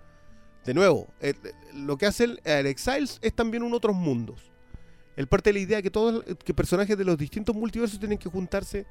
De 0.66 0.74
nuevo, 0.74 1.08
eh, 1.20 1.34
lo 1.74 1.98
que 1.98 2.06
hace 2.06 2.24
el, 2.26 2.42
el 2.46 2.66
Exiles 2.68 3.20
es 3.22 3.34
también 3.34 3.64
un 3.64 3.74
otros 3.74 3.96
mundos. 3.96 4.40
Él 5.16 5.28
parte 5.28 5.50
de 5.50 5.54
la 5.56 5.60
idea 5.60 5.82
que 5.82 5.92
todos 5.92 6.24
que 6.44 6.54
personajes 6.54 6.98
de 6.98 7.04
los 7.04 7.18
distintos 7.18 7.56
multiversos 7.56 8.00
tienen 8.00 8.18
que 8.18 8.30
juntarse 8.30 8.86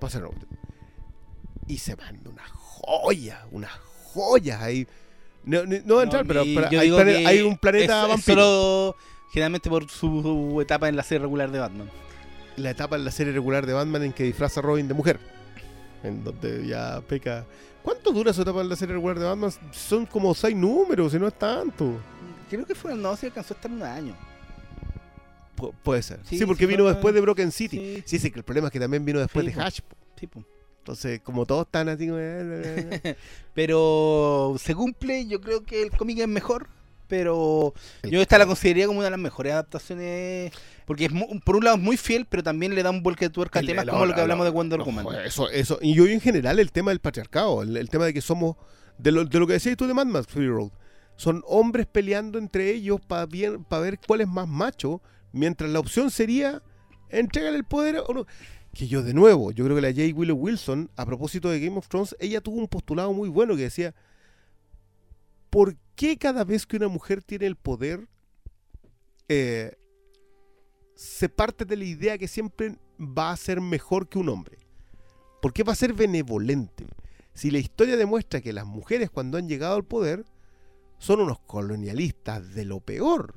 para 0.00 0.08
hacer 0.08 0.22
algo. 0.22 0.34
Y 1.66 1.78
se 1.78 1.96
manda 1.96 2.28
una 2.30 2.44
joya, 2.48 3.46
unas 3.50 3.72
joyas 4.12 4.60
ahí. 4.62 4.86
No, 5.44 5.64
no, 5.64 5.76
no 5.84 6.02
entrar, 6.02 6.24
No, 6.24 6.28
pero, 6.28 6.42
hay, 6.80 7.24
hay 7.26 7.40
un 7.42 7.56
planeta 7.58 8.00
es- 8.00 8.04
es 8.04 8.08
vampiro. 8.10 8.40
solo 8.42 8.96
generalmente 9.32 9.68
por 9.68 9.90
su 9.90 10.60
etapa 10.60 10.88
en 10.88 10.96
la 10.96 11.02
serie 11.02 11.20
regular 11.22 11.50
de 11.50 11.58
Batman. 11.58 11.90
la 12.56 12.70
etapa 12.70 12.94
en 12.96 13.04
la 13.04 13.10
serie 13.10 13.32
regular 13.32 13.66
de 13.66 13.72
Batman 13.72 14.04
en 14.04 14.12
que 14.12 14.22
disfraza 14.24 14.60
a 14.60 14.62
Robin 14.62 14.86
de 14.86 14.94
mujer. 14.94 15.18
En 16.04 16.22
donde 16.22 16.66
ya 16.66 17.00
peca. 17.08 17.44
¿Cuánto 17.82 18.12
dura 18.12 18.32
su 18.32 18.42
etapa 18.42 18.60
en 18.60 18.68
la 18.68 18.76
serie 18.76 18.94
regular 18.94 19.18
de 19.18 19.24
Batman? 19.24 19.50
Son 19.72 20.06
como 20.06 20.34
seis 20.34 20.54
números, 20.56 21.12
si 21.12 21.18
no 21.18 21.26
es 21.26 21.34
tanto. 21.34 21.98
Creo 22.48 22.64
que 22.64 22.74
fue 22.74 22.94
no, 22.94 23.16
si 23.16 23.26
alcanzó 23.26 23.54
a 23.54 23.56
estar 23.56 23.70
un 23.70 23.82
año. 23.82 24.14
Pu- 25.56 25.72
puede 25.82 26.02
ser. 26.02 26.20
Sí, 26.24 26.38
Sí, 26.38 26.46
porque 26.46 26.64
sí 26.64 26.66
vino 26.66 26.84
fue- 26.84 26.92
después 26.92 27.14
de 27.14 27.20
Broken 27.20 27.50
City. 27.52 27.76
sí. 27.78 28.02
Sí, 28.06 28.18
sí, 28.18 28.30
que 28.30 28.38
el 28.38 28.44
problema 28.44 28.68
es 28.68 28.72
que 28.72 28.80
también 28.80 29.04
vino 29.04 29.18
después 29.20 29.44
de 29.46 29.52
po. 29.52 29.96
Sí, 30.18 30.26
po. 30.26 30.44
Entonces, 30.78 31.20
como 31.22 31.46
todos 31.46 31.64
están 31.66 31.88
así 31.88 32.06
como... 32.06 32.18
eh, 32.20 33.16
Pero 33.54 34.54
se 34.58 34.74
cumple, 34.74 35.26
yo 35.26 35.40
creo 35.40 35.64
que 35.64 35.82
el 35.82 35.90
cómic 35.90 36.18
es 36.18 36.28
mejor, 36.28 36.68
pero 37.06 37.74
yo 38.02 38.20
esta 38.22 38.38
la 38.38 38.46
consideraría 38.46 38.86
como 38.86 38.98
una 38.98 39.06
de 39.06 39.10
las 39.12 39.20
mejores 39.20 39.52
adaptaciones, 39.52 40.52
porque 40.86 41.06
es 41.06 41.12
mu- 41.12 41.40
por 41.40 41.56
un 41.56 41.64
lado 41.64 41.76
es 41.76 41.82
muy 41.82 41.96
fiel, 41.96 42.26
pero 42.28 42.42
también 42.42 42.74
le 42.74 42.82
da 42.82 42.90
un 42.90 43.02
vuelque 43.02 43.26
de 43.26 43.30
tuerca 43.30 43.58
a 43.58 43.62
temas 43.62 43.84
como 43.86 44.06
lo 44.06 44.14
que 44.14 44.20
hablamos 44.22 44.44
de 44.46 44.50
Wonder 44.50 44.80
Woman. 44.80 45.06
Eso, 45.24 45.48
eso. 45.50 45.78
Y 45.80 45.94
yo 45.94 46.06
en 46.06 46.20
general 46.20 46.58
el 46.58 46.72
tema 46.72 46.90
del 46.90 47.00
patriarcado, 47.00 47.62
el, 47.62 47.76
el 47.76 47.88
tema 47.90 48.04
de 48.06 48.14
que 48.14 48.20
somos, 48.20 48.56
de 48.98 49.12
lo, 49.12 49.24
de 49.24 49.38
lo 49.38 49.46
que 49.46 49.54
decías 49.54 49.76
tú 49.76 49.86
de 49.86 49.94
Mad 49.94 50.06
Max 50.06 50.26
Fury 50.28 50.48
Road, 50.48 50.70
son 51.16 51.42
hombres 51.46 51.86
peleando 51.86 52.38
entre 52.38 52.70
ellos 52.70 53.00
para 53.06 53.26
ver 53.26 53.98
cuál 54.06 54.20
es 54.20 54.28
más 54.28 54.48
macho, 54.48 55.00
mientras 55.32 55.70
la 55.70 55.78
opción 55.78 56.10
sería 56.10 56.62
entregarle 57.10 57.58
el 57.58 57.64
poder 57.64 58.02
o 58.06 58.12
no. 58.14 58.26
Que 58.72 58.88
yo 58.88 59.04
de 59.04 59.14
nuevo, 59.14 59.52
yo 59.52 59.64
creo 59.64 59.76
que 59.76 59.82
la 59.82 59.90
J. 59.92 60.12
Willow 60.16 60.36
Wilson, 60.36 60.90
a 60.96 61.06
propósito 61.06 61.48
de 61.48 61.60
Game 61.60 61.78
of 61.78 61.86
Thrones, 61.86 62.16
ella 62.18 62.40
tuvo 62.40 62.56
un 62.56 62.66
postulado 62.66 63.12
muy 63.12 63.28
bueno 63.28 63.54
que 63.54 63.62
decía, 63.62 63.94
¿por 65.54 65.76
qué 65.94 66.18
cada 66.18 66.42
vez 66.42 66.66
que 66.66 66.76
una 66.78 66.88
mujer 66.88 67.22
tiene 67.22 67.46
el 67.46 67.54
poder, 67.54 68.08
eh, 69.28 69.76
se 70.96 71.28
parte 71.28 71.64
de 71.64 71.76
la 71.76 71.84
idea 71.84 72.18
que 72.18 72.26
siempre 72.26 72.76
va 72.98 73.30
a 73.30 73.36
ser 73.36 73.60
mejor 73.60 74.08
que 74.08 74.18
un 74.18 74.30
hombre? 74.30 74.58
¿Por 75.40 75.52
qué 75.52 75.62
va 75.62 75.72
a 75.72 75.76
ser 75.76 75.92
benevolente? 75.92 76.86
Si 77.34 77.52
la 77.52 77.58
historia 77.58 77.96
demuestra 77.96 78.40
que 78.40 78.52
las 78.52 78.66
mujeres 78.66 79.10
cuando 79.10 79.38
han 79.38 79.48
llegado 79.48 79.76
al 79.76 79.84
poder 79.84 80.24
son 80.98 81.20
unos 81.20 81.38
colonialistas 81.38 82.52
de 82.54 82.64
lo 82.64 82.80
peor. 82.80 83.36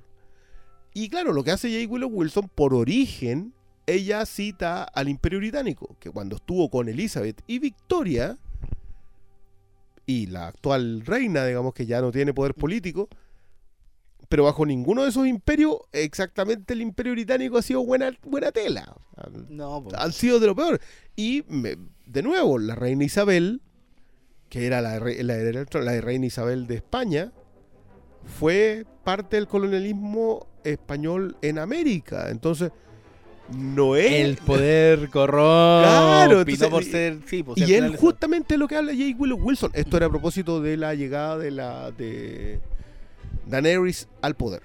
Y 0.95 1.09
claro, 1.09 1.33
lo 1.33 1.43
que 1.43 1.51
hace 1.51 1.69
J. 1.69 1.87
Willow 1.87 2.09
Wilson, 2.09 2.49
por 2.49 2.73
origen, 2.73 3.53
ella 3.85 4.25
cita 4.25 4.85
al 4.85 5.07
Imperio 5.07 5.37
Británico, 5.37 5.95
que 5.99 6.09
cuando 6.09 6.37
estuvo 6.37 6.71
con 6.71 6.89
Elizabeth 6.89 7.43
y 7.45 7.59
Victoria, 7.59 8.39
y 10.07 10.25
la 10.27 10.47
actual 10.47 11.01
reina, 11.05 11.45
digamos 11.45 11.73
que 11.75 11.85
ya 11.85 12.01
no 12.01 12.11
tiene 12.11 12.33
poder 12.33 12.55
político, 12.55 13.09
pero 14.29 14.45
bajo 14.45 14.65
ninguno 14.65 15.03
de 15.03 15.09
esos 15.09 15.27
imperios, 15.27 15.77
exactamente 15.91 16.73
el 16.73 16.81
Imperio 16.81 17.11
Británico 17.13 17.57
ha 17.57 17.61
sido 17.61 17.85
buena, 17.85 18.11
buena 18.25 18.51
tela. 18.51 18.95
No, 19.49 19.83
po. 19.83 19.91
Han 19.95 20.11
sido 20.13 20.39
de 20.39 20.47
lo 20.47 20.55
peor. 20.55 20.81
Y 21.15 21.43
me- 21.47 21.77
de 22.05 22.23
nuevo, 22.23 22.57
la 22.57 22.75
reina 22.75 23.03
Isabel, 23.03 23.61
que 24.49 24.65
era 24.65 24.81
la, 24.81 24.97
la 24.99 26.01
reina 26.01 26.25
Isabel 26.25 26.67
de 26.67 26.75
España, 26.75 27.31
fue 28.25 28.85
parte 29.03 29.35
del 29.37 29.47
colonialismo 29.47 30.47
español 30.63 31.37
en 31.41 31.59
América. 31.59 32.29
Entonces, 32.29 32.71
no 33.55 33.95
es... 33.95 34.11
el 34.11 34.37
poder 34.37 35.09
corrompe, 35.09 35.87
Claro, 35.87 36.39
entonces, 36.41 36.67
por 36.69 36.83
ser, 36.83 37.19
sí, 37.25 37.43
Y 37.55 37.73
él 37.73 37.85
eso- 37.85 37.97
justamente 37.97 38.57
lo 38.57 38.67
que 38.67 38.75
habla 38.75 38.91
J. 38.93 39.03
Willow 39.17 39.37
Wilson. 39.39 39.71
Esto 39.73 39.97
era 39.97 40.07
a 40.07 40.09
propósito 40.09 40.61
de 40.61 40.77
la 40.77 40.93
llegada 40.95 41.37
de 41.37 41.51
la 41.51 41.91
de 41.91 42.59
Daenerys 43.47 44.07
al 44.21 44.35
poder. 44.35 44.61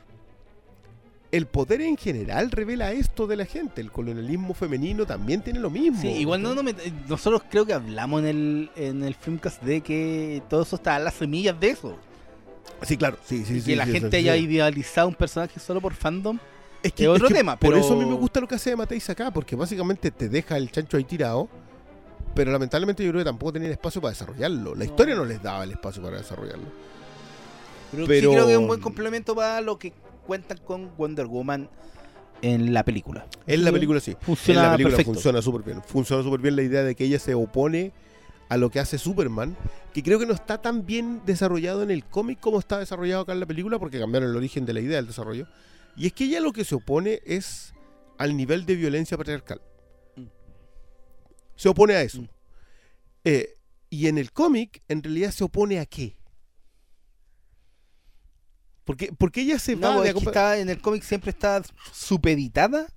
El 1.30 1.46
poder 1.46 1.80
en 1.80 1.96
general 1.96 2.50
revela 2.50 2.92
esto 2.92 3.26
de 3.26 3.36
la 3.36 3.46
gente. 3.46 3.80
El 3.80 3.90
colonialismo 3.90 4.52
femenino 4.52 5.06
también 5.06 5.40
tiene 5.40 5.60
lo 5.60 5.70
mismo. 5.70 5.98
Sí, 6.00 6.08
igual 6.08 6.42
no, 6.42 6.54
no 6.54 6.62
me- 6.62 6.74
nosotros 7.08 7.42
creo 7.50 7.64
que 7.64 7.72
hablamos 7.72 8.20
en 8.20 8.26
el, 8.26 8.70
en 8.76 9.02
el 9.02 9.14
Filmcast 9.14 9.62
de 9.62 9.80
que 9.80 10.42
todo 10.50 10.62
eso 10.62 10.76
está 10.76 10.98
en 10.98 11.04
las 11.04 11.14
semillas 11.14 11.58
de 11.58 11.70
eso. 11.70 11.96
Sí, 12.82 12.98
claro. 12.98 13.16
Sí, 13.24 13.44
sí, 13.46 13.54
y 13.54 13.60
sí, 13.60 13.70
que 13.70 13.76
la 13.76 13.86
gente 13.86 14.16
haya 14.18 14.36
idealizado 14.36 15.08
un 15.08 15.14
personaje 15.14 15.58
solo 15.58 15.80
por 15.80 15.94
fandom. 15.94 16.38
Es 16.82 16.92
es 16.96 17.08
otro 17.08 17.28
que 17.28 17.34
tema, 17.34 17.56
Por 17.56 17.70
pero- 17.74 17.84
eso 17.84 17.94
a 17.94 17.96
mí 17.96 18.04
me 18.04 18.14
gusta 18.14 18.40
lo 18.40 18.48
que 18.48 18.56
hace 18.56 18.74
Mateis 18.74 19.08
acá, 19.10 19.30
porque 19.30 19.54
básicamente 19.56 20.10
te 20.10 20.28
deja 20.28 20.56
el 20.56 20.70
chancho 20.70 20.96
ahí 20.96 21.04
tirado, 21.04 21.48
pero 22.34 22.50
lamentablemente 22.50 23.04
yo 23.04 23.10
creo 23.10 23.20
que 23.20 23.24
tampoco 23.26 23.52
tenían 23.52 23.72
espacio 23.72 24.00
para 24.00 24.10
desarrollarlo. 24.12 24.74
La 24.74 24.84
historia 24.84 25.14
no 25.14 25.24
les 25.24 25.42
daba 25.42 25.64
el 25.64 25.72
espacio 25.72 26.02
para 26.02 26.16
desarrollarlo. 26.18 26.64
Pero, 27.92 28.06
Pero- 28.06 28.30
sí 28.30 28.34
creo 28.34 28.46
que 28.46 28.52
es 28.52 28.58
un 28.58 28.66
buen 28.66 28.80
complemento 28.80 29.34
para 29.34 29.60
lo 29.60 29.78
que 29.78 29.92
cuentan 30.26 30.58
con 30.64 30.90
Wonder 30.96 31.26
Woman 31.26 31.68
en 32.40 32.72
la 32.74 32.84
película. 32.84 33.26
En 33.46 33.62
la 33.62 33.68
Sí, 33.70 33.74
película 33.74 34.00
sí. 34.00 34.16
Funciona 34.20 34.60
en 34.60 34.66
la 34.66 34.72
película 34.72 34.96
perfecto. 34.96 35.12
funciona 35.14 35.42
súper 35.42 35.62
bien. 35.62 35.82
Funciona 35.82 36.22
súper 36.22 36.40
bien 36.40 36.56
la 36.56 36.62
idea 36.62 36.82
de 36.82 36.94
que 36.94 37.04
ella 37.04 37.18
se 37.18 37.34
opone 37.34 37.92
a 38.48 38.56
lo 38.56 38.70
que 38.70 38.80
hace 38.80 38.98
Superman, 38.98 39.56
que 39.94 40.02
creo 40.02 40.18
que 40.18 40.26
no 40.26 40.34
está 40.34 40.60
tan 40.60 40.84
bien 40.84 41.20
desarrollado 41.24 41.82
en 41.82 41.90
el 41.90 42.04
cómic 42.04 42.40
como 42.40 42.58
está 42.58 42.78
desarrollado 42.78 43.22
acá 43.22 43.32
en 43.32 43.40
la 43.40 43.46
película, 43.46 43.78
porque 43.78 43.98
cambiaron 44.00 44.30
el 44.30 44.36
origen 44.36 44.66
de 44.66 44.72
la 44.72 44.80
idea 44.80 44.96
del 44.96 45.06
desarrollo. 45.06 45.46
Y 45.96 46.06
es 46.06 46.12
que 46.12 46.24
ella 46.24 46.40
lo 46.40 46.52
que 46.52 46.64
se 46.64 46.74
opone 46.74 47.20
es 47.24 47.74
al 48.18 48.36
nivel 48.36 48.64
de 48.66 48.74
violencia 48.76 49.16
patriarcal. 49.16 49.60
Mm. 50.16 50.24
Se 51.56 51.68
opone 51.68 51.94
a 51.94 52.02
eso. 52.02 52.22
Mm. 52.22 52.28
Eh, 53.24 53.54
y 53.90 54.08
en 54.08 54.18
el 54.18 54.32
cómic, 54.32 54.82
en 54.88 55.02
realidad, 55.02 55.30
se 55.32 55.44
opone 55.44 55.78
a 55.78 55.86
qué? 55.86 56.16
Porque, 58.84 59.12
porque 59.16 59.42
ella 59.42 59.58
se 59.58 59.74
va 59.76 59.94
No, 59.94 60.00
de 60.00 60.08
es 60.08 60.14
que 60.14 60.20
acompa- 60.20 60.30
está, 60.30 60.58
en 60.58 60.68
el 60.68 60.80
cómic 60.80 61.02
siempre 61.02 61.30
está 61.30 61.62
supeditada 61.92 62.88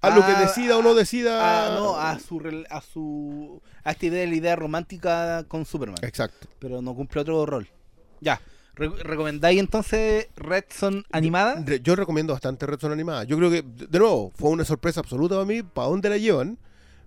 a 0.00 0.10
lo 0.16 0.24
que 0.24 0.32
decida 0.34 0.76
o 0.78 0.82
no 0.82 0.94
decida. 0.94 1.66
a, 1.66 1.74
no, 1.78 1.96
a 1.98 2.18
su 2.20 2.40
a 2.70 2.80
su 2.80 3.60
a 3.82 3.90
esta 3.90 4.06
idea 4.06 4.20
de 4.20 4.26
la 4.28 4.34
idea 4.36 4.56
romántica 4.56 5.44
con 5.48 5.64
Superman. 5.66 5.98
Exacto. 6.02 6.48
Pero 6.58 6.80
no 6.80 6.94
cumple 6.94 7.20
otro 7.22 7.44
rol. 7.44 7.68
Ya. 8.20 8.40
Re- 8.80 9.02
¿Recomendáis 9.02 9.60
entonces 9.60 10.26
Red 10.36 10.64
Son 10.70 11.04
animada? 11.12 11.62
Yo 11.82 11.94
recomiendo 11.94 12.32
bastante 12.32 12.66
Red 12.66 12.80
Son 12.80 12.92
animada. 12.92 13.24
Yo 13.24 13.36
creo 13.36 13.50
que, 13.50 13.62
de 13.62 13.98
nuevo, 13.98 14.32
fue 14.34 14.50
una 14.50 14.64
sorpresa 14.64 15.00
absoluta 15.00 15.34
para 15.34 15.44
mí. 15.44 15.62
¿Para 15.62 15.88
dónde 15.88 16.08
la 16.08 16.16
llevan? 16.16 16.58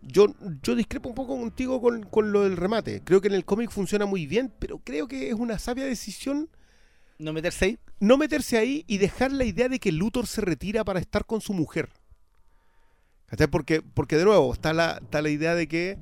Yo, 0.04 0.28
yo 0.62 0.76
discrepo 0.76 1.10
un 1.10 1.16
poco 1.16 1.38
contigo 1.38 1.82
con, 1.82 2.04
con 2.04 2.32
lo 2.32 2.44
del 2.44 2.58
remate. 2.58 3.02
Creo 3.04 3.22
que 3.22 3.30
en 3.30 3.34
el 3.34 3.46
cómic 3.46 3.72
funciona 3.72 4.06
muy 4.06 4.28
bien, 4.28 4.54
pero 4.60 4.80
creo 4.84 5.08
que 5.08 5.30
es 5.30 5.34
una 5.34 5.58
sabia 5.58 5.86
decisión 5.86 6.50
¿No 7.20 7.32
meterse 7.32 7.66
ahí? 7.66 7.80
no 8.00 8.18
meterse 8.18 8.58
ahí 8.58 8.84
y 8.88 8.98
dejar 8.98 9.32
la 9.32 9.46
idea 9.46 9.70
de 9.70 9.80
que 9.80 9.92
Luthor 9.94 10.28
se 10.28 10.42
retira 10.42 10.84
para 10.84 11.00
estar 11.00 11.26
con 11.26 11.40
su 11.42 11.54
mujer. 11.54 11.90
Porque, 13.50 13.82
porque 13.82 14.18
de 14.18 14.26
nuevo, 14.26 14.54
está 14.54 14.74
la, 14.74 15.00
está 15.02 15.22
la 15.22 15.30
idea 15.30 15.56
de 15.56 15.68
que 15.68 15.98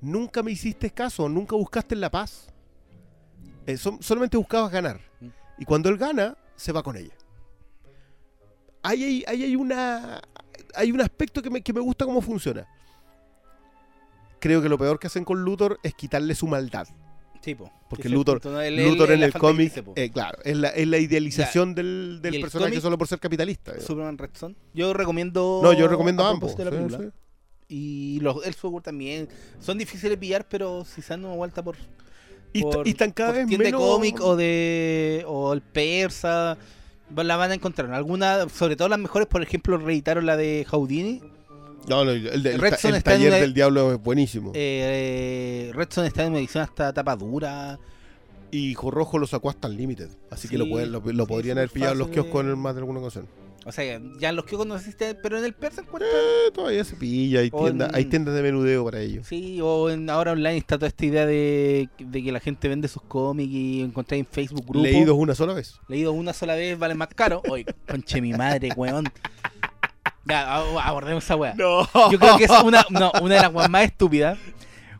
nunca 0.00 0.42
me 0.42 0.52
hiciste 0.52 0.90
caso, 0.90 1.28
nunca 1.28 1.54
buscaste 1.56 1.96
la 1.96 2.10
paz. 2.10 2.51
Eh, 3.66 3.76
sol- 3.76 3.98
solamente 4.00 4.36
buscabas 4.36 4.70
ganar. 4.72 5.00
Y 5.58 5.64
cuando 5.64 5.88
él 5.88 5.96
gana, 5.96 6.36
se 6.56 6.72
va 6.72 6.82
con 6.82 6.96
ella. 6.96 7.14
Ahí 8.82 9.02
hay, 9.04 9.24
ahí 9.28 9.42
hay 9.44 9.56
una. 9.56 10.20
Hay 10.74 10.90
un 10.90 11.00
aspecto 11.00 11.42
que 11.42 11.50
me, 11.50 11.62
que 11.62 11.72
me 11.72 11.80
gusta 11.80 12.04
cómo 12.04 12.20
funciona. 12.20 12.66
Creo 14.40 14.60
que 14.60 14.68
lo 14.68 14.76
peor 14.78 14.98
que 14.98 15.06
hacen 15.06 15.24
con 15.24 15.42
Luthor 15.42 15.78
es 15.82 15.94
quitarle 15.94 16.34
su 16.34 16.46
maldad. 16.48 16.88
Sí, 17.42 17.54
po. 17.54 17.70
Porque 17.88 18.08
Luthor, 18.08 18.40
Luthor 18.44 19.10
en 19.12 19.22
el 19.22 19.32
cómic, 19.32 19.72
eh, 19.96 20.10
claro, 20.10 20.38
es 20.44 20.56
la, 20.56 20.68
es 20.68 20.86
la 20.86 20.98
idealización 20.98 21.74
del, 21.74 22.20
del 22.22 22.34
¿Y 22.34 22.36
el 22.38 22.42
personaje 22.42 22.70
cómic? 22.70 22.82
solo 22.82 22.96
por 22.98 23.08
ser 23.08 23.18
capitalista. 23.20 23.72
digamos. 23.72 23.86
Superman 23.86 24.18
Red 24.18 24.30
Son. 24.34 24.56
Yo 24.74 24.92
recomiendo. 24.94 25.60
No, 25.62 25.72
yo 25.72 25.86
recomiendo 25.88 26.24
a 26.24 26.30
ambos. 26.30 26.54
propósito 26.54 26.64
de 26.64 26.70
la 26.70 26.70
sí, 26.70 26.94
película. 26.96 27.10
sí. 27.10 27.74
Y 27.74 28.20
los 28.20 28.44
el 28.46 28.54
software 28.54 28.82
también. 28.82 29.28
Son 29.60 29.76
difíciles 29.78 30.10
de 30.10 30.16
pillar, 30.18 30.46
pero 30.48 30.84
si 30.84 31.02
se 31.02 31.10
dan 31.10 31.24
una 31.24 31.34
vuelta 31.34 31.62
por. 31.62 31.76
Y, 32.52 32.62
por- 32.62 32.86
y 32.86 32.90
están 32.90 33.12
cada 33.12 33.30
por 33.30 33.38
vez 33.46 33.58
menos. 33.58 33.64
de 33.80 33.86
cómic 33.86 34.20
o 34.20 34.36
de. 34.36 35.24
o 35.26 35.52
el 35.52 35.62
persa. 35.62 36.56
La 37.14 37.36
van 37.36 37.50
a 37.50 37.54
encontrar. 37.54 37.92
Alguna, 37.92 38.48
sobre 38.48 38.74
todo 38.76 38.88
las 38.88 38.98
mejores, 38.98 39.28
por 39.28 39.42
ejemplo, 39.42 39.76
reeditaron 39.76 40.24
la 40.26 40.36
de 40.36 40.66
Houdini. 40.70 41.20
No, 41.88 42.04
no, 42.04 42.10
el, 42.12 42.26
el- 42.28 42.46
el 42.46 42.60
ta- 42.60 42.76
taller 43.02 43.28
una- 43.28 43.36
del 43.38 43.52
diablo 43.54 43.92
es 43.92 44.02
buenísimo. 44.02 44.52
Eh, 44.54 45.70
Red 45.74 45.88
Son 45.90 46.04
está 46.06 46.24
en 46.24 46.36
edición 46.36 46.62
hasta 46.64 46.92
tapa 46.92 47.16
dura. 47.16 47.78
y 48.50 48.70
Hijo 48.70 48.90
Rojo 48.90 49.18
lo 49.18 49.26
sacó 49.26 49.50
hasta 49.50 49.66
el 49.68 49.76
Limited. 49.76 50.10
Así 50.30 50.46
que 50.48 50.56
lo, 50.58 50.68
pueden- 50.68 50.92
lo, 50.92 51.00
lo 51.00 51.24
sí, 51.24 51.28
podrían 51.28 51.58
haber 51.58 51.70
pillado 51.70 51.92
en 51.94 51.98
los 51.98 52.08
kioscos 52.08 52.44
de- 52.46 52.52
en 52.52 52.58
más 52.58 52.74
de 52.74 52.80
alguna 52.80 53.00
ocasión. 53.00 53.26
O 53.64 53.70
sea, 53.70 54.00
ya 54.18 54.32
los 54.32 54.44
kioscos 54.44 54.66
no 54.66 54.74
existe, 54.76 55.14
pero 55.14 55.38
en 55.38 55.44
el 55.44 55.52
persa 55.52 55.82
encuentran. 55.82 56.10
Eh, 56.12 56.50
todavía 56.52 56.82
se 56.84 56.96
pilla. 56.96 57.40
Hay, 57.40 57.50
tiendas, 57.50 57.90
en- 57.90 57.94
hay 57.94 58.04
tiendas 58.06 58.34
de 58.34 58.42
menudeo 58.42 58.84
para 58.84 59.00
ellos. 59.00 59.26
Sí, 59.28 59.60
o 59.62 59.88
en, 59.88 60.10
ahora 60.10 60.32
online 60.32 60.56
está 60.56 60.76
toda 60.78 60.88
esta 60.88 61.06
idea 61.06 61.26
de, 61.26 61.88
de 61.98 62.22
que 62.24 62.32
la 62.32 62.40
gente 62.40 62.68
vende 62.68 62.88
sus 62.88 63.02
cómics 63.02 63.52
y 63.52 63.82
encontrar 63.82 64.18
en 64.18 64.26
Facebook 64.26 64.64
grupos. 64.64 64.82
Leídos 64.82 65.16
una 65.16 65.34
sola 65.36 65.52
vez. 65.52 65.78
Leídos 65.88 66.14
una 66.14 66.32
sola 66.32 66.54
vez 66.56 66.76
vale 66.78 66.94
más 66.94 67.08
caro. 67.14 67.40
Oye, 67.48 67.64
conche 67.88 68.20
mi 68.20 68.32
madre, 68.32 68.70
weón. 68.76 69.04
Ya, 70.24 70.54
abordemos 70.56 71.24
esa 71.24 71.36
weá. 71.36 71.54
No. 71.54 71.82
Yo 72.10 72.18
creo 72.18 72.36
que 72.38 72.44
es 72.44 72.50
una, 72.64 72.84
no, 72.90 73.12
una 73.22 73.34
de 73.36 73.40
las 73.42 73.52
weas 73.54 73.68
más 73.70 73.84
estúpidas 73.84 74.38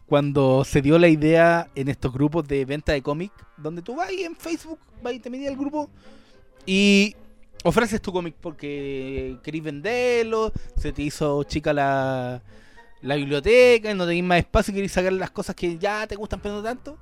cuando 0.06 0.64
se 0.64 0.82
dio 0.82 0.98
la 0.98 1.08
idea 1.08 1.68
en 1.74 1.88
estos 1.88 2.12
grupos 2.12 2.46
de 2.46 2.64
venta 2.64 2.92
de 2.92 3.02
cómics, 3.02 3.34
donde 3.56 3.82
tú 3.82 3.94
vas 3.96 4.12
y 4.12 4.24
en 4.24 4.36
Facebook, 4.36 4.78
vas 5.02 5.14
y 5.14 5.20
te 5.20 5.30
metías 5.30 5.50
al 5.52 5.56
grupo 5.58 5.88
y 6.66 7.16
ofreces 7.62 8.00
tu 8.00 8.12
cómic 8.12 8.34
porque 8.40 9.36
querís 9.42 9.62
venderlo, 9.62 10.52
se 10.76 10.92
te 10.92 11.02
hizo 11.02 11.42
chica 11.44 11.72
la, 11.72 12.42
la 13.02 13.14
biblioteca, 13.16 13.92
no 13.94 14.04
tenéis 14.04 14.24
más 14.24 14.38
espacio 14.38 14.72
y 14.72 14.76
querís 14.76 14.92
sacar 14.92 15.12
las 15.12 15.30
cosas 15.30 15.54
que 15.54 15.78
ya 15.78 16.06
te 16.06 16.16
gustan 16.16 16.40
pero 16.40 16.56
no 16.56 16.62
tanto. 16.62 16.98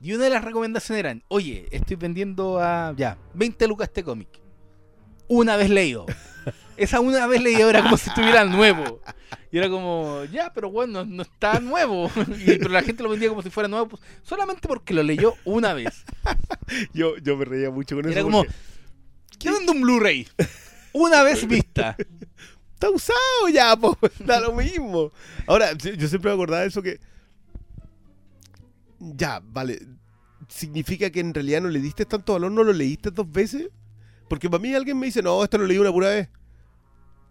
Y 0.00 0.12
una 0.12 0.24
de 0.24 0.30
las 0.30 0.44
recomendaciones 0.44 1.00
eran, 1.00 1.22
oye, 1.28 1.66
estoy 1.70 1.96
vendiendo 1.96 2.58
a 2.60 2.92
ya 2.96 3.16
20 3.34 3.66
lucas 3.68 3.88
este 3.88 4.04
cómic. 4.04 4.28
Una 5.28 5.56
vez 5.56 5.70
leído. 5.70 6.04
Esa 6.76 7.00
una 7.00 7.26
vez 7.26 7.40
leído 7.40 7.70
era 7.70 7.82
como 7.82 7.96
si 7.96 8.10
estuviera 8.10 8.44
nuevo. 8.44 9.00
Y 9.50 9.56
era 9.58 9.70
como, 9.70 10.24
ya, 10.24 10.52
pero 10.52 10.68
bueno, 10.70 11.04
no, 11.06 11.22
está 11.22 11.60
nuevo. 11.60 12.10
Y- 12.46 12.58
pero 12.58 12.68
la 12.70 12.82
gente 12.82 13.02
lo 13.02 13.08
vendía 13.08 13.28
como 13.30 13.40
si 13.40 13.48
fuera 13.48 13.68
nuevo, 13.68 13.88
pues, 13.88 14.02
solamente 14.24 14.66
porque 14.68 14.92
lo 14.92 15.02
leyó 15.02 15.34
una 15.44 15.72
vez. 15.72 16.04
Yo, 16.92 17.16
yo 17.18 17.36
me 17.36 17.44
reía 17.44 17.70
mucho 17.70 17.94
con 17.94 18.06
Era 18.06 18.14
eso. 18.20 18.24
como, 18.24 18.42
porque 18.44 18.54
¿qué 19.44 19.50
onda 19.50 19.72
un 19.72 19.82
Blu-ray? 19.82 20.26
Una 20.92 21.22
vez 21.22 21.46
vista. 21.46 21.96
Está 22.72 22.90
usado 22.90 23.48
ya, 23.52 23.76
po. 23.76 23.96
Da 24.24 24.40
lo 24.40 24.52
mismo. 24.52 25.12
Ahora, 25.46 25.72
yo 25.74 25.92
yo 25.92 26.08
siempre 26.08 26.30
me 26.30 26.34
acordaba 26.34 26.62
de 26.62 26.68
eso 26.68 26.82
que. 26.82 26.98
Ya, 28.98 29.40
vale. 29.44 29.80
¿Significa 30.48 31.10
que 31.10 31.20
en 31.20 31.34
realidad 31.34 31.60
no 31.60 31.68
le 31.68 31.80
diste 31.80 32.06
tanto 32.06 32.34
valor? 32.34 32.52
¿No 32.52 32.64
lo 32.64 32.72
leíste 32.72 33.10
dos 33.10 33.30
veces? 33.30 33.68
Porque 34.28 34.48
para 34.48 34.62
mí 34.62 34.74
alguien 34.74 34.98
me 34.98 35.06
dice, 35.06 35.22
no, 35.22 35.42
esto 35.42 35.58
lo 35.58 35.66
leí 35.66 35.78
una 35.78 35.92
pura 35.92 36.08
vez. 36.08 36.28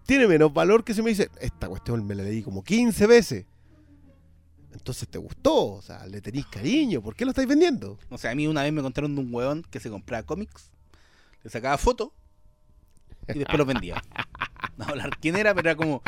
Tiene 0.06 0.28
menos 0.28 0.54
valor 0.54 0.84
que 0.84 0.94
si 0.94 1.02
me 1.02 1.10
dice, 1.10 1.30
esta 1.40 1.68
cuestión 1.68 2.06
me 2.06 2.16
la 2.16 2.24
leí 2.24 2.44
como 2.44 2.64
15 2.64 3.08
veces. 3.08 3.46
Entonces 4.74 5.08
te 5.08 5.18
gustó, 5.18 5.76
o 5.76 5.82
sea, 5.82 6.06
le 6.08 6.22
tenéis 6.22 6.46
cariño. 6.48 7.02
¿Por 7.02 7.16
qué 7.16 7.26
lo 7.26 7.32
estáis 7.32 7.48
vendiendo? 7.48 7.98
O 8.10 8.18
sea, 8.18 8.32
a 8.32 8.36
mí 8.36 8.48
una 8.48 8.64
vez 8.64 8.74
me 8.74 8.82
contaron 8.82 9.16
de 9.16 9.22
un 9.22 9.34
huevón 9.34 9.64
que 9.70 9.80
se 9.80 9.90
compraba 9.90 10.24
cómics, 10.24 10.73
le 11.44 11.50
sacaba 11.50 11.78
fotos 11.78 12.10
y 13.34 13.40
después 13.40 13.58
los 13.58 13.68
vendía. 13.68 14.02
No 14.78 14.86
hablar 14.86 15.12
quién 15.22 15.36
era, 15.36 15.54
pero 15.54 15.70
era 15.70 15.76
como. 15.76 16.02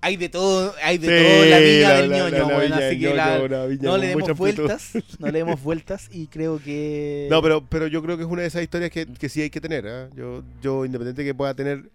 Hay 0.00 0.16
de 0.16 0.28
todo, 0.28 0.72
hay 0.82 0.96
de 0.98 1.08
Sí, 1.08 1.24
todo 1.24 1.44
la 1.50 1.58
viña 1.58 1.88
la- 1.88 2.00
del 2.00 2.10
ñoño, 2.10 2.74
así 2.76 2.98
que 3.00 3.14
la- 3.14 3.38
no 3.80 3.98
le 3.98 4.06
demos 4.06 4.36
vueltas, 4.38 4.92
no 5.18 5.26
le 5.26 5.38
demos 5.38 5.62
vueltas 5.62 6.08
y 6.12 6.26
creo 6.28 6.58
que. 6.62 7.26
No, 7.30 7.42
pero, 7.42 7.66
pero 7.68 7.86
yo 7.88 8.02
creo 8.02 8.16
que 8.16 8.22
es 8.22 8.28
una 8.28 8.42
de 8.42 8.48
esas 8.48 8.62
historias 8.62 8.90
que, 8.90 9.04
que 9.06 9.28
sí 9.28 9.42
hay 9.42 9.50
que 9.50 9.60
tener. 9.60 9.86
¿ah? 9.88 10.08
Yo, 10.14 10.42
yo, 10.62 10.84
independiente 10.86 11.22
que 11.24 11.34
pueda 11.34 11.54
tener. 11.54 11.90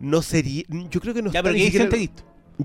No 0.00 0.20
sería. 0.22 0.64
Yo 0.68 1.00
creo 1.00 1.14
que 1.14 1.22
no 1.22 1.30
Ya, 1.32 1.38
está 1.40 1.42
pero 1.48 1.54
ni 1.54 1.60
¿qué 1.60 1.66
siquiera- 1.66 1.86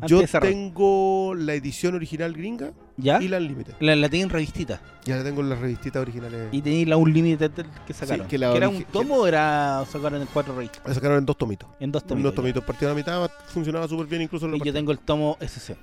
Yo 0.08 0.22
tengo 0.42 1.34
la 1.36 1.54
edición 1.54 1.96
original 1.96 2.34
gringa 2.34 2.72
¿Ya? 2.98 3.22
y 3.22 3.28
la 3.28 3.38
Unlimited. 3.38 3.74
La, 3.80 3.96
la 3.96 4.10
tenía 4.10 4.24
en 4.26 4.30
revistita. 4.30 4.82
Ya 5.06 5.18
la 5.18 5.24
tengo 5.24 5.42
en 5.42 5.50
las 5.50 5.60
revistitas 5.60 6.02
originales. 6.02 6.50
Y 6.52 6.62
tenéis 6.62 6.88
la 6.88 6.98
Unlimited 6.98 7.52
que 7.86 7.94
sacaron. 7.94 8.28
que 8.28 8.32
que, 8.32 8.38
la 8.38 8.54
era 8.56 8.68
origi- 8.70 8.78
un 8.78 8.84
tomo 8.86 9.16
o 9.16 9.28
era 9.28 9.86
sacaron 9.92 10.22
en 10.22 10.28
cuatro 10.34 10.56
revistas? 10.56 10.82
La 10.86 10.94
sacaron 10.94 11.18
en 11.20 11.26
dos 11.26 11.38
tomitos. 11.38 11.70
En 11.80 11.92
dos 11.92 12.04
En 12.04 12.08
tomitos. 12.10 12.32
dos 12.32 12.36
tomitos 12.36 12.64
partidos 12.64 12.92
a 12.92 12.94
la 12.94 12.98
mitad 13.00 13.32
funcionaba 13.48 13.88
súper 13.88 14.08
bien 14.08 14.22
incluso 14.24 14.46
en 14.48 14.56
Y 14.56 14.60
yo 14.64 14.74
tengo 14.74 14.92
el 14.92 15.00
tomo 15.00 15.38
SC. 15.40 15.76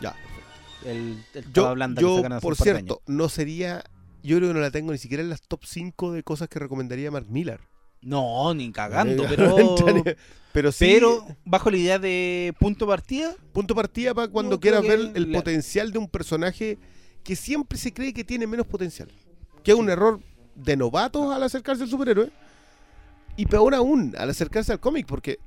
Ya. 0.00 0.14
El, 0.84 1.22
el 1.34 1.52
Yo, 1.52 1.74
blanda 1.74 2.00
que 2.00 2.02
yo 2.06 2.18
hace 2.26 2.40
por 2.40 2.56
cierto, 2.56 3.02
no 3.06 3.28
sería. 3.28 3.84
Yo 4.24 4.36
creo 4.36 4.48
que 4.50 4.54
no 4.54 4.60
la 4.60 4.70
tengo 4.70 4.92
ni 4.92 4.98
siquiera 4.98 5.22
en 5.22 5.28
las 5.30 5.42
top 5.42 5.64
5 5.64 6.12
de 6.12 6.22
cosas 6.22 6.48
que 6.48 6.58
recomendaría 6.58 7.10
Mark 7.10 7.26
Miller. 7.28 7.60
No, 8.02 8.52
ni 8.54 8.70
cagando, 8.72 9.24
Eh, 9.24 9.26
pero. 9.28 9.56
pero 10.52 10.72
sí. 10.72 10.86
Pero 10.92 11.24
bajo 11.44 11.70
la 11.70 11.76
idea 11.76 11.98
de 11.98 12.54
punto 12.58 12.86
partida, 12.86 13.34
Punto 13.52 13.74
partida 13.74 14.12
para 14.14 14.28
cuando 14.28 14.58
quieras 14.60 14.82
ver 14.82 15.12
el 15.14 15.32
la- 15.32 15.38
potencial 15.38 15.92
de 15.92 15.98
un 15.98 16.08
personaje 16.08 16.78
que 17.22 17.36
siempre 17.36 17.78
se 17.78 17.92
cree 17.92 18.12
que 18.12 18.24
tiene 18.24 18.46
menos 18.46 18.66
potencial. 18.66 19.08
Que 19.62 19.70
es 19.72 19.76
un 19.78 19.88
error 19.88 20.20
de 20.56 20.76
novatos 20.76 21.32
al 21.34 21.42
acercarse 21.42 21.84
al 21.84 21.88
superhéroe. 21.88 22.30
Y 23.36 23.46
peor 23.46 23.74
aún, 23.74 24.14
al 24.18 24.28
acercarse 24.28 24.72
al 24.72 24.80
cómic, 24.80 25.06
porque 25.06 25.38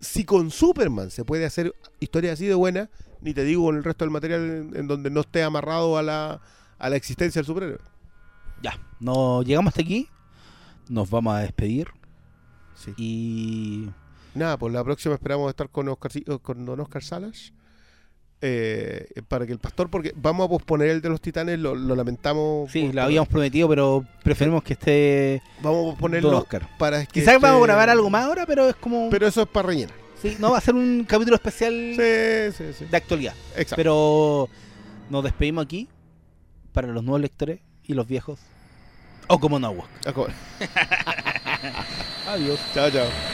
si 0.00 0.24
con 0.24 0.50
Superman 0.50 1.10
se 1.10 1.24
puede 1.24 1.46
hacer 1.46 1.72
historias 2.00 2.34
así 2.34 2.46
de 2.46 2.54
buenas, 2.54 2.88
ni 3.20 3.32
te 3.32 3.44
digo 3.44 3.64
con 3.64 3.76
el 3.76 3.84
resto 3.84 4.04
del 4.04 4.10
material 4.10 4.40
en, 4.42 4.76
en 4.76 4.86
donde 4.88 5.08
no 5.10 5.20
esté 5.20 5.42
amarrado 5.42 5.96
a 5.96 6.02
la, 6.02 6.40
a 6.78 6.90
la 6.90 6.96
existencia 6.96 7.38
del 7.38 7.46
superhéroe. 7.46 7.78
ya. 8.62 8.78
No 9.00 9.42
llegamos 9.42 9.70
hasta 9.70 9.80
aquí. 9.82 10.08
Nos 10.88 11.10
vamos 11.10 11.34
a 11.34 11.40
despedir. 11.40 11.88
Sí. 12.74 12.92
Y. 12.96 13.88
Nada, 14.34 14.56
pues 14.58 14.72
la 14.72 14.82
próxima 14.82 15.14
esperamos 15.14 15.50
estar 15.50 15.68
con 15.68 15.88
Oscar, 15.88 16.10
con 16.40 16.64
don 16.64 16.80
Oscar 16.80 17.02
Salas. 17.02 17.52
eh, 18.44 19.06
para 19.28 19.46
que 19.46 19.52
el 19.52 19.58
pastor, 19.60 19.88
porque 19.90 20.12
vamos 20.16 20.46
a 20.46 20.48
posponer 20.48 20.88
el 20.88 21.00
de 21.00 21.08
los 21.10 21.20
titanes, 21.20 21.58
lo, 21.58 21.74
lo 21.76 21.94
lamentamos. 21.94 22.70
Sí, 22.72 22.90
lo 22.92 23.02
habíamos 23.02 23.28
prometido, 23.28 23.68
pero 23.68 24.04
preferimos 24.24 24.62
que 24.64 24.72
esté. 24.72 25.42
Vamos 25.62 25.78
a 25.78 25.82
Don 25.82 25.90
posponerlo 25.92 26.38
Oscar. 26.38 26.68
para 26.78 27.04
que. 27.06 27.20
Quizás 27.20 27.40
vamos 27.40 27.62
a 27.62 27.66
grabar 27.66 27.90
algo 27.90 28.10
más 28.10 28.24
ahora, 28.24 28.44
pero 28.46 28.68
es 28.68 28.74
como. 28.76 29.10
Pero 29.10 29.26
eso 29.26 29.42
es 29.42 29.48
para 29.48 29.68
rellenar. 29.68 29.94
Sí, 30.20 30.36
no 30.40 30.52
va 30.52 30.58
a 30.58 30.60
ser 30.60 30.74
un 30.76 31.04
capítulo 31.06 31.34
especial 31.36 31.72
Sí, 31.96 32.56
sí, 32.56 32.72
sí. 32.78 32.84
de 32.86 32.96
actualidad. 32.96 33.34
Exacto. 33.52 33.74
Pero 33.76 34.48
nos 35.10 35.24
despedimos 35.24 35.64
aquí 35.64 35.88
para 36.72 36.86
los 36.88 37.02
nuevos 37.04 37.20
lectores 37.20 37.60
y 37.84 37.94
los 37.94 38.06
viejos. 38.06 38.38
O 39.28 39.38
como 39.38 39.58
Acabó. 40.04 40.28
Adiós. 42.28 42.60
Chao, 42.74 42.90
chao. 42.90 43.31